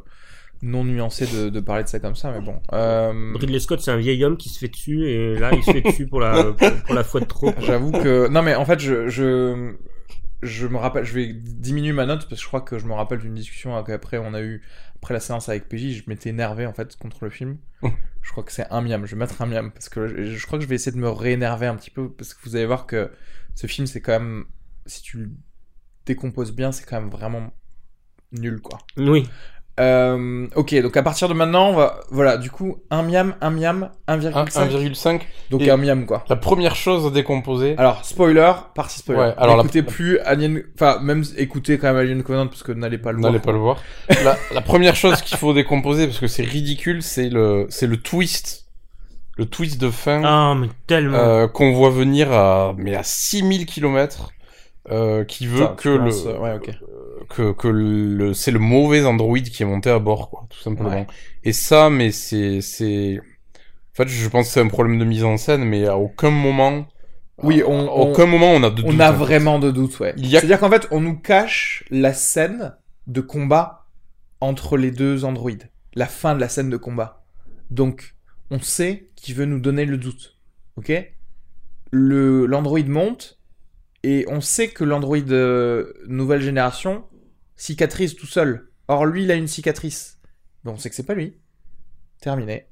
non 0.62 0.84
nuancé 0.84 1.26
de, 1.26 1.50
de 1.50 1.60
parler 1.60 1.84
de 1.84 1.88
ça 1.88 2.00
comme 2.00 2.16
ça, 2.16 2.32
mais 2.32 2.40
bon. 2.40 2.60
Euh, 2.72 3.34
Ridley 3.34 3.60
Scott, 3.60 3.80
c'est 3.80 3.90
un 3.92 3.96
vieil 3.96 4.24
homme 4.24 4.36
qui 4.36 4.48
se 4.48 4.58
fait 4.58 4.68
dessus 4.68 5.08
et 5.08 5.36
là, 5.38 5.54
il 5.54 5.62
se 5.62 5.70
fait 5.70 5.82
dessus 5.82 6.06
pour 6.08 6.20
la, 6.20 6.52
pour, 6.52 6.82
pour 6.82 6.94
la 6.94 7.04
fois 7.04 7.20
de 7.20 7.26
trop. 7.26 7.54
J'avoue 7.58 7.92
que 7.92 8.28
non 8.28 8.42
mais 8.42 8.54
en 8.54 8.64
fait 8.64 8.80
je, 8.80 9.08
je 9.08 9.74
je 10.42 10.66
me 10.66 10.76
rappelle 10.76 11.04
je 11.04 11.14
vais 11.14 11.32
diminuer 11.32 11.92
ma 11.92 12.06
note 12.06 12.28
parce 12.28 12.40
que 12.40 12.42
je 12.42 12.46
crois 12.46 12.60
que 12.62 12.78
je 12.78 12.86
me 12.86 12.94
rappelle 12.94 13.18
d'une 13.18 13.34
discussion 13.34 13.82
qu'après 13.82 14.18
on 14.18 14.34
a 14.34 14.40
eu 14.42 14.62
après 14.96 15.14
la 15.14 15.20
séance 15.20 15.48
avec 15.48 15.68
PJ 15.68 16.02
je 16.02 16.02
m'étais 16.08 16.30
énervé 16.30 16.66
en 16.66 16.72
fait 16.72 16.96
contre 16.96 17.24
le 17.24 17.30
film. 17.30 17.58
Je 18.22 18.30
crois 18.32 18.44
que 18.44 18.52
c'est 18.52 18.66
un 18.70 18.80
miam 18.82 19.06
je 19.06 19.14
vais 19.14 19.18
mettre 19.18 19.40
un 19.42 19.46
miam 19.46 19.70
parce 19.72 19.88
que 19.88 20.06
je, 20.06 20.36
je 20.36 20.46
crois 20.46 20.58
que 20.58 20.64
je 20.64 20.68
vais 20.68 20.74
essayer 20.74 20.92
de 20.92 21.00
me 21.00 21.08
réénerver 21.08 21.66
un 21.66 21.76
petit 21.76 21.90
peu 21.90 22.10
parce 22.10 22.34
que 22.34 22.42
vous 22.44 22.56
allez 22.56 22.66
voir 22.66 22.86
que 22.86 23.10
ce 23.54 23.66
film 23.66 23.86
c'est 23.86 24.00
quand 24.00 24.12
même 24.12 24.44
si 24.86 25.02
tu 25.02 25.18
le 25.18 25.30
décomposes 26.06 26.52
bien 26.52 26.72
c'est 26.72 26.84
quand 26.84 27.00
même 27.00 27.10
vraiment 27.10 27.52
nul 28.32 28.60
quoi. 28.60 28.78
Oui. 28.96 29.28
Euh, 29.80 30.46
ok 30.56 30.74
donc 30.82 30.96
à 30.96 31.02
partir 31.02 31.28
de 31.28 31.34
maintenant 31.34 31.70
on 31.70 31.74
va 31.74 32.00
voilà 32.10 32.36
du 32.36 32.50
coup 32.50 32.76
un 32.90 33.02
miam 33.02 33.34
un 33.40 33.50
miam 33.50 33.90
1,5 34.08 34.32
Un- 34.34 34.44
1,5. 34.44 35.20
donc 35.50 35.62
et- 35.62 35.70
un 35.70 35.76
miam 35.76 36.04
quoi 36.06 36.24
La 36.28 36.36
première 36.36 36.76
chose 36.76 37.06
à 37.06 37.10
décomposer. 37.10 37.74
alors, 37.78 38.04
spoiler, 38.04 38.52
partie 38.74 38.98
spoiler. 38.98 39.20
Ouais, 39.20 39.34
alors 39.38 39.56
la- 39.56 39.62
N'écoutez 39.62 39.82
plus 39.82 40.18
Alien... 40.20 40.62
Enfin, 40.74 40.98
même 41.00 41.24
écoutez 41.36 41.78
quand 41.78 41.88
même 41.88 41.96
Alien 41.96 42.22
Covenant 42.22 42.46
parce 42.48 42.62
que 42.62 42.72
n'allez 42.72 42.98
pas 42.98 43.12
le 43.12 43.18
voir. 43.20 43.32
N'allez 43.32 43.42
pas 43.42 43.52
le 43.52 43.58
voir. 43.58 43.78
la, 44.24 44.36
la 44.52 44.60
première 44.60 44.96
chose 44.96 45.22
qu'il 45.22 45.36
faut 45.38 45.52
décomposer, 45.54 46.06
parce 46.06 46.18
que 46.18 46.26
c'est 46.26 46.42
ridicule, 46.42 47.02
c'est 47.02 47.28
le, 47.28 47.66
c'est 47.70 47.86
le 47.86 47.96
twist. 47.96 48.66
Le 49.36 49.46
twist 49.46 49.80
de 49.80 49.90
fin 49.90 50.20
Ah, 50.24 50.54
mais 50.58 50.68
tellement. 50.86 51.16
euh, 51.16 51.46
qu'on 51.48 51.72
voit 51.72 51.90
venir 51.90 52.32
à, 52.32 52.74
mais 52.76 52.94
à 52.96 53.02
6000 53.04 53.64
km, 53.66 54.30
euh, 54.90 55.24
qui 55.24 55.46
veut 55.46 55.68
que 55.76 55.88
le, 55.88 56.38
Ouais, 56.40 56.54
ok. 56.54 56.70
Que, 57.30 57.52
que 57.52 57.68
le, 57.68 58.34
c'est 58.34 58.50
le 58.50 58.58
mauvais 58.58 59.04
Android 59.04 59.38
qui 59.38 59.62
est 59.62 59.66
monté 59.66 59.88
à 59.90 59.98
bord, 59.98 60.30
quoi, 60.30 60.46
tout 60.50 60.58
simplement. 60.60 60.90
Ouais. 60.90 61.06
Et 61.44 61.52
ça, 61.52 61.88
mais 61.90 62.10
c'est, 62.12 62.60
c'est, 62.60 63.18
en 63.18 63.94
fait, 63.94 64.08
je 64.08 64.28
pense 64.28 64.48
que 64.48 64.52
c'est 64.54 64.60
un 64.60 64.68
problème 64.68 64.98
de 64.98 65.04
mise 65.04 65.24
en 65.24 65.36
scène, 65.36 65.64
mais 65.64 65.86
à 65.86 65.96
aucun 65.96 66.30
moment, 66.30 66.86
Oui, 67.42 67.62
à 67.62 67.68
on- 67.68 67.88
aucun 67.88 68.26
moment 68.26 68.52
on 68.52 68.62
a 68.62 68.70
de 68.70 68.82
On 68.82 68.90
doute, 68.92 69.00
a 69.00 69.10
en 69.10 69.12
fait. 69.12 69.18
vraiment 69.18 69.58
de 69.58 69.70
doutes, 69.70 69.98
ouais. 70.00 70.12
A- 70.12 70.16
C'est-à-dire 70.18 70.60
qu'en 70.60 70.70
fait, 70.70 70.86
on 70.90 71.00
nous 71.00 71.16
cache 71.18 71.84
la 71.90 72.12
scène 72.12 72.74
de 73.06 73.20
combat 73.20 73.86
entre 74.40 74.76
les 74.76 74.90
deux 74.90 75.24
androïdes. 75.24 75.70
La 75.94 76.06
fin 76.06 76.34
de 76.34 76.40
la 76.40 76.48
scène 76.48 76.70
de 76.70 76.76
combat. 76.76 77.24
Donc, 77.70 78.14
on 78.50 78.60
sait 78.60 79.08
qui 79.16 79.32
veut 79.32 79.44
nous 79.46 79.60
donner 79.60 79.84
le 79.84 79.96
doute. 79.96 80.36
Ok? 80.76 80.92
Le 81.92 82.46
L'android 82.46 82.82
monte 82.86 83.38
et 84.02 84.24
on 84.28 84.40
sait 84.40 84.68
que 84.68 84.84
l'android 84.84 85.18
euh, 85.30 85.92
nouvelle 86.06 86.40
génération 86.40 87.04
cicatrise 87.60 88.16
tout 88.16 88.26
seul. 88.26 88.68
Or, 88.88 89.06
lui, 89.06 89.24
il 89.24 89.30
a 89.30 89.34
une 89.34 89.46
cicatrice. 89.48 90.18
Ben, 90.64 90.72
on 90.72 90.76
sait 90.78 90.88
que 90.88 90.94
c'est 90.96 91.06
pas 91.06 91.14
lui. 91.14 91.36
Terminé. 92.20 92.66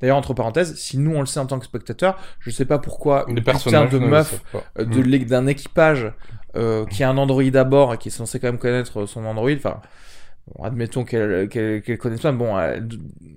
D'ailleurs, 0.00 0.16
entre 0.16 0.34
parenthèses, 0.34 0.74
si 0.76 0.98
nous 0.98 1.14
on 1.14 1.20
le 1.20 1.26
sait 1.26 1.40
en 1.40 1.46
tant 1.46 1.58
que 1.58 1.64
spectateur, 1.64 2.18
je 2.40 2.50
sais 2.50 2.64
pas 2.64 2.78
pourquoi 2.78 3.24
une 3.28 3.36
putain 3.42 3.86
de 3.86 3.98
meuf 3.98 4.42
euh, 4.78 4.84
de 4.84 4.98
Mm. 5.00 5.02
l'é- 5.02 5.18
d'un 5.24 5.46
équipage 5.46 6.12
euh, 6.56 6.84
qui 6.86 7.02
a 7.04 7.08
un 7.10 7.16
Android 7.16 7.42
à 7.54 7.64
bord 7.64 7.94
et 7.94 7.98
qui 7.98 8.08
est 8.08 8.12
censé 8.12 8.38
quand 8.38 8.48
même 8.48 8.58
connaître 8.58 9.06
son 9.06 9.24
Android, 9.24 9.50
enfin, 9.56 9.80
bon, 10.48 10.64
admettons 10.64 11.04
qu'elle 11.04 11.48
qu'elle 11.48 11.80
qu'elle 11.82 11.98
connaisse 11.98 12.20
pas, 12.20 12.32
bon, 12.32 12.58
elle, 12.58 12.88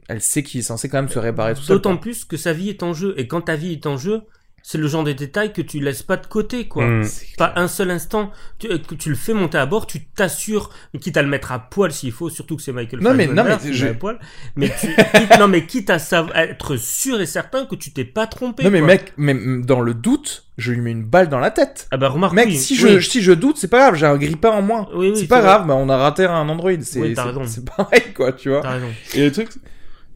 elle 0.10 0.22
sait 0.22 0.43
qu'il 0.43 0.60
est 0.60 0.64
censé 0.64 0.89
quand 0.89 0.97
même 0.97 1.10
se 1.10 1.20
réparer 1.20 1.53
tout 1.53 1.62
seul. 1.62 1.78
D'autant 1.78 1.97
plus 1.97 2.26
que 2.26 2.38
sa 2.38 2.53
vie 2.53 2.70
est 2.70 2.84
en 2.84 2.93
jeu. 2.93 3.14
Et 3.18 3.28
quand 3.28 3.41
ta 3.41 3.55
vie 3.55 3.72
est 3.74 3.86
en 3.86 3.97
jeu, 3.97 4.24
c'est 4.70 4.78
le 4.78 4.88
genre 4.89 5.05
de 5.05 5.13
détail 5.13 5.53
que 5.53 5.61
tu 5.61 5.80
laisses 5.80 6.03
pas 6.03 6.18
de 6.18 6.28
côté, 6.28 6.68
quoi. 6.68 6.86
Mm. 6.86 7.05
Pas 7.38 7.53
un 7.55 7.70
seul 7.70 7.89
instant. 7.89 8.32
Tu, 8.59 8.68
euh, 8.70 8.78
que 8.80 8.95
tu 8.95 9.07
le 9.07 9.15
fais 9.15 9.34
monter 9.34 9.57
à 9.57 9.65
bord, 9.65 9.88
tu 9.88 10.03
t'assures, 10.07 10.72
quitte 10.99 11.15
à 11.15 11.22
le 11.22 11.30
mettre 11.30 11.53
à 11.53 11.59
poil 11.59 11.93
s'il 11.93 12.11
faut, 12.11 12.30
surtout 12.30 12.57
que 12.57 12.61
c'est 12.61 12.74
Michael 12.74 12.99
Non, 13.01 13.13
mais- 13.13 13.28
non, 13.28 13.45
mais 13.45 13.72
je- 13.72 13.88
à 13.88 13.93
poil. 13.93 14.20
Mais 14.57 14.70
tu, 14.78 14.88
quitte, 15.13 15.39
non, 15.39 15.47
mais 15.47 15.65
quitte 15.65 15.89
à 15.89 15.99
être 16.43 16.76
sûr 16.76 17.22
et 17.22 17.26
certain 17.26 17.65
que 17.65 17.76
tu 17.76 17.91
t'es 17.91 18.03
pas 18.03 18.28
trompé. 18.28 18.65
Non 18.65 18.70
mais 18.70 18.80
quoi. 18.80 18.88
mec, 18.88 19.13
mais 19.15 19.36
dans 19.63 19.80
le 19.80 19.93
doute, 19.93 20.43
je 20.57 20.74
lui 20.74 20.82
mets 20.82 20.91
une 20.91 21.05
balle 21.05 21.30
dans 21.30 21.39
la 21.39 21.51
tête. 21.51 21.88
Ah 21.91 21.95
bah 21.95 22.09
remarque, 22.09 22.34
Mec, 22.34 22.47
oui, 22.47 22.57
si 22.57 22.74
oui. 22.84 22.95
je 22.95 22.99
si 22.99 23.22
je 23.22 23.32
doute, 23.32 23.55
c'est 23.57 23.70
pas 23.70 23.80
grave, 23.80 23.95
j'ai 23.95 24.05
un 24.05 24.18
grippin 24.18 24.49
en 24.49 24.61
moins. 24.61 24.89
Oui, 24.93 25.11
oui, 25.11 25.18
c'est 25.18 25.28
pas 25.28 25.39
vrai. 25.39 25.45
grave, 25.47 25.68
bah 25.68 25.76
on 25.78 25.88
a 25.88 25.95
raté 25.95 26.26
un 26.26 26.49
Android, 26.49 26.72
c'est 26.82 26.99
Oui, 26.99 27.13
t'as 27.13 27.24
c'est- 27.24 27.28
raison. 27.30 27.43
c'est 27.45 27.63
pareil 27.78 28.11
quoi, 28.13 28.34
tu 28.34 28.49
vois. 28.49 28.59
T'as 28.63 28.72
raison. 28.72 28.89
Et 29.13 29.24
le 29.24 29.32
truc, 29.32 29.47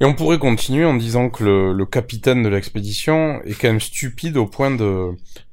Et 0.01 0.05
on 0.05 0.15
pourrait 0.15 0.39
continuer 0.39 0.83
en 0.83 0.95
disant 0.95 1.29
que 1.29 1.43
le, 1.43 1.73
le 1.73 1.85
capitaine 1.85 2.41
de 2.41 2.49
l'expédition 2.49 3.39
est 3.43 3.53
quand 3.53 3.67
même 3.67 3.79
stupide 3.79 4.35
au 4.35 4.47
point 4.47 4.71
de, 4.71 5.09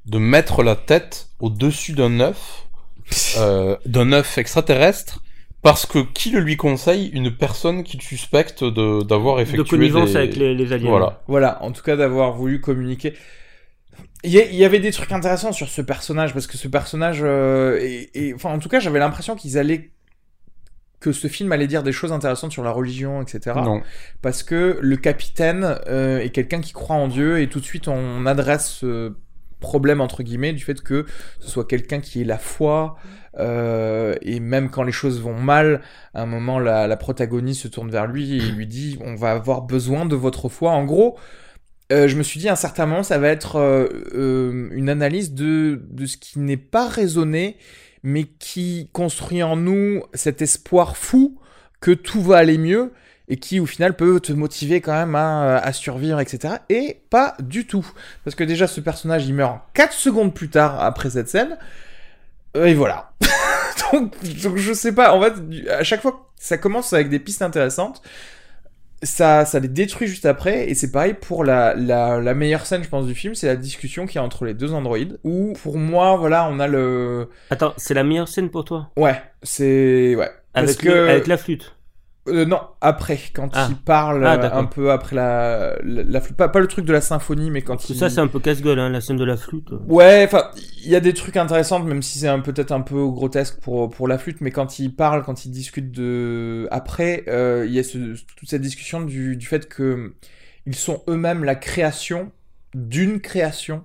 de 0.06 0.18
mettre 0.18 0.62
la 0.62 0.74
tête 0.74 1.28
au-dessus 1.38 1.92
d'un 1.92 2.18
œuf, 2.20 2.66
euh, 3.36 3.76
d'un 3.84 4.10
œuf 4.12 4.38
extraterrestre, 4.38 5.22
parce 5.60 5.84
que 5.84 5.98
qui 5.98 6.30
le 6.30 6.40
lui 6.40 6.56
conseille 6.56 7.08
Une 7.08 7.30
personne 7.30 7.84
qu'il 7.84 8.00
suspecte 8.00 8.64
de, 8.64 9.02
d'avoir 9.02 9.38
effectué 9.40 9.64
De 9.64 9.68
connivence 9.68 10.12
des... 10.12 10.16
avec 10.16 10.36
les, 10.36 10.54
les 10.54 10.72
aliens. 10.72 10.88
Voilà. 10.88 11.22
Voilà, 11.28 11.62
en 11.62 11.70
tout 11.70 11.82
cas 11.82 11.96
d'avoir 11.96 12.32
voulu 12.32 12.62
communiquer. 12.62 13.12
Il 14.24 14.32
y, 14.32 14.64
avait 14.64 14.80
des 14.80 14.90
trucs 14.90 15.12
intéressants 15.12 15.52
sur 15.52 15.68
ce 15.68 15.80
personnage 15.82 16.32
parce 16.32 16.46
que 16.48 16.56
ce 16.56 16.66
personnage, 16.68 17.20
euh, 17.22 17.78
et, 17.80 18.10
et- 18.14 18.34
enfin 18.34 18.50
en 18.50 18.58
tout 18.58 18.68
cas 18.68 18.80
j'avais 18.80 18.98
l'impression 18.98 19.36
qu'ils 19.36 19.58
allaient 19.58 19.90
que 21.00 21.12
ce 21.12 21.28
film 21.28 21.52
allait 21.52 21.66
dire 21.66 21.82
des 21.82 21.92
choses 21.92 22.12
intéressantes 22.12 22.52
sur 22.52 22.64
la 22.64 22.70
religion, 22.70 23.22
etc. 23.22 23.56
Non. 23.62 23.82
Parce 24.20 24.42
que 24.42 24.78
le 24.80 24.96
capitaine 24.96 25.76
euh, 25.88 26.18
est 26.18 26.30
quelqu'un 26.30 26.60
qui 26.60 26.72
croit 26.72 26.96
en 26.96 27.08
Dieu 27.08 27.40
et 27.40 27.48
tout 27.48 27.60
de 27.60 27.64
suite 27.64 27.88
on 27.88 28.26
adresse 28.26 28.68
ce 28.68 29.12
problème 29.60 30.00
entre 30.00 30.22
guillemets 30.22 30.52
du 30.52 30.62
fait 30.62 30.80
que 30.80 31.04
ce 31.40 31.48
soit 31.48 31.66
quelqu'un 31.66 32.00
qui 32.00 32.20
ait 32.20 32.24
la 32.24 32.38
foi 32.38 32.96
euh, 33.38 34.14
et 34.22 34.38
même 34.38 34.70
quand 34.70 34.84
les 34.84 34.92
choses 34.92 35.20
vont 35.20 35.38
mal, 35.38 35.82
à 36.14 36.22
un 36.22 36.26
moment 36.26 36.58
la, 36.58 36.86
la 36.86 36.96
protagoniste 36.96 37.62
se 37.62 37.68
tourne 37.68 37.90
vers 37.90 38.06
lui 38.06 38.36
et 38.36 38.40
lui 38.40 38.66
dit 38.66 38.98
on 39.00 39.14
va 39.14 39.32
avoir 39.32 39.62
besoin 39.62 40.04
de 40.04 40.16
votre 40.16 40.48
foi. 40.48 40.72
En 40.72 40.84
gros, 40.84 41.16
euh, 41.92 42.08
je 42.08 42.16
me 42.16 42.24
suis 42.24 42.40
dit 42.40 42.48
à 42.48 42.52
un 42.52 42.56
certain 42.56 42.86
moment 42.86 43.04
ça 43.04 43.18
va 43.18 43.28
être 43.28 43.56
une 44.14 44.88
analyse 44.88 45.32
de, 45.32 45.80
de 45.88 46.06
ce 46.06 46.16
qui 46.16 46.40
n'est 46.40 46.56
pas 46.56 46.88
raisonné 46.88 47.56
mais 48.08 48.24
qui 48.24 48.88
construit 48.94 49.42
en 49.42 49.54
nous 49.54 50.02
cet 50.14 50.40
espoir 50.40 50.96
fou 50.96 51.38
que 51.80 51.90
tout 51.90 52.22
va 52.22 52.38
aller 52.38 52.56
mieux 52.56 52.92
et 53.28 53.36
qui 53.36 53.60
au 53.60 53.66
final 53.66 53.94
peut 53.96 54.18
te 54.18 54.32
motiver 54.32 54.80
quand 54.80 54.94
même 54.94 55.14
à, 55.14 55.58
à 55.58 55.72
survivre, 55.74 56.18
etc. 56.18 56.54
Et 56.70 57.02
pas 57.10 57.36
du 57.38 57.66
tout. 57.66 57.86
Parce 58.24 58.34
que 58.34 58.44
déjà 58.44 58.66
ce 58.66 58.80
personnage 58.80 59.26
il 59.26 59.34
meurt 59.34 59.60
4 59.74 59.92
secondes 59.92 60.32
plus 60.32 60.48
tard 60.48 60.82
après 60.82 61.10
cette 61.10 61.28
scène. 61.28 61.58
Et 62.54 62.72
voilà. 62.72 63.12
donc, 63.92 64.14
donc 64.42 64.56
je 64.56 64.72
sais 64.72 64.94
pas, 64.94 65.12
en 65.12 65.20
fait, 65.20 65.34
à 65.70 65.84
chaque 65.84 66.00
fois 66.00 66.30
ça 66.36 66.56
commence 66.56 66.94
avec 66.94 67.10
des 67.10 67.18
pistes 67.18 67.42
intéressantes, 67.42 68.00
ça, 69.02 69.44
ça 69.44 69.60
les 69.60 69.68
détruit 69.68 70.08
juste 70.08 70.26
après, 70.26 70.68
et 70.68 70.74
c'est 70.74 70.90
pareil 70.90 71.14
pour 71.14 71.44
la, 71.44 71.74
la, 71.74 72.20
la 72.20 72.34
meilleure 72.34 72.66
scène, 72.66 72.82
je 72.82 72.88
pense, 72.88 73.06
du 73.06 73.14
film, 73.14 73.34
c'est 73.34 73.46
la 73.46 73.56
discussion 73.56 74.06
qu'il 74.06 74.16
y 74.16 74.18
a 74.18 74.24
entre 74.24 74.44
les 74.44 74.54
deux 74.54 74.72
androïdes, 74.72 75.18
où, 75.24 75.52
pour 75.62 75.78
moi, 75.78 76.16
voilà, 76.16 76.48
on 76.50 76.58
a 76.60 76.66
le... 76.66 77.28
Attends, 77.50 77.74
c'est 77.76 77.94
la 77.94 78.04
meilleure 78.04 78.28
scène 78.28 78.50
pour 78.50 78.64
toi? 78.64 78.90
Ouais, 78.96 79.20
c'est... 79.42 80.14
Ouais. 80.16 80.30
Parce 80.52 80.76
que... 80.76 81.08
avec 81.08 81.26
la 81.26 81.36
flûte. 81.36 81.76
Euh, 82.28 82.44
non, 82.44 82.60
après, 82.80 83.18
quand 83.34 83.50
Ah. 83.54 83.66
il 83.70 83.76
parle 83.76 84.24
Ah, 84.26 84.34
euh, 84.34 84.50
un 84.52 84.64
peu 84.64 84.90
après 84.90 85.16
la, 85.16 85.76
la, 85.82 86.02
la 86.04 86.20
flûte. 86.20 86.36
Pas, 86.36 86.48
pas 86.48 86.60
le 86.60 86.66
truc 86.66 86.84
de 86.84 86.92
la 86.92 87.00
symphonie, 87.00 87.50
mais 87.50 87.62
quand 87.62 87.74
Parce 87.74 87.86
que 87.86 87.92
il... 87.92 87.98
ça, 87.98 88.10
c'est 88.10 88.20
un 88.20 88.26
peu 88.28 88.38
casse-gueule, 88.40 88.78
hein, 88.78 88.88
la 88.90 89.00
scène 89.00 89.16
de 89.16 89.24
la 89.24 89.36
flûte. 89.36 89.70
Ouais, 89.86 90.24
enfin, 90.26 90.44
il 90.84 90.90
y 90.90 90.96
a 90.96 91.00
des 91.00 91.14
trucs 91.14 91.36
intéressants, 91.36 91.80
même 91.80 92.02
si 92.02 92.18
c'est 92.20 92.28
un 92.28 92.40
peut-être 92.40 92.72
un 92.72 92.80
peu 92.82 93.06
grotesque 93.08 93.60
pour 93.60 93.90
pour 93.90 94.08
la 94.08 94.18
flûte, 94.18 94.40
mais 94.40 94.50
quand 94.50 94.78
il 94.78 94.94
parle, 94.94 95.22
quand 95.24 95.44
il 95.44 95.50
discute 95.50 95.90
de 95.90 96.68
après, 96.70 97.24
euh, 97.28 97.64
il 97.66 97.72
y 97.72 97.78
a 97.78 97.82
ce, 97.82 97.98
toute 98.36 98.48
cette 98.48 98.62
discussion 98.62 99.00
du, 99.00 99.36
du 99.36 99.46
fait 99.46 99.68
que 99.68 100.14
ils 100.66 100.74
sont 100.76 101.02
eux-mêmes 101.08 101.44
la 101.44 101.54
création 101.54 102.30
d'une 102.74 103.20
création. 103.20 103.82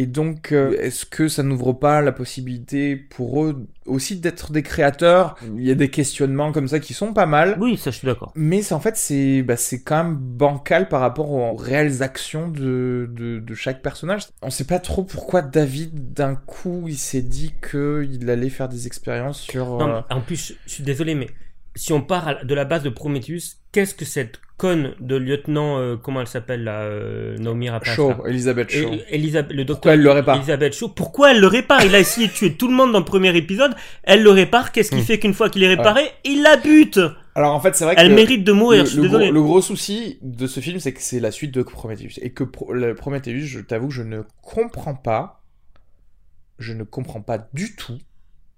Et 0.00 0.06
donc, 0.06 0.52
euh, 0.52 0.76
est-ce 0.78 1.04
que 1.04 1.26
ça 1.26 1.42
n'ouvre 1.42 1.72
pas 1.72 2.00
la 2.02 2.12
possibilité 2.12 2.94
pour 2.94 3.44
eux 3.44 3.66
aussi 3.84 4.20
d'être 4.20 4.52
des 4.52 4.62
créateurs? 4.62 5.34
Il 5.56 5.66
y 5.66 5.72
a 5.72 5.74
des 5.74 5.90
questionnements 5.90 6.52
comme 6.52 6.68
ça 6.68 6.78
qui 6.78 6.94
sont 6.94 7.12
pas 7.12 7.26
mal. 7.26 7.56
Oui, 7.58 7.76
ça, 7.76 7.90
je 7.90 7.96
suis 7.98 8.06
d'accord. 8.06 8.30
Mais 8.36 8.72
en 8.72 8.78
fait, 8.78 8.96
c'est 8.96 9.42
bah, 9.42 9.56
c'est 9.56 9.82
quand 9.82 10.04
même 10.04 10.14
bancal 10.14 10.86
par 10.88 11.00
rapport 11.00 11.32
aux 11.32 11.56
réelles 11.56 12.04
actions 12.04 12.46
de, 12.46 13.10
de, 13.10 13.40
de 13.40 13.54
chaque 13.54 13.82
personnage. 13.82 14.22
On 14.40 14.50
sait 14.50 14.62
pas 14.62 14.78
trop 14.78 15.02
pourquoi 15.02 15.42
David, 15.42 16.12
d'un 16.12 16.36
coup, 16.36 16.84
il 16.86 16.96
s'est 16.96 17.20
dit 17.20 17.52
qu'il 17.68 18.30
allait 18.30 18.50
faire 18.50 18.68
des 18.68 18.86
expériences 18.86 19.40
sur... 19.40 19.78
Non, 19.78 19.96
euh, 19.96 20.00
en 20.10 20.20
plus, 20.20 20.54
je, 20.64 20.72
suis 20.72 20.84
désolé, 20.84 21.16
mais 21.16 21.26
si 21.74 21.92
on 21.92 22.02
part 22.02 22.44
de 22.44 22.54
la 22.54 22.64
base 22.64 22.84
de 22.84 22.90
Prometheus, 22.90 23.56
qu'est-ce 23.72 23.96
que 23.96 24.04
cette 24.04 24.38
conne 24.58 24.92
de 25.00 25.16
lieutenant, 25.16 25.78
euh, 25.78 25.96
comment 25.96 26.20
elle 26.20 26.26
s'appelle 26.26 26.64
là, 26.64 26.80
euh, 26.80 27.38
Naomi 27.38 27.70
Rapace 27.70 27.94
Shaw, 27.94 28.10
là 28.10 28.16
Elisabeth 28.26 28.70
Shaw. 28.70 28.92
Et- 28.92 29.14
Elisabeth, 29.14 29.52
le 29.52 29.64
docteur 29.64 29.76
Pourquoi 29.80 29.94
elle 29.94 30.02
le 30.02 30.10
répare 30.10 30.36
Elisabeth 30.36 30.74
Shaw, 30.74 30.88
pourquoi 30.88 31.30
elle 31.30 31.40
le 31.40 31.46
répare? 31.46 31.84
Il 31.84 31.94
a 31.94 32.00
essayé 32.00 32.26
de 32.26 32.32
tuer 32.32 32.52
tout 32.54 32.68
le 32.68 32.74
monde 32.74 32.92
dans 32.92 32.98
le 32.98 33.04
premier 33.04 33.34
épisode, 33.36 33.72
elle 34.02 34.22
le 34.22 34.30
répare, 34.30 34.72
qu'est-ce 34.72 34.90
qui 34.90 34.96
Hmm. 34.98 35.04
fait 35.04 35.18
qu'une 35.18 35.32
fois 35.32 35.48
qu'il 35.48 35.62
est 35.62 35.68
réparé, 35.68 36.02
il 36.24 36.42
la 36.42 36.56
bute 36.56 37.00
Alors 37.34 37.54
en 37.54 37.60
fait, 37.60 37.74
c'est 37.76 37.84
vrai 37.84 37.94
Elle 37.96 38.08
que... 38.10 38.14
mérite 38.14 38.42
de 38.44 38.52
mourir, 38.52 38.84
je 38.84 38.90
suis 38.90 39.00
le, 39.00 39.08
gros, 39.08 39.18
le 39.18 39.42
gros 39.42 39.62
souci 39.62 40.18
de 40.22 40.46
ce 40.46 40.58
film, 40.60 40.80
c'est 40.80 40.92
que 40.92 41.00
c'est 41.02 41.20
la 41.20 41.30
suite 41.30 41.54
de 41.54 41.62
Prometheus. 41.62 42.18
Et 42.20 42.30
que 42.32 42.42
Pro- 42.44 42.72
le 42.72 42.94
Prometheus, 42.96 43.46
je 43.46 43.60
t'avoue 43.60 43.88
que 43.88 43.94
je 43.94 44.02
ne 44.02 44.22
comprends 44.42 44.94
pas, 44.96 45.40
je 46.58 46.72
ne 46.72 46.82
comprends 46.82 47.20
pas 47.22 47.48
du 47.54 47.76
tout 47.76 47.98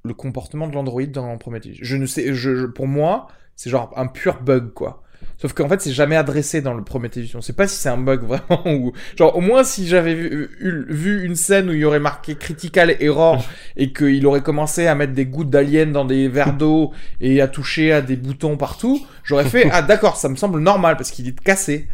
le 0.03 0.14
comportement 0.14 0.66
de 0.66 0.72
l'android 0.74 1.05
dans 1.05 1.36
Prometheus. 1.36 1.74
Je 1.82 1.96
ne 1.96 2.07
sais, 2.07 2.32
je, 2.32 2.55
je- 2.57 2.66
pour 2.66 2.86
moi, 2.86 3.28
c'est 3.55 3.68
genre 3.68 3.92
un 3.96 4.07
pur 4.07 4.40
bug, 4.42 4.72
quoi. 4.72 5.03
Sauf 5.38 5.54
qu'en 5.54 5.68
fait, 5.68 5.80
c'est 5.80 5.92
jamais 5.92 6.16
adressé 6.16 6.60
dans 6.60 6.74
le 6.74 6.82
Prometheus. 6.82 7.34
On 7.34 7.40
sait 7.40 7.54
pas 7.54 7.66
si 7.66 7.76
c'est 7.76 7.88
un 7.88 7.96
bug 7.96 8.22
vraiment 8.26 8.62
ou 8.66 8.92
genre 9.16 9.36
au 9.36 9.40
moins 9.40 9.64
si 9.64 9.86
j'avais 9.86 10.14
vu, 10.14 11.24
une 11.24 11.34
scène 11.34 11.70
où 11.70 11.72
il 11.72 11.78
y 11.78 11.84
aurait 11.84 12.00
marqué 12.00 12.34
critical 12.34 12.94
error 13.00 13.42
et 13.76 13.92
qu'il 13.92 14.26
aurait 14.26 14.42
commencé 14.42 14.86
à 14.86 14.94
mettre 14.94 15.14
des 15.14 15.26
gouttes 15.26 15.50
d'alien 15.50 15.92
dans 15.92 16.04
des 16.04 16.28
verres 16.28 16.52
d'eau 16.52 16.92
et 17.20 17.40
à 17.40 17.48
toucher 17.48 17.92
à 17.92 18.02
des 18.02 18.16
boutons 18.16 18.56
partout, 18.56 19.00
j'aurais 19.24 19.44
fait 19.44 19.68
ah 19.72 19.82
d'accord, 19.82 20.16
ça 20.16 20.28
me 20.28 20.36
semble 20.36 20.60
normal 20.60 20.96
parce 20.96 21.10
qu'il 21.10 21.26
est 21.28 21.40
cassé. 21.40 21.88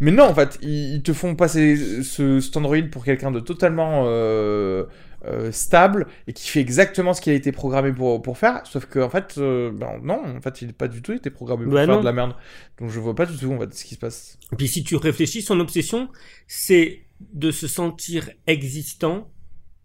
Mais 0.00 0.10
non, 0.10 0.24
en 0.24 0.34
fait, 0.34 0.58
ils, 0.62 0.96
ils 0.96 1.02
te 1.02 1.12
font 1.12 1.34
passer 1.34 2.02
ce 2.02 2.40
cet 2.40 2.56
android 2.56 2.76
pour 2.90 3.04
quelqu'un 3.04 3.30
de 3.30 3.40
totalement 3.40 4.04
euh, 4.06 4.84
euh, 5.26 5.52
stable 5.52 6.06
et 6.26 6.32
qui 6.32 6.48
fait 6.48 6.60
exactement 6.60 7.12
ce 7.12 7.20
qu'il 7.20 7.32
a 7.32 7.36
été 7.36 7.52
programmé 7.52 7.92
pour, 7.92 8.22
pour 8.22 8.38
faire. 8.38 8.62
Sauf 8.64 8.86
que 8.86 8.98
en 8.98 9.10
fait, 9.10 9.34
euh, 9.38 9.70
ben, 9.70 10.00
non, 10.02 10.22
en 10.36 10.40
fait, 10.40 10.62
il 10.62 10.68
n'est 10.68 10.72
pas 10.72 10.88
du 10.88 11.02
tout 11.02 11.12
été 11.12 11.30
programmé 11.30 11.64
pour 11.64 11.74
Bah 11.74 11.84
faire 11.84 11.94
non. 11.94 12.00
de 12.00 12.04
la 12.06 12.12
merde. 12.12 12.34
Donc 12.78 12.90
je 12.90 12.98
vois 13.00 13.14
pas 13.14 13.26
du 13.26 13.36
tout 13.36 13.52
en 13.52 13.58
fait 13.60 13.74
ce 13.74 13.84
qui 13.84 13.94
se 13.94 13.98
passe. 14.00 14.38
Et 14.52 14.56
Puis 14.56 14.68
si 14.68 14.82
tu 14.82 14.96
réfléchis, 14.96 15.42
son 15.42 15.60
obsession, 15.60 16.08
c'est 16.46 17.04
de 17.32 17.50
se 17.50 17.68
sentir 17.68 18.30
existant 18.46 19.30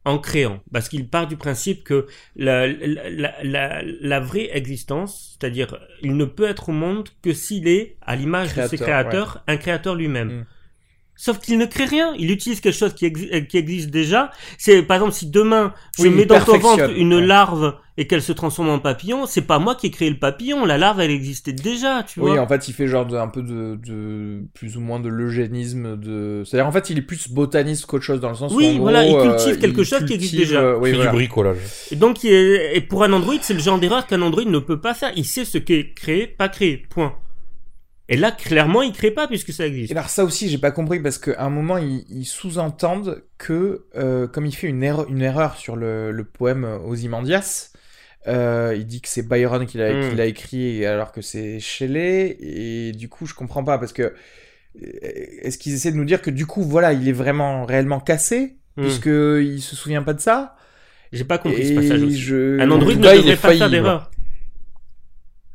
en 0.05 0.19
créant. 0.19 0.61
Parce 0.71 0.87
qu'il 0.87 1.09
part 1.09 1.27
du 1.27 1.35
principe 1.35 1.83
que 1.83 2.05
la, 2.35 2.67
la, 2.67 3.81
la, 3.83 4.19
vraie 4.19 4.49
existence, 4.55 5.37
c'est-à-dire 5.37 5.77
il 6.01 6.15
ne 6.15 6.25
peut 6.25 6.47
être 6.47 6.69
au 6.69 6.73
monde 6.73 7.09
que 7.21 7.33
s'il 7.33 7.67
est, 7.67 7.97
à 8.01 8.15
l'image 8.15 8.53
de 8.55 8.61
ses 8.67 8.77
Créateur, 8.77 8.77
créateurs, 8.77 9.43
un 9.47 9.57
créateur 9.57 9.95
lui-même. 9.95 10.27
Mm. 10.41 10.45
Sauf 11.17 11.39
qu'il 11.39 11.57
ne 11.57 11.65
crée 11.65 11.85
rien, 11.85 12.13
il 12.19 12.29
utilise 12.29 12.59
quelque 12.59 12.75
chose 12.77 12.93
qui, 12.93 13.05
exi- 13.07 13.47
qui 13.47 13.57
existe 13.57 13.89
déjà. 13.89 14.31
C'est 14.57 14.81
par 14.83 14.97
exemple 14.97 15.13
si 15.13 15.27
demain 15.27 15.73
je 15.97 16.03
Oui, 16.03 16.09
mets 16.09 16.25
dans 16.25 16.41
ton 16.41 16.57
ventre 16.57 16.89
une 16.97 17.13
ouais. 17.13 17.25
larve 17.25 17.75
et 17.97 18.05
qu'elle 18.07 18.21
se 18.21 18.33
transforme 18.33 18.67
en 18.67 18.79
papillon, 18.79 19.25
c'est 19.25 19.43
pas 19.43 19.57
moi 19.57 19.75
qui 19.75 19.87
ai 19.87 19.91
créé 19.91 20.09
le 20.09 20.17
papillon, 20.19 20.65
la 20.65 20.77
larve 20.77 20.99
elle 20.99 21.11
existait 21.11 21.53
déjà, 21.53 22.03
tu 22.03 22.19
Oui, 22.19 22.31
vois. 22.31 22.41
en 22.41 22.47
fait, 22.47 22.67
il 22.67 22.73
fait 22.73 22.87
genre 22.87 23.05
de, 23.05 23.15
un 23.15 23.29
peu 23.29 23.41
de, 23.41 23.79
de 23.81 24.41
plus 24.53 24.75
ou 24.75 24.81
moins 24.81 24.99
de 24.99 25.07
l'eugénisme. 25.07 25.95
De... 25.95 26.43
C'est-à-dire, 26.45 26.67
en 26.67 26.73
fait, 26.73 26.89
il 26.89 26.97
est 26.97 27.01
plus 27.01 27.29
botaniste 27.31 27.85
qu'autre 27.85 28.03
chose 28.03 28.19
dans 28.19 28.27
le 28.29 28.35
sens 28.35 28.51
où. 28.51 28.57
Oui, 28.57 28.75
gros, 28.77 28.89
il 28.89 28.95
euh, 28.97 29.21
cultive 29.37 29.57
quelque 29.59 29.83
chose 29.85 30.03
qui 30.05 30.13
existe 30.13 30.35
déjà. 30.35 30.59
euh, 30.59 30.77
oui, 30.77 30.89
fait 30.89 30.95
voilà. 30.97 31.11
du 31.11 31.15
bricolage. 31.15 31.57
Et 31.91 31.95
donc, 31.95 32.25
il 32.25 32.33
est- 32.33 32.75
et 32.75 32.81
pour 32.81 33.03
un 33.03 33.13
Android, 33.13 33.35
c'est 33.41 33.53
le 33.53 33.59
genre 33.61 33.79
d'erreur 33.79 34.05
qu'un 34.05 34.21
Android 34.21 34.43
ne 34.43 34.59
peut 34.59 34.81
pas 34.81 34.93
faire. 34.93 35.13
Il 35.15 35.23
sait 35.25 35.45
ce 35.45 35.57
qui 35.57 35.73
est 35.75 35.93
créé, 35.93 36.27
pas 36.27 36.49
créé. 36.49 36.83
Point. 36.89 37.13
Et 38.07 38.17
là, 38.17 38.31
clairement, 38.31 38.81
il 38.83 38.91
crée 38.93 39.11
pas 39.11 39.27
puisque 39.27 39.51
ça 39.51 39.65
Et 39.65 39.69
existe. 39.69 39.91
alors 39.91 40.09
ça 40.09 40.23
aussi, 40.23 40.47
j'ai 40.49 40.59
pas 40.59 40.71
compris 40.71 40.99
parce 40.99 41.17
qu'à 41.17 41.43
un 41.43 41.49
moment, 41.49 41.77
ils, 41.77 42.05
ils 42.09 42.25
sous-entendent 42.25 43.23
que 43.39 43.85
euh, 43.95 44.27
comme 44.27 44.45
il 44.45 44.55
fait 44.55 44.67
une 44.67 44.83
erreur, 44.83 45.09
une 45.09 45.21
erreur 45.23 45.57
sur 45.57 45.75
le, 45.75 46.11
le 46.11 46.23
poème 46.23 46.65
Ozymandias, 46.85 47.71
euh, 48.27 48.75
il 48.77 48.85
dit 48.85 49.01
que 49.01 49.07
c'est 49.07 49.27
Byron 49.27 49.65
qui 49.65 49.77
l'a 49.79 49.91
Mm. 50.11 50.15
l'a 50.15 50.25
écrit 50.25 50.85
alors 50.85 51.11
que 51.11 51.21
c'est 51.21 51.59
Shelley 51.59 52.37
et 52.39 52.91
du 52.91 53.09
coup, 53.09 53.25
je 53.25 53.33
comprends 53.33 53.63
pas 53.63 53.77
parce 53.79 53.93
que 53.93 54.03
euh, 54.03 54.13
est-ce 55.41 55.57
qu'ils 55.57 55.73
essaient 55.73 55.91
de 55.91 55.97
nous 55.97 56.05
dire 56.05 56.21
que 56.21 56.29
du 56.31 56.45
coup, 56.45 56.61
voilà, 56.63 56.93
il 56.93 57.07
est 57.09 57.11
vraiment 57.13 57.65
réellement 57.65 57.99
cassé 57.99 58.57
Hmm. 58.77 58.81
puisque 58.83 59.05
il 59.05 59.61
se 59.61 59.73
souvient 59.75 60.03
pas 60.03 60.13
de 60.13 60.19
ça? 60.19 60.57
J'ai 61.13 61.23
pas 61.23 61.37
compris 61.37 61.65
ce 61.65 61.71
Et 61.71 61.75
passage 61.75 62.03
aussi. 62.03 62.19
je... 62.19 62.59
Un 62.59 62.69
Android 62.71 62.91
ne 62.93 62.97
devrait 62.97 63.19
est 63.19 63.21
pas 63.21 63.35
faire 63.37 63.51
faillible. 63.51 63.69
d'erreur. 63.71 64.11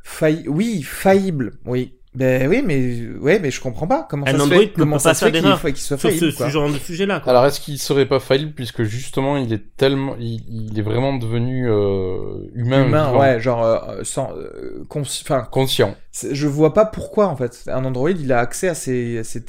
Failli... 0.03 0.47
Oui, 0.47 0.81
faillible, 0.81 1.53
oui. 1.65 1.93
Ben 2.13 2.45
oui, 2.49 2.61
mais 2.65 3.07
ouais, 3.21 3.39
mais 3.39 3.51
je 3.51 3.61
comprends 3.61 3.87
pas 3.87 4.05
comment 4.09 4.27
Un 4.27 4.33
ça 4.33 4.37
se 4.37 4.43
Android 4.43 4.59
fait. 4.63 4.77
ne 4.77 4.77
Comment 4.77 4.97
peut 4.97 4.99
ça 4.99 5.09
pas 5.11 5.13
se 5.13 5.19
faire 5.19 5.31
fait 5.59 5.71
qu'il 5.71 5.81
soit 5.81 5.97
Sur 5.97 6.11
ce, 6.11 6.17
faillible, 6.19 6.31
ce 6.33 6.37
quoi. 6.37 6.49
genre 6.49 6.69
de 6.69 6.77
sujet-là. 6.77 7.21
quoi. 7.21 7.31
Alors 7.31 7.45
est-ce 7.45 7.61
qu'il 7.61 7.79
serait 7.79 8.05
pas 8.05 8.19
faillible 8.19 8.51
puisque 8.53 8.83
justement 8.83 9.37
il 9.37 9.53
est 9.53 9.77
tellement, 9.77 10.15
il, 10.19 10.43
il 10.49 10.77
est 10.77 10.81
vraiment 10.81 11.15
devenu 11.15 11.69
euh, 11.69 12.49
humain, 12.53 12.85
humain, 12.85 13.05
vivant, 13.07 13.19
ouais, 13.19 13.39
genre 13.39 13.63
euh, 13.63 14.03
sans, 14.03 14.33
euh, 14.35 14.83
consci- 14.89 15.21
enfin, 15.23 15.47
conscient. 15.49 15.95
je 16.31 16.47
vois 16.47 16.73
pas 16.73 16.85
pourquoi 16.85 17.27
en 17.27 17.37
fait. 17.37 17.63
Un 17.67 17.85
Android, 17.85 18.09
il 18.11 18.31
a 18.33 18.39
accès 18.39 18.67
à 18.67 18.75
ces, 18.75 19.19
à 19.19 19.23
ces 19.23 19.45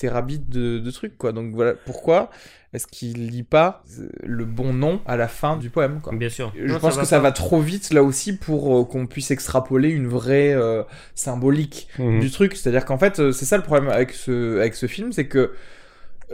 de, 0.49 0.79
de 0.79 0.91
trucs, 0.93 1.19
quoi. 1.19 1.33
Donc 1.33 1.55
voilà, 1.55 1.75
pourquoi 1.85 2.31
est-ce 2.73 2.87
qu'il 2.87 3.29
lit 3.29 3.43
pas 3.43 3.83
euh, 3.99 4.09
le 4.23 4.45
bon 4.45 4.73
nom 4.73 5.01
à 5.07 5.17
la 5.17 5.29
fin 5.29 5.57
du 5.57 5.69
poème, 5.71 6.01
quoi. 6.01 6.15
Bien 6.15 6.29
sûr. 6.31 6.53
Je 6.57 6.73
Non, 6.73 6.79
pense 6.81 6.97
que 6.97 7.05
ça 7.05 7.17
pas. 7.17 7.25
va 7.25 7.33
trop 7.33 7.61
vite 7.61 7.93
là 7.93 8.03
aussi 8.03 8.37
pour 8.37 8.79
euh, 8.81 8.85
qu'on 8.85 9.07
puisse 9.07 9.31
extrapoler 9.31 9.91
une 9.91 10.07
vraie 10.07 10.53
euh, 10.55 10.83
symbolique 11.15 11.89
Mhm. 11.99 12.21
du 12.21 12.31
truc. 12.31 12.57
C'est-à-dire 12.57 12.85
qu'en 12.85 12.99
fait, 12.99 13.33
c'est 13.33 13.45
ça 13.45 13.57
le 13.57 13.63
problème 13.63 13.91
avec 13.91 14.13
ce, 14.13 14.59
avec 14.59 14.75
ce 14.75 14.87
film, 14.87 15.13
c'est 15.13 15.27
que 15.29 15.53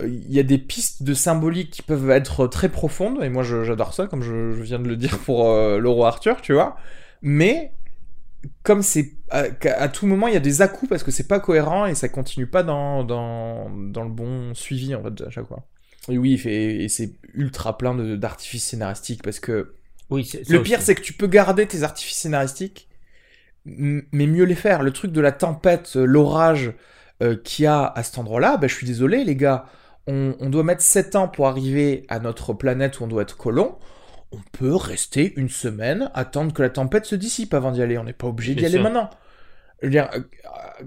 il 0.04 0.32
y 0.32 0.38
a 0.38 0.44
des 0.44 0.58
pistes 0.58 1.02
de 1.02 1.12
symbolique 1.12 1.70
qui 1.70 1.82
peuvent 1.82 2.08
être 2.10 2.46
très 2.46 2.68
profondes, 2.68 3.20
et 3.22 3.28
moi 3.28 3.42
j'adore 3.42 3.94
ça, 3.94 4.06
comme 4.06 4.22
je, 4.22 4.52
je 4.52 4.62
viens 4.62 4.78
de 4.78 4.86
le 4.88 4.94
dire 4.96 5.18
pour 5.18 5.48
euh, 5.50 5.78
le 5.80 5.88
roi 5.88 6.06
Arthur, 6.08 6.40
tu 6.40 6.52
vois. 6.52 6.76
Mais 7.20 7.72
comme 8.62 8.82
c'est 8.82 9.14
à, 9.30 9.88
tout 9.88 10.06
moment 10.06 10.28
il 10.28 10.34
y 10.34 10.36
a 10.36 10.40
des 10.40 10.62
à-coups 10.62 10.88
parce 10.88 11.02
que 11.02 11.10
c'est 11.10 11.26
pas 11.26 11.40
cohérent 11.40 11.86
et 11.86 11.96
ça 11.96 12.08
continue 12.08 12.46
pas 12.46 12.62
dans, 12.62 13.02
dans, 13.02 13.68
dans 13.70 14.04
le 14.04 14.10
bon 14.10 14.54
suivi 14.54 14.94
en 14.94 15.02
fait 15.02 15.20
à 15.26 15.30
chaque 15.30 15.48
fois. 15.48 15.64
Et 16.08 16.18
oui, 16.18 16.40
et 16.46 16.88
c'est 16.88 17.12
ultra 17.34 17.76
plein 17.76 17.94
d'artifices 18.16 18.64
scénaristiques 18.64 19.22
parce 19.22 19.40
que 19.40 19.74
Oui, 20.10 20.30
le 20.48 20.62
pire, 20.62 20.80
c'est 20.80 20.94
que 20.94 21.02
tu 21.02 21.12
peux 21.12 21.26
garder 21.26 21.66
tes 21.66 21.82
artifices 21.82 22.18
scénaristiques, 22.18 22.88
mais 23.64 24.26
mieux 24.26 24.44
les 24.44 24.54
faire. 24.54 24.82
Le 24.82 24.92
truc 24.92 25.12
de 25.12 25.20
la 25.20 25.32
tempête, 25.32 25.92
euh, 25.96 26.04
l'orage 26.04 26.72
euh, 27.22 27.36
qu'il 27.36 27.64
y 27.64 27.66
a 27.66 27.84
à 27.84 28.02
cet 28.02 28.18
endroit-là, 28.18 28.56
bah, 28.56 28.68
je 28.68 28.74
suis 28.74 28.86
désolé, 28.86 29.24
les 29.24 29.36
gars. 29.36 29.66
On, 30.06 30.34
on 30.40 30.48
doit 30.48 30.62
mettre 30.64 30.80
7 30.82 31.16
ans 31.16 31.28
pour 31.28 31.48
arriver 31.48 32.06
à 32.08 32.18
notre 32.18 32.54
planète 32.54 33.00
où 33.00 33.04
on 33.04 33.08
doit 33.08 33.22
être 33.22 33.36
colon. 33.36 33.76
On 34.32 34.38
peut 34.52 34.74
rester 34.74 35.34
une 35.36 35.48
semaine, 35.50 36.10
attendre 36.14 36.52
que 36.52 36.62
la 36.62 36.70
tempête 36.70 37.04
se 37.04 37.14
dissipe 37.14 37.52
avant 37.52 37.72
d'y 37.72 37.82
aller. 37.82 37.98
On 37.98 38.04
n'est 38.04 38.12
pas 38.14 38.26
obligé 38.26 38.54
d'y 38.54 38.64
aller 38.64 38.78
maintenant. 38.78 39.10
Je 39.80 39.86
veux 39.86 39.92
dire, 39.92 40.08
euh, 40.14 40.20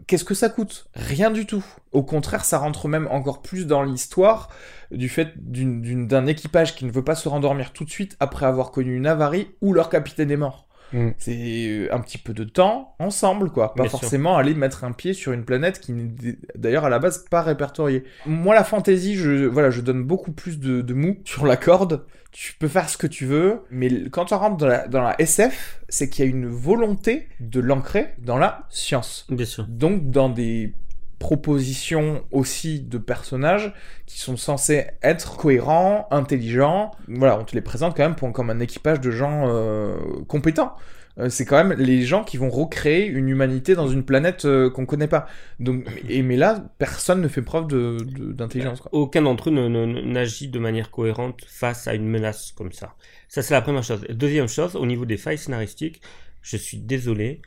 qu'est-ce 0.08 0.26
que 0.26 0.34
ça 0.34 0.50
coûte? 0.50 0.90
Rien 0.94 1.32
du 1.32 1.46
tout. 1.46 1.64
Au 1.92 2.04
contraire, 2.04 2.44
ça 2.46 2.58
rentre 2.58 2.88
même 2.88 3.08
encore 3.10 3.42
plus 3.42 3.66
dans 3.66 3.84
l'histoire 3.84 4.50
du 4.92 5.08
fait 5.08 5.34
d'un 5.38 6.28
équipage 6.28 6.76
qui 6.76 6.86
ne 6.86 6.92
veut 6.92 7.04
pas 7.04 7.16
se 7.16 7.30
rendormir 7.30 7.72
tout 7.72 7.86
de 7.86 7.90
suite 7.90 8.18
après 8.20 8.46
avoir 8.46 8.72
connu 8.72 8.96
une 8.96 9.08
avarie 9.08 9.56
où 9.62 9.74
leur 9.74 9.90
capitaine 9.90 10.32
est 10.32 10.38
mort. 10.38 10.68
Mm. 10.94 11.10
C'est 11.18 11.68
euh, 11.70 11.94
un 11.94 12.00
petit 12.00 12.18
peu 12.18 12.34
de 12.34 12.44
temps 12.44 12.96
ensemble, 13.00 13.50
quoi. 13.50 13.74
Pas 13.74 13.84
Bien 13.84 13.90
sûr. 13.90 14.00
forcément 14.02 14.36
aller 14.36 14.54
mettre 14.54 14.84
un 14.84 14.92
pied 14.92 15.14
sur 15.14 15.32
une 15.32 15.46
planète 15.46 15.80
qui 15.80 15.94
n'est 15.94 16.38
d'ailleurs 16.56 16.86
à 16.86 16.90
la 16.90 17.00
base 17.00 17.26
pas 17.30 17.42
répertoriée. 17.42 18.04
Moi, 18.26 18.54
la 18.56 18.64
fantasy, 18.66 19.16
je, 19.16 19.46
voilà, 19.46 19.70
je 19.70 19.82
donne 19.82 20.04
beaucoup 20.04 20.34
plus 20.34 20.60
de, 20.60 20.82
de 20.82 20.94
mou 20.94 21.18
sur 21.24 21.46
la 21.46 21.56
corde. 21.56 22.06
Tu 22.32 22.54
peux 22.54 22.68
faire 22.68 22.90
ce 22.90 22.98
que 22.98 23.08
tu 23.08 23.26
veux, 23.26 23.64
mais 23.70 24.10
quand 24.10 24.32
on 24.32 24.38
rentre 24.38 24.58
dans 24.58 24.68
la, 24.68 24.88
dans 24.88 25.02
la 25.02 25.20
SF, 25.20 25.82
c'est 25.90 26.10
qu'il 26.10 26.26
y 26.26 26.28
a 26.28 26.32
une 26.32 26.48
volonté 26.48 27.28
de 27.40 27.60
l'ancrer 27.60 28.14
dans 28.20 28.38
la 28.38 28.66
science 28.70 29.28
Bien 29.30 29.46
sûr. 29.46 29.66
donc 29.68 30.10
dans 30.12 30.30
des 30.30 30.74
propositions 31.22 32.24
aussi 32.32 32.80
de 32.80 32.98
personnages 32.98 33.74
qui 34.08 34.20
sont 34.20 34.38
censés 34.38 34.88
être 35.04 35.38
cohérents, 35.38 36.08
intelligents. 36.10 36.92
Voilà, 37.08 37.38
on 37.38 37.44
te 37.44 37.54
les 37.54 37.62
présente 37.62 37.96
quand 37.96 38.02
même 38.02 38.16
pour, 38.16 38.32
comme 38.34 38.50
un 38.50 38.60
équipage 38.60 39.00
de 39.02 39.12
gens 39.12 39.44
euh, 39.46 39.98
compétents. 40.28 40.76
Euh, 41.20 41.30
c'est 41.30 41.46
quand 41.46 41.64
même 41.64 41.78
les 41.78 42.04
gens 42.04 42.24
qui 42.24 42.38
vont 42.38 42.50
recréer 42.50 43.06
une 43.06 43.28
humanité 43.30 43.76
dans 43.76 43.88
une 43.88 44.04
planète 44.06 44.46
euh, 44.46 44.70
qu'on 44.70 44.86
connaît 44.86 45.08
pas. 45.08 45.28
Donc, 45.60 45.86
et, 46.08 46.22
mais 46.24 46.38
là, 46.38 46.64
personne 46.78 47.22
ne 47.22 47.28
fait 47.28 47.42
preuve 47.42 47.68
de, 47.68 47.98
de- 48.02 48.32
d'intelligence. 48.32 48.82
quoi. 48.82 48.90
Aucun 48.94 49.22
d'entre 49.24 49.50
eux 49.50 49.54
n'agit 49.54 50.48
de 50.48 50.60
manière 50.60 50.90
cohérente 50.92 51.42
face 51.48 51.88
à 51.88 51.94
une 51.96 52.08
menace 52.08 52.54
comme 52.54 52.72
ça. 52.72 52.96
Ça, 53.28 53.42
c'est 53.42 53.54
la 53.54 53.62
première 53.62 53.84
chose. 53.84 54.02
Deuxième 54.10 54.48
chose, 54.48 54.76
au 54.76 54.86
niveau 54.86 55.06
des 55.06 55.18
failles 55.18 55.38
scénaristiques, 55.38 56.02
je 56.42 56.58
suis 56.58 56.78
désolé. 56.78 57.42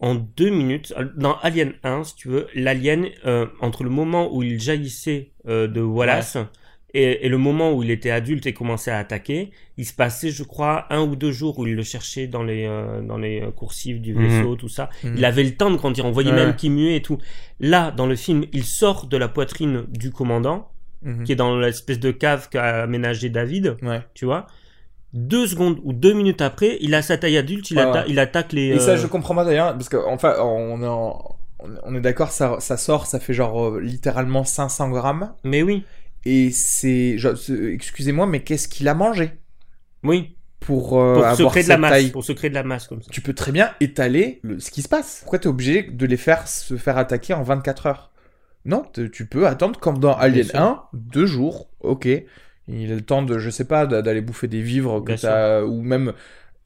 En 0.00 0.14
deux 0.14 0.50
minutes, 0.50 0.94
dans 1.16 1.38
Alien 1.38 1.72
1, 1.82 2.04
si 2.04 2.14
tu 2.14 2.28
veux, 2.28 2.46
l'alien, 2.54 3.08
euh, 3.26 3.46
entre 3.60 3.82
le 3.82 3.90
moment 3.90 4.32
où 4.32 4.44
il 4.44 4.60
jaillissait 4.60 5.32
euh, 5.48 5.66
de 5.66 5.80
Wallace 5.80 6.36
et, 6.94 7.26
et 7.26 7.28
le 7.28 7.36
moment 7.38 7.72
où 7.74 7.82
il 7.82 7.90
était 7.90 8.10
adulte 8.10 8.46
et 8.46 8.52
commençait 8.54 8.90
à 8.90 8.98
attaquer, 8.98 9.50
il 9.76 9.84
se 9.84 9.92
passait, 9.92 10.30
je 10.30 10.42
crois, 10.42 10.86
un 10.90 11.02
ou 11.02 11.16
deux 11.16 11.32
jours 11.32 11.58
où 11.58 11.66
il 11.66 11.74
le 11.74 11.82
cherchait 11.82 12.26
dans 12.26 12.42
les, 12.42 12.64
euh, 12.66 13.02
dans 13.02 13.18
les 13.18 13.42
euh, 13.42 13.50
coursives 13.50 14.00
du 14.00 14.14
Mhm. 14.14 14.26
vaisseau, 14.26 14.56
tout 14.56 14.68
ça. 14.68 14.88
Mhm. 15.04 15.14
Il 15.18 15.24
avait 15.24 15.44
le 15.44 15.54
temps 15.54 15.70
de 15.70 15.76
grandir. 15.76 16.06
On 16.06 16.10
voyait 16.12 16.30
Ouais. 16.30 16.36
même 16.36 16.56
qu'il 16.56 16.72
muait 16.72 16.96
et 16.96 17.02
tout. 17.02 17.18
Là, 17.60 17.90
dans 17.90 18.06
le 18.06 18.16
film, 18.16 18.44
il 18.52 18.64
sort 18.64 19.06
de 19.06 19.16
la 19.18 19.28
poitrine 19.28 19.84
du 19.88 20.10
commandant 20.10 20.70
Mhm. 21.02 21.24
qui 21.24 21.32
est 21.32 21.36
dans 21.36 21.56
l'espèce 21.58 22.00
de 22.00 22.10
cave 22.10 22.48
qu'a 22.48 22.82
aménagé 22.84 23.28
David, 23.28 23.76
Ouais. 23.82 24.00
tu 24.14 24.24
vois. 24.24 24.46
Deux 25.14 25.46
secondes 25.46 25.78
ou 25.84 25.92
deux 25.92 26.12
minutes 26.12 26.42
après, 26.42 26.76
il 26.80 26.94
a 26.94 27.00
sa 27.02 27.16
taille 27.16 27.36
adulte, 27.38 27.70
il, 27.70 27.76
Ouais, 27.78 27.84
atta- 27.84 27.92
ouais. 28.00 28.04
il 28.08 28.18
attaque 28.18 28.52
les. 28.52 28.68
Et 28.68 28.78
ça, 28.78 28.90
euh, 28.92 28.96
je 28.98 29.06
comprends 29.06 29.34
pas 29.34 29.44
d'ailleurs, 29.44 29.72
parce 29.72 29.88
que 29.88 29.96
enfin, 29.96 30.34
on 30.40 30.82
est, 30.82 30.86
en- 30.86 31.36
on 31.84 31.94
est 31.94 32.00
d'accord, 32.00 32.30
ça, 32.30 32.56
ça 32.60 32.76
sort, 32.76 33.06
ça 33.06 33.18
fait 33.18 33.32
genre 33.32 33.68
euh, 33.76 33.80
littéralement 33.80 34.44
500 34.44 34.90
grammes. 34.90 35.32
Mais 35.44 35.62
oui, 35.62 35.84
Et 36.24 36.50
c'est, 36.50 37.16
excusez-moi, 37.72 38.26
mais 38.26 38.42
qu'est-ce 38.42 38.68
qu'il 38.68 38.88
a 38.88 38.94
mangé? 38.94 39.32
Oui, 40.04 40.36
pour, 40.60 41.00
euh, 41.00 41.14
pour 41.14 41.24
se 41.24 41.30
avoir 41.32 41.52
créer 41.52 41.62
de 41.64 41.68
la 41.68 41.78
masse, 41.78 41.92
taille 41.92 42.10
pour 42.10 42.24
se 42.24 42.32
créer 42.32 42.50
de 42.50 42.54
la 42.54 42.62
masse 42.62 42.86
comme 42.86 43.02
ça. 43.02 43.10
Tu 43.10 43.20
peux 43.20 43.32
très 43.32 43.52
bien 43.52 43.70
étaler 43.80 44.40
le- 44.42 44.60
ce 44.60 44.70
qui 44.70 44.82
se 44.82 44.88
passe. 44.88 45.20
Pourquoi 45.20 45.38
t'es 45.38 45.46
obligé 45.46 45.82
de 45.82 46.06
les 46.06 46.16
faire 46.16 46.46
se 46.48 46.76
faire 46.76 46.98
attaquer 46.98 47.34
en 47.34 47.42
24 47.42 47.86
heures? 47.86 48.10
Non, 48.64 48.82
tu 49.12 49.26
peux 49.26 49.46
attendre 49.46 49.78
comme 49.80 49.98
dans 49.98 50.14
Alien 50.14 50.44
sûr. 50.46 50.60
1, 50.60 50.82
deux 50.92 51.26
jours, 51.26 51.70
ok. 51.80 52.06
Il 52.70 52.92
a 52.92 52.96
le 52.96 53.00
temps 53.00 53.22
de, 53.22 53.38
je 53.38 53.48
sais 53.48 53.64
pas, 53.64 53.86
d'a- 53.86 54.02
d'aller 54.02 54.20
bouffer 54.20 54.46
des 54.46 54.60
vivres 54.60 55.00
que 55.00 55.64
ou 55.64 55.80
même 55.80 56.12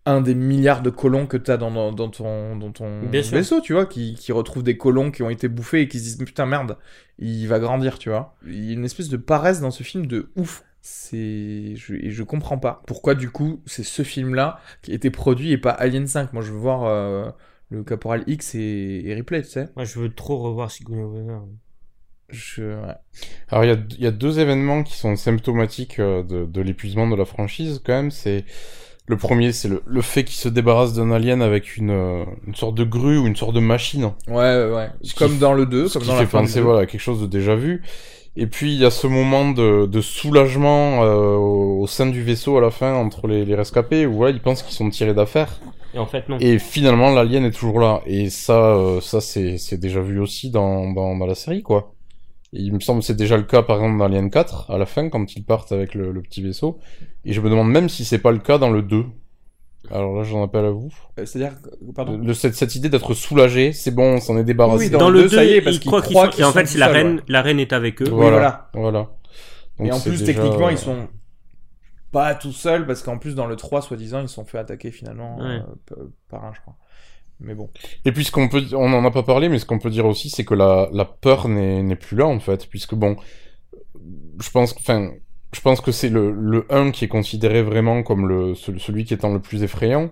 un 0.04 0.20
des 0.20 0.34
milliards 0.34 0.82
de 0.82 0.90
colons 0.90 1.26
que 1.26 1.36
t'as 1.36 1.56
dans, 1.56 1.70
dans, 1.70 1.92
dans 1.92 2.08
ton, 2.08 2.56
dans 2.56 2.72
ton 2.72 3.02
Bien 3.06 3.22
sûr. 3.22 3.36
vaisseau, 3.36 3.60
tu 3.60 3.72
vois, 3.72 3.86
qui, 3.86 4.14
qui 4.14 4.32
retrouvent 4.32 4.64
des 4.64 4.76
colons 4.76 5.10
qui 5.10 5.22
ont 5.22 5.30
été 5.30 5.48
bouffés 5.48 5.82
et 5.82 5.88
qui 5.88 5.98
se 5.98 6.04
disent 6.04 6.16
putain 6.18 6.46
merde, 6.46 6.76
il 7.18 7.46
va 7.46 7.58
grandir, 7.60 7.98
tu 7.98 8.08
vois. 8.10 8.34
Il 8.46 8.64
y 8.64 8.70
a 8.70 8.72
une 8.72 8.84
espèce 8.84 9.08
de 9.08 9.16
paresse 9.16 9.60
dans 9.60 9.70
ce 9.70 9.82
film 9.82 10.06
de 10.06 10.30
ouf. 10.36 10.64
C'est, 10.80 11.76
je, 11.76 11.94
et 11.94 12.10
je 12.10 12.22
comprends 12.24 12.58
pas 12.58 12.82
pourquoi 12.88 13.14
du 13.14 13.30
coup 13.30 13.60
c'est 13.66 13.84
ce 13.84 14.02
film-là 14.02 14.58
qui 14.82 14.90
a 14.90 14.94
été 14.94 15.10
produit 15.10 15.52
et 15.52 15.58
pas 15.58 15.70
Alien 15.70 16.08
5. 16.08 16.32
Moi 16.32 16.42
je 16.42 16.50
veux 16.50 16.58
voir 16.58 16.84
euh, 16.86 17.30
le 17.70 17.84
Caporal 17.84 18.24
X 18.26 18.56
et, 18.56 19.02
et 19.04 19.14
Ripley, 19.14 19.42
tu 19.42 19.48
sais. 19.50 19.68
Moi, 19.76 19.84
je 19.84 20.00
veux 20.00 20.12
trop 20.12 20.38
revoir 20.38 20.72
Sigourney 20.72 21.04
Weaver. 21.04 21.38
Je, 22.28 22.62
ouais. 22.64 22.94
Alors 23.48 23.64
il 23.64 23.68
y 23.68 23.72
a, 23.72 23.76
il 23.90 24.00
y 24.02 24.06
a 24.06 24.10
deux 24.10 24.40
événements 24.40 24.82
qui 24.82 24.96
sont 24.96 25.14
symptomatiques 25.16 25.98
euh, 26.00 26.22
de, 26.22 26.46
de 26.46 26.60
l'épuisement 26.62 27.08
de 27.08 27.14
la 27.14 27.26
franchise 27.26 27.80
quand 27.84 27.92
même. 27.92 28.10
C'est 28.10 28.44
le 29.06 29.16
premier, 29.16 29.52
c'est 29.52 29.68
le, 29.68 29.82
le 29.86 30.00
fait 30.02 30.24
qu'il 30.24 30.36
se 30.36 30.48
débarrasse 30.48 30.92
d'un 30.94 31.10
alien 31.10 31.42
avec 31.42 31.76
une, 31.76 31.90
euh, 31.90 32.24
une 32.46 32.54
sorte 32.54 32.74
de 32.76 32.84
grue 32.84 33.18
ou 33.18 33.26
une 33.26 33.36
sorte 33.36 33.54
de 33.54 33.60
machine. 33.60 34.12
Ouais, 34.28 34.34
ouais, 34.34 34.70
ouais. 34.74 34.90
Ce 35.02 35.14
qui 35.14 35.18
Comme 35.18 35.38
dans 35.38 35.52
le 35.54 35.66
2, 35.66 35.88
Ce 35.88 35.98
comme 35.98 36.02
qui 36.02 36.08
dans 36.08 36.16
fait 36.16 36.22
la 36.22 36.26
fin 36.26 36.40
du 36.40 36.46
penser 36.46 36.60
2. 36.60 36.60
voilà 36.62 36.80
à 36.82 36.86
quelque 36.86 37.00
chose 37.00 37.20
de 37.20 37.26
déjà 37.26 37.54
vu. 37.56 37.82
Et 38.36 38.46
puis 38.46 38.72
il 38.74 38.80
y 38.80 38.84
a 38.86 38.90
ce 38.90 39.06
moment 39.06 39.50
de, 39.50 39.86
de 39.86 40.00
soulagement 40.00 41.04
euh, 41.04 41.34
au, 41.36 41.80
au 41.82 41.86
sein 41.86 42.06
du 42.06 42.22
vaisseau 42.22 42.56
à 42.56 42.60
la 42.62 42.70
fin 42.70 42.94
entre 42.94 43.26
les, 43.26 43.44
les 43.44 43.54
rescapés 43.54 44.06
où 44.06 44.14
voilà 44.14 44.32
ils 44.32 44.40
pensent 44.40 44.62
qu'ils 44.62 44.74
sont 44.74 44.88
tirés 44.88 45.12
d'affaire. 45.14 45.60
Et 45.94 45.98
en 45.98 46.06
fait, 46.06 46.28
non. 46.30 46.38
Et 46.40 46.58
finalement 46.58 47.10
l'alien 47.10 47.44
est 47.44 47.50
toujours 47.50 47.78
là. 47.80 48.00
Et 48.06 48.30
ça, 48.30 48.74
euh, 48.76 49.00
ça 49.02 49.20
c'est 49.20 49.58
c'est 49.58 49.76
déjà 49.78 50.00
vu 50.00 50.18
aussi 50.18 50.50
dans, 50.50 50.90
dans, 50.92 51.16
dans 51.16 51.26
la 51.26 51.34
série 51.34 51.62
quoi. 51.62 51.92
Et 52.54 52.60
il 52.60 52.72
me 52.74 52.80
semble 52.80 53.00
que 53.00 53.06
c'est 53.06 53.16
déjà 53.16 53.36
le 53.36 53.44
cas 53.44 53.62
par 53.62 53.76
exemple 53.78 53.98
dans 53.98 54.04
Alien 54.04 54.30
4 54.30 54.70
à 54.70 54.78
la 54.78 54.86
fin 54.86 55.08
quand 55.08 55.34
ils 55.36 55.44
partent 55.44 55.72
avec 55.72 55.94
le, 55.94 56.12
le 56.12 56.20
petit 56.22 56.42
vaisseau. 56.42 56.78
Et 57.24 57.32
je 57.32 57.40
me 57.40 57.48
demande 57.48 57.70
même 57.70 57.88
si 57.88 58.04
c'est 58.04 58.18
pas 58.18 58.30
le 58.32 58.38
cas 58.38 58.58
dans 58.58 58.70
le 58.70 58.82
2. 58.82 59.04
Alors 59.90 60.14
là 60.16 60.22
j'en 60.22 60.42
appelle 60.44 60.66
à 60.66 60.70
vous. 60.70 60.92
Euh, 61.18 61.24
C'est-à-dire, 61.26 61.60
que- 61.60 61.92
pardon. 61.92 62.18
De, 62.18 62.32
cette, 62.32 62.54
cette 62.54 62.74
idée 62.76 62.88
d'être 62.88 63.14
soulagé, 63.14 63.72
c'est 63.72 63.90
bon, 63.90 64.14
on 64.16 64.20
s'en 64.20 64.36
est 64.38 64.44
débarrassé. 64.44 64.84
Oui, 64.84 64.90
dans, 64.90 65.08
le 65.10 65.16
le 65.18 65.22
deux, 65.24 65.30
2, 65.30 65.36
ça 65.36 65.44
y 65.44 65.52
est, 65.54 65.60
parce 65.62 65.76
ils 65.76 65.80
qu'ils 65.80 65.90
croient 65.90 66.02
qu'ils 66.02 66.12
croient 66.14 66.30
sont... 66.30 66.42
en 66.44 66.52
fait, 66.52 66.66
c'est 66.66 66.78
la 66.78 66.86
seuls, 66.86 66.94
reine, 66.96 67.14
ouais. 67.16 67.22
la 67.28 67.42
reine 67.42 67.58
est 67.58 67.72
avec 67.72 68.00
eux. 68.02 68.06
Oui, 68.06 68.10
Voilà. 68.12 68.70
Voilà. 68.74 69.10
Et 69.80 69.90
en 69.90 69.98
plus, 69.98 70.20
déjà- 70.20 70.26
techniquement, 70.34 70.68
ils 70.68 70.78
sont 70.78 71.08
pas 72.12 72.34
tout 72.34 72.52
seuls 72.52 72.86
parce 72.86 73.02
qu'en 73.02 73.18
plus, 73.18 73.34
dans 73.34 73.46
le 73.46 73.56
3, 73.56 73.80
soi-disant, 73.82 74.20
ils 74.20 74.28
sont 74.28 74.44
fait 74.44 74.58
attaquer 74.58 74.90
finalement 74.92 75.38
Ouais. 75.38 75.60
euh, 75.98 76.10
par 76.28 76.44
un, 76.44 76.52
je 76.52 76.60
crois. 76.60 76.76
Mais 77.44 77.54
bon. 77.54 77.68
Et 78.04 78.12
puis 78.12 78.24
ce 78.24 78.32
qu'on 78.32 78.48
peut, 78.48 78.62
on 78.72 78.92
en 78.92 79.04
a 79.04 79.10
pas 79.10 79.22
parlé, 79.24 79.48
mais 79.48 79.58
ce 79.58 79.66
qu'on 79.66 79.78
peut 79.78 79.90
dire 79.90 80.06
aussi, 80.06 80.30
c'est 80.30 80.44
que 80.44 80.54
la, 80.54 80.88
la 80.92 81.04
peur 81.04 81.48
n'est 81.48 81.82
n'est 81.82 81.96
plus 81.96 82.16
là 82.16 82.26
en 82.26 82.38
fait, 82.40 82.66
puisque 82.68 82.94
bon, 82.94 83.16
je 84.40 84.50
pense, 84.50 84.72
que- 84.72 84.78
enfin, 84.80 85.10
je 85.54 85.60
pense 85.60 85.80
que 85.80 85.92
c'est 85.92 86.08
le, 86.08 86.30
le 86.32 86.66
1 86.70 86.90
qui 86.90 87.04
est 87.04 87.08
considéré 87.08 87.62
vraiment 87.62 88.02
comme 88.02 88.26
le 88.28 88.54
ce- 88.54 88.78
celui 88.78 89.04
qui 89.04 89.14
étant 89.14 89.32
le 89.32 89.40
plus 89.40 89.62
effrayant. 89.62 90.10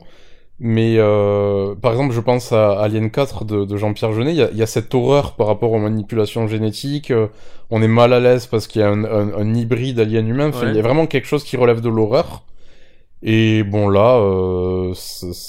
Mais 0.62 0.97
euh, 0.99 1.74
par 1.74 1.93
exemple, 1.93 2.12
je 2.14 2.20
pense 2.20 2.53
à 2.53 2.72
Alien 2.83 3.11
4 3.11 3.47
de, 3.47 3.64
de 3.64 3.76
Jean-Pierre 3.78 4.12
Jeunet, 4.12 4.33
il 4.33 4.37
y 4.37 4.43
a, 4.43 4.51
il 4.51 4.59
y 4.59 4.62
a 4.62 4.66
cette 4.66 4.95
horreur 4.95 5.35
par 5.37 5.47
rapport 5.47 5.72
aux 5.72 5.78
manipulations 5.78 6.47
génétiques. 6.49 7.11
euh, 7.11 7.28
on 7.70 7.81
est 7.81 7.89
mal 7.89 8.12
à 8.12 8.20
l'aise 8.20 8.47
parce 8.47 8.66
qu'il 8.66 8.83
y 8.83 8.85
a 8.85 8.91
un, 8.91 9.05
un, 9.05 9.33
un 9.33 9.55
hybride 9.55 9.99
alien 10.01 10.28
humain. 10.28 10.51
Ouais. 10.51 10.70
il 10.70 10.76
y 10.76 10.78
a 10.78 10.83
vraiment 10.83 11.07
quelque 11.07 11.26
chose 11.26 11.45
qui 11.45 11.57
relève 11.57 11.81
de 11.81 11.89
l'horreur. 11.89 12.45
Et 13.23 13.64
bon 13.64 13.91
là, 13.91 14.16
euh, 14.16 14.95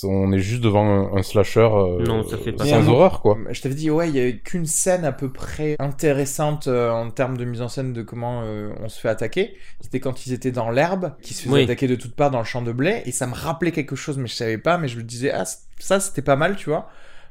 on 0.03 0.31
est 0.33 0.39
juste 0.39 0.61
devant 0.61 0.83
un, 1.13 1.17
un 1.17 1.23
slasher 1.23 1.61
euh, 1.71 2.03
Non, 2.05 2.27
ça 2.27 2.37
fait 2.37 2.51
pas 2.51 2.65
sans 2.65 2.83
ça. 2.83 2.89
horreur 2.91 3.21
quoi. 3.21 3.37
Je 3.49 3.61
t'avais 3.61 3.75
dit, 3.75 3.89
ouais, 3.89 4.09
il 4.09 4.15
y 4.17 4.19
a 4.19 4.31
qu'une 4.33 4.65
scène 4.65 5.05
à 5.05 5.13
peu 5.13 5.29
près 5.29 5.77
intéressante 5.79 6.67
euh, 6.67 6.91
en 6.91 7.09
termes 7.11 7.37
de 7.37 7.45
mise 7.45 7.61
en 7.61 7.69
scène 7.69 7.93
de 7.93 8.01
comment 8.01 8.41
euh, 8.43 8.71
on 8.83 8.89
se 8.89 8.99
fait 8.99 9.07
attaquer. 9.07 9.55
C'était 9.79 10.01
quand 10.01 10.25
ils 10.25 10.33
étaient 10.33 10.51
dans 10.51 10.69
l'herbe, 10.69 11.13
qu'ils 11.21 11.35
se 11.35 11.43
faisaient 11.43 11.53
Oui. 11.55 11.63
attaquer 11.63 11.87
de 11.87 11.95
toutes 11.95 12.13
parts 12.15 12.31
dans 12.31 12.39
le 12.39 12.45
champ 12.45 12.61
de 12.61 12.73
blé, 12.73 13.03
et 13.05 13.11
ça 13.13 13.25
me 13.25 13.33
rappelait 13.33 13.71
quelque 13.71 13.95
chose, 13.95 14.17
mais 14.17 14.27
je 14.27 14.35
savais 14.35 14.57
pas, 14.57 14.77
mais 14.77 14.89
je 14.89 14.97
me 14.97 15.03
disais, 15.03 15.31
ah, 15.31 15.45
ça 15.79 16.01
c'était 16.01 16.21
pas 16.21 16.35
mal, 16.35 16.57
tu 16.57 16.69
vois, 16.69 16.89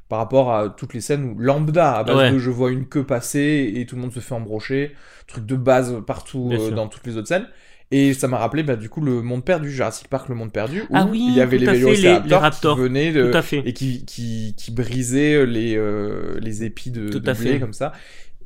par 0.09 0.20
rapport 0.20 0.55
à 0.55 0.70
toutes 0.70 0.95
les 0.95 1.03
scènes 1.03 1.22
où 1.24 1.38
lambda, 1.38 1.97
à 1.99 2.03
base 2.05 2.16
Ouais. 2.16 2.32
de 2.32 2.38
je 2.38 2.51
vois 2.51 2.70
une 2.70 2.86
queue 2.86 3.05
passer 3.05 3.72
et 3.76 3.84
tout 3.84 3.95
le 3.97 4.01
monde 4.01 4.12
se 4.14 4.20
fait 4.20 4.34
embrocher, 4.34 4.97
truc 5.26 5.45
de 5.45 5.55
base 5.57 5.97
partout 6.07 6.49
euh, 6.51 6.70
dans 6.70 6.88
toutes 6.88 7.07
les 7.07 7.18
autres 7.18 7.28
scènes. 7.28 7.47
Et 7.93 8.14
ça 8.14 8.28
m'a 8.28 8.38
rappelé, 8.38 8.62
bah, 8.62 8.76
du 8.76 8.88
coup, 8.88 9.01
le 9.01 9.20
monde 9.20 9.45
perdu, 9.45 9.70
Jurassic 9.70 10.07
Park, 10.09 10.28
le 10.28 10.36
monde 10.36 10.53
perdu, 10.53 10.82
où 10.82 10.86
Ah 10.95 11.07
oui, 11.11 11.24
il 11.28 11.34
y 11.36 11.41
avait 11.41 11.59
les 11.59 11.66
fait, 11.66 11.72
les- 11.72 11.78
les 11.78 11.84
vélociraptors 11.86 12.41
raptors. 12.41 12.76
qui 12.76 12.82
venaient 12.82 13.12
de, 13.12 13.30
Tout 13.30 13.36
à 13.36 13.43
fait. 13.43 13.62
et 13.66 13.72
qui, 13.72 14.05
qui, 14.05 14.55
qui 14.57 14.70
brisait 14.70 15.45
les, 15.45 15.76
euh, 15.76 16.38
les 16.41 16.62
épis 16.62 16.93
de, 16.93 17.09
Tout 17.09 17.18
de 17.18 17.28
à 17.28 17.34
blé 17.34 17.53
fait. 17.55 17.61
comme 17.61 17.72
ça. 17.72 17.93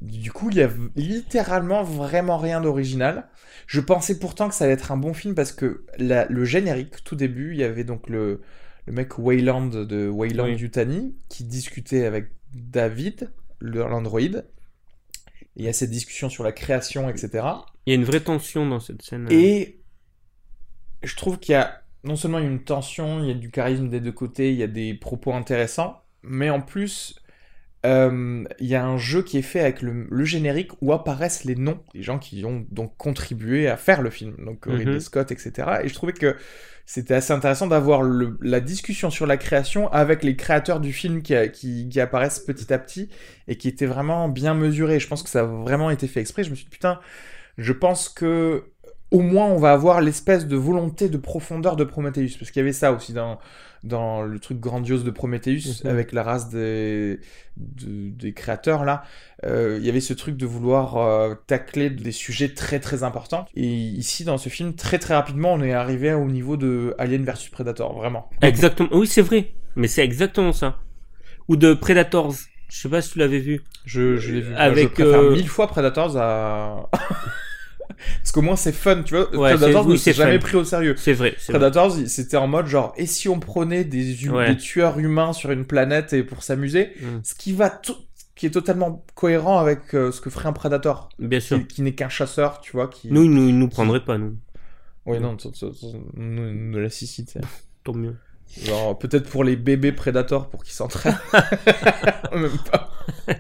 Du 0.00 0.32
coup, 0.32 0.48
il 0.50 0.56
y 0.56 0.62
a 0.62 0.70
littéralement 0.96 1.82
vraiment 1.82 2.38
rien 2.38 2.60
d'original. 2.62 3.28
Je 3.66 3.80
pensais 3.80 4.18
pourtant 4.18 4.48
que 4.48 4.54
ça 4.54 4.64
allait 4.64 4.74
être 4.74 4.92
un 4.92 4.96
bon 4.96 5.12
film 5.14 5.34
parce 5.34 5.52
que 5.52 5.84
la- 5.98 6.26
le 6.26 6.44
générique, 6.44 7.04
tout 7.04 7.14
début, 7.16 7.52
il 7.52 7.58
y 7.58 7.64
avait 7.64 7.84
donc 7.84 8.08
le, 8.08 8.40
le 8.86 8.92
mec 8.94 9.18
Wayland 9.18 9.66
de 9.68 10.08
Wayland 10.08 10.44
Oui. 10.44 10.56
Yutani 10.56 11.14
qui 11.28 11.44
discutait 11.44 12.06
avec 12.06 12.30
David. 12.54 13.30
Et 13.62 13.66
Il 15.56 15.64
y 15.64 15.68
a 15.68 15.72
cette 15.72 15.90
discussion 15.90 16.28
sur 16.28 16.44
la 16.44 16.52
création, 16.52 17.08
etc. 17.08 17.44
Il 17.86 17.90
y 17.90 17.92
a 17.92 17.96
une 17.96 18.04
vraie 18.04 18.20
tension 18.20 18.66
dans 18.66 18.80
cette 18.80 19.02
scène. 19.02 19.28
Et 19.30 19.76
je 21.02 21.16
trouve 21.16 21.38
qu'il 21.38 21.52
y 21.52 21.56
a 21.56 21.80
non 22.04 22.16
seulement 22.16 22.38
une 22.38 22.62
tension, 22.62 23.20
il 23.22 23.28
y 23.28 23.30
a 23.30 23.34
du 23.34 23.50
charisme 23.50 23.88
des 23.88 24.00
deux 24.00 24.12
côtés, 24.12 24.52
il 24.52 24.58
y 24.58 24.62
a 24.62 24.66
des 24.66 24.94
propos 24.94 25.32
intéressants, 25.32 26.02
mais 26.22 26.50
en 26.50 26.60
plus, 26.60 27.16
euh, 27.86 28.44
il 28.60 28.66
y 28.66 28.74
a 28.74 28.84
un 28.84 28.98
jeu 28.98 29.22
qui 29.22 29.38
est 29.38 29.42
fait 29.42 29.60
avec 29.60 29.82
le, 29.82 30.06
le 30.10 30.24
générique 30.24 30.72
où 30.82 30.92
apparaissent 30.92 31.44
les 31.44 31.56
noms 31.56 31.80
des 31.94 32.02
gens 32.02 32.18
qui 32.18 32.44
ont 32.44 32.66
donc 32.70 32.96
contribué 32.98 33.68
à 33.68 33.76
faire 33.76 34.02
le 34.02 34.10
film, 34.10 34.36
donc 34.44 34.66
Mhm. 34.66 34.76
Ridley 34.78 35.00
Scott, 35.00 35.32
etc. 35.32 35.84
Et 35.84 35.88
je 35.88 35.94
trouvais 35.94 36.12
que 36.14 36.36
c'était 36.86 37.14
assez 37.14 37.32
intéressant 37.32 37.66
d'avoir 37.68 38.02
la 38.04 38.60
discussion 38.60 39.10
sur 39.10 39.26
la 39.26 39.36
création 39.38 39.90
avec 39.92 40.24
les 40.24 40.36
créateurs 40.36 40.80
du 40.80 40.92
film 40.92 41.22
qui, 41.22 41.34
a- 41.34 41.48
qui, 41.48 41.88
qui 41.88 42.00
apparaissent 42.00 42.40
petit 42.40 42.72
à 42.72 42.78
petit 42.78 43.08
et 43.48 43.56
qui 43.56 43.68
étaient 43.68 43.86
vraiment 43.86 44.28
bien 44.28 44.54
mesurés. 44.54 45.00
Je 45.00 45.08
pense 45.08 45.22
que 45.22 45.30
ça 45.30 45.40
a 45.40 45.44
vraiment 45.44 45.90
été 45.90 46.08
fait 46.08 46.20
exprès. 46.20 46.44
Je 46.44 46.50
me 46.50 46.54
suis 46.56 46.64
dit, 46.66 46.70
putain, 46.70 47.00
je 47.58 47.72
pense 47.72 48.08
que 48.08 48.64
au 49.10 49.20
moins 49.20 49.46
on 49.46 49.58
va 49.58 49.72
avoir 49.72 50.00
l'espèce 50.00 50.46
de 50.46 50.56
volonté 50.56 51.08
de 51.08 51.16
profondeur 51.18 51.76
de 51.76 51.84
Prometheus. 51.84 52.36
Parce 52.38 52.50
qu'il 52.50 52.60
y 52.60 52.64
avait 52.64 52.72
ça 52.72 52.92
aussi 52.92 53.12
dans, 53.12 53.38
dans 53.84 54.22
le 54.22 54.38
truc 54.40 54.58
grandiose 54.58 55.04
de 55.04 55.10
Prometheus 55.12 55.82
Mhm. 55.84 55.90
avec 55.90 56.12
la 56.12 56.22
race 56.24 56.48
des, 56.48 57.20
de- 57.56 58.10
des 58.10 58.32
créateurs 58.32 58.84
là. 58.84 59.04
Euh, 59.44 59.76
il 59.78 59.86
y 59.86 59.88
avait 59.90 60.00
ce 60.00 60.14
truc 60.14 60.36
de 60.36 60.46
vouloir 60.46 60.96
euh, 60.96 61.34
tacler 61.46 61.90
des 61.90 62.10
sujets 62.12 62.54
très 62.54 62.80
très 62.80 63.04
importants. 63.04 63.46
Et 63.54 63.66
ici 63.68 64.24
dans 64.24 64.38
ce 64.38 64.48
film, 64.48 64.74
très 64.74 64.98
très 64.98 65.14
rapidement, 65.14 65.52
on 65.52 65.62
est 65.62 65.72
arrivé 65.74 66.12
au 66.14 66.24
niveau 66.26 66.56
de 66.56 66.94
Alien 66.98 67.24
versus 67.24 67.50
Predator, 67.50 67.96
vraiment. 67.96 68.30
Exactement. 68.42 68.88
Oui, 68.92 69.06
c'est 69.06 69.22
vrai. 69.22 69.52
Mais 69.76 69.86
c'est 69.86 70.02
exactement 70.04 70.52
ça. 70.52 70.78
Ou 71.48 71.56
de 71.56 71.74
Predators. 71.74 72.34
Je 72.74 72.80
sais 72.80 72.88
pas 72.88 73.00
si 73.00 73.12
tu 73.12 73.18
l'avais 73.20 73.38
vu. 73.38 73.62
Je, 73.84 74.16
je 74.16 74.32
l'ai 74.32 74.40
vu. 74.40 74.50
Moi, 74.50 74.58
Avec, 74.58 74.88
je 74.88 74.94
préfère 75.04 75.20
euh, 75.20 75.30
mille 75.32 75.48
fois 75.48 75.68
Predators 75.68 76.16
à, 76.16 76.90
Parce 78.18 78.32
qu'au 78.32 78.42
moins 78.42 78.56
c'est 78.56 78.72
fun, 78.72 79.02
tu 79.04 79.14
vois. 79.14 79.32
Ouais, 79.36 79.50
Predators 79.54 79.86
ne 79.86 79.94
s'est 79.94 80.12
jamais 80.12 80.40
pris 80.40 80.56
au 80.56 80.64
sérieux. 80.64 80.96
C'est 80.98 81.12
vrai. 81.12 81.36
Predators, 81.48 81.96
il- 81.98 82.08
c'était 82.08 82.36
en 82.36 82.48
mode 82.48 82.66
genre, 82.66 82.92
et 82.96 83.06
si 83.06 83.28
on 83.28 83.38
prenait 83.38 83.84
des, 83.84 84.28
Ouais. 84.28 84.48
des 84.48 84.56
tueurs 84.56 84.98
humains 84.98 85.32
sur 85.32 85.52
une 85.52 85.64
planète 85.64 86.12
et 86.14 86.24
pour 86.24 86.42
s'amuser, 86.42 86.90
Mm. 87.00 87.06
ce 87.22 87.34
qui 87.36 87.52
va 87.52 87.70
tout, 87.70 87.94
qui 88.34 88.46
est 88.46 88.50
totalement 88.50 89.04
cohérent 89.14 89.60
avec 89.60 89.94
euh, 89.94 90.10
ce 90.10 90.20
que 90.20 90.28
ferait 90.28 90.48
un 90.48 90.52
Predator, 90.52 91.08
Bien 91.20 91.38
sûr. 91.38 91.58
qui, 91.60 91.66
qui 91.76 91.82
n'est 91.82 91.94
qu'un 91.94 92.08
chasseur, 92.08 92.60
tu 92.60 92.72
vois, 92.72 92.88
qui. 92.88 93.08
Nous, 93.12 93.22
ils 93.22 93.30
nous, 93.30 93.52
nous 93.52 93.68
prendraient 93.68 94.04
pas, 94.04 94.18
nous. 94.18 94.36
Oui, 95.06 95.20
non, 95.20 95.36
nous, 96.16 96.50
nous 96.52 96.78
la. 96.80 96.88
Tant 97.84 97.92
mieux. 97.94 98.16
Genre, 98.64 98.98
peut-être 98.98 99.28
pour 99.28 99.42
les 99.44 99.56
bébés 99.56 99.92
Predators 99.92 100.48
pour 100.48 100.62
qu'ils 100.62 100.74
s'entraînent. 100.74 101.18
Même 102.34 102.50
pas. 102.70 102.90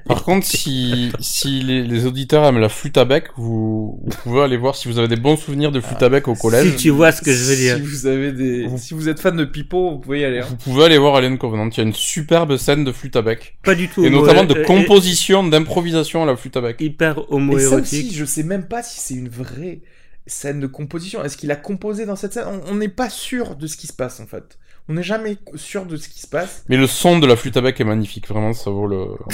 Par 0.06 0.24
contre, 0.24 0.46
si, 0.46 1.12
si 1.20 1.60
les, 1.62 1.82
les 1.82 2.06
auditeurs 2.06 2.44
aiment 2.44 2.58
la 2.58 2.68
flûte 2.68 2.96
à 2.98 3.04
bec, 3.04 3.26
vous, 3.36 4.00
vous 4.02 4.16
pouvez 4.22 4.42
aller 4.42 4.56
voir 4.56 4.74
si 4.76 4.88
vous 4.88 4.98
avez 4.98 5.08
des 5.08 5.16
bons 5.16 5.36
souvenirs 5.36 5.72
de 5.72 5.80
flûte 5.80 6.02
à 6.02 6.08
bec 6.08 6.26
au 6.28 6.34
collège. 6.34 6.72
Si 6.72 6.76
tu 6.76 6.90
vois 6.90 7.12
ce 7.12 7.22
que 7.22 7.32
je 7.32 7.44
veux 7.44 7.56
dire. 7.56 7.76
Si 7.76 7.82
vous 7.82 8.06
avez 8.06 8.32
des, 8.32 8.66
Vous- 8.66 8.78
si 8.78 8.94
vous 8.94 9.08
êtes 9.08 9.20
fan 9.20 9.36
de 9.36 9.44
Pipo, 9.44 9.92
vous 9.92 9.98
pouvez 9.98 10.20
y 10.20 10.24
aller. 10.24 10.40
hein. 10.40 10.46
Vous 10.48 10.56
pouvez 10.56 10.84
aller 10.84 10.98
voir 10.98 11.16
Alien 11.16 11.38
Covenant. 11.38 11.68
Il 11.70 11.76
y 11.76 11.80
a 11.80 11.84
une 11.84 11.92
superbe 11.94 12.56
scène 12.56 12.84
de 12.84 12.92
flûte 12.92 13.16
à 13.16 13.22
bec. 13.22 13.56
Pas 13.62 13.74
du 13.74 13.88
tout. 13.88 14.04
Et 14.04 14.10
notamment 14.10 14.44
de 14.44 14.58
euh, 14.58 14.64
composition, 14.64 15.44
d'improvisation 15.46 16.22
à 16.22 16.26
la 16.26 16.36
flûte 16.36 16.56
à 16.56 16.60
bec. 16.60 16.76
euh, 16.80 16.84
Hyper 16.84 17.12
Et 17.12 17.14
ça 17.16 17.22
aussi, 17.22 17.32
homo-érotique. 17.34 18.14
je 18.14 18.24
sais 18.24 18.42
même 18.42 18.66
pas 18.66 18.82
si 18.82 19.00
c'est 19.00 19.14
une 19.14 19.28
vraie 19.28 19.80
scène 20.26 20.60
de 20.60 20.66
composition. 20.66 21.22
Est-ce 21.24 21.36
qu'il 21.36 21.50
a 21.50 21.56
composé 21.56 22.04
dans 22.06 22.16
cette 22.16 22.32
scène? 22.34 22.46
On- 22.48 22.72
On 22.72 22.74
n'est 22.76 22.88
pas 22.88 23.10
sûr 23.10 23.56
de 23.56 23.66
ce 23.66 23.76
qui 23.76 23.86
se 23.86 23.92
passe 23.92 24.20
en 24.20 24.26
fait. 24.26 24.58
On 24.88 24.94
n'est 24.94 25.02
jamais 25.02 25.36
sûr 25.54 25.86
de 25.86 25.96
ce 25.96 26.08
qui 26.08 26.20
se 26.20 26.26
passe. 26.26 26.64
Mais 26.68 26.76
le 26.76 26.86
son 26.86 27.18
de 27.18 27.26
la 27.26 27.36
flûte 27.36 27.56
à 27.56 27.60
bec 27.62 27.80
est 27.80 27.84
magnifique. 27.84 28.28
Vraiment, 28.28 28.52
ça 28.52 28.70
vaut 28.70 28.86
le, 28.86 29.06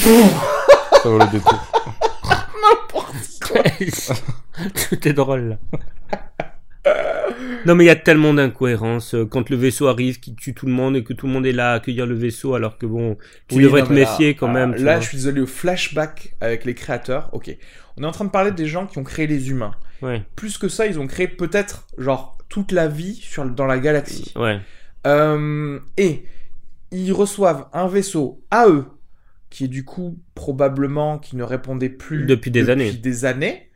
ça 1.03 1.09
vaut 1.09 1.19
le 1.19 1.31
détour. 1.33 1.61
Tout 4.91 5.09
est 5.09 5.13
drôle 5.13 5.57
là. 6.85 6.93
Non 7.67 7.75
mais 7.75 7.85
il 7.85 7.87
y 7.89 7.91
a 7.91 7.97
tellement 7.97 8.33
d'incohérences 8.33 9.15
quand 9.31 9.51
le 9.51 9.57
vaisseau 9.57 9.89
arrive 9.89 10.19
qui 10.21 10.35
tue 10.35 10.55
tout 10.55 10.67
le 10.67 10.73
monde 10.73 10.97
et 10.97 11.05
que 11.05 11.13
tout 11.13 11.27
le 11.27 11.33
monde 11.33 11.45
est 11.47 11.53
là 11.53 11.73
à 11.73 11.75
accueillir 11.75 12.07
le 12.07 12.15
vaisseau 12.15 12.55
alors 12.55 12.79
que 12.79 12.87
bon 12.87 13.17
tu 13.49 13.57
Oui, 13.57 13.65
devrais 13.65 13.83
non, 13.83 13.89
te 13.89 13.93
là- 13.93 14.01
méfier 14.01 14.35
quand 14.35 14.49
ah, 14.49 14.53
même. 14.53 14.75
Là, 14.77 14.93
vois. 14.95 15.01
je 15.01 15.09
suis 15.09 15.17
désolé, 15.19 15.41
au 15.41 15.47
flashback 15.47 16.35
avec 16.41 16.65
les 16.65 16.75
créateurs. 16.75 17.29
Ok. 17.33 17.55
On 17.97 18.03
est 18.03 18.07
en 18.07 18.13
train 18.13 18.25
de 18.25 18.31
parler 18.31 18.51
des 18.53 18.67
gens 18.67 18.87
qui 18.87 18.99
ont 18.99 19.05
créé 19.05 19.27
les 19.27 19.51
humains. 19.51 19.73
Ouais, 20.01 20.23
Plus 20.37 20.57
que 20.59 20.69
ça, 20.69 20.87
ils 20.87 20.99
ont 20.99 21.07
créé 21.07 21.29
peut-être 21.29 21.87
genre 21.99 22.39
toute 22.49 22.73
la 22.73 22.89
vie 22.89 23.15
sur, 23.15 23.45
dans 23.45 23.67
la 23.67 23.79
galaxie. 23.79 24.33
ouais. 24.37 24.61
Euh, 25.07 25.79
et 25.97 26.25
ils 26.91 27.13
reçoivent 27.13 27.67
un 27.73 27.87
vaisseau 27.87 28.43
à 28.51 28.69
eux, 28.69 28.85
qui 29.49 29.65
est 29.65 29.69
du 29.69 29.85
coup 29.85 30.19
probablement 30.35 31.19
qui 31.19 31.37
ne 31.37 31.43
répondait 31.43 31.89
plus 31.89 32.27
Depuis 32.27 32.51
des 32.51 32.69
années. 32.71 32.93
des 32.93 33.25
années. 33.25 33.67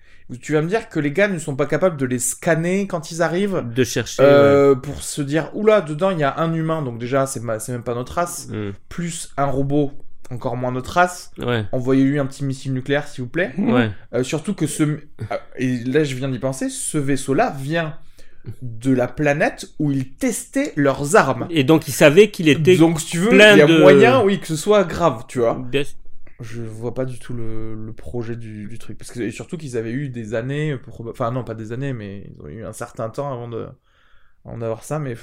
Tu 0.41 0.55
vas 0.55 0.63
me 0.63 0.69
dire 0.69 0.89
que 0.89 0.99
les 1.01 1.13
gars 1.13 1.29
ne 1.29 1.39
sont 1.39 1.55
pas 1.55 1.67
capables 1.67 1.99
de 1.99 2.07
les 2.07 2.19
scanner 2.19 2.87
quand 2.87 3.11
ils 3.11 3.21
arrivent 3.23 3.63
De 3.75 3.85
chercher. 3.85 4.23
ouais. 4.23 4.29
euh, 4.29 4.75
pour 4.75 5.03
se 5.03 5.21
dire 5.21 5.51
oula 5.55 5.83
dedans 5.83 6.11
il 6.11 6.19
y 6.19 6.25
a 6.25 6.41
un 6.41 6.55
humain 6.55 6.81
donc 6.81 6.99
déjà 6.99 7.27
c'est 7.27 7.41
ma- 7.41 7.59
même 7.69 7.83
pas 7.83 7.95
notre 7.95 8.15
race 8.15 8.49
Mm. 8.49 8.71
plus 8.89 9.31
un 9.37 9.45
robot 9.45 9.93
encore 10.31 10.57
moins 10.57 10.73
notre 10.73 10.93
race 10.93 11.31
Ouais, 11.39 11.67
envoyez-lui 11.73 12.19
un 12.19 12.25
petit 12.25 12.43
missile 12.43 12.73
nucléaire 12.73 13.07
s'il 13.07 13.25
vous 13.25 13.29
plaît 13.31 13.53
ouais. 13.59 13.91
euh, 14.15 14.23
surtout 14.23 14.55
que 14.55 14.67
ce. 14.67 14.99
Et 15.59 15.85
là, 15.85 16.03
je 16.05 16.15
viens 16.15 16.31
d'y 16.31 16.39
penser, 16.39 16.71
ce 16.71 16.97
vaisseau-là 16.97 17.55
vient 17.61 17.95
de 18.63 18.93
la 18.93 19.09
planète 19.09 19.69
où 19.79 19.91
ils 19.91 20.15
testaient 20.15 20.73
leurs 20.77 21.17
armes. 21.17 21.47
Et 21.51 21.65
donc 21.65 21.89
il 21.89 21.93
savait 21.93 22.31
qu'il 22.31 22.49
était. 22.49 22.77
Donc, 22.77 23.01
si 23.01 23.07
tu 23.07 23.19
veux, 23.19 23.31
plein 23.31 23.53
il 23.55 23.59
y 23.59 23.63
a 23.63 23.67
de- 23.67 23.79
moyen, 23.79 24.23
oui, 24.23 24.39
que 24.41 24.47
ce 24.47 24.57
soit 24.57 24.85
grave, 24.85 25.25
tu 25.29 25.39
vois. 25.39 25.55
Bien- 25.55 25.83
Je 26.41 26.63
vois 26.63 26.95
pas 26.95 27.05
du 27.05 27.19
tout 27.19 27.33
le, 27.33 27.75
le 27.75 27.93
projet 27.93 28.37
du, 28.37 28.67
du 28.67 28.79
truc. 28.79 28.99
Parce 28.99 29.11
que, 29.13 29.21
et 29.21 29.31
surtout 29.31 29.57
qu'ils 29.57 29.77
avaient 29.77 29.93
eu 29.93 30.09
des 30.09 30.35
années, 30.35 30.77
pour... 30.77 31.07
enfin, 31.09 31.31
non, 31.31 31.45
pas 31.45 31.55
des 31.55 31.73
années, 31.73 31.93
mais 31.93 32.29
ils 32.37 32.43
ont 32.43 32.49
eu 32.49 32.65
un 32.65 32.73
certain 32.73 33.09
temps 33.09 33.33
avant 33.33 33.49
de 33.49 33.69
avant 34.45 34.59
d'avoir 34.59 34.85
ça, 34.85 34.99
mais 34.99 35.15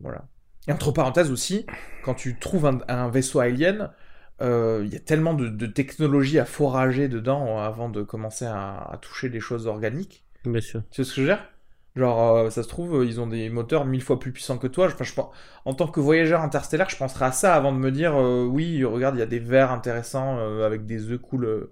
voilà. 0.00 0.26
Et 0.66 0.72
entre 0.72 0.92
parenthèses 0.92 1.30
aussi, 1.30 1.66
quand 2.02 2.14
tu 2.14 2.38
trouves 2.38 2.64
un, 2.64 2.78
un 2.88 3.10
vaisseau 3.10 3.40
alien, 3.40 3.90
euh, 4.40 4.82
il 4.86 4.92
y 4.92 4.96
a 4.96 5.00
tellement 5.00 5.34
de, 5.34 5.48
de 5.48 5.66
technologie 5.66 6.38
à 6.38 6.46
forager 6.46 7.08
dedans 7.08 7.58
avant 7.58 7.90
de 7.90 8.02
commencer 8.02 8.46
à, 8.46 8.78
à 8.90 8.96
toucher 8.96 9.28
les 9.28 9.40
choses 9.40 9.66
organiques. 9.66 10.24
Bien 10.46 10.60
sûr. 10.62 10.82
Tu 10.90 11.04
sais 11.04 11.10
ce 11.10 11.14
que 11.14 11.20
je 11.22 11.26
veux 11.26 11.34
dire? 11.34 11.44
Genre, 11.96 12.36
euh, 12.36 12.50
ça 12.50 12.62
se 12.64 12.68
trouve, 12.68 12.96
euh, 13.02 13.06
ils 13.06 13.20
ont 13.20 13.26
des 13.28 13.48
moteurs 13.50 13.84
mille 13.84 14.02
fois 14.02 14.18
plus 14.18 14.32
puissants 14.32 14.58
que 14.58 14.66
toi. 14.66 14.86
Enfin, 14.86 15.04
je 15.04 15.12
pense- 15.14 15.30
en 15.64 15.74
tant 15.74 15.86
que 15.86 16.00
voyageur 16.00 16.40
interstellaire, 16.40 16.90
je 16.90 16.96
penserais 16.96 17.26
à 17.26 17.32
ça 17.32 17.54
avant 17.54 17.72
de 17.72 17.78
me 17.78 17.92
dire, 17.92 18.14
euh, 18.16 18.44
oui, 18.44 18.82
regarde, 18.84 19.14
il 19.16 19.20
y 19.20 19.22
a 19.22 19.26
des 19.26 19.38
verres 19.38 19.70
intéressants 19.70 20.36
euh, 20.38 20.66
avec 20.66 20.86
des 20.86 21.10
œufs 21.10 21.20
cool. 21.20 21.44
euh, 21.44 21.70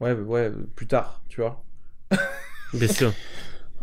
Ouais, 0.00 0.12
ouais, 0.12 0.52
plus 0.76 0.86
tard, 0.86 1.22
tu 1.28 1.40
vois. 1.40 1.64
Bien 2.74 2.88
sûr. 2.88 3.12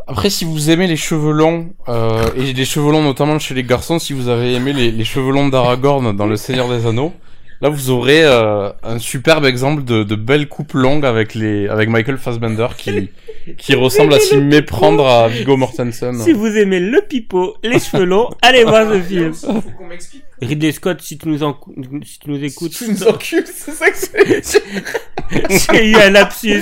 Après, 0.07 0.29
si 0.29 0.45
vous 0.45 0.69
aimez 0.69 0.87
les 0.87 0.97
cheveux 0.97 1.31
longs, 1.31 1.73
euh, 1.89 2.29
et 2.35 2.53
les 2.53 2.65
cheveux 2.65 2.91
longs 2.91 3.03
notamment 3.03 3.39
chez 3.39 3.53
les 3.53 3.63
garçons, 3.63 3.99
si 3.99 4.13
vous 4.13 4.27
avez 4.29 4.53
aimé 4.53 4.73
les, 4.73 4.91
les 4.91 5.03
cheveux 5.05 5.31
longs 5.31 5.49
d'Aragorn 5.49 6.15
dans 6.15 6.27
Le 6.27 6.35
Seigneur 6.37 6.69
des 6.69 6.85
Anneaux, 6.85 7.13
là 7.63 7.69
vous 7.69 7.89
aurez 7.89 8.23
euh, 8.23 8.69
un 8.83 8.99
superbe 8.99 9.45
exemple 9.45 9.85
de, 9.85 10.03
de 10.03 10.15
belles 10.15 10.49
coupes 10.49 10.73
longues 10.73 11.05
avec 11.05 11.33
les 11.33 11.69
avec 11.69 11.87
Michael 11.89 12.17
Fassbender 12.17 12.67
qui 12.77 13.09
qui 13.57 13.73
ressemble 13.73 14.13
à 14.13 14.19
s'y 14.19 14.37
méprendre 14.37 15.07
à 15.07 15.29
Viggo 15.29 15.55
Mortensen. 15.55 16.21
Si 16.21 16.33
vous 16.33 16.57
aimez 16.57 16.81
le 16.81 17.01
pipeau, 17.01 17.55
les 17.63 17.79
cheveux 17.79 18.03
longs, 18.03 18.29
allez 18.41 18.65
voir 18.65 18.91
ce 18.91 18.99
film. 19.01 19.33
faut 19.33 19.61
qu'on 19.77 19.87
m'explique. 19.87 20.23
Ridley 20.41 20.73
Scott, 20.73 21.01
si 21.01 21.17
tu 21.17 21.29
nous, 21.29 21.41
en... 21.43 21.57
si 22.03 22.19
tu 22.19 22.29
nous 22.29 22.43
écoutes, 22.43 22.71
Tu 22.73 22.89
nous 22.89 23.07
encules, 23.07 23.45
c'est 23.45 23.71
ça 23.71 23.89
que 23.89 23.97
c'est. 23.97 24.61
j'ai 25.73 25.91
eu 25.91 25.95
un 25.95 26.09
lapsus. 26.09 26.61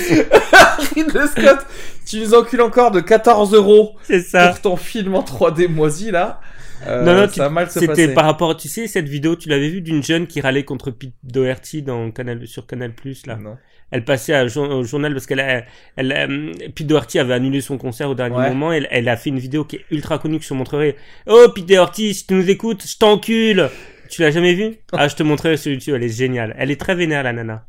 Ridley 0.95 1.27
Scott, 1.27 1.65
tu 2.05 2.19
nous 2.19 2.33
encules 2.35 2.61
encore 2.61 2.91
de 2.91 2.99
14 2.99 3.55
euros 3.55 3.95
C'est 4.03 4.21
ça. 4.21 4.49
pour 4.49 4.61
ton 4.61 4.75
film 4.77 5.15
en 5.15 5.23
3D 5.23 5.67
moisi 5.67 6.11
là. 6.11 6.41
Euh, 6.87 7.03
Non, 7.03 7.13
non, 7.21 7.27
ça 7.29 7.45
a 7.45 7.49
mal 7.49 7.69
se 7.69 7.79
C'était 7.79 8.07
par 8.13 8.25
rapport, 8.25 8.55
tu 8.57 8.67
sais, 8.67 8.87
cette 8.87 9.07
vidéo, 9.07 9.35
tu 9.35 9.49
l'avais 9.49 9.69
vue 9.69 9.81
d'une 9.81 10.01
jeune 10.03 10.27
qui 10.27 10.41
râlait 10.41 10.63
contre 10.63 10.91
Pete 10.91 11.13
Doherty 11.23 11.81
dans 11.83 12.09
Canal, 12.11 12.47
sur 12.47 12.65
Canal 12.65 12.93
Plus 12.93 13.25
là. 13.27 13.35
Non. 13.35 13.57
Elle 13.91 14.05
passait 14.05 14.33
à 14.33 14.45
au 14.45 14.83
journal 14.83 15.11
parce 15.13 15.25
qu'elle, 15.27 15.41
a- 15.41 15.65
elle, 15.97 16.11
euh, 16.13 16.51
Pete 16.73 16.87
Doherty 16.87 17.19
avait 17.19 17.33
annulé 17.33 17.59
son 17.61 17.77
concert 17.77 18.09
au 18.09 18.15
dernier 18.15 18.37
Ouais. 18.37 18.49
moment. 18.49 18.71
Elle, 18.71 18.87
elle 18.89 19.09
a 19.09 19.17
fait 19.17 19.29
une 19.29 19.39
vidéo 19.39 19.65
qui 19.65 19.75
est 19.77 19.85
ultra 19.91 20.17
connue 20.17 20.37
que 20.37 20.43
je 20.43 20.49
te 20.49 20.53
montrerai. 20.53 20.95
Oh 21.27 21.47
Pete 21.53 21.65
Doherty, 21.67 22.13
si 22.13 22.25
tu 22.25 22.33
nous 22.33 22.49
écoutes, 22.49 22.85
je 22.87 22.97
t'encule. 22.97 23.69
Tu 24.09 24.21
l'as 24.21 24.31
jamais 24.31 24.53
vue? 24.53 24.77
Ah, 24.93 25.07
je 25.07 25.15
te 25.15 25.23
montrerai 25.23 25.57
sur 25.57 25.71
YouTube. 25.71 25.95
Elle 25.95 26.03
est 26.03 26.17
géniale. 26.17 26.55
Elle 26.57 26.71
est 26.71 26.79
très 26.79 26.95
vénère 26.95 27.23
la 27.23 27.33
nana. 27.33 27.65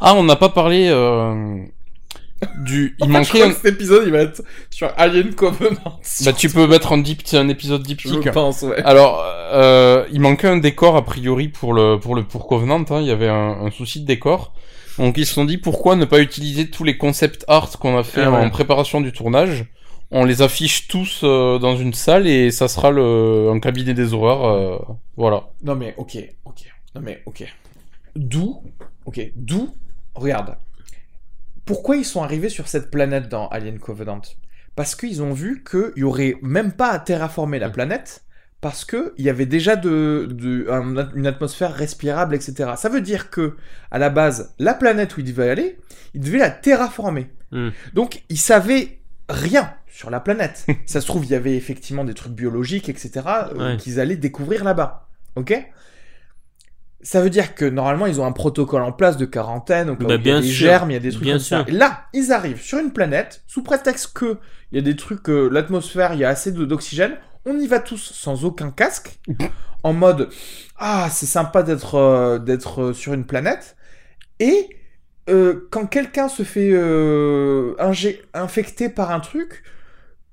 Ah, 0.00 0.14
on 0.16 0.24
n'a 0.24 0.36
pas 0.36 0.48
parlé 0.48 0.88
euh, 0.90 1.56
du. 2.58 2.96
Il 2.98 3.04
je 3.06 3.10
manquait. 3.10 3.38
crois 3.40 3.48
que 3.48 3.54
cet 3.54 3.74
épisode 3.74 4.02
il 4.06 4.12
va 4.12 4.18
être 4.20 4.42
sur 4.70 4.90
Alien 4.96 5.34
Covenant. 5.34 6.00
Bah, 6.24 6.32
tu 6.32 6.48
peux 6.48 6.66
mettre 6.66 6.92
un 6.92 7.02
un 7.34 7.48
épisode 7.48 7.82
diptyque. 7.82 8.22
Je 8.24 8.30
pense, 8.30 8.62
ouais. 8.62 8.82
Alors, 8.84 9.22
euh, 9.52 10.04
il 10.12 10.20
manquait 10.20 10.48
un 10.48 10.58
décor 10.58 10.96
a 10.96 11.04
priori 11.04 11.48
pour 11.48 11.72
le 11.72 11.98
pour 11.98 12.14
le 12.14 12.24
pour 12.24 12.46
Covenant. 12.46 12.84
Hein. 12.90 13.00
Il 13.00 13.06
y 13.06 13.10
avait 13.10 13.28
un, 13.28 13.58
un 13.66 13.70
souci 13.70 14.00
de 14.00 14.06
décor. 14.06 14.52
Donc 14.98 15.16
ils 15.16 15.26
se 15.26 15.32
sont 15.34 15.44
dit 15.46 15.56
pourquoi 15.58 15.96
ne 15.96 16.04
pas 16.04 16.20
utiliser 16.20 16.68
tous 16.68 16.84
les 16.84 16.98
concept 16.98 17.44
art 17.48 17.70
qu'on 17.78 17.96
a 17.96 18.02
fait 18.02 18.22
Ah 18.22 18.30
ouais. 18.30 18.36
en 18.36 18.50
préparation 18.50 19.00
du 19.00 19.12
tournage? 19.12 19.64
On 20.10 20.24
les 20.26 20.42
affiche 20.42 20.88
tous 20.88 21.22
euh, 21.24 21.58
dans 21.58 21.74
une 21.76 21.94
salle 21.94 22.26
et 22.26 22.50
ça 22.50 22.68
sera 22.68 22.90
le 22.90 23.48
un 23.50 23.58
cabinet 23.60 23.94
des 23.94 24.12
horreurs. 24.12 24.44
euh, 24.44 24.78
voilà. 25.16 25.44
Non 25.64 25.74
mais 25.74 25.94
ok, 25.96 26.18
ok. 26.44 26.56
Non 26.94 27.00
mais 27.02 27.22
ok. 27.24 27.44
D'où, 28.14 28.62
ok, 29.06 29.30
d'où, 29.36 29.70
regarde. 30.14 30.56
Pourquoi 31.64 31.96
ils 31.96 32.04
sont 32.04 32.22
arrivés 32.22 32.48
sur 32.48 32.68
cette 32.68 32.90
planète 32.90 33.28
dans 33.28 33.48
Alien 33.48 33.78
Covenant? 33.78 34.22
Parce 34.74 34.94
qu'ils 34.94 35.22
ont 35.22 35.32
vu 35.32 35.62
qu'il 35.68 35.92
y 35.96 36.02
aurait 36.04 36.36
même 36.42 36.72
pas 36.72 36.90
à 36.90 36.98
terraformer 36.98 37.58
la 37.58 37.70
planète, 37.70 38.24
parce 38.60 38.84
que 38.84 39.12
il 39.18 39.24
y 39.24 39.28
avait 39.30 39.46
déjà 39.46 39.76
de, 39.76 40.28
de- 40.30 40.66
un- 40.70 41.10
une 41.14 41.26
atmosphère 41.26 41.74
respirable, 41.74 42.34
etc. 42.34 42.70
Ça 42.76 42.88
veut 42.88 43.00
dire 43.00 43.28
que 43.30 43.56
à 43.90 43.98
la 43.98 44.08
base, 44.08 44.54
la 44.58 44.72
planète 44.74 45.16
où 45.16 45.20
ils 45.20 45.26
devaient 45.26 45.50
aller, 45.50 45.78
ils 46.14 46.20
devaient 46.20 46.38
la 46.38 46.50
terraformer. 46.50 47.28
Hmm. 47.50 47.70
Donc 47.92 48.22
ils 48.28 48.38
savaient 48.38 48.98
rien 49.28 49.72
sur 49.88 50.10
la 50.10 50.20
planète. 50.20 50.64
Ça 50.86 51.00
se 51.00 51.06
trouve, 51.06 51.24
il 51.26 51.30
y 51.32 51.34
avait 51.34 51.54
effectivement 51.56 52.04
des 52.04 52.14
trucs 52.14 52.32
biologiques, 52.32 52.88
etc. 52.88 53.10
euh, 53.54 53.72
Ouais. 53.72 53.76
qu'ils 53.76 54.00
allaient 54.00 54.16
découvrir 54.16 54.64
là-bas. 54.64 55.08
Ok? 55.36 55.52
Ça 57.02 57.20
veut 57.20 57.30
dire 57.30 57.54
que 57.54 57.64
normalement 57.64 58.06
ils 58.06 58.20
ont 58.20 58.26
un 58.26 58.32
protocole 58.32 58.82
en 58.82 58.92
place 58.92 59.16
de 59.16 59.24
quarantaine, 59.26 59.88
donc 59.88 60.00
Bah, 60.00 60.06
il 60.06 60.10
y 60.10 60.14
a 60.14 60.18
bien 60.18 60.40
des 60.40 60.52
sûr. 60.52 60.52
germes, 60.52 60.90
il 60.90 60.94
y 60.94 60.96
a 60.96 61.00
des 61.00 61.12
trucs 61.12 61.22
Bien 61.24 61.34
comme 61.34 61.42
ça. 61.42 61.64
Et 61.66 61.72
là, 61.72 62.04
ils 62.12 62.32
arrivent 62.32 62.60
sur 62.60 62.78
une 62.78 62.92
planète 62.92 63.42
sous 63.46 63.62
prétexte 63.62 64.12
que 64.14 64.38
il 64.72 64.76
y 64.76 64.78
a 64.78 64.82
des 64.82 64.96
trucs, 64.96 65.28
euh, 65.28 65.48
l'atmosphère, 65.50 66.14
il 66.14 66.20
y 66.20 66.24
a 66.24 66.30
assez 66.30 66.52
d'oxygène. 66.52 67.16
On 67.44 67.58
y 67.58 67.66
va 67.66 67.80
tous 67.80 67.98
sans 68.14 68.44
aucun 68.44 68.70
casque, 68.70 69.20
en 69.82 69.92
mode 69.92 70.30
ah 70.78 71.08
c'est 71.10 71.26
sympa 71.26 71.62
d'être 71.62 71.96
euh, 71.96 72.38
d'être 72.38 72.82
euh, 72.82 72.92
sur 72.94 73.14
une 73.14 73.26
planète. 73.26 73.76
Et 74.40 74.68
euh, 75.30 75.68
quand 75.70 75.86
quelqu'un 75.86 76.28
se 76.28 76.42
fait 76.44 76.70
euh, 76.72 77.74
infecter 78.34 78.88
par 78.88 79.10
un 79.12 79.20
truc, 79.20 79.62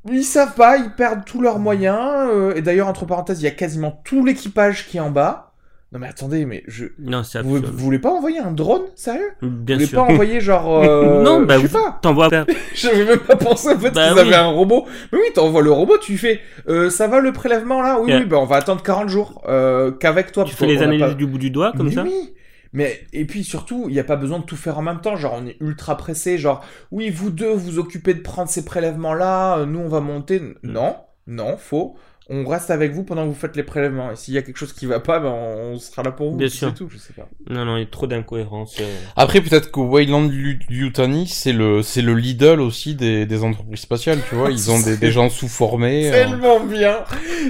ils 0.10 0.24
savent 0.24 0.56
pas, 0.56 0.78
ils 0.78 0.92
perdent 0.96 1.26
tous 1.26 1.42
leurs 1.42 1.60
moyens. 1.60 2.00
euh, 2.32 2.56
et 2.56 2.62
d'ailleurs 2.62 2.88
entre 2.88 3.06
parenthèses, 3.06 3.42
il 3.42 3.46
y 3.46 3.48
a 3.48 3.52
quasiment 3.52 4.02
tout 4.06 4.26
l'équipage 4.26 4.88
qui 4.88 4.98
est 4.98 5.02
en 5.02 5.12
bas. 5.12 5.49
Non 5.92 5.98
mais 5.98 6.08
attendez, 6.08 6.46
mais 6.46 6.64
je. 6.68 6.86
Non, 7.00 7.24
c'est 7.24 7.42
Vous, 7.42 7.56
vous 7.58 7.64
voulez 7.78 7.98
pas 7.98 8.12
envoyer 8.12 8.38
un 8.38 8.52
drone 8.52 8.84
Sérieux? 8.96 9.32
Bien 9.42 9.76
Vous 9.76 9.80
voulez 9.80 9.86
sûr. 9.88 10.06
pas 10.06 10.14
envoyer 10.14 10.40
genre. 10.40 10.84
euh, 10.84 11.24
non, 11.24 11.42
bah, 11.42 11.56
je 11.58 11.62
sais 11.62 11.68
vous- 11.68 11.84
pas. 11.84 11.98
t'envoies. 12.02 12.30
J'avais 12.76 13.06
même 13.06 13.18
pas 13.20 13.36
pensé 13.36 13.70
en 13.70 13.80
fait 13.80 13.90
Bah 13.90 14.10
qu'ils 14.10 14.14
oui. 14.14 14.20
avaient 14.20 14.36
un 14.36 14.50
robot. 14.50 14.86
Mais 15.12 15.18
oui, 15.18 15.26
t'envoies 15.34 15.64
le 15.64 15.72
robot, 15.72 15.98
tu 15.98 16.18
fais. 16.20 16.42
Euh, 16.68 16.92
ça 16.92 17.08
va 17.08 17.20
le 17.20 17.32
prélèvement 17.34 17.82
là? 17.82 18.00
Oui, 18.00 18.10
Yeah. 18.12 18.20
oui, 18.20 18.26
bah 18.26 18.38
on 18.40 18.46
va 18.46 18.58
attendre 18.58 18.84
40 18.84 19.10
jours. 19.10 19.42
Euh, 19.48 19.90
Qu'avec 19.92 20.32
toi. 20.32 20.44
Tu 20.44 20.54
fais 20.56 20.68
les 20.68 20.82
analyses 20.84 21.02
pas- 21.02 21.14
du 21.16 21.26
bout 21.26 21.40
du 21.40 21.50
doigt, 21.50 21.74
comme 21.76 21.88
mais 21.88 21.94
ça? 21.96 22.04
Oui. 22.04 22.36
Mais 22.72 23.00
et 23.14 23.26
puis 23.26 23.44
surtout, 23.44 23.86
il 23.88 23.94
n'y 23.94 24.00
a 24.00 24.04
pas 24.04 24.16
besoin 24.16 24.38
de 24.38 24.44
tout 24.44 24.56
faire 24.58 24.78
en 24.78 24.84
même 24.84 25.02
temps. 25.02 25.16
Genre, 25.16 25.34
on 25.42 25.48
est 25.48 25.58
ultra 25.60 25.98
pressé. 25.98 26.38
Genre, 26.38 26.64
oui, 26.92 27.10
vous 27.10 27.32
deux, 27.32 27.52
vous 27.52 27.80
occupez 27.80 28.14
de 28.14 28.22
prendre 28.22 28.48
ces 28.48 28.64
prélèvements 28.64 29.16
là. 29.16 29.66
Nous, 29.66 29.80
on 29.80 29.88
va 29.88 30.02
monter. 30.02 30.40
Mm. 30.40 30.54
Non, 30.66 30.96
non, 31.26 31.58
faux. 31.58 31.96
On 32.32 32.46
reste 32.46 32.70
avec 32.70 32.92
vous 32.92 33.04
pendant 33.04 33.24
que 33.24 33.30
vous 33.30 33.40
faites 33.40 33.56
les 33.56 33.64
prélèvements. 33.64 34.12
Et 34.12 34.16
s'il 34.16 34.34
y 34.34 34.38
a 34.38 34.42
quelque 34.44 34.58
chose 34.58 34.74
qui 34.74 34.86
va 34.86 35.00
pas, 35.00 35.20
ben 35.20 35.32
on 35.32 35.80
sera 35.80 36.04
là 36.04 36.12
pour 36.12 36.32
vous. 36.32 36.38
Bien 36.38 36.48
sûr. 36.48 36.70
C'est 36.70 36.76
tout. 36.76 36.88
Je 36.90 36.98
sais 36.98 37.14
pas. 37.14 37.28
Non, 37.50 37.66
non, 37.66 37.78
il 37.78 37.80
y 37.82 37.84
a 37.84 37.88
trop 37.88 38.06
d'incohérences. 38.06 38.78
euh. 38.80 38.84
Après, 39.16 39.42
peut-être 39.42 39.72
que 39.72 39.80
Wayland 39.80 40.30
Yutani, 40.70 41.28
c'est 41.28 41.54
le, 41.54 41.82
c'est 41.82 42.02
le 42.04 42.14
Lidl 42.14 42.60
aussi 42.62 42.94
des, 42.94 43.26
des 43.26 43.44
entreprises 43.44 43.80
spatiales, 43.80 44.20
tu 44.30 44.36
vois. 44.36 44.52
Ils 44.52 44.70
ont 44.70 44.80
des, 44.80 44.98
des 44.98 45.12
gens 45.12 45.30
sous-formés. 45.30 46.10
euh. 46.10 46.12
Tellement 46.12 46.60
bien. 46.60 47.00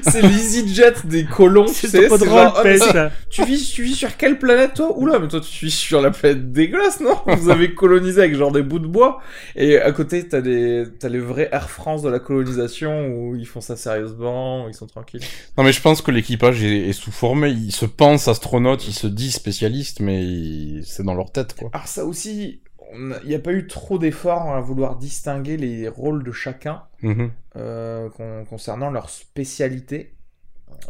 C'est 0.04 0.22
l'EasyJet 0.22 0.94
des 1.06 1.26
colons. 1.26 1.66
tu 1.66 1.74
C'est 1.74 1.88
c'est 1.90 2.08
drôle, 2.08 2.30
genre, 2.30 2.62
mais 2.64 2.72
pèse, 2.72 2.84
ça. 2.84 3.12
Tu 3.30 3.44
vis, 3.44 3.72
tu 3.74 3.84
vis 3.84 3.96
sur 3.96 4.16
quelle 4.16 4.40
planète 4.40 4.76
toi? 4.76 4.98
Oula, 4.98 5.20
mais 5.20 5.28
toi 5.28 5.42
tu 5.42 5.66
vis 5.66 5.72
sur 5.72 6.02
la 6.02 6.12
planète 6.12 6.52
dégueulasse, 6.54 7.02
non? 7.02 7.18
Vous 7.38 7.50
avez 7.50 7.74
colonisé 7.74 8.22
avec 8.22 8.36
genre 8.36 8.52
des 8.52 8.62
bouts 8.64 8.80
de 8.80 8.88
bois. 8.88 9.20
Et 9.56 9.78
à 9.78 9.92
côté, 9.92 10.28
t'as 10.28 10.42
des, 10.42 10.86
t'as 11.00 11.10
les 11.10 11.20
vrais 11.20 11.50
Air 11.52 11.70
France 11.70 12.02
de 12.02 12.10
la 12.10 12.20
colonisation 12.20 13.08
où 13.08 13.36
ils 13.36 13.46
font 13.48 13.62
ça 13.62 13.76
sérieusement, 13.76 14.69
ils 14.70 14.74
sont 14.76 14.88
tranquilles. 14.88 15.22
Non, 15.58 15.64
mais 15.64 15.72
je 15.74 15.82
pense 15.82 16.02
que 16.02 16.12
l'équipage 16.12 16.64
est, 16.64 16.90
est 16.90 16.94
sous-formé. 16.94 17.50
Ils 17.52 17.72
se 17.74 17.86
pensent 17.86 18.28
astronautes, 18.28 18.88
ils 18.88 18.94
se 18.94 19.08
disent 19.08 19.36
spécialistes, 19.36 20.00
mais 20.00 20.24
ils- 20.24 20.84
c'est 20.86 21.04
dans 21.04 21.16
leur 21.16 21.32
tête, 21.32 21.56
quoi. 21.56 21.70
Alors 21.74 21.88
ça 21.88 22.06
aussi, 22.06 22.62
il 22.94 23.28
n'y 23.28 23.36
a 23.36 23.40
pas 23.40 23.52
eu 23.54 23.68
trop 23.68 24.00
d'efforts 24.00 24.52
à 24.54 24.62
vouloir 24.62 24.96
distinguer 24.98 25.58
les 25.58 25.88
rôles 25.88 26.24
de 26.24 26.32
chacun 26.32 26.84
Mhm. 27.02 27.32
euh, 27.58 28.10
con- 28.10 28.46
concernant 28.50 28.90
leur 28.90 29.10
spécialité. 29.10 30.16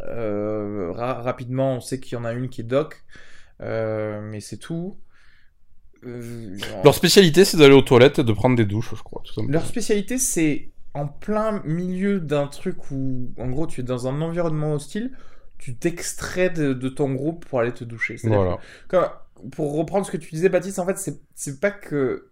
Euh, 0.07 0.91
ra- 0.91 1.21
rapidement, 1.21 1.75
on 1.75 1.81
sait 1.81 1.99
qu'il 1.99 2.13
y 2.13 2.21
en 2.21 2.25
a 2.25 2.33
une 2.33 2.49
qui 2.49 2.61
est 2.61 2.65
doc, 2.65 3.03
euh, 3.61 4.21
mais 4.21 4.39
c'est 4.39 4.57
tout. 4.57 4.97
Euh, 6.05 6.55
Leur 6.83 6.93
spécialité, 6.95 7.43
c'est 7.43 7.57
d'aller 7.57 7.73
aux 7.73 7.81
toilettes 7.81 8.19
et 8.19 8.23
de 8.23 8.31
prendre 8.33 8.55
des 8.55 8.65
douches, 8.65 8.93
je 8.95 9.03
crois, 9.03 9.21
tout. 9.25 9.45
Leur 9.47 9.65
spécialité, 9.65 10.17
c'est 10.17 10.69
en 10.93 11.07
plein 11.07 11.61
milieu 11.63 12.19
d'un 12.19 12.47
truc 12.47 12.91
où, 12.91 13.31
en 13.37 13.49
gros, 13.49 13.67
tu 13.67 13.81
es 13.81 13.83
dans 13.83 14.07
un 14.07 14.21
environnement 14.21 14.73
hostile, 14.73 15.11
tu 15.57 15.75
t'extrais 15.77 16.49
de, 16.49 16.73
de 16.73 16.89
ton 16.89 17.13
groupe 17.13 17.45
pour 17.45 17.59
aller 17.59 17.73
te 17.73 17.83
doucher. 17.83 18.17
C'est-à-dire 18.17 18.39
Voilà. 18.41 18.57
que, 18.87 18.97
comme- 18.97 19.49
pour 19.51 19.75
reprendre 19.77 20.05
ce 20.05 20.11
que 20.11 20.17
tu 20.17 20.31
disais, 20.31 20.49
Baptiste, 20.49 20.79
en 20.79 20.85
fait, 20.85 20.97
c'est 21.35 21.59
pas 21.59 21.71
que 21.71 22.31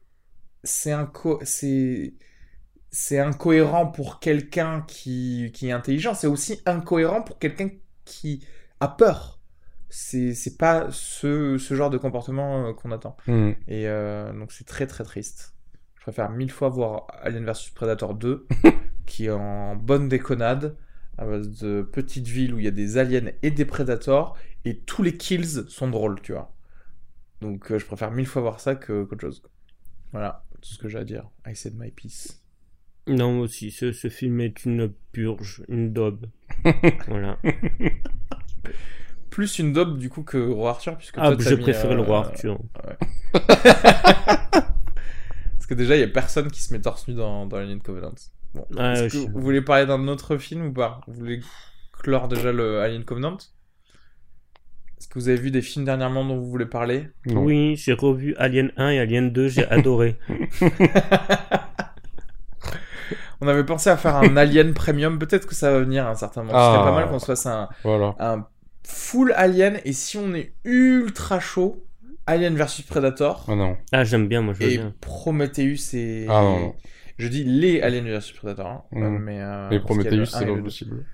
c'est 0.63 0.91
inco 0.91 1.39
c'est 1.43 2.15
c'est 2.91 3.19
incohérent 3.19 3.87
pour 3.87 4.19
quelqu'un 4.19 4.81
qui, 4.87 5.51
qui 5.53 5.67
est 5.69 5.71
intelligent, 5.71 6.13
c'est 6.13 6.27
aussi 6.27 6.61
incohérent 6.65 7.21
pour 7.21 7.37
quelqu'un 7.39 7.69
qui 8.05 8.45
a 8.79 8.87
peur. 8.87 9.39
C'est 9.89 10.57
pas 10.57 10.87
ce, 10.91 11.57
ce 11.57 11.73
genre 11.75 11.89
de 11.89 11.97
comportement 11.97 12.67
euh, 12.67 12.73
qu'on 12.73 12.91
attend. 12.91 13.15
Mhm. 13.27 13.55
Et 13.67 13.87
euh, 13.87 14.33
donc 14.33 14.51
c'est 14.51 14.65
très 14.65 14.87
très 14.87 15.03
triste. 15.03 15.53
Je 16.07 16.13
préfère 16.13 16.31
mille 16.31 16.51
fois 16.51 16.69
voir 16.69 17.07
Alien 17.21 17.43
vs 17.43 17.71
Predator 17.75 18.15
2, 18.15 18.47
qui 19.05 19.25
est 19.25 19.29
en 19.29 19.75
bonne 19.75 20.07
déconnade, 20.07 20.77
à 21.17 21.25
base 21.25 21.49
de 21.59 21.81
petites 21.81 22.29
villes 22.29 22.53
où 22.53 22.59
il 22.59 22.63
y 22.63 22.67
a 22.69 22.71
des 22.71 22.97
aliens 22.97 23.29
et 23.43 23.51
des 23.51 23.65
prédators, 23.65 24.37
et 24.63 24.77
tous 24.77 25.03
les 25.03 25.17
kills 25.17 25.65
sont 25.67 25.89
drôles, 25.89 26.21
tu 26.21 26.31
vois. 26.31 26.55
Donc 27.41 27.73
euh, 27.73 27.77
je 27.77 27.85
préfère 27.85 28.11
mille 28.11 28.25
fois 28.25 28.41
voir 28.41 28.61
ça 28.61 28.75
que 28.75 29.03
qu'autre 29.03 29.19
chose. 29.19 29.43
Voilà, 30.13 30.45
tout 30.61 30.69
ce 30.69 30.77
que 30.77 30.87
j'ai 30.87 30.99
à 30.99 31.03
dire. 31.03 31.29
I 31.45 31.53
said 31.53 31.77
my 31.77 31.91
piece. 31.91 32.41
Non, 33.07 33.33
moi 33.33 33.43
aussi, 33.43 33.69
ce, 33.71 33.91
ce 33.91 34.07
film 34.07 34.39
est 34.39 34.63
une 34.63 34.93
purge, 35.11 35.65
une 35.67 35.91
daube. 35.91 36.27
voilà. 37.09 37.37
Plus 39.29 39.59
une 39.59 39.73
daube 39.73 39.97
du 39.97 40.09
coup 40.09 40.23
que 40.23 40.37
Roi 40.37 40.69
Arthur, 40.69 40.95
puisque 40.97 41.17
Ah, 41.17 41.35
toi, 41.35 41.35
t'as 41.35 41.49
je 41.49 41.55
mis, 41.55 41.63
préfère 41.63 41.93
le 41.93 41.99
euh, 41.99 42.05
roi 42.05 42.19
Arthur. 42.19 42.61
Parce 45.67 45.75
que 45.79 45.83
déjà, 45.83 45.95
il 45.97 45.99
y 45.99 46.03
a 46.03 46.07
personne 46.07 46.49
qui 46.49 46.63
se 46.63 46.71
met 46.73 46.79
torse 46.79 47.07
nu 47.09 47.13
dans, 47.13 47.45
dans 47.45 47.57
Alien 47.57 47.81
Covenant. 47.81 48.13
Bon. 48.53 48.65
Ah, 48.77 48.93
Est-ce 48.93 49.17
je- 49.19 49.25
que 49.25 49.31
vous 49.31 49.41
voulez 49.41 49.61
parler 49.61 49.85
d'un 49.85 50.07
autre 50.07 50.37
film 50.37 50.67
ou 50.67 50.71
pas? 50.71 51.01
Vous 51.07 51.13
voulez 51.13 51.41
clore 51.91 52.29
déjà 52.29 52.53
le 52.53 52.79
Alien 52.79 53.03
Covenant? 53.03 53.35
Est-ce 54.97 55.09
que 55.09 55.19
vous 55.19 55.27
avez 55.27 55.37
vu 55.37 55.51
des 55.51 55.61
films 55.61 55.83
dernièrement 55.83 56.23
dont 56.25 56.37
vous 56.37 56.49
voulez 56.49 56.65
parler? 56.65 57.09
Non. 57.25 57.43
Oui, 57.43 57.75
j'ai 57.75 57.91
revu 57.93 58.33
Alien 58.37 58.71
1 58.77 58.89
et 58.91 58.99
Alien 58.99 59.31
2, 59.31 59.49
j'ai 59.49 59.67
adoré. 59.69 60.17
On 63.41 63.47
avait 63.47 63.65
pensé 63.65 63.89
à 63.89 63.97
faire 63.97 64.15
un 64.15 64.35
Alien 64.37 64.73
Premium, 64.73 65.19
peut-être 65.19 65.45
que 65.45 65.53
ça 65.53 65.71
va 65.71 65.79
venir 65.79 66.05
à 66.07 66.09
un 66.11 66.15
certain 66.15 66.43
moment. 66.43 66.53
Ce 66.57 66.57
Ah. 66.63 66.73
serait 66.75 66.85
pas 66.89 66.95
mal 66.95 67.09
qu'on 67.09 67.19
se 67.19 67.25
fasse 67.25 67.45
un, 67.45 67.69
Voilà. 67.83 68.15
un 68.19 68.47
full 68.83 69.31
Alien, 69.35 69.79
et 69.85 69.93
si 69.93 70.17
on 70.17 70.33
est 70.33 70.53
ultra 70.63 71.39
chaud, 71.39 71.83
Alien 72.27 72.55
versus 72.55 72.85
Predator, 72.85 73.45
Ah 73.47 73.55
non. 73.55 73.77
Ah, 73.91 74.03
j'aime 74.03 74.27
bien, 74.27 74.41
moi 74.43 74.53
je 74.53 74.61
veux 74.63 74.69
et 74.69 74.71
bien. 74.71 74.93
Prometheus 75.01 75.93
et... 75.93 76.27
Ah 76.27 76.41
non, 76.43 76.59
non. 76.59 76.75
Je 77.17 77.27
dis 77.27 77.43
les 77.43 77.81
Alien 77.81 78.05
versus 78.05 78.35
Predator, 78.37 78.67
hein, 78.67 78.83
Mhm. 78.91 79.01
euh, 79.01 79.19
mais... 79.19 79.39
euh, 79.41 79.75
Mais 79.75 79.79
parce 79.79 79.97
qu'il 79.97 80.05
y 80.05 80.13
a 80.13 80.17
le 80.17 80.23
Prometheus, 80.23 80.35
un 80.35 80.39
c'est 80.39 80.45
et 80.45 80.51
pas 80.51 80.55
le 80.55 80.61
deux. 80.61 80.63
possible. 80.63 81.05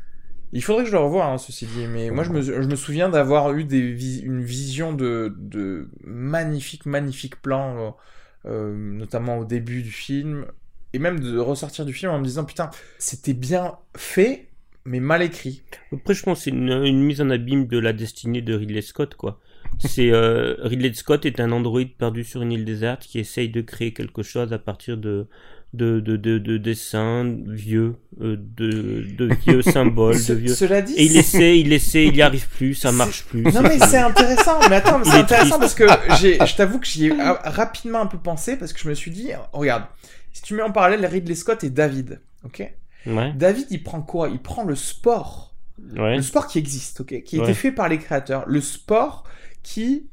Il 0.51 0.63
faudrait 0.63 0.83
que 0.83 0.89
je 0.89 0.95
le 0.95 0.99
revoie, 1.01 1.25
hein, 1.25 1.37
ceci 1.37 1.65
dit. 1.67 1.87
Mais 1.87 2.11
moi, 2.11 2.23
je 2.23 2.29
me, 2.31 2.41
je 2.41 2.51
me 2.67 2.75
souviens 2.75 3.09
d'avoir 3.09 3.53
eu 3.53 3.63
des 3.63 3.91
vis- 3.93 4.21
une 4.21 4.43
vision 4.43 4.93
de, 4.93 5.35
de 5.39 5.89
magnifiques, 6.03 6.85
magnifiques 6.85 7.41
plans, 7.41 7.97
euh, 8.45 8.49
euh, 8.51 8.75
notamment 8.75 9.39
au 9.39 9.45
début 9.45 9.81
du 9.83 9.91
film, 9.91 10.45
et 10.93 10.99
même 10.99 11.19
de 11.19 11.37
ressortir 11.39 11.85
du 11.85 11.93
film 11.93 12.11
en 12.11 12.19
me 12.19 12.25
disant 12.25 12.45
putain, 12.45 12.69
c'était 12.99 13.33
bien 13.33 13.77
fait, 13.97 14.49
mais 14.85 14.99
mal 14.99 15.23
écrit. 15.23 15.63
Après, 15.93 16.13
je 16.13 16.23
pense 16.23 16.39
que 16.39 16.43
c'est 16.45 16.49
une, 16.49 16.69
une 16.71 17.03
mise 17.03 17.21
en 17.21 17.29
abîme 17.29 17.67
de 17.67 17.77
la 17.79 17.93
destinée 17.93 18.41
de 18.41 18.53
Ridley 18.53 18.81
Scott, 18.81 19.15
quoi. 19.15 19.39
C'est 19.79 20.11
euh, 20.11 20.55
Ridley 20.59 20.93
Scott 20.93 21.25
est 21.25 21.39
un 21.39 21.51
androïde 21.51 21.95
perdu 21.95 22.23
sur 22.23 22.41
une 22.41 22.51
île 22.51 22.65
déserte 22.65 23.03
qui 23.03 23.19
essaye 23.19 23.49
de 23.49 23.61
créer 23.61 23.93
quelque 23.93 24.23
chose 24.23 24.53
à 24.53 24.59
partir 24.59 24.97
de 24.97 25.27
de 25.73 25.99
de 25.99 26.15
de, 26.17 26.37
de 26.37 26.57
dessins 26.57 27.35
vieux, 27.47 27.95
euh, 28.21 28.37
de 28.37 29.03
de 29.17 29.33
vieux 29.45 29.61
symboles, 29.73 30.23
de 30.25 30.33
vieux. 30.35 30.53
Cela 30.53 30.81
dit, 30.81 30.93
Et 30.93 31.05
il 31.05 31.17
essaie, 31.17 31.59
il 31.59 31.73
essaie, 31.73 32.05
il 32.05 32.15
y 32.15 32.21
arrive 32.21 32.47
plus, 32.49 32.75
ça 32.75 32.91
marche 32.91 33.25
plus. 33.25 33.41
Non 33.43 33.61
mais 33.61 33.79
c'est 33.79 33.97
intéressant, 33.97 34.59
mais 34.69 34.75
attends, 34.77 35.03
c'est 35.03 35.17
est 35.17 35.21
intéressant 35.21 35.59
parce 35.59 35.75
que 35.75 35.85
je 35.87 36.55
t'avoue 36.55 36.79
que 36.79 36.85
j'y 36.87 37.07
ai 37.07 37.13
rapidement 37.43 38.01
un 38.01 38.05
peu 38.07 38.19
pensé 38.19 38.55
parce 38.57 38.71
que 38.71 38.79
je 38.79 38.87
me 38.87 38.93
suis 38.93 39.11
dit, 39.11 39.31
regarde, 39.51 39.83
si 40.31 40.41
tu 40.43 40.53
mets 40.53 40.61
en 40.63 40.71
parallèle 40.71 41.05
Ridley 41.05 41.35
Scott 41.35 41.63
et 41.63 41.69
David, 41.69 42.21
ok? 42.45 42.71
Ouais, 43.07 43.33
David 43.35 43.65
il 43.69 43.83
prend 43.83 44.01
quoi? 44.01 44.29
Il 44.29 44.39
prend 44.39 44.63
le 44.63 44.75
sport 44.75 45.53
ouais. 45.97 46.15
Le 46.17 46.21
sport 46.21 46.47
qui 46.47 46.57
existe, 46.59 47.01
ok, 47.01 47.21
qui 47.23 47.35
a 47.35 47.39
Ouais. 47.39 47.45
été 47.45 47.53
fait 47.53 47.71
par 47.71 47.89
les 47.89 47.97
créateurs. 47.97 48.43
Le 48.47 48.61
sport 48.61 49.23
qui, 49.63 50.09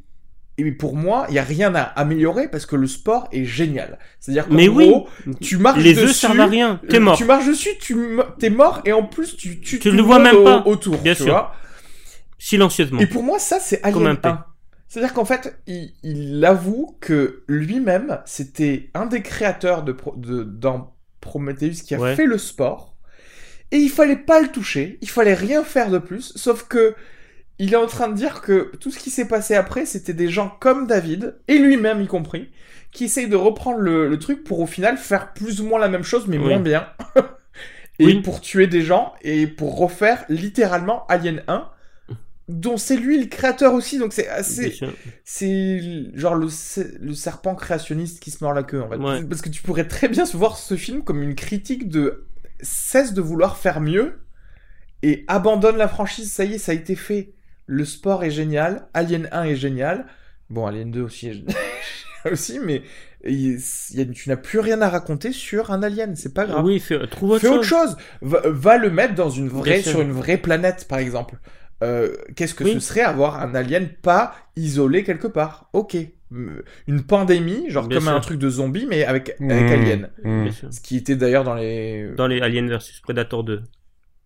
et 0.59 0.73
pour 0.73 0.95
moi, 0.97 1.27
il 1.29 1.35
y 1.35 1.39
a 1.39 1.43
rien 1.43 1.75
à 1.75 1.81
améliorer 1.83 2.49
parce 2.49 2.67
que 2.67 2.77
le 2.77 2.87
sport 2.87 3.29
est 3.33 3.45
génial. 3.45 3.99
C'est-à-dire 4.21 4.47
qu'en 4.49 4.55
Mais 4.55 4.69
oui, 4.69 4.89
gros, 4.89 5.09
tu 5.41 5.57
marches 5.59 5.83
les 5.83 5.95
dessus. 5.95 6.07
œufs 6.07 6.17
servent 6.17 6.41
à 6.41 6.47
rien. 6.47 6.81
T'es 6.89 6.97
euh, 6.97 7.01
mort. 7.01 7.17
Tu 7.17 7.25
marches 7.25 7.47
dessus, 7.47 7.71
tu 7.81 7.97
t'es 8.39 8.51
mort 8.51 8.83
et 8.85 8.93
en 8.93 9.05
plus 9.05 9.37
tu 9.37 9.61
tu, 9.61 9.79
Tu 9.79 9.91
tout 9.91 9.97
le 9.97 10.03
vois 10.03 10.19
même 10.19 10.37
au- 10.37 10.45
pas. 10.45 10.63
autour. 10.67 10.99
Bien 10.99 11.15
tu 11.15 11.23
sûr. 11.25 11.33
vois. 11.33 11.55
Silencieusement. 12.39 13.01
Et 13.01 13.07
pour 13.07 13.23
moi, 13.23 13.39
ça 13.39 13.59
c'est 13.61 13.83
Alien 13.83 14.07
un 14.07 14.15
P. 14.17 14.29
1. 14.29 14.45
C'est-à-dire 14.89 15.13
qu'en 15.15 15.25
fait, 15.25 15.57
il, 15.67 15.93
il 16.03 16.45
avoue 16.45 16.97
que 17.01 17.45
lui-même, 17.49 18.19
c'était 18.27 18.91
un 18.95 19.07
des 19.07 19.23
créateurs 19.23 19.83
de, 19.85 19.97
de 20.17 20.43
dans 20.43 20.95
Prometheus 21.21 21.83
qui 21.87 21.95
a 21.95 21.99
Ouais. 21.99 22.17
fait 22.17 22.27
le 22.27 22.39
sport. 22.39 22.97
Et 23.73 23.77
il 23.77 23.89
fallait 23.89 24.17
pas 24.17 24.41
le 24.41 24.49
toucher, 24.49 24.99
il 25.01 25.09
fallait 25.09 25.35
rien 25.35 25.63
faire 25.63 25.91
de 25.91 25.99
plus, 25.99 26.33
sauf 26.35 26.65
que 26.67 26.95
il 27.63 27.73
est 27.75 27.77
en 27.77 27.87
train 27.87 28.09
de 28.09 28.15
dire 28.15 28.41
que 28.41 28.73
tout 28.81 28.91
ce 28.91 28.99
qui 28.99 29.11
s'est 29.11 29.29
passé 29.29 29.55
après, 29.55 29.85
c'était 29.87 30.15
des 30.15 30.29
gens 30.29 30.57
comme 30.61 30.87
David, 30.87 31.37
et 31.47 31.59
lui-même 31.59 32.01
y 32.01 32.07
compris, 32.07 32.51
qui 32.91 33.05
essayent 33.05 33.29
de 33.29 33.37
reprendre 33.37 33.79
le, 33.79 34.09
le 34.09 34.19
truc 34.19 34.43
pour 34.45 34.61
au 34.61 34.67
final 34.67 34.97
faire 34.97 35.33
plus 35.35 35.61
ou 35.61 35.67
moins 35.67 35.79
la 35.79 35.89
même 35.89 36.03
chose, 36.03 36.27
mais 36.27 36.39
Oui. 36.39 36.49
moins 36.49 36.59
bien. 36.61 36.89
et 37.99 38.07
Oui. 38.07 38.23
pour 38.23 38.41
tuer 38.41 38.67
des 38.67 38.83
gens, 38.83 39.13
et 39.23 39.47
pour 39.47 39.79
refaire 39.79 40.25
littéralement 40.29 41.07
Alien 41.09 41.43
1, 41.49 41.69
dont 42.49 42.77
c'est 42.79 42.97
lui 42.97 43.21
le 43.21 43.27
créateur 43.27 43.75
aussi, 43.75 43.99
donc 43.99 44.13
c'est 44.13 44.27
assez... 44.29 44.77
C'est 45.25 45.81
genre 46.15 46.35
le, 46.35 46.49
se- 46.49 46.99
le 47.01 47.15
serpent 47.15 47.55
créationniste 47.55 48.21
qui 48.21 48.31
se 48.33 48.43
mord 48.43 48.55
la 48.55 48.63
queue, 48.65 48.81
en 48.83 48.89
fait. 48.89 48.97
Ouais. 48.97 49.23
Parce 49.25 49.41
que 49.43 49.51
tu 49.51 49.63
pourrais 49.63 49.87
très 49.87 50.09
bien 50.09 50.25
se 50.27 50.37
voir 50.37 50.57
ce 50.57 50.77
film 50.77 51.05
comme 51.05 51.23
une 51.23 51.37
critique 51.37 51.89
de 51.89 52.27
cesse 52.61 53.13
de 53.15 53.21
vouloir 53.21 53.57
faire 53.57 53.81
mieux 53.81 54.19
et 55.03 55.25
abandonne 55.29 55.77
la 55.77 55.87
franchise, 55.89 56.33
ça 56.33 56.45
y 56.45 56.55
est, 56.55 56.59
ça 56.59 56.73
a 56.73 56.75
été 56.75 56.97
fait. 56.97 57.35
Le 57.73 57.85
sport 57.85 58.25
est 58.25 58.33
génial, 58.33 58.89
Alien 58.95 59.29
1 59.31 59.45
est 59.45 59.55
génial, 59.55 60.07
bon, 60.49 60.67
Alien 60.67 60.91
2 60.91 61.03
aussi 61.03 61.29
est 61.29 61.35
génial 61.35 61.55
aussi, 62.33 62.59
mais 62.59 62.83
il 63.25 63.61
y 63.93 64.01
a- 64.01 64.05
tu 64.07 64.29
n'as 64.29 64.37
plus 64.37 64.59
rien 64.59 64.83
à 64.83 64.89
raconter 64.89 65.31
sur 65.31 65.71
un 65.71 65.83
alien, 65.85 66.17
c'est 66.17 66.35
pas 66.35 66.47
grave. 66.47 66.65
Oui, 66.65 66.81
fais- 66.81 67.07
trouve 67.07 67.31
autre 67.31 67.41
Fais 67.43 67.47
chose. 67.47 67.57
autre 67.59 67.65
chose. 67.69 67.97
Va, 68.23 68.41
va 68.45 68.77
le 68.77 68.91
mettre 68.91 69.15
dans 69.15 69.31
une 69.31 69.49
vraie, 69.49 69.83
sur 69.83 70.01
une 70.01 70.11
vraie 70.11 70.37
planète, 70.39 70.87
par 70.89 70.99
exemple. 70.99 71.37
euh, 71.85 72.15
qu'est-ce 72.35 72.55
que 72.55 72.65
ce 72.67 72.81
serait 72.81 73.03
avoir 73.03 73.41
un 73.41 73.55
alien 73.55 73.89
pas 74.03 74.35
isolé 74.57 75.05
quelque 75.05 75.29
part? 75.29 75.71
Ok. 75.73 75.97
Une 76.87 77.03
pandémie, 77.07 77.71
genre 77.71 77.89
comme 77.89 78.09
un 78.09 78.21
truc 78.21 78.39
de 78.39 78.51
zombie, 78.51 78.87
mais 78.89 79.05
avec, 79.05 79.37
avec 79.41 79.63
mmh. 79.69 79.73
Alien. 79.73 80.11
Mmh. 80.25 80.49
Ce 80.71 80.81
qui 80.81 80.97
était 80.97 81.17
d'ailleurs 81.17 81.45
dans 81.45 81.55
les... 81.55 82.11
Dans 82.17 82.27
les 82.27 82.41
Alien 82.41 82.69
versus 82.69 83.01
Predator 83.01 83.45
2. 83.45 83.63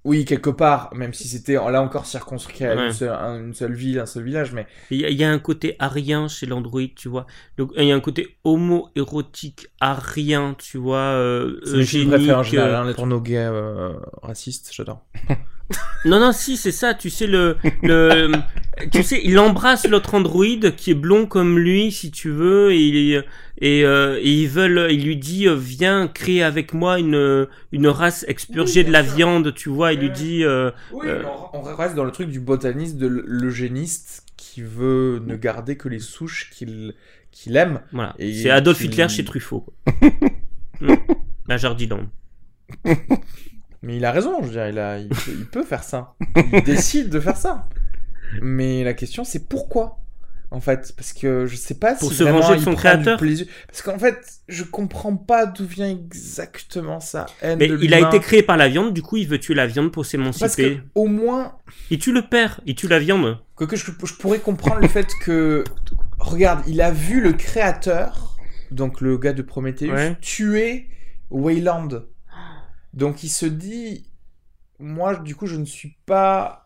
Oui, 0.05 0.27
quelque 0.27 0.51
part, 0.51 0.95
même 0.95 1.15
si 1.15 1.27
c'était 1.27 1.55
là 1.55 1.81
encore 1.81 2.05
circonscrit 2.05 2.67
à 2.67 2.75
une, 2.75 3.55
seule, 3.55 3.73
ville, 3.73 3.99
un 3.99 4.07
seul 4.07 4.23
village, 4.23 4.53
mais... 4.53 4.67
Il 4.91 5.01
y, 5.01 5.25
a 5.25 5.31
un 5.31 5.39
côté 5.39 5.77
arien 5.79 6.29
chez 6.29 6.45
l'android, 6.45 6.83
tu 6.95 7.09
vois. 7.09 7.27
Donc, 7.57 7.73
il 7.77 7.85
y 7.85 7.93
a 7.93 7.95
un 7.95 8.01
côté 8.01 8.37
homo-érotique 8.45 9.69
arien, 9.81 10.57
tu 10.59 10.77
vois, 10.77 10.99
euh, 10.99 11.59
C'est 11.65 12.33
en 12.35 12.43
général, 12.43 12.75
hein, 12.75 12.85
les 12.87 12.93
pornos 12.93 13.23
gays 13.23 13.49
euh, 13.51 13.95
racistes, 14.23 14.71
j'adore. 14.75 15.07
non, 16.05 16.21
non, 16.21 16.33
si, 16.33 16.57
c'est 16.57 16.73
ça, 16.73 16.95
tu 16.95 17.11
sais, 17.11 17.27
le... 17.27 17.57
le 17.83 18.31
tu 18.91 19.03
sais, 19.05 19.21
il 19.23 19.39
embrasse 19.39 19.87
l'autre 19.87 20.15
androïde 20.15 20.75
qui 20.75 20.91
est 20.91 20.95
blond 20.95 21.27
comme 21.27 21.59
lui, 21.59 21.93
si 21.93 22.11
tu 22.11 22.31
veux, 22.31 22.73
et, 22.73 23.23
et, 23.59 23.85
euh, 23.85 24.19
et 24.21 24.33
ils 24.43 24.49
veulent, 24.49 24.89
il 24.91 25.05
lui 25.05 25.17
dit, 25.17 25.47
euh, 25.47 25.55
viens 25.55 26.09
créer 26.09 26.43
avec 26.43 26.75
moi 26.75 26.99
une, 26.99 27.47
une 27.71 27.87
race 27.87 28.25
expurgée 28.27 28.83
de 28.83 28.91
la 28.91 29.03
viande, 29.03 29.55
tu 29.55 29.69
vois, 29.69 29.93
il 29.93 30.01
lui 30.01 30.11
dit... 30.11 30.45
Euh, 30.45 30.73
oui, 30.93 31.07
on 31.53 31.63
reste 31.63 31.95
dans 31.95 32.05
le 32.05 32.11
truc 32.11 32.31
du 32.31 32.41
botaniste, 32.41 32.97
de 32.97 33.07
l'eugéniste 33.07 34.25
qui 34.37 34.61
veut 34.63 35.23
ne 35.25 35.37
garder 35.37 35.77
que 35.77 35.89
les 35.89 36.01
souches 36.01 36.51
qu'il 36.51 36.95
qu'il 37.31 37.57
aime. 37.57 37.81
Voilà. 37.91 38.15
C'est 38.19 38.51
Adolf 38.51 38.81
Hitler 38.81 39.09
chez 39.09 39.25
Truffaut. 39.25 39.67
La 41.49 41.57
Jardine. 41.57 42.09
Mais 43.85 43.97
il 43.97 44.05
a 44.05 44.13
raison, 44.13 44.39
je 44.41 44.47
veux 44.47 44.53
dire, 44.53 44.69
il, 44.69 44.79
a, 44.79 44.99
il, 44.99 45.09
peut, 45.51 45.63
faire 45.63 45.85
ça. 45.85 46.15
Il 46.53 46.63
décide 46.65 47.11
de 47.11 47.21
faire 47.21 47.37
ça. 47.37 47.69
Mais 48.41 48.83
la 48.83 48.95
question, 48.95 49.25
c'est 49.25 49.47
pourquoi 49.49 49.99
en 50.51 50.61
fait, 50.61 50.93
parce 50.97 51.13
que 51.13 51.47
je 51.47 51.57
sais 51.57 51.75
pas 51.75 51.95
Pour 51.95 52.13
si 52.13 52.19
se 52.19 52.23
venger 52.23 52.55
de 52.55 52.61
son 52.61 52.77
créateur? 52.77 53.19
Parce 53.67 53.83
qu'en 53.83 53.99
fait, 53.99 54.21
je 54.47 54.63
comprends 54.63 55.17
pas 55.17 55.47
d'où 55.47 55.67
vient 55.67 55.91
exactement 55.91 57.01
ça. 57.01 57.27
Mais 57.43 57.67
il 57.67 57.93
a 57.93 57.99
été 57.99 58.21
créé 58.21 58.43
par 58.45 58.57
la 58.57 58.69
viande, 58.69 58.95
du 58.95 59.03
coup, 59.03 59.17
il 59.17 59.27
veut 59.27 59.41
tuer 59.41 59.55
la 59.55 59.67
viande 59.67 59.91
pour 59.91 60.07
s'émanciper. 60.07 60.45
Parce 60.45 60.57
que, 60.57 60.77
au 60.95 61.07
moins. 61.07 61.57
Il 61.91 61.99
tue 61.99 62.13
le 62.13 62.23
père, 62.23 62.61
il 62.67 62.77
tue 62.77 62.87
la 62.87 63.01
viande. 63.01 63.39
Que, 63.57 63.65
que 63.65 63.75
je, 63.75 63.85
je 64.05 64.15
pourrais 64.15 64.39
comprendre 64.39 64.81
le 64.81 64.89
fait 64.89 65.09
que. 65.23 65.65
Regarde, 66.21 66.63
il 66.69 66.81
a 66.81 66.93
vu 66.93 67.21
le 67.21 67.33
créateur, 67.33 68.39
donc 68.71 69.01
le 69.01 69.19
gars 69.19 69.33
de 69.33 69.43
Prometheus, 69.43 70.15
tuer 70.21 70.89
Wayland. 71.31 72.05
Donc 72.95 73.25
il 73.25 73.29
se 73.29 73.47
dit, 73.47 74.07
moi 74.79 75.17
du 75.17 75.35
coup 75.35 75.47
je 75.47 75.57
ne 75.57 75.65
suis 75.65 75.97
pas 76.07 76.65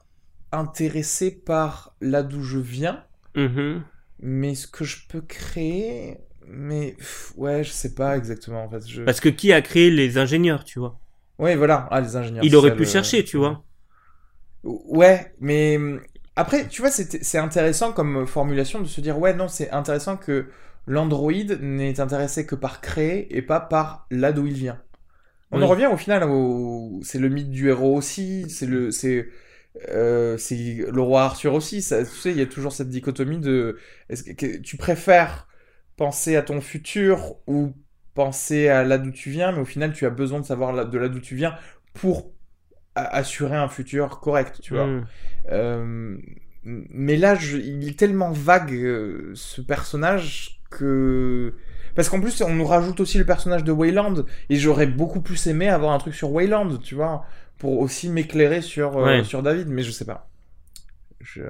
intéressé 0.52 1.30
par 1.30 1.96
là 2.02 2.22
d'où 2.22 2.42
je 2.42 2.58
viens, 2.58 3.02
mm-hmm. 3.34 3.80
mais 4.20 4.54
ce 4.54 4.66
que 4.66 4.84
je 4.84 5.06
peux 5.08 5.22
créer, 5.22 6.18
mais 6.46 6.96
ouais 7.36 7.64
je 7.64 7.70
sais 7.70 7.94
pas 7.94 8.16
exactement 8.18 8.62
en 8.62 8.68
fait. 8.68 8.86
Je... 8.86 9.02
Parce 9.02 9.20
que 9.20 9.30
qui 9.30 9.54
a 9.54 9.62
créé 9.62 9.90
les 9.90 10.18
ingénieurs, 10.18 10.64
tu 10.64 10.78
vois? 10.78 11.00
Ouais 11.38 11.56
voilà, 11.56 11.88
ah, 11.90 12.00
les 12.02 12.14
ingénieurs. 12.14 12.44
Il 12.44 12.54
aurait 12.56 12.76
pu 12.76 12.84
chercher, 12.84 13.24
tu 13.24 13.38
vois. 13.38 13.64
Ouais, 14.64 15.34
mais 15.40 15.78
après 16.36 16.68
tu 16.68 16.82
vois 16.82 16.90
c'est 16.90 17.38
intéressant 17.38 17.92
comme 17.92 18.26
formulation 18.26 18.80
de 18.80 18.86
se 18.86 19.00
dire 19.00 19.18
ouais 19.18 19.34
non 19.34 19.48
c'est 19.48 19.70
intéressant 19.70 20.18
que 20.18 20.50
l'Android 20.86 21.32
n'est 21.60 22.00
intéressé 22.00 22.44
que 22.44 22.54
par 22.54 22.82
créer 22.82 23.34
et 23.34 23.40
pas 23.40 23.60
par 23.60 24.06
là 24.10 24.32
d'où 24.32 24.46
il 24.46 24.52
vient. 24.54 24.78
On 25.50 25.62
en 25.62 25.66
revient 25.66 25.86
au 25.86 25.96
final 25.96 26.24
au... 26.24 27.00
c'est 27.02 27.18
le 27.18 27.28
mythe 27.28 27.50
du 27.50 27.68
héros 27.68 27.96
aussi, 27.96 28.48
c'est 28.50 28.66
le 28.66 28.90
c'est 28.90 29.28
euh, 29.88 30.36
c'est 30.36 30.84
le 30.90 31.00
roi 31.00 31.22
Arthur 31.22 31.54
aussi, 31.54 31.82
ça, 31.82 32.04
tu 32.04 32.10
sais, 32.10 32.30
il 32.32 32.38
y 32.38 32.42
a 32.42 32.46
toujours 32.46 32.72
cette 32.72 32.88
dichotomie 32.88 33.38
de 33.38 33.78
est-ce 34.08 34.24
que, 34.24 34.56
tu 34.58 34.76
préfères 34.76 35.48
penser 35.96 36.36
à 36.36 36.42
ton 36.42 36.60
futur 36.60 37.36
ou 37.46 37.74
penser 38.14 38.68
à 38.68 38.84
là 38.84 38.98
d'où 38.98 39.10
tu 39.10 39.30
viens, 39.30 39.52
mais 39.52 39.60
au 39.60 39.64
final 39.64 39.92
tu 39.92 40.04
as 40.04 40.10
besoin 40.10 40.40
de 40.40 40.44
savoir 40.44 40.88
de 40.88 40.98
là 40.98 41.08
d'où 41.08 41.20
tu 41.20 41.34
viens 41.34 41.56
pour 41.94 42.32
assurer 42.94 43.56
un 43.56 43.68
futur 43.68 44.20
correct, 44.20 44.60
tu 44.60 44.74
vois. 44.74 44.86
Mm. 44.86 45.06
Euh, 45.50 46.16
mais 46.64 47.16
là, 47.16 47.34
je, 47.34 47.56
il 47.56 47.88
est 47.88 47.98
tellement 47.98 48.32
vague 48.32 48.74
euh, 48.74 49.32
ce 49.34 49.60
personnage 49.60 50.60
que 50.70 51.54
parce 51.94 52.08
qu'en 52.08 52.20
plus, 52.20 52.40
on 52.42 52.54
nous 52.54 52.66
rajoute 52.66 53.00
aussi 53.00 53.18
le 53.18 53.24
personnage 53.24 53.64
de 53.64 53.72
Wayland. 53.72 54.24
Et 54.48 54.56
j'aurais 54.56 54.86
beaucoup 54.86 55.20
plus 55.20 55.46
aimé 55.46 55.68
avoir 55.68 55.92
un 55.92 55.98
truc 55.98 56.14
sur 56.14 56.30
Wayland, 56.32 56.78
tu 56.78 56.94
vois, 56.94 57.24
pour 57.58 57.78
aussi 57.80 58.08
m'éclairer 58.08 58.62
sur, 58.62 58.98
euh, 58.98 59.22
sur 59.24 59.42
David. 59.42 59.68
Mais 59.68 59.82
je 59.82 59.90
sais 59.90 60.04
pas. 60.04 60.28
Je... 61.20 61.42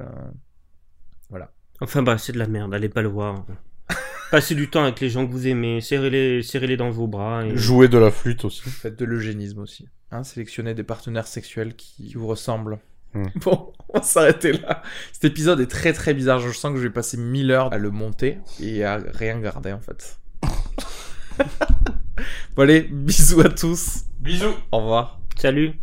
Voilà. 1.31 1.51
Enfin, 1.81 2.02
bah, 2.02 2.19
c'est 2.19 2.32
de 2.32 2.39
la 2.39 2.47
merde. 2.47 2.74
Allez 2.74 2.89
pas 2.89 3.02
le 3.02 3.09
voir. 3.09 3.44
Passez 4.31 4.55
du 4.55 4.69
temps 4.69 4.82
avec 4.82 5.01
les 5.01 5.10
gens 5.10 5.27
que 5.27 5.32
vous 5.32 5.47
aimez. 5.47 5.81
Serrez-les 5.81 6.43
serrez 6.43 6.77
dans 6.77 6.90
vos 6.90 7.06
bras. 7.06 7.44
Et... 7.44 7.56
Jouez 7.56 7.89
de 7.89 7.98
la 7.98 8.10
flûte 8.10 8.44
aussi. 8.44 8.69
Faites 8.69 8.98
de 8.98 9.05
l'eugénisme 9.05 9.60
aussi. 9.60 9.89
Hein, 10.10 10.24
sélectionnez 10.24 10.74
des 10.74 10.85
partenaires 10.85 11.27
sexuels 11.27 11.74
qui 11.77 12.15
vous 12.15 12.27
ressemblent. 12.27 12.78
Hmm. 13.15 13.24
Bon, 13.36 13.73
on 13.89 13.98
va 13.98 14.02
s'arrêter 14.02 14.52
là. 14.52 14.82
Cet 15.12 15.24
épisode 15.24 15.60
est 15.60 15.70
très 15.70 15.93
très 15.93 16.15
bizarre. 16.15 16.40
Je 16.40 16.51
sens 16.51 16.73
que 16.73 16.78
je 16.78 16.85
vais 16.85 16.93
passer 16.93 17.16
mille 17.16 17.51
heures 17.51 17.73
à 17.73 17.78
le 17.78 17.90
monter 17.90 18.39
et 18.60 18.85
à 18.85 18.97
rien 18.97 19.39
garder 19.39 19.73
en 19.73 19.81
fait. 19.81 20.19
Bon 22.55 22.62
allez, 22.62 22.82
bisous 22.82 23.40
à 23.40 23.48
tous. 23.48 24.05
Bisous. 24.20 24.55
Au 24.72 24.78
revoir. 24.78 25.20
Salut. 25.36 25.74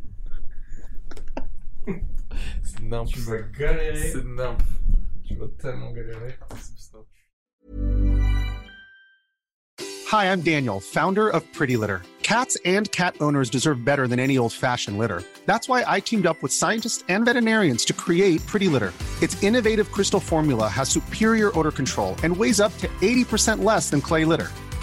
C'est 2.64 2.82
nimp. 2.84 3.08
Tu 3.08 3.20
vas 3.20 3.42
galérer. 3.58 4.12
C'est 4.12 4.26
nimp. 4.26 4.62
Tu 5.26 5.36
vas 5.36 5.48
tellement 5.60 5.92
galérer. 5.92 6.38
Hi, 10.08 10.26
I'm 10.26 10.42
Daniel, 10.42 10.80
founder 10.80 11.30
of 11.30 11.52
Pretty 11.52 11.78
Litter. 11.78 12.02
Cats 12.22 12.58
and 12.66 12.92
cat 12.92 13.16
owners 13.22 13.50
deserve 13.50 13.84
better 13.86 14.08
than 14.08 14.20
any 14.20 14.38
old-fashioned 14.38 14.98
litter. 14.98 15.24
That's 15.46 15.70
why 15.70 15.84
I 15.86 16.00
teamed 16.00 16.26
up 16.26 16.42
with 16.42 16.52
scientists 16.52 17.04
and 17.08 17.26
veterinarians 17.26 17.86
to 17.86 17.94
create 17.94 18.46
Pretty 18.46 18.68
Litter. 18.68 18.94
Its 19.22 19.42
innovative 19.44 19.92
crystal 19.92 20.20
formula 20.20 20.68
has 20.68 20.90
superior 20.90 21.58
odor 21.58 21.72
control 21.72 22.16
and 22.24 22.36
weighs 22.36 22.60
up 22.60 22.76
to 22.80 22.88
80% 23.02 23.64
less 23.64 23.90
than 23.90 24.02
clay 24.02 24.26
litter. 24.26 24.52